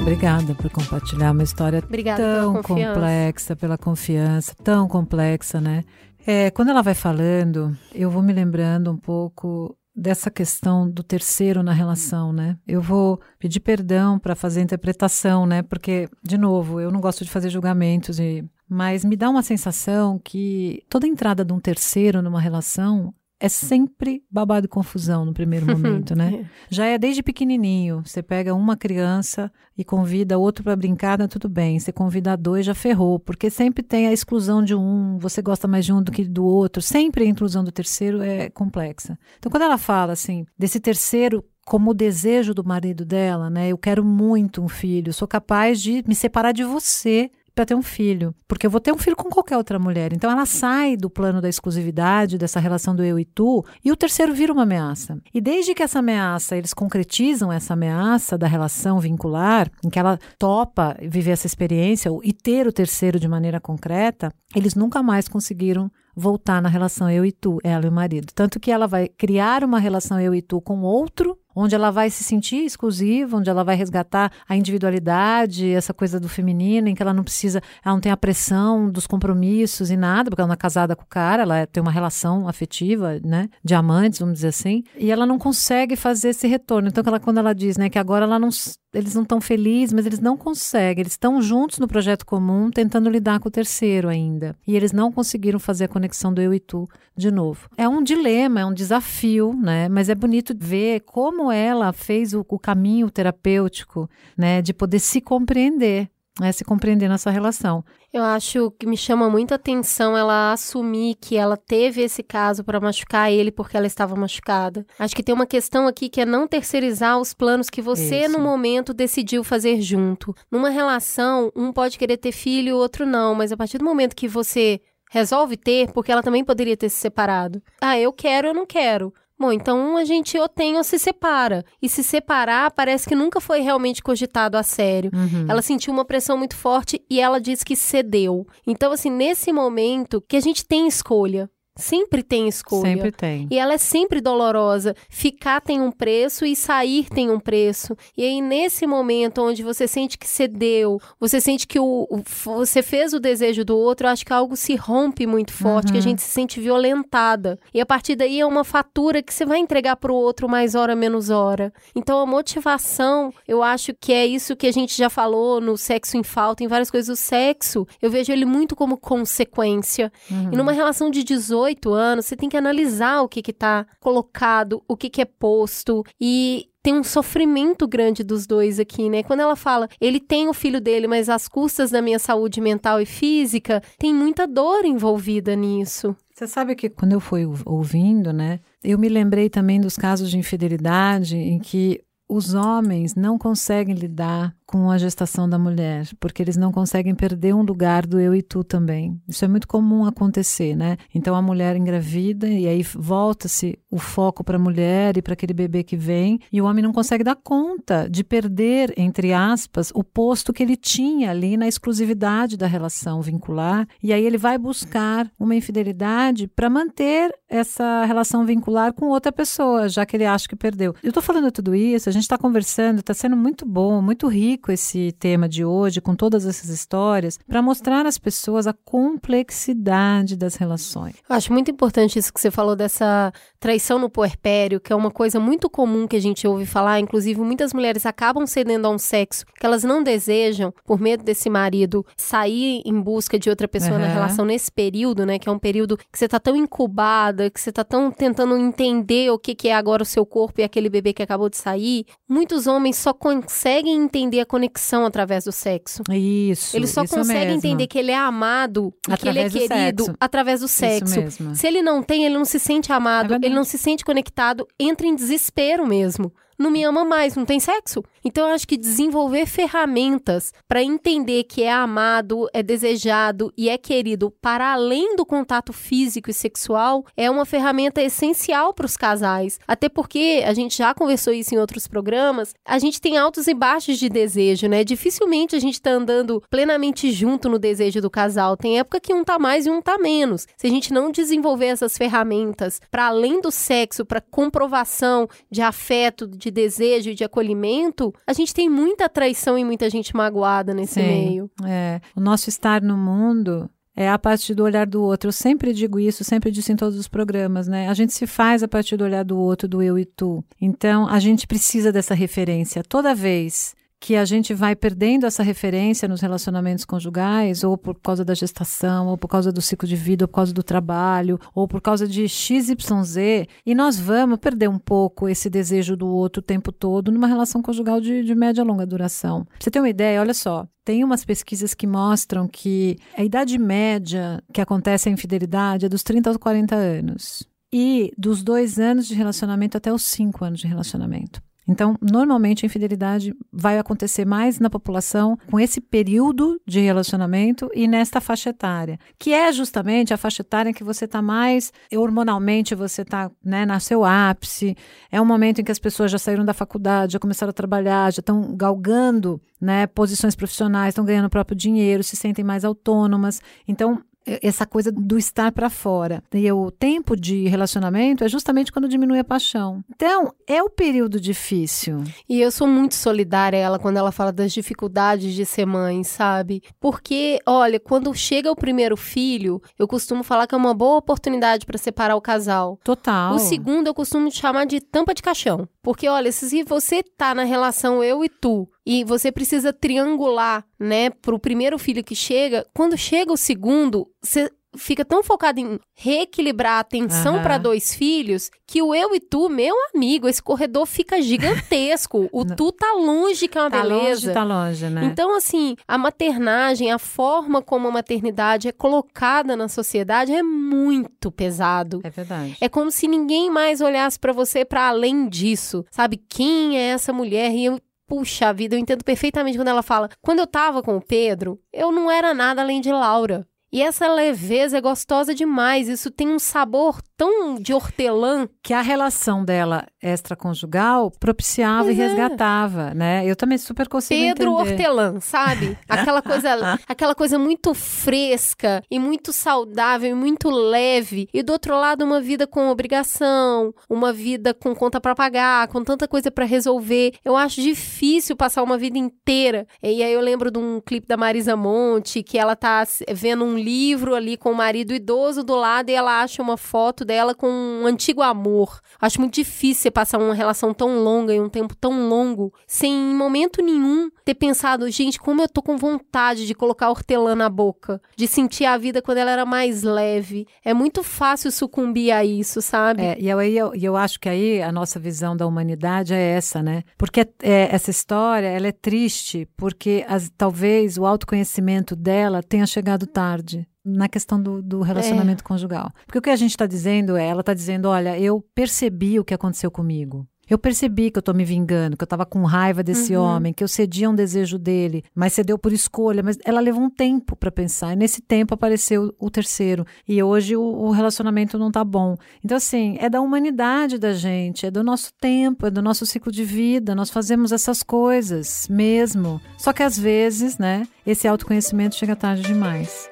Obrigada 0.04 0.54
por 0.54 0.70
compartilhar 0.70 1.32
uma 1.32 1.42
história 1.42 1.82
Obrigada 1.82 2.22
tão 2.22 2.60
complexa, 2.60 3.56
pela 3.56 3.78
confiança, 3.78 4.54
tão 4.62 4.86
complexa, 4.86 5.62
né? 5.62 5.82
É, 6.26 6.50
quando 6.50 6.68
ela 6.68 6.82
vai 6.82 6.92
falando, 6.92 7.74
eu 7.94 8.10
vou 8.10 8.22
me 8.22 8.30
lembrando 8.30 8.92
um 8.92 8.98
pouco 8.98 9.74
dessa 9.96 10.30
questão 10.30 10.90
do 10.90 11.02
terceiro 11.02 11.62
na 11.62 11.72
relação, 11.72 12.34
né? 12.34 12.58
Eu 12.68 12.82
vou 12.82 13.18
pedir 13.38 13.60
perdão 13.60 14.18
para 14.18 14.34
fazer 14.34 14.60
interpretação, 14.60 15.46
né? 15.46 15.62
Porque, 15.62 16.06
de 16.22 16.36
novo, 16.36 16.78
eu 16.78 16.90
não 16.90 17.00
gosto 17.00 17.24
de 17.24 17.30
fazer 17.30 17.48
julgamentos, 17.48 18.20
e, 18.20 18.44
mas 18.68 19.06
me 19.06 19.16
dá 19.16 19.30
uma 19.30 19.42
sensação 19.42 20.20
que 20.22 20.84
toda 20.90 21.06
entrada 21.06 21.46
de 21.46 21.52
um 21.54 21.58
terceiro 21.58 22.20
numa 22.20 22.42
relação 22.42 23.14
é 23.44 23.48
sempre 23.50 24.22
babado 24.30 24.64
e 24.64 24.68
confusão 24.68 25.22
no 25.26 25.34
primeiro 25.34 25.66
momento, 25.68 26.16
né? 26.16 26.48
Já 26.70 26.86
é 26.86 26.96
desde 26.96 27.22
pequenininho. 27.22 28.00
Você 28.02 28.22
pega 28.22 28.54
uma 28.54 28.74
criança 28.74 29.52
e 29.76 29.84
convida 29.84 30.38
outro 30.38 30.64
para 30.64 30.74
brincar, 30.74 31.18
tá 31.18 31.28
tudo 31.28 31.46
bem. 31.46 31.78
Você 31.78 31.92
convida 31.92 32.38
dois, 32.38 32.64
já 32.64 32.74
ferrou, 32.74 33.18
porque 33.18 33.50
sempre 33.50 33.82
tem 33.82 34.06
a 34.06 34.12
exclusão 34.14 34.64
de 34.64 34.74
um, 34.74 35.18
você 35.18 35.42
gosta 35.42 35.68
mais 35.68 35.84
de 35.84 35.92
um 35.92 36.02
do 36.02 36.10
que 36.10 36.24
do 36.24 36.42
outro. 36.42 36.80
Sempre 36.80 37.24
a 37.24 37.28
inclusão 37.28 37.62
do 37.62 37.70
terceiro 37.70 38.22
é 38.22 38.48
complexa. 38.48 39.18
Então, 39.38 39.52
quando 39.52 39.64
ela 39.64 39.76
fala 39.76 40.14
assim, 40.14 40.46
desse 40.58 40.80
terceiro 40.80 41.44
como 41.66 41.90
o 41.90 41.94
desejo 41.94 42.54
do 42.54 42.64
marido 42.64 43.04
dela, 43.04 43.50
né? 43.50 43.68
Eu 43.68 43.78
quero 43.78 44.04
muito 44.04 44.62
um 44.62 44.68
filho, 44.68 45.12
sou 45.12 45.28
capaz 45.28 45.80
de 45.80 46.02
me 46.06 46.14
separar 46.14 46.52
de 46.52 46.64
você 46.64 47.30
para 47.54 47.64
ter 47.64 47.74
um 47.74 47.82
filho, 47.82 48.34
porque 48.48 48.66
eu 48.66 48.70
vou 48.70 48.80
ter 48.80 48.92
um 48.92 48.98
filho 48.98 49.14
com 49.14 49.30
qualquer 49.30 49.56
outra 49.56 49.78
mulher. 49.78 50.12
Então 50.12 50.30
ela 50.30 50.44
sai 50.44 50.96
do 50.96 51.08
plano 51.08 51.40
da 51.40 51.48
exclusividade, 51.48 52.36
dessa 52.36 52.58
relação 52.58 52.96
do 52.96 53.04
eu 53.04 53.18
e 53.18 53.24
tu, 53.24 53.64
e 53.84 53.92
o 53.92 53.96
terceiro 53.96 54.34
vira 54.34 54.52
uma 54.52 54.64
ameaça. 54.64 55.18
E 55.32 55.40
desde 55.40 55.74
que 55.74 55.82
essa 55.82 56.00
ameaça, 56.00 56.56
eles 56.56 56.74
concretizam 56.74 57.52
essa 57.52 57.74
ameaça 57.74 58.36
da 58.36 58.46
relação 58.46 58.98
vincular, 58.98 59.70
em 59.84 59.88
que 59.88 59.98
ela 59.98 60.18
topa 60.38 60.96
viver 61.00 61.32
essa 61.32 61.46
experiência 61.46 62.10
e 62.22 62.32
ter 62.32 62.66
o 62.66 62.72
terceiro 62.72 63.20
de 63.20 63.28
maneira 63.28 63.60
concreta, 63.60 64.32
eles 64.54 64.74
nunca 64.74 65.02
mais 65.02 65.28
conseguiram 65.28 65.90
voltar 66.16 66.62
na 66.62 66.68
relação 66.68 67.10
eu 67.10 67.24
e 67.24 67.32
tu, 67.32 67.58
ela 67.62 67.86
e 67.86 67.88
o 67.88 67.92
marido. 67.92 68.32
Tanto 68.34 68.60
que 68.60 68.70
ela 68.70 68.86
vai 68.86 69.08
criar 69.08 69.64
uma 69.64 69.78
relação 69.78 70.20
eu 70.20 70.34
e 70.34 70.40
tu 70.42 70.60
com 70.60 70.82
outro 70.82 71.36
onde 71.54 71.74
ela 71.74 71.90
vai 71.90 72.10
se 72.10 72.24
sentir 72.24 72.64
exclusiva, 72.64 73.36
onde 73.36 73.50
ela 73.50 73.64
vai 73.64 73.76
resgatar 73.76 74.32
a 74.48 74.56
individualidade, 74.56 75.70
essa 75.70 75.94
coisa 75.94 76.18
do 76.18 76.28
feminino, 76.28 76.88
em 76.88 76.94
que 76.94 77.02
ela 77.02 77.14
não 77.14 77.22
precisa, 77.22 77.62
ela 77.84 77.94
não 77.94 78.00
tem 78.00 78.12
a 78.12 78.16
pressão 78.16 78.90
dos 78.90 79.06
compromissos 79.06 79.90
e 79.90 79.96
nada, 79.96 80.30
porque 80.30 80.40
ela 80.40 80.48
não 80.48 80.54
é 80.54 80.56
casada 80.56 80.96
com 80.96 81.02
o 81.02 81.06
cara, 81.06 81.42
ela 81.42 81.66
tem 81.66 81.80
uma 81.80 81.92
relação 81.92 82.48
afetiva, 82.48 83.20
né, 83.24 83.48
de 83.62 83.74
amantes, 83.74 84.18
vamos 84.18 84.34
dizer 84.34 84.48
assim, 84.48 84.82
e 84.98 85.10
ela 85.10 85.26
não 85.26 85.38
consegue 85.38 85.96
fazer 85.96 86.30
esse 86.30 86.46
retorno. 86.46 86.88
Então, 86.88 87.02
ela, 87.06 87.20
quando 87.20 87.38
ela 87.38 87.54
diz, 87.54 87.76
né, 87.76 87.88
que 87.88 87.98
agora 87.98 88.24
ela 88.24 88.38
não, 88.38 88.48
eles 88.92 89.14
não 89.14 89.22
estão 89.22 89.40
felizes, 89.40 89.92
mas 89.92 90.06
eles 90.06 90.20
não 90.20 90.36
conseguem, 90.36 91.02
eles 91.02 91.12
estão 91.12 91.40
juntos 91.40 91.78
no 91.78 91.88
projeto 91.88 92.24
comum, 92.24 92.70
tentando 92.70 93.08
lidar 93.10 93.40
com 93.40 93.48
o 93.48 93.52
terceiro 93.52 94.08
ainda, 94.08 94.56
e 94.66 94.76
eles 94.76 94.92
não 94.92 95.12
conseguiram 95.12 95.58
fazer 95.58 95.84
a 95.84 95.88
conexão 95.88 96.32
do 96.32 96.40
eu 96.40 96.52
e 96.52 96.60
tu 96.60 96.88
de 97.16 97.30
novo. 97.30 97.68
É 97.76 97.88
um 97.88 98.02
dilema, 98.02 98.60
é 98.60 98.66
um 98.66 98.74
desafio, 98.74 99.52
né, 99.54 99.88
mas 99.88 100.08
é 100.08 100.14
bonito 100.14 100.54
ver 100.58 101.00
como 101.00 101.43
ela 101.50 101.92
fez 101.92 102.34
o, 102.34 102.44
o 102.48 102.58
caminho 102.58 103.10
terapêutico, 103.10 104.08
né, 104.36 104.62
de 104.62 104.72
poder 104.72 104.98
se 104.98 105.20
compreender, 105.20 106.10
né, 106.38 106.50
se 106.52 106.64
compreender 106.64 107.08
nessa 107.08 107.30
relação. 107.30 107.84
Eu 108.12 108.22
acho 108.22 108.70
que 108.72 108.86
me 108.86 108.96
chama 108.96 109.28
muita 109.28 109.56
atenção 109.56 110.16
ela 110.16 110.52
assumir 110.52 111.16
que 111.16 111.36
ela 111.36 111.56
teve 111.56 112.02
esse 112.02 112.22
caso 112.22 112.62
para 112.62 112.80
machucar 112.80 113.30
ele 113.32 113.50
porque 113.50 113.76
ela 113.76 113.86
estava 113.86 114.14
machucada. 114.14 114.86
Acho 114.98 115.16
que 115.16 115.22
tem 115.22 115.34
uma 115.34 115.46
questão 115.46 115.86
aqui 115.86 116.08
que 116.08 116.20
é 116.20 116.26
não 116.26 116.46
terceirizar 116.46 117.18
os 117.18 117.34
planos 117.34 117.68
que 117.68 117.82
você, 117.82 118.22
Isso. 118.22 118.32
no 118.32 118.38
momento, 118.38 118.94
decidiu 118.94 119.42
fazer 119.42 119.80
junto. 119.80 120.34
Numa 120.50 120.70
relação, 120.70 121.50
um 121.56 121.72
pode 121.72 121.98
querer 121.98 122.16
ter 122.16 122.32
filho, 122.32 122.76
o 122.76 122.78
outro 122.78 123.04
não, 123.04 123.34
mas 123.34 123.50
a 123.50 123.56
partir 123.56 123.78
do 123.78 123.84
momento 123.84 124.16
que 124.16 124.28
você 124.28 124.80
resolve 125.10 125.56
ter, 125.56 125.92
porque 125.92 126.10
ela 126.10 126.22
também 126.22 126.44
poderia 126.44 126.76
ter 126.76 126.88
se 126.88 126.96
separado. 126.96 127.62
Ah, 127.80 127.96
eu 127.96 128.12
quero, 128.12 128.48
eu 128.48 128.54
não 128.54 128.66
quero. 128.66 129.14
Bom, 129.38 129.52
então 129.52 129.96
a 129.96 130.04
gente 130.04 130.38
ou 130.38 130.48
tem 130.48 130.76
ou 130.76 130.84
se 130.84 130.98
separa. 130.98 131.64
E 131.82 131.88
se 131.88 132.04
separar 132.04 132.70
parece 132.70 133.08
que 133.08 133.14
nunca 133.14 133.40
foi 133.40 133.60
realmente 133.60 134.02
cogitado 134.02 134.56
a 134.56 134.62
sério. 134.62 135.10
Uhum. 135.12 135.46
Ela 135.48 135.60
sentiu 135.60 135.92
uma 135.92 136.04
pressão 136.04 136.38
muito 136.38 136.56
forte 136.56 137.02
e 137.10 137.20
ela 137.20 137.40
disse 137.40 137.64
que 137.64 137.74
cedeu. 137.74 138.46
Então, 138.66 138.92
assim, 138.92 139.10
nesse 139.10 139.52
momento 139.52 140.22
que 140.28 140.36
a 140.36 140.40
gente 140.40 140.64
tem 140.64 140.86
escolha. 140.86 141.50
Sempre 141.76 142.22
tem 142.22 142.46
escolha. 142.46 142.82
Sempre 142.94 143.10
tem. 143.10 143.48
E 143.50 143.58
ela 143.58 143.74
é 143.74 143.78
sempre 143.78 144.20
dolorosa. 144.20 144.94
Ficar 145.08 145.60
tem 145.60 145.80
um 145.80 145.90
preço 145.90 146.46
e 146.46 146.54
sair 146.54 147.08
tem 147.08 147.30
um 147.30 147.40
preço. 147.40 147.96
E 148.16 148.22
aí, 148.22 148.40
nesse 148.40 148.86
momento 148.86 149.42
onde 149.42 149.62
você 149.64 149.88
sente 149.88 150.16
que 150.16 150.28
cedeu, 150.28 151.00
você 151.18 151.40
sente 151.40 151.66
que 151.66 151.80
o, 151.80 152.06
o- 152.08 152.22
você 152.56 152.80
fez 152.80 153.12
o 153.12 153.18
desejo 153.18 153.64
do 153.64 153.76
outro, 153.76 154.06
eu 154.06 154.12
acho 154.12 154.24
que 154.24 154.32
algo 154.32 154.56
se 154.56 154.76
rompe 154.76 155.26
muito 155.26 155.52
forte, 155.52 155.90
que 155.90 155.98
a 155.98 156.00
gente 156.02 156.22
se 156.22 156.30
sente 156.30 156.60
violentada. 156.60 157.58
E 157.72 157.80
a 157.80 157.86
partir 157.86 158.14
daí 158.14 158.38
é 158.38 158.46
uma 158.46 158.62
fatura 158.62 159.20
que 159.20 159.34
você 159.34 159.44
vai 159.44 159.58
entregar 159.58 159.96
pro 159.96 160.14
outro 160.14 160.48
mais 160.48 160.76
hora, 160.76 160.94
menos 160.94 161.28
hora. 161.28 161.72
Então, 161.94 162.20
a 162.20 162.26
motivação, 162.26 163.32
eu 163.48 163.62
acho 163.64 163.92
que 163.98 164.12
é 164.12 164.24
isso 164.24 164.54
que 164.54 164.68
a 164.68 164.72
gente 164.72 164.96
já 164.96 165.10
falou 165.10 165.60
no 165.60 165.76
sexo 165.76 166.16
em 166.16 166.22
falta, 166.22 166.62
em 166.62 166.68
várias 166.68 166.90
coisas. 166.90 167.08
O 167.18 167.20
sexo, 167.20 167.84
eu 168.00 168.10
vejo 168.10 168.30
ele 168.30 168.44
muito 168.44 168.76
como 168.76 168.96
consequência. 168.96 170.12
E 170.30 170.56
numa 170.56 170.70
relação 170.72 171.10
de 171.10 171.24
18 171.24 171.63
anos, 171.92 172.26
você 172.26 172.36
tem 172.36 172.48
que 172.48 172.56
analisar 172.56 173.22
o 173.22 173.28
que 173.28 173.42
que 173.42 173.52
tá 173.52 173.86
colocado, 174.00 174.82
o 174.88 174.96
que 174.96 175.08
que 175.08 175.22
é 175.22 175.24
posto 175.24 176.04
e 176.20 176.68
tem 176.82 176.94
um 176.94 177.02
sofrimento 177.02 177.88
grande 177.88 178.22
dos 178.22 178.46
dois 178.46 178.78
aqui, 178.78 179.08
né? 179.08 179.22
Quando 179.22 179.40
ela 179.40 179.56
fala, 179.56 179.88
ele 179.98 180.20
tem 180.20 180.48
o 180.48 180.52
filho 180.52 180.82
dele, 180.82 181.06
mas 181.06 181.30
às 181.30 181.48
custas 181.48 181.90
da 181.90 182.02
minha 182.02 182.18
saúde 182.18 182.60
mental 182.60 183.00
e 183.00 183.06
física, 183.06 183.82
tem 183.98 184.12
muita 184.12 184.46
dor 184.46 184.84
envolvida 184.84 185.56
nisso. 185.56 186.14
Você 186.30 186.46
sabe 186.46 186.74
que 186.74 186.90
quando 186.90 187.12
eu 187.12 187.20
fui 187.20 187.46
ouvindo, 187.64 188.34
né, 188.34 188.60
eu 188.82 188.98
me 188.98 189.08
lembrei 189.08 189.48
também 189.48 189.80
dos 189.80 189.96
casos 189.96 190.30
de 190.30 190.36
infidelidade 190.36 191.38
em 191.38 191.58
que 191.58 192.02
os 192.28 192.52
homens 192.52 193.14
não 193.14 193.38
conseguem 193.38 193.94
lidar 193.94 194.54
com 194.74 194.90
a 194.90 194.98
gestação 194.98 195.48
da 195.48 195.56
mulher, 195.56 196.08
porque 196.18 196.42
eles 196.42 196.56
não 196.56 196.72
conseguem 196.72 197.14
perder 197.14 197.54
um 197.54 197.62
lugar 197.62 198.04
do 198.04 198.18
eu 198.18 198.34
e 198.34 198.42
tu 198.42 198.64
também. 198.64 199.16
Isso 199.28 199.44
é 199.44 199.46
muito 199.46 199.68
comum 199.68 200.04
acontecer, 200.04 200.74
né? 200.74 200.96
Então 201.14 201.36
a 201.36 201.40
mulher 201.40 201.76
engravida 201.76 202.48
e 202.48 202.66
aí 202.66 202.82
volta-se 202.82 203.78
o 203.88 203.98
foco 203.98 204.42
para 204.42 204.56
a 204.56 204.60
mulher 204.60 205.16
e 205.16 205.22
para 205.22 205.34
aquele 205.34 205.54
bebê 205.54 205.84
que 205.84 205.96
vem, 205.96 206.40
e 206.52 206.60
o 206.60 206.64
homem 206.64 206.82
não 206.82 206.92
consegue 206.92 207.22
dar 207.22 207.36
conta 207.36 208.08
de 208.10 208.24
perder, 208.24 208.92
entre 208.96 209.32
aspas, 209.32 209.92
o 209.94 210.02
posto 210.02 210.52
que 210.52 210.64
ele 210.64 210.74
tinha 210.76 211.30
ali 211.30 211.56
na 211.56 211.68
exclusividade 211.68 212.56
da 212.56 212.66
relação 212.66 213.22
vincular, 213.22 213.86
e 214.02 214.12
aí 214.12 214.26
ele 214.26 214.36
vai 214.36 214.58
buscar 214.58 215.30
uma 215.38 215.54
infidelidade 215.54 216.48
para 216.48 216.68
manter 216.68 217.32
essa 217.48 218.04
relação 218.06 218.44
vincular 218.44 218.92
com 218.92 219.06
outra 219.06 219.30
pessoa, 219.30 219.88
já 219.88 220.04
que 220.04 220.16
ele 220.16 220.26
acha 220.26 220.48
que 220.48 220.56
perdeu. 220.56 220.96
Eu 221.00 221.10
estou 221.10 221.22
falando 221.22 221.52
tudo 221.52 221.76
isso, 221.76 222.08
a 222.08 222.12
gente 222.12 222.22
está 222.22 222.36
conversando, 222.36 222.98
está 222.98 223.14
sendo 223.14 223.36
muito 223.36 223.64
bom, 223.64 224.02
muito 224.02 224.26
rico 224.26 224.63
com 224.64 224.72
esse 224.72 225.12
tema 225.12 225.46
de 225.46 225.62
hoje, 225.62 226.00
com 226.00 226.16
todas 226.16 226.46
essas 226.46 226.70
histórias, 226.70 227.38
para 227.46 227.60
mostrar 227.60 228.06
às 228.06 228.16
pessoas 228.16 228.66
a 228.66 228.72
complexidade 228.72 230.36
das 230.36 230.56
relações. 230.56 231.16
Eu 231.28 231.36
acho 231.36 231.52
muito 231.52 231.70
importante 231.70 232.18
isso 232.18 232.32
que 232.32 232.40
você 232.40 232.50
falou 232.50 232.74
dessa 232.74 233.30
traição 233.60 233.98
no 233.98 234.08
puerpério, 234.08 234.80
que 234.80 234.90
é 234.90 234.96
uma 234.96 235.10
coisa 235.10 235.38
muito 235.38 235.68
comum 235.68 236.06
que 236.06 236.16
a 236.16 236.20
gente 236.20 236.46
ouve 236.46 236.64
falar, 236.64 236.98
inclusive 236.98 237.38
muitas 237.40 237.74
mulheres 237.74 238.06
acabam 238.06 238.46
cedendo 238.46 238.86
a 238.86 238.90
um 238.90 238.98
sexo 238.98 239.44
que 239.58 239.66
elas 239.66 239.84
não 239.84 240.02
desejam 240.02 240.72
por 240.86 240.98
medo 240.98 241.22
desse 241.22 241.50
marido 241.50 242.04
sair 242.16 242.82
em 242.86 242.98
busca 242.98 243.38
de 243.38 243.50
outra 243.50 243.68
pessoa 243.68 243.96
uhum. 243.96 244.00
na 244.00 244.06
relação 244.06 244.46
nesse 244.46 244.72
período, 244.72 245.26
né, 245.26 245.38
que 245.38 245.48
é 245.48 245.52
um 245.52 245.58
período 245.58 245.98
que 245.98 246.18
você 246.18 246.26
tá 246.26 246.40
tão 246.40 246.56
incubada, 246.56 247.50
que 247.50 247.60
você 247.60 247.70
tá 247.70 247.84
tão 247.84 248.10
tentando 248.10 248.56
entender 248.56 249.30
o 249.30 249.38
que 249.38 249.54
que 249.54 249.68
é 249.68 249.74
agora 249.74 250.02
o 250.02 250.06
seu 250.06 250.24
corpo 250.24 250.62
e 250.62 250.64
aquele 250.64 250.88
bebê 250.88 251.12
que 251.12 251.22
acabou 251.22 251.50
de 251.50 251.58
sair. 251.58 252.06
Muitos 252.26 252.66
homens 252.66 252.96
só 252.96 253.12
conseguem 253.12 253.96
entender 253.96 254.40
a 254.44 254.46
conexão 254.46 255.04
através 255.04 255.44
do 255.44 255.52
sexo. 255.52 256.02
Isso. 256.10 256.76
Ele 256.76 256.86
só 256.86 257.02
isso 257.02 257.14
consegue 257.14 257.46
mesmo. 257.46 257.58
entender 257.58 257.86
que 257.86 257.98
ele 257.98 258.12
é 258.12 258.16
amado 258.16 258.94
e 259.08 259.16
que 259.16 259.28
ele 259.28 259.40
é 259.40 259.50
querido 259.50 260.04
sexo. 260.04 260.16
através 260.20 260.60
do 260.60 260.68
sexo. 260.68 261.20
Se 261.54 261.66
ele 261.66 261.82
não 261.82 262.02
tem, 262.02 262.24
ele 262.24 262.34
não 262.34 262.44
se 262.44 262.58
sente 262.58 262.92
amado, 262.92 263.34
É 263.34 263.38
ele 263.42 263.54
não 263.54 263.64
se 263.64 263.76
sente 263.76 264.04
conectado, 264.04 264.66
entra 264.78 265.06
em 265.06 265.14
desespero 265.14 265.86
mesmo 265.86 266.32
não 266.58 266.70
me 266.70 266.84
ama 266.84 267.04
mais, 267.04 267.34
não 267.34 267.44
tem 267.44 267.60
sexo. 267.60 268.02
Então 268.24 268.48
eu 268.48 268.54
acho 268.54 268.66
que 268.66 268.78
desenvolver 268.78 269.44
ferramentas 269.44 270.52
para 270.66 270.82
entender 270.82 271.44
que 271.44 271.62
é 271.62 271.70
amado, 271.70 272.48
é 272.54 272.62
desejado 272.62 273.52
e 273.56 273.68
é 273.68 273.76
querido 273.76 274.30
para 274.40 274.72
além 274.72 275.14
do 275.14 275.26
contato 275.26 275.72
físico 275.72 276.30
e 276.30 276.34
sexual 276.34 277.04
é 277.16 277.30
uma 277.30 277.44
ferramenta 277.44 278.00
essencial 278.00 278.72
para 278.72 278.86
os 278.86 278.96
casais. 278.96 279.60
Até 279.68 279.90
porque 279.90 280.42
a 280.46 280.54
gente 280.54 280.78
já 280.78 280.94
conversou 280.94 281.34
isso 281.34 281.54
em 281.54 281.58
outros 281.58 281.86
programas, 281.86 282.54
a 282.64 282.78
gente 282.78 283.00
tem 283.00 283.18
altos 283.18 283.46
e 283.46 283.52
baixos 283.52 283.98
de 283.98 284.08
desejo, 284.08 284.68
né? 284.68 284.84
Dificilmente 284.84 285.54
a 285.54 285.58
gente 285.60 285.82
tá 285.82 285.90
andando 285.90 286.42
plenamente 286.48 287.12
junto 287.12 287.48
no 287.48 287.58
desejo 287.58 288.00
do 288.00 288.08
casal. 288.08 288.56
Tem 288.56 288.78
época 288.78 289.00
que 289.00 289.12
um 289.12 289.22
tá 289.22 289.38
mais 289.38 289.66
e 289.66 289.70
um 289.70 289.82
tá 289.82 289.98
menos. 289.98 290.46
Se 290.56 290.66
a 290.66 290.70
gente 290.70 290.92
não 290.92 291.10
desenvolver 291.10 291.66
essas 291.66 291.98
ferramentas 291.98 292.80
para 292.90 293.08
além 293.08 293.40
do 293.40 293.50
sexo, 293.50 294.06
para 294.06 294.20
comprovação 294.20 295.28
de 295.50 295.60
afeto, 295.60 296.26
de 296.26 296.50
desejo 296.50 297.10
e 297.10 297.14
de 297.14 297.24
acolhimento, 297.24 298.13
a 298.26 298.32
gente 298.32 298.54
tem 298.54 298.68
muita 298.68 299.08
traição 299.08 299.58
e 299.58 299.64
muita 299.64 299.88
gente 299.90 300.14
magoada 300.16 300.72
nesse 300.72 300.94
Sim, 300.94 301.06
meio. 301.06 301.50
É. 301.64 302.00
O 302.16 302.20
nosso 302.20 302.48
estar 302.48 302.80
no 302.82 302.96
mundo 302.96 303.68
é 303.96 304.08
a 304.10 304.18
partir 304.18 304.54
do 304.54 304.64
olhar 304.64 304.86
do 304.86 305.02
outro. 305.02 305.28
Eu 305.28 305.32
sempre 305.32 305.72
digo 305.72 306.00
isso, 306.00 306.24
sempre 306.24 306.50
disse 306.50 306.72
em 306.72 306.76
todos 306.76 306.98
os 306.98 307.06
programas, 307.06 307.68
né? 307.68 307.88
A 307.88 307.94
gente 307.94 308.12
se 308.12 308.26
faz 308.26 308.62
a 308.62 308.68
partir 308.68 308.96
do 308.96 309.04
olhar 309.04 309.24
do 309.24 309.38
outro, 309.38 309.68
do 309.68 309.80
eu 309.82 309.98
e 309.98 310.04
tu. 310.04 310.44
Então, 310.60 311.06
a 311.06 311.18
gente 311.20 311.46
precisa 311.46 311.92
dessa 311.92 312.14
referência. 312.14 312.82
Toda 312.82 313.14
vez 313.14 313.74
que 314.00 314.16
a 314.16 314.24
gente 314.24 314.52
vai 314.52 314.76
perdendo 314.76 315.24
essa 315.24 315.42
referência 315.42 316.06
nos 316.06 316.20
relacionamentos 316.20 316.84
conjugais, 316.84 317.64
ou 317.64 317.78
por 317.78 317.98
causa 317.98 318.24
da 318.24 318.34
gestação, 318.34 319.08
ou 319.08 319.16
por 319.16 319.28
causa 319.28 319.50
do 319.50 319.62
ciclo 319.62 319.88
de 319.88 319.96
vida, 319.96 320.24
ou 320.24 320.28
por 320.28 320.34
causa 320.34 320.52
do 320.52 320.62
trabalho, 320.62 321.38
ou 321.54 321.66
por 321.66 321.80
causa 321.80 322.06
de 322.06 322.28
XYZ, 322.28 323.16
e 323.64 323.74
nós 323.74 323.98
vamos 323.98 324.38
perder 324.38 324.68
um 324.68 324.78
pouco 324.78 325.28
esse 325.28 325.48
desejo 325.48 325.96
do 325.96 326.06
outro 326.06 326.40
o 326.40 326.42
tempo 326.42 326.70
todo 326.70 327.10
numa 327.10 327.26
relação 327.26 327.62
conjugal 327.62 328.00
de, 328.00 328.22
de 328.22 328.34
média 328.34 328.62
a 328.62 328.66
longa 328.66 328.86
duração. 328.86 329.44
Pra 329.44 329.56
você 329.58 329.70
ter 329.70 329.80
uma 329.80 329.88
ideia, 329.88 330.20
olha 330.20 330.34
só, 330.34 330.66
tem 330.84 331.02
umas 331.02 331.24
pesquisas 331.24 331.72
que 331.72 331.86
mostram 331.86 332.46
que 332.46 332.98
a 333.16 333.24
idade 333.24 333.58
média 333.58 334.42
que 334.52 334.60
acontece 334.60 335.08
a 335.08 335.12
infidelidade 335.12 335.86
é 335.86 335.88
dos 335.88 336.02
30 336.02 336.28
aos 336.28 336.36
40 336.36 336.74
anos. 336.74 337.42
E 337.72 338.12
dos 338.16 338.42
dois 338.42 338.78
anos 338.78 339.06
de 339.06 339.14
relacionamento 339.14 339.76
até 339.76 339.92
os 339.92 340.04
cinco 340.04 340.44
anos 340.44 340.60
de 340.60 340.66
relacionamento. 340.66 341.42
Então, 341.66 341.96
normalmente 342.00 342.64
a 342.64 342.66
infidelidade 342.66 343.34
vai 343.52 343.78
acontecer 343.78 344.24
mais 344.24 344.58
na 344.58 344.68
população 344.68 345.38
com 345.50 345.58
esse 345.58 345.80
período 345.80 346.60
de 346.66 346.80
relacionamento 346.80 347.70
e 347.74 347.88
nesta 347.88 348.20
faixa 348.20 348.50
etária, 348.50 348.98
que 349.18 349.32
é 349.32 349.50
justamente 349.50 350.12
a 350.12 350.16
faixa 350.16 350.42
etária 350.42 350.70
em 350.70 350.74
que 350.74 350.84
você 350.84 351.06
está 351.06 351.22
mais 351.22 351.72
hormonalmente, 351.94 352.74
você 352.74 353.02
está 353.02 353.30
né, 353.42 353.64
na 353.64 353.80
seu 353.80 354.04
ápice, 354.04 354.76
é 355.10 355.20
um 355.20 355.24
momento 355.24 355.60
em 355.60 355.64
que 355.64 355.72
as 355.72 355.78
pessoas 355.78 356.10
já 356.10 356.18
saíram 356.18 356.44
da 356.44 356.52
faculdade, 356.52 357.14
já 357.14 357.18
começaram 357.18 357.50
a 357.50 357.54
trabalhar, 357.54 358.12
já 358.12 358.20
estão 358.20 358.54
galgando 358.54 359.40
né, 359.60 359.86
posições 359.86 360.34
profissionais, 360.34 360.90
estão 360.90 361.04
ganhando 361.04 361.26
o 361.26 361.30
próprio 361.30 361.56
dinheiro, 361.56 362.02
se 362.02 362.16
sentem 362.16 362.44
mais 362.44 362.64
autônomas. 362.64 363.40
Então, 363.66 364.02
essa 364.26 364.66
coisa 364.66 364.90
do 364.90 365.18
estar 365.18 365.52
para 365.52 365.68
fora. 365.68 366.22
E 366.32 366.50
o 366.50 366.70
tempo 366.70 367.16
de 367.16 367.46
relacionamento 367.46 368.24
é 368.24 368.28
justamente 368.28 368.72
quando 368.72 368.88
diminui 368.88 369.18
a 369.18 369.24
paixão. 369.24 369.84
Então, 369.94 370.32
é 370.46 370.62
o 370.62 370.70
período 370.70 371.20
difícil. 371.20 372.02
E 372.28 372.40
eu 372.40 372.50
sou 372.50 372.66
muito 372.66 372.94
solidária 372.94 373.58
a 373.58 373.62
ela 373.62 373.78
quando 373.78 373.96
ela 373.96 374.12
fala 374.12 374.32
das 374.32 374.52
dificuldades 374.52 375.34
de 375.34 375.44
ser 375.44 375.66
mãe, 375.66 376.02
sabe? 376.04 376.62
Porque, 376.80 377.38
olha, 377.46 377.78
quando 377.78 378.14
chega 378.14 378.50
o 378.50 378.56
primeiro 378.56 378.96
filho, 378.96 379.60
eu 379.78 379.86
costumo 379.86 380.22
falar 380.22 380.46
que 380.46 380.54
é 380.54 380.58
uma 380.58 380.74
boa 380.74 380.98
oportunidade 380.98 381.66
para 381.66 381.78
separar 381.78 382.16
o 382.16 382.20
casal. 382.20 382.78
Total. 382.82 383.34
O 383.34 383.38
segundo 383.38 383.86
eu 383.88 383.94
costumo 383.94 384.30
chamar 384.30 384.66
de 384.66 384.80
tampa 384.80 385.14
de 385.14 385.22
caixão. 385.22 385.68
Porque, 385.84 386.08
olha, 386.08 386.32
se 386.32 386.62
você 386.62 387.02
tá 387.02 387.34
na 387.34 387.44
relação 387.44 388.02
eu 388.02 388.24
e 388.24 388.28
tu, 388.30 388.66
e 388.86 389.04
você 389.04 389.30
precisa 389.30 389.70
triangular, 389.70 390.66
né, 390.80 391.10
pro 391.10 391.38
primeiro 391.38 391.78
filho 391.78 392.02
que 392.02 392.16
chega, 392.16 392.66
quando 392.74 392.96
chega 392.96 393.30
o 393.30 393.36
segundo, 393.36 394.10
você 394.22 394.50
fica 394.76 395.04
tão 395.04 395.22
focado 395.22 395.60
em 395.60 395.78
reequilibrar 395.94 396.74
a 396.74 396.80
atenção 396.80 397.34
Aham. 397.34 397.42
para 397.42 397.58
dois 397.58 397.94
filhos 397.94 398.50
que 398.66 398.82
o 398.82 398.94
eu 398.94 399.14
e 399.14 399.20
tu, 399.20 399.48
meu 399.48 399.74
amigo, 399.94 400.28
esse 400.28 400.42
corredor 400.42 400.86
fica 400.86 401.20
gigantesco. 401.20 402.28
o 402.32 402.44
tu 402.44 402.72
tá 402.72 402.92
longe, 402.94 403.48
que 403.48 403.58
é 403.58 403.60
uma 403.60 403.70
tá 403.70 403.82
beleza. 403.82 404.26
longe, 404.26 404.32
tá 404.32 404.44
longe, 404.44 404.86
né? 404.90 405.04
Então, 405.04 405.36
assim, 405.36 405.76
a 405.86 405.98
maternagem, 405.98 406.90
a 406.90 406.98
forma 406.98 407.62
como 407.62 407.88
a 407.88 407.90
maternidade 407.90 408.68
é 408.68 408.72
colocada 408.72 409.56
na 409.56 409.68
sociedade 409.68 410.32
é 410.32 410.42
muito 410.42 411.30
pesado. 411.30 412.00
é 412.02 412.10
verdade. 412.10 412.56
É 412.60 412.68
como 412.68 412.90
se 412.90 413.06
ninguém 413.06 413.50
mais 413.50 413.80
olhasse 413.80 414.18
pra 414.18 414.32
você 414.32 414.64
para 414.64 414.88
além 414.88 415.28
disso. 415.28 415.84
Sabe 415.90 416.16
quem 416.16 416.78
é 416.78 416.90
essa 416.90 417.12
mulher? 417.12 417.52
E 417.52 417.66
eu 417.66 417.80
Puxa 418.06 418.52
vida, 418.52 418.76
eu 418.76 418.78
entendo 418.78 419.02
perfeitamente 419.02 419.56
quando 419.56 419.68
ela 419.68 419.82
fala. 419.82 420.10
Quando 420.20 420.38
eu 420.38 420.46
tava 420.46 420.82
com 420.82 420.96
o 420.96 421.00
Pedro, 421.00 421.58
eu 421.72 421.90
não 421.90 422.10
era 422.10 422.34
nada 422.34 422.60
além 422.60 422.80
de 422.80 422.92
Laura. 422.92 423.46
E 423.74 423.82
essa 423.82 424.06
leveza 424.06 424.78
é 424.78 424.80
gostosa 424.80 425.34
demais. 425.34 425.88
Isso 425.88 426.08
tem 426.08 426.28
um 426.28 426.38
sabor 426.38 427.02
tão 427.16 427.54
de 427.56 427.72
hortelã. 427.72 428.48
Que 428.62 428.72
a 428.72 428.80
relação 428.82 429.44
dela 429.44 429.86
extraconjugal 430.02 431.10
propiciava 431.10 431.84
Pois 431.84 431.98
e 431.98 432.00
é. 432.00 432.06
resgatava, 432.08 432.92
né? 432.94 433.24
Eu 433.26 433.36
também 433.36 433.58
super 433.58 433.88
consigo 433.88 434.20
Pedro 434.20 434.52
entender. 434.54 434.70
hortelã, 434.70 435.20
sabe? 435.20 435.78
Aquela 435.88 436.20
coisa, 436.22 436.78
aquela 436.88 437.14
coisa 437.14 437.38
muito 437.38 437.72
fresca 437.74 438.82
e 438.90 438.98
muito 438.98 439.32
saudável 439.32 440.10
e 440.10 440.14
muito 440.14 440.50
leve. 440.50 441.28
E 441.32 441.42
do 441.42 441.52
outro 441.52 441.76
lado, 441.78 442.04
uma 442.04 442.20
vida 442.20 442.46
com 442.46 442.68
obrigação, 442.68 443.74
uma 443.88 444.12
vida 444.12 444.52
com 444.54 444.74
conta 444.74 445.00
pra 445.00 445.14
pagar, 445.14 445.68
com 445.68 445.82
tanta 445.82 446.06
coisa 446.08 446.30
pra 446.30 446.44
resolver. 446.44 447.12
Eu 447.24 447.36
acho 447.36 447.60
difícil 447.60 448.36
passar 448.36 448.62
uma 448.62 448.76
vida 448.78 448.98
inteira. 448.98 449.66
E 449.82 450.02
aí 450.02 450.12
eu 450.12 450.20
lembro 450.20 450.50
de 450.50 450.58
um 450.58 450.80
clipe 450.80 451.06
da 451.06 451.16
Marisa 451.16 451.56
Monte, 451.56 452.22
que 452.22 452.38
ela 452.38 452.56
tá 452.56 452.84
vendo 453.12 453.44
um 453.44 453.56
livro 453.58 454.14
ali 454.14 454.36
com 454.36 454.50
o 454.50 454.54
marido 454.54 454.94
idoso 454.94 455.42
do 455.42 455.54
lado 455.54 455.90
e 455.90 455.94
ela 455.94 456.22
acha 456.22 456.42
uma 456.42 456.56
foto 456.56 457.03
relacionamento 457.04 457.06
dela 457.06 457.34
com 457.34 457.48
um 457.48 457.86
antigo 457.86 458.22
amor. 458.22 458.80
Acho 459.00 459.20
muito 459.20 459.34
difícil 459.34 459.92
passar 459.92 460.18
uma 460.18 460.34
relação 460.34 460.72
tão 460.72 461.02
longa 461.02 461.32
e 461.34 461.40
um 461.40 461.48
tempo 461.48 461.76
tão 461.76 462.08
longo 462.08 462.52
sem 462.66 462.92
em 462.92 463.14
momento 463.14 463.62
nenhum 463.62 464.10
ter 464.24 464.34
pensado, 464.34 464.90
gente, 464.90 465.20
como 465.20 465.42
eu 465.42 465.48
tô 465.48 465.62
com 465.62 465.76
vontade 465.76 466.46
de 466.46 466.54
colocar 466.54 466.88
hortelã 466.88 467.36
na 467.36 467.48
boca, 467.48 468.00
de 468.16 468.26
sentir 468.26 468.64
a 468.64 468.78
vida 468.78 469.02
quando 469.02 469.18
ela 469.18 469.30
era 469.30 469.44
mais 469.44 469.82
leve. 469.82 470.46
É 470.64 470.72
muito 470.72 471.02
fácil 471.02 471.52
sucumbir 471.52 472.10
a 472.10 472.24
isso, 472.24 472.62
sabe? 472.62 473.02
É, 473.02 473.16
e 473.20 473.30
aí 473.30 473.56
eu, 473.56 473.74
eu 473.74 473.96
acho 473.96 474.18
que 474.18 474.28
aí 474.28 474.62
a 474.62 474.72
nossa 474.72 474.98
visão 474.98 475.36
da 475.36 475.46
humanidade 475.46 476.14
é 476.14 476.36
essa, 476.36 476.62
né? 476.62 476.82
Porque 476.96 477.20
é, 477.42 477.74
essa 477.74 477.90
história, 477.90 478.46
ela 478.46 478.68
é 478.68 478.72
triste, 478.72 479.46
porque 479.56 480.04
as, 480.08 480.30
talvez 480.36 480.96
o 480.96 481.04
autoconhecimento 481.04 481.94
dela 481.94 482.42
tenha 482.42 482.66
chegado 482.66 483.06
tarde 483.06 483.66
na 483.84 484.08
questão 484.08 484.42
do, 484.42 484.62
do 484.62 484.80
relacionamento 484.80 485.44
é. 485.44 485.46
conjugal. 485.46 485.92
Porque 486.06 486.18
o 486.18 486.22
que 486.22 486.30
a 486.30 486.36
gente 486.36 486.50
está 486.50 486.66
dizendo 486.66 487.16
é, 487.16 487.26
ela 487.26 487.40
está 487.40 487.52
dizendo, 487.52 487.88
olha, 487.88 488.18
eu 488.18 488.40
percebi 488.54 489.18
o 489.18 489.24
que 489.24 489.34
aconteceu 489.34 489.70
comigo. 489.70 490.26
Eu 490.48 490.58
percebi 490.58 491.10
que 491.10 491.16
eu 491.16 491.20
estou 491.20 491.34
me 491.34 491.44
vingando, 491.44 491.96
que 491.96 492.02
eu 492.02 492.06
estava 492.06 492.26
com 492.26 492.42
raiva 492.44 492.82
desse 492.82 493.16
uhum. 493.16 493.22
homem, 493.22 493.52
que 493.52 493.64
eu 493.64 493.68
cedia 493.68 494.10
um 494.10 494.14
desejo 494.14 494.58
dele, 494.58 495.02
mas 495.14 495.32
cedeu 495.32 495.58
por 495.58 495.72
escolha. 495.72 496.22
Mas 496.22 496.36
ela 496.44 496.60
levou 496.60 496.82
um 496.82 496.90
tempo 496.90 497.34
para 497.34 497.50
pensar. 497.50 497.92
E 497.92 497.96
nesse 497.96 498.20
tempo 498.20 498.52
apareceu 498.52 499.14
o 499.18 499.30
terceiro. 499.30 499.86
E 500.06 500.22
hoje 500.22 500.56
o, 500.56 500.62
o 500.62 500.90
relacionamento 500.90 501.58
não 501.58 501.68
está 501.68 501.82
bom. 501.82 502.16
Então, 502.44 502.56
assim, 502.56 502.96
é 503.00 503.08
da 503.08 503.20
humanidade 503.20 503.98
da 503.98 504.12
gente, 504.12 504.66
é 504.66 504.70
do 504.70 504.84
nosso 504.84 505.12
tempo, 505.18 505.66
é 505.66 505.70
do 505.70 505.80
nosso 505.80 506.04
ciclo 506.04 506.30
de 506.30 506.44
vida. 506.44 506.94
Nós 506.94 507.10
fazemos 507.10 507.50
essas 507.50 507.82
coisas 507.82 508.68
mesmo. 508.68 509.40
Só 509.56 509.72
que 509.72 509.82
às 509.82 509.98
vezes, 509.98 510.58
né, 510.58 510.86
esse 511.06 511.26
autoconhecimento 511.26 511.94
chega 511.96 512.14
tarde 512.14 512.42
demais. 512.42 513.08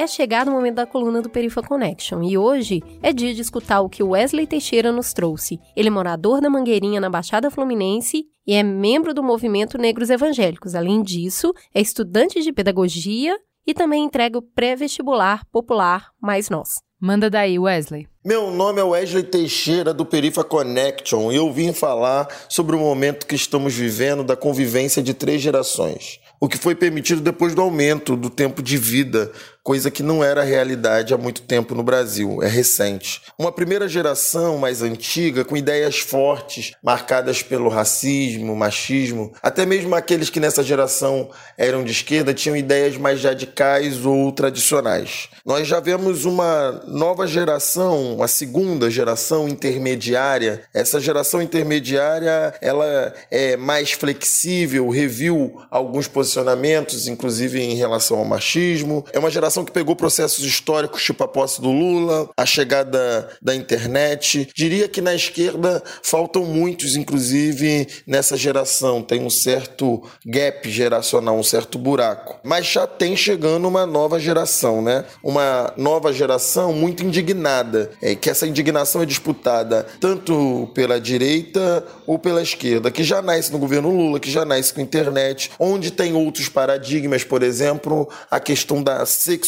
É 0.00 0.06
chegado 0.06 0.48
o 0.48 0.52
momento 0.52 0.76
da 0.76 0.86
coluna 0.86 1.20
do 1.20 1.28
Perifa 1.28 1.62
Connection 1.62 2.22
e 2.22 2.38
hoje 2.38 2.82
é 3.02 3.12
dia 3.12 3.34
de 3.34 3.42
escutar 3.42 3.82
o 3.82 3.88
que 3.88 4.02
Wesley 4.02 4.46
Teixeira 4.46 4.90
nos 4.90 5.12
trouxe. 5.12 5.60
Ele 5.76 5.88
é 5.88 5.90
morador 5.90 6.40
da 6.40 6.48
Mangueirinha 6.48 6.98
na 6.98 7.10
Baixada 7.10 7.50
Fluminense 7.50 8.24
e 8.46 8.54
é 8.54 8.62
membro 8.62 9.12
do 9.12 9.22
movimento 9.22 9.76
Negros 9.76 10.08
Evangélicos. 10.08 10.74
Além 10.74 11.02
disso, 11.02 11.52
é 11.74 11.82
estudante 11.82 12.40
de 12.40 12.50
pedagogia 12.50 13.36
e 13.66 13.74
também 13.74 14.02
entrega 14.02 14.38
o 14.38 14.42
pré-vestibular 14.42 15.44
popular 15.52 16.08
Mais 16.18 16.48
Nós. 16.48 16.80
Manda 16.98 17.28
daí, 17.28 17.58
Wesley. 17.58 18.08
Meu 18.24 18.50
nome 18.50 18.80
é 18.80 18.84
Wesley 18.84 19.22
Teixeira 19.22 19.92
do 19.92 20.06
Perifa 20.06 20.42
Connection 20.42 21.30
e 21.30 21.36
eu 21.36 21.52
vim 21.52 21.74
falar 21.74 22.26
sobre 22.48 22.74
o 22.74 22.78
momento 22.78 23.26
que 23.26 23.34
estamos 23.34 23.74
vivendo 23.74 24.24
da 24.24 24.34
convivência 24.34 25.02
de 25.02 25.12
três 25.12 25.42
gerações 25.42 26.20
o 26.40 26.48
que 26.48 26.56
foi 26.56 26.74
permitido 26.74 27.20
depois 27.20 27.54
do 27.54 27.60
aumento 27.60 28.16
do 28.16 28.30
tempo 28.30 28.62
de 28.62 28.78
vida, 28.78 29.30
coisa 29.62 29.90
que 29.90 30.02
não 30.02 30.24
era 30.24 30.42
realidade 30.42 31.12
há 31.12 31.18
muito 31.18 31.42
tempo 31.42 31.74
no 31.74 31.82
Brasil, 31.82 32.42
é 32.42 32.48
recente. 32.48 33.20
Uma 33.38 33.52
primeira 33.52 33.88
geração 33.88 34.58
mais 34.58 34.82
antiga, 34.82 35.44
com 35.44 35.56
ideias 35.56 35.98
fortes, 35.98 36.72
marcadas 36.82 37.42
pelo 37.42 37.68
racismo, 37.68 38.56
machismo, 38.56 39.32
até 39.42 39.66
mesmo 39.66 39.94
aqueles 39.94 40.30
que 40.30 40.40
nessa 40.40 40.62
geração 40.62 41.30
eram 41.58 41.84
de 41.84 41.92
esquerda 41.92 42.32
tinham 42.32 42.56
ideias 42.56 42.96
mais 42.96 43.22
radicais 43.22 44.04
ou 44.04 44.32
tradicionais. 44.32 45.28
Nós 45.44 45.66
já 45.66 45.80
vemos 45.80 46.24
uma 46.24 46.82
nova 46.86 47.26
geração, 47.26 48.22
a 48.22 48.28
segunda 48.28 48.90
geração 48.90 49.48
intermediária. 49.48 50.62
Essa 50.72 51.00
geração 51.00 51.42
intermediária, 51.42 52.54
ela 52.60 53.12
é 53.30 53.56
mais 53.56 53.92
flexível, 53.92 54.88
reviu 54.88 55.60
alguns 55.70 56.08
posicionamentos 56.08 57.06
inclusive 57.06 57.60
em 57.60 57.74
relação 57.74 58.18
ao 58.18 58.24
machismo. 58.24 59.04
É 59.12 59.18
uma 59.18 59.30
geração 59.30 59.49
que 59.64 59.72
pegou 59.72 59.96
processos 59.96 60.44
históricos, 60.44 61.02
tipo 61.02 61.24
a 61.24 61.28
posse 61.28 61.60
do 61.60 61.70
Lula, 61.70 62.28
a 62.36 62.46
chegada 62.46 63.28
da 63.42 63.54
internet. 63.54 64.48
Diria 64.54 64.88
que 64.88 65.00
na 65.00 65.14
esquerda 65.14 65.82
faltam 66.02 66.44
muitos, 66.44 66.96
inclusive 66.96 67.86
nessa 68.06 68.36
geração. 68.36 69.02
Tem 69.02 69.20
um 69.22 69.30
certo 69.30 70.02
gap 70.24 70.70
geracional, 70.70 71.36
um 71.36 71.42
certo 71.42 71.78
buraco. 71.78 72.38
Mas 72.44 72.66
já 72.66 72.86
tem 72.86 73.16
chegando 73.16 73.66
uma 73.66 73.84
nova 73.86 74.18
geração, 74.20 74.80
né? 74.80 75.04
Uma 75.22 75.72
nova 75.76 76.12
geração 76.12 76.72
muito 76.72 77.04
indignada. 77.04 77.90
É 78.00 78.14
que 78.14 78.30
essa 78.30 78.46
indignação 78.46 79.02
é 79.02 79.06
disputada 79.06 79.86
tanto 80.00 80.70
pela 80.74 81.00
direita 81.00 81.84
ou 82.06 82.18
pela 82.18 82.42
esquerda, 82.42 82.90
que 82.90 83.02
já 83.02 83.22
nasce 83.22 83.52
no 83.52 83.58
governo 83.58 83.90
Lula, 83.90 84.20
que 84.20 84.30
já 84.30 84.44
nasce 84.44 84.72
com 84.72 84.80
internet, 84.80 85.50
onde 85.58 85.90
tem 85.90 86.14
outros 86.14 86.48
paradigmas, 86.48 87.24
por 87.24 87.42
exemplo, 87.42 88.08
a 88.30 88.40
questão 88.40 88.82
da 88.82 89.04
sexualidade 89.06 89.39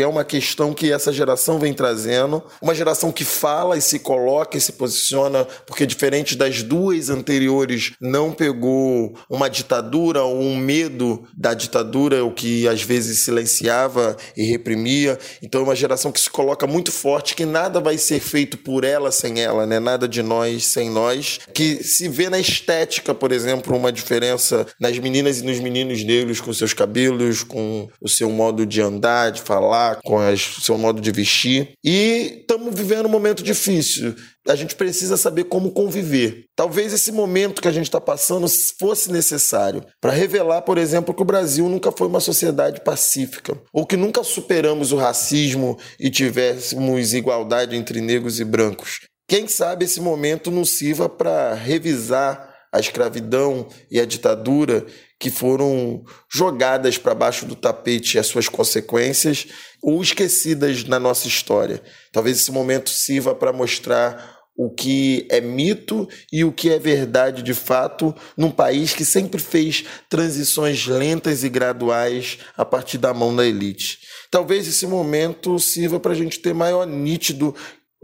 é 0.00 0.06
uma 0.06 0.24
questão 0.24 0.74
que 0.74 0.92
essa 0.92 1.12
geração 1.12 1.58
vem 1.58 1.72
trazendo, 1.72 2.42
uma 2.60 2.74
geração 2.74 3.12
que 3.12 3.24
fala 3.24 3.76
e 3.76 3.80
se 3.80 3.98
coloca 3.98 4.56
e 4.56 4.60
se 4.60 4.72
posiciona, 4.72 5.44
porque 5.66 5.86
diferente 5.86 6.36
das 6.36 6.62
duas 6.62 7.08
anteriores, 7.08 7.92
não 8.00 8.32
pegou 8.32 9.14
uma 9.30 9.48
ditadura 9.48 10.22
ou 10.22 10.40
um 10.40 10.56
medo 10.56 11.24
da 11.36 11.54
ditadura, 11.54 12.24
o 12.24 12.32
que 12.32 12.66
às 12.68 12.82
vezes 12.82 13.24
silenciava 13.24 14.16
e 14.36 14.44
reprimia. 14.44 15.18
Então 15.42 15.60
é 15.60 15.64
uma 15.64 15.76
geração 15.76 16.12
que 16.12 16.20
se 16.20 16.30
coloca 16.30 16.66
muito 16.66 16.92
forte, 16.92 17.34
que 17.34 17.44
nada 17.44 17.80
vai 17.80 17.96
ser 17.98 18.20
feito 18.20 18.58
por 18.58 18.84
ela 18.84 19.10
sem 19.10 19.40
ela, 19.40 19.66
né? 19.66 19.78
Nada 19.78 20.08
de 20.08 20.22
nós 20.22 20.66
sem 20.66 20.90
nós, 20.90 21.40
que 21.54 21.82
se 21.82 22.08
vê 22.08 22.28
na 22.28 22.38
estética, 22.38 23.14
por 23.14 23.32
exemplo, 23.32 23.76
uma 23.76 23.92
diferença 23.92 24.66
nas 24.80 24.98
meninas 24.98 25.40
e 25.40 25.44
nos 25.44 25.58
meninos 25.58 25.76
meninos 25.76 26.04
negros 26.04 26.40
com 26.40 26.52
seus 26.52 26.72
cabelos, 26.72 27.42
com 27.42 27.88
o 28.00 28.08
seu 28.08 28.30
modo 28.30 28.66
de 28.66 28.80
andar, 28.80 28.95
de 29.32 29.42
falar, 29.42 29.98
com 30.04 30.16
o 30.16 30.36
seu 30.36 30.76
modo 30.76 31.00
de 31.00 31.10
vestir. 31.10 31.72
E 31.84 32.40
estamos 32.40 32.74
vivendo 32.74 33.06
um 33.06 33.10
momento 33.10 33.42
difícil. 33.42 34.14
A 34.48 34.54
gente 34.54 34.74
precisa 34.74 35.16
saber 35.16 35.44
como 35.44 35.72
conviver. 35.72 36.44
Talvez 36.54 36.92
esse 36.92 37.12
momento 37.12 37.60
que 37.60 37.68
a 37.68 37.72
gente 37.72 37.86
está 37.86 38.00
passando 38.00 38.46
fosse 38.78 39.10
necessário 39.10 39.84
para 40.00 40.12
revelar, 40.12 40.62
por 40.62 40.78
exemplo, 40.78 41.14
que 41.14 41.22
o 41.22 41.26
Brasil 41.26 41.68
nunca 41.68 41.90
foi 41.90 42.06
uma 42.06 42.20
sociedade 42.20 42.80
pacífica, 42.82 43.60
ou 43.72 43.86
que 43.86 43.96
nunca 43.96 44.22
superamos 44.22 44.92
o 44.92 44.96
racismo 44.96 45.78
e 45.98 46.10
tivéssemos 46.10 47.12
igualdade 47.12 47.76
entre 47.76 48.00
negros 48.00 48.40
e 48.40 48.44
brancos. 48.44 49.00
Quem 49.28 49.48
sabe 49.48 49.84
esse 49.84 50.00
momento 50.00 50.50
não 50.50 50.64
sirva 50.64 51.08
para 51.08 51.52
revisar 51.54 52.54
a 52.72 52.78
escravidão 52.78 53.66
e 53.90 53.98
a 53.98 54.04
ditadura 54.04 54.86
que 55.18 55.30
foram 55.30 56.04
jogadas 56.32 56.98
para 56.98 57.14
baixo 57.14 57.46
do 57.46 57.56
tapete 57.56 58.18
as 58.18 58.26
suas 58.26 58.48
consequências 58.48 59.46
ou 59.82 60.02
esquecidas 60.02 60.84
na 60.84 61.00
nossa 61.00 61.26
história. 61.26 61.82
Talvez 62.12 62.38
esse 62.38 62.52
momento 62.52 62.90
sirva 62.90 63.34
para 63.34 63.52
mostrar 63.52 64.36
o 64.56 64.70
que 64.70 65.26
é 65.30 65.40
mito 65.40 66.08
e 66.32 66.42
o 66.42 66.50
que 66.50 66.70
é 66.70 66.78
verdade 66.78 67.42
de 67.42 67.52
fato 67.52 68.14
num 68.36 68.50
país 68.50 68.94
que 68.94 69.04
sempre 69.04 69.40
fez 69.40 69.84
transições 70.08 70.86
lentas 70.86 71.44
e 71.44 71.48
graduais 71.48 72.38
a 72.56 72.64
partir 72.64 72.96
da 72.96 73.12
mão 73.12 73.36
da 73.36 73.46
elite. 73.46 73.98
Talvez 74.30 74.66
esse 74.66 74.86
momento 74.86 75.58
sirva 75.58 76.00
para 76.00 76.12
a 76.12 76.16
gente 76.16 76.38
ter 76.40 76.54
maior 76.54 76.86
nítido 76.86 77.54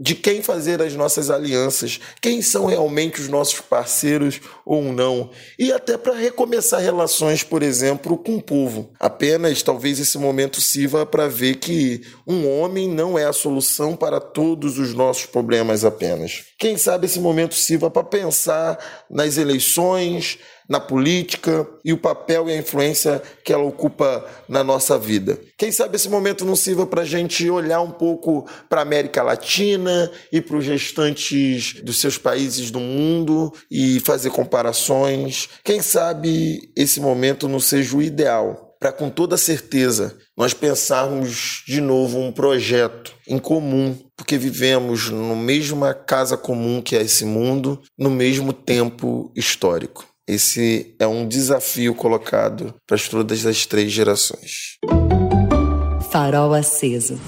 de 0.03 0.15
quem 0.15 0.41
fazer 0.41 0.81
as 0.81 0.93
nossas 0.95 1.29
alianças, 1.29 1.97
quem 2.21 2.41
são 2.41 2.65
realmente 2.65 3.21
os 3.21 3.29
nossos 3.29 3.61
parceiros 3.61 4.41
ou 4.65 4.83
não, 4.83 5.29
e 5.57 5.71
até 5.71 5.97
para 5.97 6.13
recomeçar 6.13 6.81
relações, 6.81 7.41
por 7.41 7.63
exemplo, 7.63 8.17
com 8.17 8.35
o 8.35 8.41
povo. 8.41 8.91
Apenas 8.99 9.63
talvez 9.63 10.01
esse 10.01 10.17
momento 10.17 10.59
sirva 10.59 11.05
para 11.05 11.29
ver 11.29 11.55
que 11.55 12.01
um 12.27 12.45
homem 12.49 12.89
não 12.89 13.17
é 13.17 13.23
a 13.23 13.31
solução 13.31 13.95
para 13.95 14.19
todos 14.19 14.77
os 14.77 14.93
nossos 14.93 15.25
problemas 15.25 15.85
apenas. 15.85 16.47
Quem 16.59 16.75
sabe 16.75 17.05
esse 17.05 17.21
momento 17.21 17.55
sirva 17.55 17.89
para 17.89 18.03
pensar 18.03 18.77
nas 19.09 19.37
eleições, 19.37 20.37
na 20.73 20.79
política 20.79 21.67
e 21.85 21.93
o 21.93 21.97
papel 21.99 22.49
e 22.49 22.53
a 22.53 22.57
influência 22.57 23.21
que 23.45 23.53
ela 23.53 23.63
ocupa 23.63 24.25
na 24.49 24.63
nossa 24.63 24.97
vida. 24.97 25.39
Quem 25.55 25.71
sabe 25.71 25.97
esse 25.97 26.09
momento 26.09 26.43
não 26.43 26.55
sirva 26.55 26.87
para 26.87 27.03
a 27.03 27.05
gente 27.05 27.47
olhar 27.47 27.79
um 27.81 27.91
pouco 27.91 28.49
para 28.67 28.81
a 28.81 28.81
América 28.81 29.21
Latina 29.21 30.09
e 30.31 30.41
para 30.41 30.57
os 30.57 30.65
restantes 30.65 31.75
dos 31.83 32.01
seus 32.01 32.17
países 32.17 32.71
do 32.71 32.79
mundo 32.79 33.53
e 33.69 33.99
fazer 33.99 34.31
comparações. 34.31 35.47
Quem 35.63 35.79
sabe 35.79 36.71
esse 36.75 36.99
momento 36.99 37.47
não 37.47 37.59
seja 37.59 37.95
o 37.95 38.01
ideal 38.01 38.71
para 38.79 38.91
com 38.91 39.11
toda 39.11 39.37
certeza 39.37 40.17
nós 40.35 40.55
pensarmos 40.55 41.63
de 41.67 41.79
novo 41.79 42.19
um 42.19 42.31
projeto 42.31 43.13
em 43.27 43.37
comum, 43.37 43.95
porque 44.17 44.37
vivemos 44.39 45.09
no 45.09 45.35
mesma 45.35 45.93
casa 45.93 46.35
comum 46.35 46.81
que 46.81 46.95
é 46.95 47.01
esse 47.03 47.23
mundo, 47.23 47.79
no 47.95 48.09
mesmo 48.09 48.51
tempo 48.51 49.31
histórico. 49.35 50.12
Esse 50.27 50.95
é 50.99 51.05
um 51.05 51.27
desafio 51.27 51.93
colocado 51.93 52.73
para 52.87 52.97
todas 52.97 53.45
as 53.45 53.65
três 53.65 53.91
gerações. 53.91 54.77
Farol 56.11 56.53
aceso. 56.53 57.19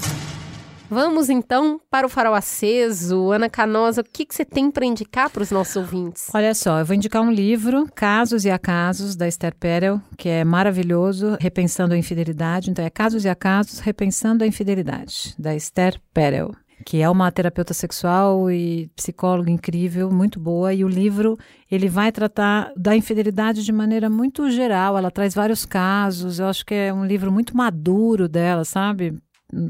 Vamos 0.88 1.28
então 1.28 1.78
para 1.90 2.06
o 2.06 2.08
farol 2.08 2.32
aceso. 2.32 3.32
Ana 3.32 3.50
Canosa, 3.50 4.00
o 4.00 4.04
que, 4.04 4.24
que 4.24 4.34
você 4.34 4.44
tem 4.44 4.70
para 4.70 4.86
indicar 4.86 5.28
para 5.28 5.42
os 5.42 5.50
nossos 5.50 5.76
ouvintes? 5.76 6.28
Olha 6.32 6.54
só, 6.54 6.78
eu 6.78 6.86
vou 6.86 6.96
indicar 6.96 7.20
um 7.20 7.30
livro, 7.30 7.86
Casos 7.94 8.44
e 8.44 8.50
Acasos, 8.50 9.14
da 9.14 9.28
Esther 9.28 9.54
Perel, 9.54 10.00
que 10.16 10.28
é 10.28 10.44
maravilhoso, 10.44 11.36
repensando 11.38 11.92
a 11.92 11.98
infidelidade. 11.98 12.70
Então, 12.70 12.84
é 12.84 12.88
Casos 12.88 13.24
e 13.24 13.28
Acasos, 13.28 13.80
repensando 13.80 14.42
a 14.42 14.46
infidelidade, 14.46 15.34
da 15.38 15.54
Esther 15.54 16.00
Perel 16.14 16.52
que 16.84 17.00
é 17.00 17.08
uma 17.08 17.30
terapeuta 17.32 17.72
sexual 17.72 18.50
e 18.50 18.88
psicóloga 18.94 19.50
incrível, 19.50 20.10
muito 20.10 20.38
boa, 20.38 20.72
e 20.74 20.84
o 20.84 20.88
livro 20.88 21.38
ele 21.70 21.88
vai 21.88 22.12
tratar 22.12 22.72
da 22.76 22.94
infidelidade 22.94 23.64
de 23.64 23.72
maneira 23.72 24.10
muito 24.10 24.50
geral. 24.50 24.96
Ela 24.96 25.10
traz 25.10 25.34
vários 25.34 25.64
casos. 25.64 26.38
Eu 26.38 26.46
acho 26.46 26.64
que 26.64 26.74
é 26.74 26.92
um 26.92 27.04
livro 27.04 27.32
muito 27.32 27.56
maduro 27.56 28.28
dela, 28.28 28.64
sabe? 28.64 29.14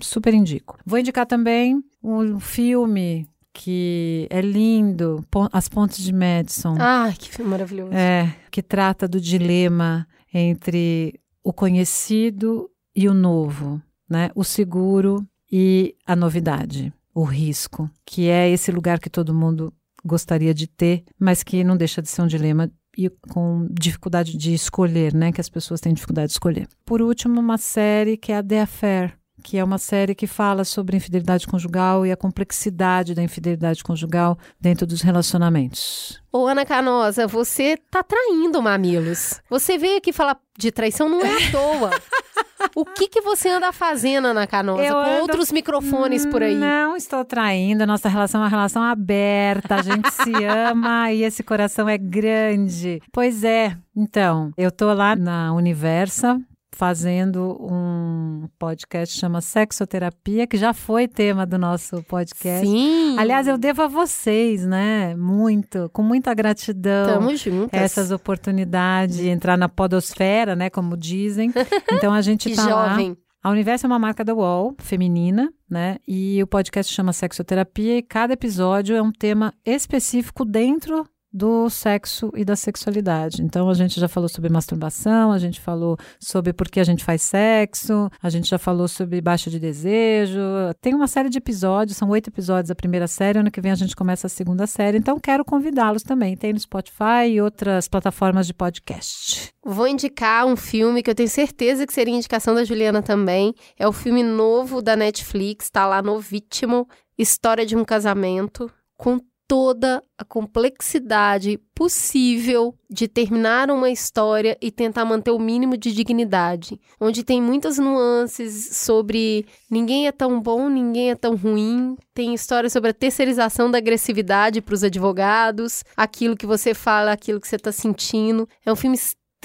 Super 0.02 0.34
indico. 0.34 0.78
Vou 0.84 0.98
indicar 0.98 1.26
também 1.26 1.82
um 2.02 2.40
filme 2.40 3.26
que 3.52 4.26
é 4.28 4.40
lindo, 4.42 5.24
As 5.50 5.68
Pontes 5.68 6.04
de 6.04 6.12
Madison. 6.12 6.76
Ah, 6.78 7.12
que 7.16 7.30
filme 7.30 7.50
maravilhoso. 7.50 7.94
É, 7.94 8.34
que 8.50 8.62
trata 8.62 9.08
do 9.08 9.18
dilema 9.18 10.06
entre 10.32 11.18
o 11.42 11.52
conhecido 11.52 12.68
e 12.94 13.08
o 13.08 13.14
novo, 13.14 13.80
né? 14.08 14.30
O 14.34 14.44
seguro 14.44 15.26
e 15.50 15.94
a 16.06 16.14
novidade, 16.14 16.92
o 17.16 17.24
risco, 17.24 17.90
que 18.04 18.28
é 18.28 18.50
esse 18.50 18.70
lugar 18.70 19.00
que 19.00 19.08
todo 19.08 19.32
mundo 19.32 19.72
gostaria 20.04 20.52
de 20.52 20.66
ter, 20.66 21.02
mas 21.18 21.42
que 21.42 21.64
não 21.64 21.74
deixa 21.74 22.02
de 22.02 22.10
ser 22.10 22.20
um 22.20 22.26
dilema 22.26 22.70
e 22.96 23.08
com 23.30 23.66
dificuldade 23.70 24.36
de 24.36 24.52
escolher, 24.52 25.14
né? 25.14 25.32
Que 25.32 25.40
as 25.40 25.48
pessoas 25.48 25.80
têm 25.80 25.94
dificuldade 25.94 26.28
de 26.28 26.32
escolher. 26.32 26.68
Por 26.84 27.00
último, 27.00 27.40
uma 27.40 27.56
série 27.56 28.18
que 28.18 28.32
é 28.32 28.36
a 28.36 28.42
The 28.42 28.60
Affair, 28.60 29.18
que 29.42 29.56
é 29.56 29.64
uma 29.64 29.78
série 29.78 30.14
que 30.14 30.26
fala 30.26 30.62
sobre 30.62 30.98
infidelidade 30.98 31.46
conjugal 31.46 32.04
e 32.04 32.12
a 32.12 32.16
complexidade 32.16 33.14
da 33.14 33.22
infidelidade 33.22 33.82
conjugal 33.82 34.38
dentro 34.60 34.86
dos 34.86 35.00
relacionamentos. 35.00 36.20
Ô, 36.30 36.46
Ana 36.46 36.66
Canosa, 36.66 37.26
você 37.26 37.78
tá 37.90 38.02
traindo 38.02 38.62
mamilos. 38.62 39.40
Você 39.48 39.78
veio 39.78 39.96
aqui 39.96 40.12
falar 40.12 40.38
de 40.58 40.70
traição 40.70 41.08
não 41.08 41.22
é 41.22 41.48
à 41.48 41.50
toa. 41.50 41.90
O 42.74 42.84
que, 42.84 43.08
que 43.08 43.20
você 43.20 43.48
anda 43.48 43.72
fazendo, 43.72 44.26
Ana 44.26 44.46
Canosa, 44.46 44.82
Eu 44.82 44.92
com 44.94 45.00
ando- 45.00 45.20
outros 45.22 45.50
microfones 45.52 46.26
por 46.26 46.42
aí? 46.42 46.54
Não 46.54 46.94
estou 46.96 47.24
traindo, 47.24 47.82
a 47.82 47.86
nossa 47.86 48.08
relação 48.08 48.40
é 48.40 48.44
uma 48.44 48.50
relação 48.50 48.82
aberta, 48.82 49.76
a 49.76 49.82
gente 49.82 50.10
se 50.12 50.32
ama 50.44 51.10
e 51.12 51.22
esse 51.22 51.42
coração 51.42 51.88
é 51.88 51.96
grande. 51.96 53.00
Pois 53.12 53.44
é, 53.44 53.76
então, 53.96 54.50
eu 54.56 54.70
tô 54.70 54.92
lá 54.92 55.16
na 55.16 55.52
Universa 55.54 56.38
fazendo 56.76 57.56
um 57.58 58.46
podcast 58.58 59.18
chama 59.18 59.40
Sexoterapia, 59.40 60.46
que 60.46 60.58
já 60.58 60.74
foi 60.74 61.08
tema 61.08 61.46
do 61.46 61.56
nosso 61.56 62.02
podcast. 62.02 62.66
Sim. 62.66 63.16
Aliás, 63.18 63.48
eu 63.48 63.56
devo 63.56 63.80
a 63.80 63.88
vocês, 63.88 64.66
né? 64.66 65.16
Muito, 65.16 65.88
com 65.90 66.02
muita 66.02 66.34
gratidão. 66.34 67.06
Tamo 67.06 67.34
juntas. 67.34 67.80
Essas 67.80 68.10
oportunidades 68.10 69.16
de 69.16 69.30
entrar 69.30 69.56
na 69.56 69.70
podosfera, 69.70 70.54
né? 70.54 70.68
Como 70.68 70.96
dizem. 70.96 71.50
Então 71.90 72.12
a 72.12 72.20
gente 72.20 72.54
tá 72.54 72.66
lá. 72.66 72.88
jovem. 72.90 73.16
A 73.42 73.50
Universo 73.50 73.86
é 73.86 73.88
uma 73.88 73.98
marca 73.98 74.24
da 74.24 74.34
UOL, 74.34 74.74
feminina, 74.78 75.50
né? 75.70 75.96
E 76.06 76.42
o 76.42 76.46
podcast 76.46 76.92
chama 76.92 77.12
Sexoterapia 77.12 77.96
e 77.96 78.02
cada 78.02 78.34
episódio 78.34 78.94
é 78.94 79.00
um 79.00 79.12
tema 79.12 79.54
específico 79.64 80.44
dentro 80.44 81.08
do 81.36 81.68
sexo 81.68 82.32
e 82.34 82.46
da 82.46 82.56
sexualidade. 82.56 83.42
Então 83.42 83.68
a 83.68 83.74
gente 83.74 84.00
já 84.00 84.08
falou 84.08 84.26
sobre 84.26 84.50
masturbação, 84.50 85.32
a 85.32 85.38
gente 85.38 85.60
falou 85.60 85.98
sobre 86.18 86.54
por 86.54 86.70
que 86.70 86.80
a 86.80 86.84
gente 86.84 87.04
faz 87.04 87.20
sexo, 87.20 88.10
a 88.22 88.30
gente 88.30 88.48
já 88.48 88.58
falou 88.58 88.88
sobre 88.88 89.20
baixa 89.20 89.50
de 89.50 89.60
desejo. 89.60 90.40
Tem 90.80 90.94
uma 90.94 91.06
série 91.06 91.28
de 91.28 91.36
episódios, 91.36 91.98
são 91.98 92.08
oito 92.08 92.30
episódios 92.30 92.70
a 92.70 92.74
primeira 92.74 93.06
série, 93.06 93.38
ano 93.38 93.50
que 93.50 93.60
vem 93.60 93.70
a 93.70 93.74
gente 93.74 93.94
começa 93.94 94.26
a 94.26 94.30
segunda 94.30 94.66
série. 94.66 94.96
Então 94.96 95.20
quero 95.20 95.44
convidá-los 95.44 96.02
também. 96.02 96.36
Tem 96.38 96.54
no 96.54 96.58
Spotify 96.58 97.28
e 97.28 97.40
outras 97.40 97.86
plataformas 97.86 98.46
de 98.46 98.54
podcast. 98.54 99.52
Vou 99.62 99.86
indicar 99.86 100.46
um 100.46 100.56
filme 100.56 101.02
que 101.02 101.10
eu 101.10 101.14
tenho 101.14 101.28
certeza 101.28 101.86
que 101.86 101.92
seria 101.92 102.14
indicação 102.14 102.54
da 102.54 102.64
Juliana 102.64 103.02
também. 103.02 103.52
É 103.78 103.86
o 103.86 103.92
filme 103.92 104.22
novo 104.22 104.80
da 104.80 104.96
Netflix, 104.96 105.68
tá 105.68 105.86
lá 105.86 106.00
novíssimo. 106.00 106.88
História 107.18 107.66
de 107.66 107.76
um 107.76 107.84
casamento, 107.84 108.70
com 108.96 109.20
toda 109.48 110.02
a 110.18 110.24
complexidade 110.24 111.58
possível 111.74 112.74
de 112.90 113.06
terminar 113.06 113.70
uma 113.70 113.90
história 113.90 114.56
e 114.60 114.70
tentar 114.70 115.04
manter 115.04 115.30
o 115.30 115.38
mínimo 115.38 115.76
de 115.76 115.92
dignidade. 115.92 116.80
Onde 117.00 117.22
tem 117.22 117.40
muitas 117.40 117.78
nuances 117.78 118.76
sobre 118.76 119.46
ninguém 119.70 120.06
é 120.06 120.12
tão 120.12 120.40
bom, 120.40 120.68
ninguém 120.68 121.10
é 121.10 121.14
tão 121.14 121.36
ruim. 121.36 121.96
Tem 122.14 122.34
história 122.34 122.70
sobre 122.70 122.90
a 122.90 122.94
terceirização 122.94 123.70
da 123.70 123.78
agressividade 123.78 124.60
para 124.60 124.74
os 124.74 124.82
advogados, 124.82 125.84
aquilo 125.96 126.36
que 126.36 126.46
você 126.46 126.74
fala, 126.74 127.12
aquilo 127.12 127.40
que 127.40 127.48
você 127.48 127.56
está 127.56 127.70
sentindo. 127.70 128.48
É 128.64 128.72
um 128.72 128.76
filme 128.76 128.96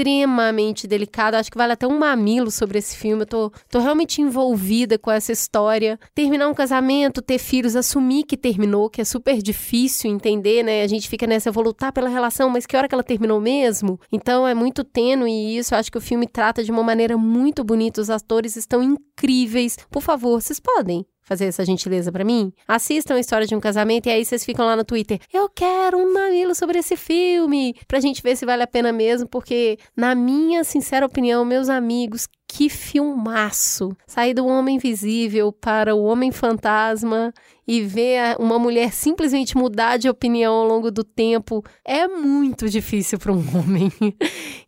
extremamente 0.02 0.88
delicado. 0.88 1.36
Acho 1.36 1.52
que 1.52 1.57
vale 1.57 1.73
até 1.73 1.88
um 1.88 1.98
mamilo 1.98 2.49
sobre 2.49 2.80
esse 2.80 2.98
filme. 2.98 3.23
Eu 3.23 3.28
tô, 3.28 3.52
tô 3.69 3.80
realmente 3.80 4.22
envolvida 4.22 4.98
com 4.98 5.11
essa 5.11 5.32
história. 5.32 5.99
Terminar 6.15 6.48
um 6.48 6.53
casamento, 6.53 7.22
ter 7.22 7.38
filhos, 7.38 7.76
assumir 7.76 8.23
que 8.23 8.36
terminou, 8.36 8.90
que 8.90 9.02
é 9.02 9.06
super 9.06 9.41
difícil 9.41 10.11
entender, 10.11 10.64
né? 10.64 10.82
A 10.82 10.88
gente 10.88 11.07
fica 11.07 11.28
nessa, 11.28 11.52
vou 11.52 11.64
lutar 11.64 11.91
pela 11.94 12.10
relação, 12.10 12.49
mas 12.49 12.65
que 12.65 12.76
hora 12.76 12.88
que 12.88 12.95
ela 12.95 13.03
terminou 13.03 13.40
mesmo? 13.40 13.99
Então 14.11 14.48
é 14.48 14.53
muito 14.53 14.84
tênue 14.84 15.57
isso. 15.57 15.73
Eu 15.73 15.80
acho 15.80 15.91
que 15.91 15.98
o 15.98 16.02
filme 16.02 16.28
trata 16.28 16.64
de 16.64 16.72
uma 16.72 16.84
maneira 16.84 17.18
muito 17.18 17.64
bonita. 17.64 18.02
Os 18.02 18.10
atores 18.10 18.56
estão 18.56 18.82
incríveis. 18.82 19.78
Por 19.90 20.02
favor, 20.02 20.41
vocês 20.41 20.60
podem 20.60 21.06
fazer 21.22 21.45
essa 21.45 21.65
gentileza 21.65 22.11
pra 22.11 22.23
mim? 22.23 22.52
Assistam 22.68 23.15
a 23.15 23.19
história 23.19 23.48
de 23.48 23.56
um 23.56 23.60
casamento 23.60 24.07
e 24.07 24.11
aí 24.11 24.26
vocês 24.26 24.43
ficam 24.43 24.65
lá 24.65 24.76
no 24.76 24.84
Twitter. 24.84 25.19
Eu 25.31 25.49
quero 25.49 25.98
um 25.98 26.14
mamilo 26.14 26.53
sobre 26.56 26.80
esse 26.80 26.95
filme, 26.95 27.76
pra 27.88 27.99
gente 27.99 28.22
ver 28.22 28.35
se 28.35 28.45
vale 28.45 28.64
a 28.64 28.68
pena 28.68 28.91
mesmo, 28.91 29.27
porque 29.27 29.77
na 29.95 30.15
minha 30.15 30.64
sincera 30.64 31.06
opinião, 31.06 31.45
meus 31.45 31.69
amigos, 31.69 32.27
que 32.53 32.68
filmaço! 32.68 33.95
Sair 34.06 34.34
do 34.34 34.45
homem 34.45 34.76
invisível 34.76 35.53
para 35.53 35.95
o 35.95 36.03
homem 36.03 36.34
fantasma 36.34 37.34
e 37.65 37.81
ver 37.81 38.35
uma 38.38 38.60
mulher 38.60 38.91
simplesmente 38.91 39.56
mudar 39.56 39.95
de 39.95 40.10
opinião 40.10 40.53
ao 40.56 40.68
longo 40.68 40.91
do 40.91 41.02
tempo 41.02 41.64
é 41.85 42.10
muito 42.10 42.68
difícil 42.68 43.18
para 43.18 43.31
um 43.31 43.38
homem. 43.57 43.89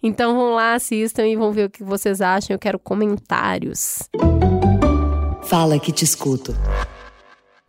Então 0.01 0.34
vão 0.34 0.53
lá, 0.53 0.75
assistam 0.75 1.27
e 1.27 1.35
vão 1.35 1.51
ver 1.51 1.65
o 1.65 1.69
que 1.69 1.84
vocês 1.84 2.21
acham. 2.21 2.55
Eu 2.55 2.59
quero 2.59 2.80
comentários. 2.80 4.09
Fala 5.45 5.78
que 5.78 5.91
te 5.91 6.03
escuto. 6.03 6.56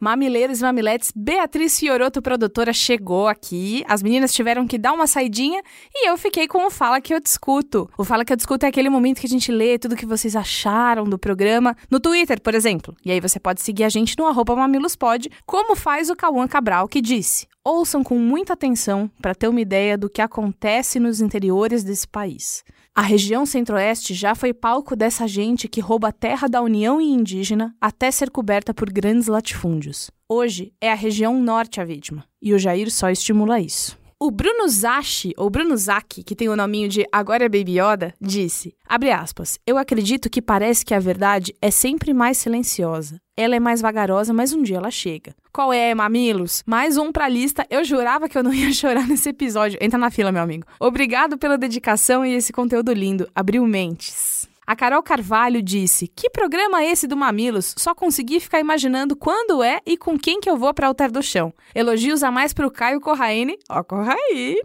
Mamileiros 0.00 0.60
e 0.60 0.62
mamiletes, 0.62 1.10
Beatriz 1.14 1.78
Fioroto, 1.78 2.20
produtora, 2.20 2.72
chegou 2.72 3.26
aqui. 3.26 3.82
As 3.88 4.02
meninas 4.02 4.34
tiveram 4.34 4.66
que 4.66 4.76
dar 4.76 4.92
uma 4.92 5.06
saidinha 5.06 5.62
e 5.94 6.08
eu 6.08 6.18
fiquei 6.18 6.46
com 6.46 6.66
o 6.66 6.70
Fala 6.70 7.00
Que 7.00 7.14
Eu 7.14 7.20
Discuto. 7.20 7.88
O 7.96 8.04
Fala 8.04 8.24
Que 8.24 8.32
Eu 8.32 8.36
Discuto 8.36 8.66
é 8.66 8.68
aquele 8.68 8.90
momento 8.90 9.20
que 9.20 9.26
a 9.26 9.30
gente 9.30 9.50
lê 9.50 9.78
tudo 9.78 9.96
que 9.96 10.04
vocês 10.04 10.36
acharam 10.36 11.04
do 11.04 11.18
programa 11.18 11.76
no 11.90 11.98
Twitter, 11.98 12.40
por 12.40 12.54
exemplo. 12.54 12.94
E 13.04 13.10
aí 13.10 13.20
você 13.20 13.40
pode 13.40 13.62
seguir 13.62 13.84
a 13.84 13.88
gente 13.88 14.16
no 14.18 14.26
arroba 14.26 14.54
mamilospod, 14.54 15.30
como 15.46 15.74
faz 15.74 16.10
o 16.10 16.16
Cauã 16.16 16.46
Cabral, 16.46 16.86
que 16.86 17.00
disse... 17.00 17.46
Ouçam 17.66 18.04
com 18.04 18.18
muita 18.18 18.52
atenção 18.52 19.10
para 19.22 19.34
ter 19.34 19.48
uma 19.48 19.58
ideia 19.58 19.96
do 19.96 20.10
que 20.10 20.20
acontece 20.20 21.00
nos 21.00 21.22
interiores 21.22 21.82
desse 21.82 22.06
país. 22.06 22.62
A 22.96 23.02
região 23.02 23.44
centro-oeste 23.44 24.14
já 24.14 24.36
foi 24.36 24.54
palco 24.54 24.94
dessa 24.94 25.26
gente 25.26 25.66
que 25.66 25.80
rouba 25.80 26.08
a 26.08 26.12
terra 26.12 26.46
da 26.46 26.62
União 26.62 27.00
e 27.00 27.06
indígena 27.06 27.74
até 27.80 28.08
ser 28.08 28.30
coberta 28.30 28.72
por 28.72 28.88
grandes 28.88 29.26
latifúndios. 29.26 30.12
Hoje 30.28 30.72
é 30.80 30.92
a 30.92 30.94
região 30.94 31.42
norte 31.42 31.80
a 31.80 31.84
vítima, 31.84 32.24
e 32.40 32.54
o 32.54 32.58
Jair 32.58 32.92
só 32.92 33.10
estimula 33.10 33.58
isso. 33.58 33.98
O 34.24 34.30
Bruno 34.30 34.66
Zachi, 34.66 35.34
ou 35.36 35.50
Bruno 35.50 35.76
Zaki, 35.76 36.22
que 36.22 36.34
tem 36.34 36.48
o 36.48 36.56
nominho 36.56 36.88
de 36.88 37.04
Agora 37.12 37.44
é 37.44 37.46
Baby 37.46 37.78
Yoda, 37.78 38.14
disse, 38.18 38.74
abre 38.88 39.10
aspas, 39.10 39.58
eu 39.66 39.76
acredito 39.76 40.30
que 40.30 40.40
parece 40.40 40.82
que 40.82 40.94
a 40.94 40.98
verdade 40.98 41.54
é 41.60 41.70
sempre 41.70 42.14
mais 42.14 42.38
silenciosa. 42.38 43.20
Ela 43.36 43.56
é 43.56 43.60
mais 43.60 43.82
vagarosa, 43.82 44.32
mas 44.32 44.54
um 44.54 44.62
dia 44.62 44.78
ela 44.78 44.90
chega. 44.90 45.34
Qual 45.52 45.74
é, 45.74 45.94
mamilos? 45.94 46.62
Mais 46.64 46.96
um 46.96 47.12
pra 47.12 47.28
lista. 47.28 47.66
Eu 47.68 47.84
jurava 47.84 48.26
que 48.26 48.38
eu 48.38 48.42
não 48.42 48.54
ia 48.54 48.72
chorar 48.72 49.06
nesse 49.06 49.28
episódio. 49.28 49.78
Entra 49.78 49.98
na 49.98 50.10
fila, 50.10 50.32
meu 50.32 50.40
amigo. 50.40 50.66
Obrigado 50.80 51.36
pela 51.36 51.58
dedicação 51.58 52.24
e 52.24 52.32
esse 52.32 52.50
conteúdo 52.50 52.94
lindo. 52.94 53.28
Abriu 53.34 53.66
mentes. 53.66 54.48
A 54.66 54.74
Carol 54.74 55.02
Carvalho 55.02 55.62
disse: 55.62 56.08
Que 56.08 56.30
programa 56.30 56.82
esse 56.82 57.06
do 57.06 57.16
Mamilos? 57.16 57.74
Só 57.76 57.94
consegui 57.94 58.40
ficar 58.40 58.60
imaginando 58.60 59.14
quando 59.14 59.62
é 59.62 59.80
e 59.84 59.96
com 59.96 60.18
quem 60.18 60.40
que 60.40 60.48
eu 60.48 60.56
vou 60.56 60.72
para 60.72 60.88
Alter 60.88 61.12
do 61.12 61.22
Chão. 61.22 61.52
Elogios 61.74 62.22
a 62.22 62.30
mais 62.30 62.54
pro 62.54 62.70
Caio 62.70 63.00
Corraine, 63.00 63.58
ó 63.68 63.82
Corraine, 63.82 64.56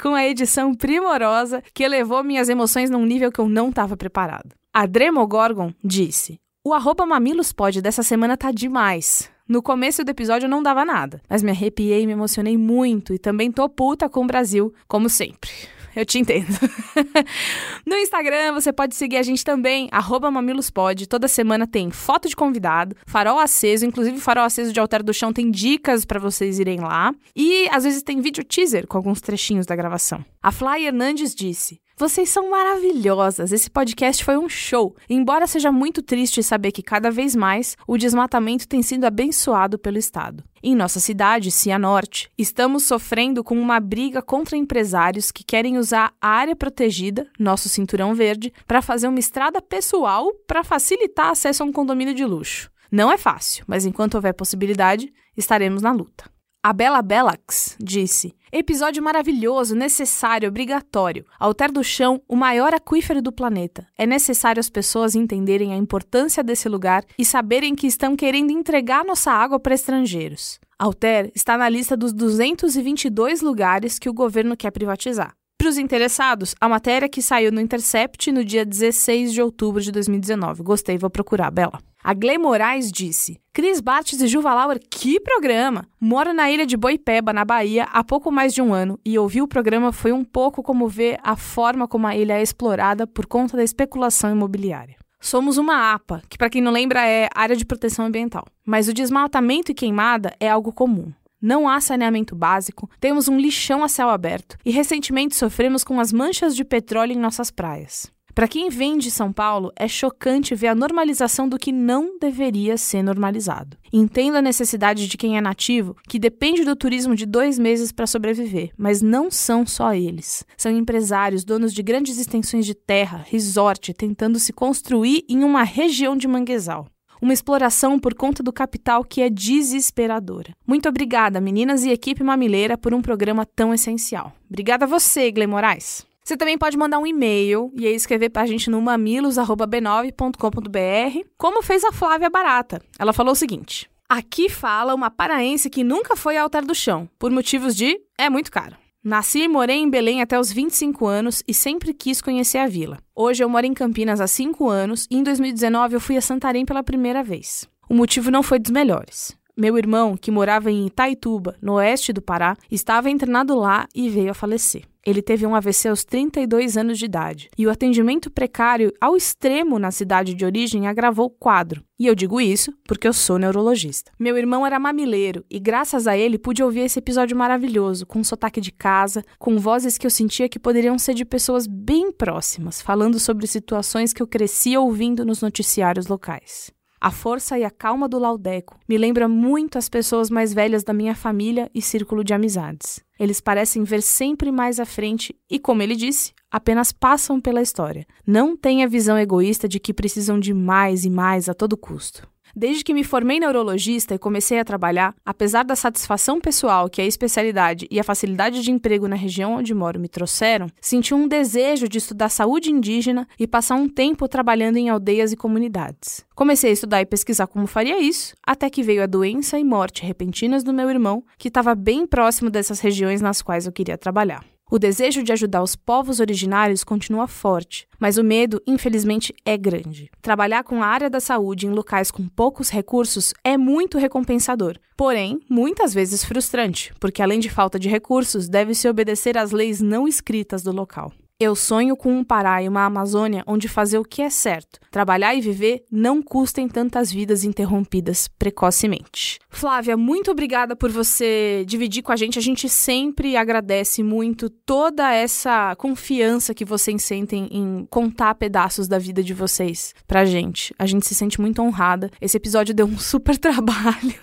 com 0.00 0.14
a 0.14 0.26
edição 0.26 0.74
primorosa 0.74 1.62
que 1.72 1.82
elevou 1.82 2.22
minhas 2.22 2.48
emoções 2.48 2.90
num 2.90 3.06
nível 3.06 3.32
que 3.32 3.40
eu 3.40 3.48
não 3.48 3.70
estava 3.70 3.96
preparado. 3.96 4.54
A 4.72 4.84
Dremogorgon 4.86 5.72
disse: 5.82 6.38
O 6.62 6.74
arroba 6.74 7.06
Mamilos 7.06 7.52
Pod 7.52 7.80
dessa 7.80 8.02
semana 8.02 8.36
tá 8.36 8.50
demais. 8.50 9.30
No 9.46 9.62
começo 9.62 10.02
do 10.02 10.10
episódio 10.10 10.48
não 10.48 10.62
dava 10.62 10.86
nada, 10.86 11.20
mas 11.28 11.42
me 11.42 11.50
arrepiei 11.50 12.02
e 12.02 12.06
me 12.06 12.12
emocionei 12.12 12.56
muito 12.56 13.12
e 13.12 13.18
também 13.18 13.52
tô 13.52 13.68
puta 13.68 14.08
com 14.08 14.24
o 14.24 14.26
Brasil, 14.26 14.72
como 14.88 15.08
sempre. 15.10 15.50
Eu 15.94 16.04
te 16.04 16.18
entendo. 16.18 16.46
no 17.86 17.96
Instagram, 17.96 18.52
você 18.52 18.72
pode 18.72 18.94
seguir 18.94 19.16
a 19.16 19.22
gente 19.22 19.44
também, 19.44 19.88
mamilospod. 20.32 21.06
Toda 21.06 21.28
semana 21.28 21.66
tem 21.66 21.90
foto 21.90 22.28
de 22.28 22.36
convidado, 22.36 22.96
farol 23.06 23.38
aceso, 23.38 23.86
inclusive 23.86 24.18
farol 24.20 24.44
aceso 24.44 24.72
de 24.72 24.80
Alter 24.80 25.02
do 25.02 25.14
Chão 25.14 25.32
tem 25.32 25.50
dicas 25.50 26.04
para 26.04 26.20
vocês 26.20 26.58
irem 26.58 26.80
lá. 26.80 27.14
E 27.34 27.68
às 27.70 27.84
vezes 27.84 28.02
tem 28.02 28.20
vídeo 28.20 28.44
teaser 28.44 28.86
com 28.86 28.96
alguns 28.96 29.20
trechinhos 29.20 29.66
da 29.66 29.76
gravação. 29.76 30.24
A 30.42 30.52
Fly 30.52 30.86
Hernandes 30.86 31.34
disse: 31.34 31.80
vocês 31.96 32.28
são 32.28 32.50
maravilhosas. 32.50 33.52
Esse 33.52 33.70
podcast 33.70 34.24
foi 34.24 34.36
um 34.36 34.48
show. 34.48 34.96
Embora 35.08 35.46
seja 35.46 35.70
muito 35.70 36.02
triste 36.02 36.42
saber 36.42 36.72
que 36.72 36.82
cada 36.82 37.10
vez 37.10 37.36
mais 37.36 37.76
o 37.86 37.96
desmatamento 37.96 38.66
tem 38.66 38.82
sido 38.82 39.04
abençoado 39.04 39.78
pelo 39.78 39.96
Estado. 39.96 40.42
Em 40.62 40.74
nossa 40.74 40.98
cidade, 40.98 41.50
Cianorte, 41.50 42.30
estamos 42.36 42.84
sofrendo 42.84 43.44
com 43.44 43.58
uma 43.58 43.78
briga 43.78 44.20
contra 44.20 44.56
empresários 44.56 45.30
que 45.30 45.44
querem 45.44 45.78
usar 45.78 46.12
a 46.20 46.28
área 46.28 46.56
protegida, 46.56 47.28
nosso 47.38 47.68
cinturão 47.68 48.14
verde, 48.14 48.52
para 48.66 48.82
fazer 48.82 49.06
uma 49.06 49.18
estrada 49.20 49.62
pessoal 49.62 50.32
para 50.46 50.64
facilitar 50.64 51.30
acesso 51.30 51.62
a 51.62 51.66
um 51.66 51.72
condomínio 51.72 52.14
de 52.14 52.24
luxo. 52.24 52.70
Não 52.90 53.10
é 53.10 53.18
fácil, 53.18 53.64
mas 53.66 53.84
enquanto 53.84 54.14
houver 54.14 54.34
possibilidade, 54.34 55.12
estaremos 55.36 55.82
na 55.82 55.92
luta. 55.92 56.33
A 56.66 56.72
Bela 56.72 57.02
Belax 57.02 57.76
disse: 57.78 58.34
Episódio 58.50 59.02
maravilhoso, 59.02 59.76
necessário, 59.76 60.48
obrigatório. 60.48 61.26
Alter 61.38 61.70
do 61.70 61.84
Chão, 61.84 62.22
o 62.26 62.34
maior 62.34 62.72
aquífero 62.72 63.20
do 63.20 63.30
planeta. 63.30 63.86
É 63.98 64.06
necessário 64.06 64.60
as 64.60 64.70
pessoas 64.70 65.14
entenderem 65.14 65.74
a 65.74 65.76
importância 65.76 66.42
desse 66.42 66.66
lugar 66.66 67.04
e 67.18 67.24
saberem 67.24 67.74
que 67.74 67.86
estão 67.86 68.16
querendo 68.16 68.50
entregar 68.50 69.04
nossa 69.04 69.30
água 69.30 69.60
para 69.60 69.74
estrangeiros. 69.74 70.58
Alter 70.78 71.30
está 71.34 71.58
na 71.58 71.68
lista 71.68 71.98
dos 71.98 72.14
222 72.14 73.42
lugares 73.42 73.98
que 73.98 74.08
o 74.08 74.14
governo 74.14 74.56
quer 74.56 74.70
privatizar. 74.70 75.34
Para 75.58 75.68
os 75.68 75.76
interessados, 75.76 76.54
a 76.58 76.66
matéria 76.66 77.10
que 77.10 77.20
saiu 77.20 77.52
no 77.52 77.60
Intercept 77.60 78.32
no 78.32 78.42
dia 78.42 78.64
16 78.64 79.34
de 79.34 79.42
outubro 79.42 79.82
de 79.82 79.92
2019. 79.92 80.62
Gostei, 80.62 80.96
vou 80.96 81.10
procurar, 81.10 81.50
Bela. 81.50 81.78
A 82.02 82.14
Gley 82.14 82.38
Moraes 82.38 82.90
disse: 82.90 83.38
Cris 83.54 83.80
Bartes 83.80 84.20
e 84.20 84.26
Juva 84.26 84.52
Lauer, 84.52 84.80
que 84.90 85.20
programa! 85.20 85.86
Moro 86.00 86.34
na 86.34 86.50
ilha 86.50 86.66
de 86.66 86.76
Boipeba, 86.76 87.32
na 87.32 87.44
Bahia, 87.44 87.84
há 87.92 88.02
pouco 88.02 88.28
mais 88.32 88.52
de 88.52 88.60
um 88.60 88.74
ano 88.74 88.98
e 89.04 89.16
ouvir 89.16 89.42
o 89.42 89.46
programa 89.46 89.92
foi 89.92 90.10
um 90.10 90.24
pouco 90.24 90.60
como 90.60 90.88
ver 90.88 91.20
a 91.22 91.36
forma 91.36 91.86
como 91.86 92.04
a 92.04 92.16
ilha 92.16 92.36
é 92.36 92.42
explorada 92.42 93.06
por 93.06 93.26
conta 93.26 93.56
da 93.56 93.62
especulação 93.62 94.32
imobiliária. 94.32 94.96
Somos 95.20 95.56
uma 95.56 95.94
APA, 95.94 96.20
que 96.28 96.36
para 96.36 96.50
quem 96.50 96.60
não 96.60 96.72
lembra 96.72 97.06
é 97.06 97.28
Área 97.32 97.54
de 97.54 97.64
Proteção 97.64 98.06
Ambiental. 98.06 98.44
Mas 98.66 98.88
o 98.88 98.92
desmatamento 98.92 99.70
e 99.70 99.74
queimada 99.74 100.34
é 100.40 100.48
algo 100.50 100.72
comum 100.72 101.12
não 101.44 101.68
há 101.68 101.78
saneamento 101.78 102.34
básico, 102.34 102.88
temos 102.98 103.28
um 103.28 103.38
lixão 103.38 103.84
a 103.84 103.88
céu 103.88 104.08
aberto 104.08 104.56
e 104.64 104.70
recentemente 104.70 105.36
sofremos 105.36 105.84
com 105.84 106.00
as 106.00 106.10
manchas 106.10 106.56
de 106.56 106.64
petróleo 106.64 107.12
em 107.12 107.18
nossas 107.18 107.50
praias. 107.50 108.10
Para 108.34 108.48
quem 108.48 108.68
vem 108.68 108.98
de 108.98 109.12
São 109.12 109.32
Paulo, 109.32 109.70
é 109.76 109.86
chocante 109.86 110.56
ver 110.56 110.66
a 110.66 110.74
normalização 110.74 111.48
do 111.48 111.56
que 111.56 111.70
não 111.70 112.18
deveria 112.18 112.76
ser 112.76 113.00
normalizado. 113.00 113.76
Entendo 113.92 114.36
a 114.36 114.42
necessidade 114.42 115.06
de 115.06 115.16
quem 115.16 115.36
é 115.38 115.40
nativo, 115.40 115.96
que 116.08 116.18
depende 116.18 116.64
do 116.64 116.74
turismo 116.74 117.14
de 117.14 117.26
dois 117.26 117.60
meses 117.60 117.92
para 117.92 118.08
sobreviver, 118.08 118.72
mas 118.76 119.00
não 119.00 119.30
são 119.30 119.64
só 119.64 119.94
eles. 119.94 120.44
São 120.56 120.72
empresários, 120.72 121.44
donos 121.44 121.72
de 121.72 121.80
grandes 121.80 122.18
extensões 122.18 122.66
de 122.66 122.74
terra, 122.74 123.24
resort, 123.24 123.94
tentando 123.94 124.40
se 124.40 124.52
construir 124.52 125.24
em 125.28 125.44
uma 125.44 125.62
região 125.62 126.16
de 126.16 126.26
manguezal 126.26 126.88
uma 127.22 127.32
exploração 127.32 127.98
por 127.98 128.12
conta 128.12 128.42
do 128.42 128.52
capital 128.52 129.02
que 129.02 129.22
é 129.22 129.30
desesperadora. 129.30 130.52
Muito 130.66 130.90
obrigada, 130.90 131.40
meninas 131.40 131.82
e 131.82 131.90
equipe 131.90 132.22
mamileira, 132.22 132.76
por 132.76 132.92
um 132.92 133.00
programa 133.00 133.46
tão 133.46 133.72
essencial. 133.72 134.34
Obrigada 134.46 134.84
a 134.84 134.88
você, 134.88 135.30
Gle 135.30 135.46
Moraes. 135.46 136.04
Você 136.26 136.38
também 136.38 136.56
pode 136.56 136.78
mandar 136.78 136.98
um 136.98 137.06
e-mail 137.06 137.70
e 137.74 137.86
aí 137.86 137.94
escrever 137.94 138.30
para 138.30 138.40
a 138.42 138.46
gente 138.46 138.70
no 138.70 138.80
mamilos.b9.com.br, 138.80 141.28
como 141.36 141.62
fez 141.62 141.84
a 141.84 141.92
Flávia 141.92 142.30
Barata. 142.30 142.80
Ela 142.98 143.12
falou 143.12 143.32
o 143.32 143.36
seguinte: 143.36 143.90
Aqui 144.08 144.48
fala 144.48 144.94
uma 144.94 145.10
paraense 145.10 145.68
que 145.68 145.84
nunca 145.84 146.16
foi 146.16 146.38
ao 146.38 146.44
altar 146.44 146.64
do 146.64 146.74
chão, 146.74 147.06
por 147.18 147.30
motivos 147.30 147.76
de 147.76 148.00
é 148.16 148.30
muito 148.30 148.50
caro. 148.50 148.74
Nasci 149.04 149.40
e 149.40 149.48
morei 149.48 149.76
em 149.76 149.90
Belém 149.90 150.22
até 150.22 150.40
os 150.40 150.50
25 150.50 151.06
anos 151.06 151.42
e 151.46 151.52
sempre 151.52 151.92
quis 151.92 152.22
conhecer 152.22 152.56
a 152.56 152.66
vila. 152.66 152.96
Hoje 153.14 153.44
eu 153.44 153.48
moro 153.50 153.66
em 153.66 153.74
Campinas 153.74 154.18
há 154.18 154.26
5 154.26 154.66
anos 154.66 155.06
e 155.10 155.18
em 155.18 155.22
2019 155.22 155.96
eu 155.96 156.00
fui 156.00 156.16
a 156.16 156.22
Santarém 156.22 156.64
pela 156.64 156.82
primeira 156.82 157.22
vez. 157.22 157.68
O 157.86 157.92
motivo 157.92 158.30
não 158.30 158.42
foi 158.42 158.58
dos 158.58 158.70
melhores. 158.70 159.36
Meu 159.56 159.78
irmão, 159.78 160.16
que 160.16 160.32
morava 160.32 160.68
em 160.68 160.86
Itaituba, 160.86 161.54
no 161.62 161.74
oeste 161.74 162.12
do 162.12 162.20
Pará, 162.20 162.56
estava 162.68 163.08
internado 163.08 163.54
lá 163.54 163.86
e 163.94 164.08
veio 164.08 164.32
a 164.32 164.34
falecer. 164.34 164.82
Ele 165.06 165.22
teve 165.22 165.46
um 165.46 165.54
AVC 165.54 165.88
aos 165.88 166.02
32 166.02 166.76
anos 166.76 166.98
de 166.98 167.04
idade 167.04 167.50
e 167.56 167.64
o 167.64 167.70
atendimento 167.70 168.32
precário 168.32 168.92
ao 169.00 169.16
extremo 169.16 169.78
na 169.78 169.92
cidade 169.92 170.34
de 170.34 170.44
origem 170.44 170.88
agravou 170.88 171.26
o 171.26 171.30
quadro. 171.30 171.84
E 171.96 172.04
eu 172.04 172.16
digo 172.16 172.40
isso 172.40 172.72
porque 172.82 173.06
eu 173.06 173.12
sou 173.12 173.38
neurologista. 173.38 174.10
Meu 174.18 174.36
irmão 174.36 174.66
era 174.66 174.80
mamileiro 174.80 175.44
e, 175.48 175.60
graças 175.60 176.08
a 176.08 176.16
ele, 176.16 176.36
pude 176.36 176.60
ouvir 176.60 176.80
esse 176.80 176.98
episódio 176.98 177.36
maravilhoso, 177.36 178.06
com 178.06 178.24
sotaque 178.24 178.60
de 178.60 178.72
casa, 178.72 179.22
com 179.38 179.56
vozes 179.56 179.96
que 179.96 180.06
eu 180.06 180.10
sentia 180.10 180.48
que 180.48 180.58
poderiam 180.58 180.98
ser 180.98 181.14
de 181.14 181.24
pessoas 181.24 181.68
bem 181.68 182.10
próximas, 182.10 182.82
falando 182.82 183.20
sobre 183.20 183.46
situações 183.46 184.12
que 184.12 184.20
eu 184.20 184.26
crescia 184.26 184.80
ouvindo 184.80 185.24
nos 185.24 185.42
noticiários 185.42 186.08
locais. 186.08 186.72
A 187.04 187.10
força 187.10 187.58
e 187.58 187.64
a 187.64 187.70
calma 187.70 188.08
do 188.08 188.18
Laudeco 188.18 188.78
me 188.88 188.96
lembra 188.96 189.28
muito 189.28 189.76
as 189.76 189.90
pessoas 189.90 190.30
mais 190.30 190.54
velhas 190.54 190.82
da 190.82 190.94
minha 190.94 191.14
família 191.14 191.70
e 191.74 191.82
círculo 191.82 192.24
de 192.24 192.32
amizades. 192.32 193.04
Eles 193.20 193.42
parecem 193.42 193.84
ver 193.84 194.00
sempre 194.00 194.50
mais 194.50 194.80
à 194.80 194.86
frente 194.86 195.36
e, 195.50 195.58
como 195.58 195.82
ele 195.82 195.96
disse, 195.96 196.32
apenas 196.50 196.92
passam 196.92 197.42
pela 197.42 197.60
história. 197.60 198.06
Não 198.26 198.56
têm 198.56 198.82
a 198.82 198.88
visão 198.88 199.18
egoísta 199.18 199.68
de 199.68 199.78
que 199.78 199.92
precisam 199.92 200.40
de 200.40 200.54
mais 200.54 201.04
e 201.04 201.10
mais 201.10 201.46
a 201.46 201.52
todo 201.52 201.76
custo. 201.76 202.26
Desde 202.56 202.84
que 202.84 202.94
me 202.94 203.02
formei 203.02 203.40
neurologista 203.40 204.14
e 204.14 204.18
comecei 204.18 204.60
a 204.60 204.64
trabalhar, 204.64 205.12
apesar 205.24 205.64
da 205.64 205.74
satisfação 205.74 206.40
pessoal 206.40 206.88
que 206.88 207.02
a 207.02 207.06
especialidade 207.06 207.88
e 207.90 207.98
a 207.98 208.04
facilidade 208.04 208.62
de 208.62 208.70
emprego 208.70 209.08
na 209.08 209.16
região 209.16 209.54
onde 209.54 209.74
moro 209.74 209.98
me 209.98 210.08
trouxeram, 210.08 210.68
senti 210.80 211.12
um 211.12 211.26
desejo 211.26 211.88
de 211.88 211.98
estudar 211.98 212.28
saúde 212.28 212.70
indígena 212.70 213.26
e 213.38 213.46
passar 213.46 213.74
um 213.74 213.88
tempo 213.88 214.28
trabalhando 214.28 214.76
em 214.76 214.88
aldeias 214.88 215.32
e 215.32 215.36
comunidades. 215.36 216.24
Comecei 216.34 216.70
a 216.70 216.74
estudar 216.74 217.00
e 217.00 217.06
pesquisar 217.06 217.48
como 217.48 217.66
faria 217.66 218.00
isso, 218.00 218.34
até 218.46 218.70
que 218.70 218.82
veio 218.82 219.02
a 219.02 219.06
doença 219.06 219.58
e 219.58 219.64
morte 219.64 220.04
repentinas 220.04 220.62
do 220.62 220.72
meu 220.72 220.88
irmão, 220.88 221.24
que 221.36 221.48
estava 221.48 221.74
bem 221.74 222.06
próximo 222.06 222.50
dessas 222.50 222.78
regiões 222.78 223.20
nas 223.20 223.42
quais 223.42 223.66
eu 223.66 223.72
queria 223.72 223.98
trabalhar. 223.98 224.53
O 224.74 224.78
desejo 224.80 225.22
de 225.22 225.32
ajudar 225.32 225.62
os 225.62 225.76
povos 225.76 226.18
originários 226.18 226.82
continua 226.82 227.28
forte, 227.28 227.86
mas 227.96 228.18
o 228.18 228.24
medo, 228.24 228.60
infelizmente, 228.66 229.32
é 229.44 229.56
grande. 229.56 230.10
Trabalhar 230.20 230.64
com 230.64 230.82
a 230.82 230.86
área 230.88 231.08
da 231.08 231.20
saúde 231.20 231.68
em 231.68 231.70
locais 231.70 232.10
com 232.10 232.26
poucos 232.26 232.70
recursos 232.70 233.32
é 233.44 233.56
muito 233.56 233.98
recompensador, 233.98 234.76
porém, 234.96 235.38
muitas 235.48 235.94
vezes 235.94 236.24
frustrante, 236.24 236.92
porque 236.98 237.22
além 237.22 237.38
de 237.38 237.48
falta 237.48 237.78
de 237.78 237.88
recursos, 237.88 238.48
deve-se 238.48 238.88
obedecer 238.88 239.38
às 239.38 239.52
leis 239.52 239.80
não 239.80 240.08
escritas 240.08 240.64
do 240.64 240.72
local. 240.72 241.12
Eu 241.40 241.56
sonho 241.56 241.96
com 241.96 242.16
um 242.16 242.22
Pará 242.22 242.62
e 242.62 242.68
uma 242.68 242.84
Amazônia 242.84 243.42
onde 243.44 243.66
fazer 243.66 243.98
o 243.98 244.04
que 244.04 244.22
é 244.22 244.30
certo, 244.30 244.78
trabalhar 244.88 245.34
e 245.34 245.40
viver 245.40 245.82
não 245.90 246.22
custem 246.22 246.68
tantas 246.68 247.10
vidas 247.10 247.42
interrompidas 247.42 248.28
precocemente. 248.28 249.40
Flávia, 249.48 249.96
muito 249.96 250.30
obrigada 250.30 250.76
por 250.76 250.92
você 250.92 251.64
dividir 251.66 252.02
com 252.02 252.12
a 252.12 252.16
gente. 252.16 252.38
A 252.38 252.42
gente 252.42 252.68
sempre 252.68 253.36
agradece 253.36 254.00
muito 254.00 254.48
toda 254.48 255.12
essa 255.12 255.74
confiança 255.74 256.54
que 256.54 256.64
vocês 256.64 257.02
sentem 257.02 257.48
em 257.50 257.84
contar 257.90 258.36
pedaços 258.36 258.86
da 258.86 259.00
vida 259.00 259.20
de 259.20 259.34
vocês 259.34 259.92
pra 260.06 260.24
gente. 260.24 260.72
A 260.78 260.86
gente 260.86 261.04
se 261.04 261.16
sente 261.16 261.40
muito 261.40 261.60
honrada. 261.60 262.12
Esse 262.20 262.36
episódio 262.36 262.72
deu 262.72 262.86
um 262.86 262.96
super 262.96 263.36
trabalho, 263.38 264.14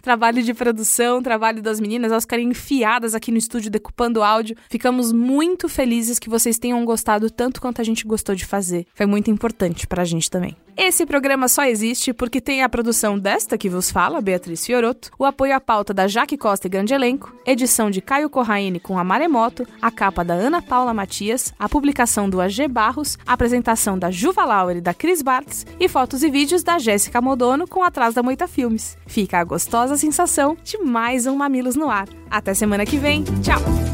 trabalho 0.00 0.42
de 0.42 0.54
produção, 0.54 1.22
trabalho 1.22 1.60
das 1.60 1.78
meninas, 1.78 2.10
elas 2.10 2.24
ficarem 2.24 2.48
enfiadas 2.48 3.14
aqui 3.14 3.30
no 3.30 3.36
estúdio 3.36 3.70
decupando 3.70 4.22
áudio. 4.22 4.56
Ficamos 4.70 5.12
muito 5.12 5.68
felizes 5.68 6.18
que 6.18 6.30
vocês 6.30 6.53
vocês 6.54 6.58
tenham 6.58 6.84
gostado 6.84 7.30
tanto 7.30 7.60
quanto 7.60 7.80
a 7.80 7.84
gente 7.84 8.06
gostou 8.06 8.34
de 8.34 8.46
fazer. 8.46 8.86
Foi 8.94 9.06
muito 9.06 9.30
importante 9.30 9.86
pra 9.86 10.04
gente 10.04 10.30
também. 10.30 10.56
Esse 10.76 11.06
programa 11.06 11.46
só 11.46 11.64
existe 11.64 12.12
porque 12.12 12.40
tem 12.40 12.62
a 12.62 12.68
produção 12.68 13.16
desta 13.16 13.56
que 13.56 13.68
vos 13.68 13.90
fala, 13.90 14.20
Beatriz 14.20 14.66
Fioroto, 14.66 15.10
o 15.18 15.24
apoio 15.24 15.54
à 15.54 15.60
pauta 15.60 15.94
da 15.94 16.08
Jaque 16.08 16.36
Costa 16.36 16.66
e 16.66 16.70
Grande 16.70 16.92
Elenco, 16.92 17.32
edição 17.46 17.90
de 17.90 18.00
Caio 18.00 18.28
Corraine 18.28 18.80
com 18.80 18.98
a 18.98 19.04
Maremoto, 19.04 19.66
a 19.80 19.90
capa 19.90 20.24
da 20.24 20.34
Ana 20.34 20.60
Paula 20.60 20.92
Matias, 20.92 21.54
a 21.58 21.68
publicação 21.68 22.28
do 22.28 22.40
AG 22.40 22.66
Barros, 22.66 23.16
a 23.24 23.34
apresentação 23.34 23.96
da 23.96 24.10
Juva 24.10 24.44
Lauer 24.44 24.78
e 24.78 24.80
da 24.80 24.92
Cris 24.92 25.22
Bartz 25.22 25.64
e 25.78 25.88
fotos 25.88 26.24
e 26.24 26.30
vídeos 26.30 26.64
da 26.64 26.78
Jéssica 26.78 27.20
Modono 27.20 27.68
com 27.68 27.84
Atrás 27.84 28.14
da 28.14 28.22
Moita 28.22 28.48
Filmes. 28.48 28.96
Fica 29.06 29.38
a 29.38 29.44
gostosa 29.44 29.96
sensação 29.96 30.56
de 30.64 30.78
mais 30.78 31.26
um 31.26 31.36
Mamilos 31.36 31.76
no 31.76 31.88
ar. 31.88 32.08
Até 32.28 32.52
semana 32.52 32.84
que 32.84 32.98
vem. 32.98 33.22
Tchau! 33.42 33.93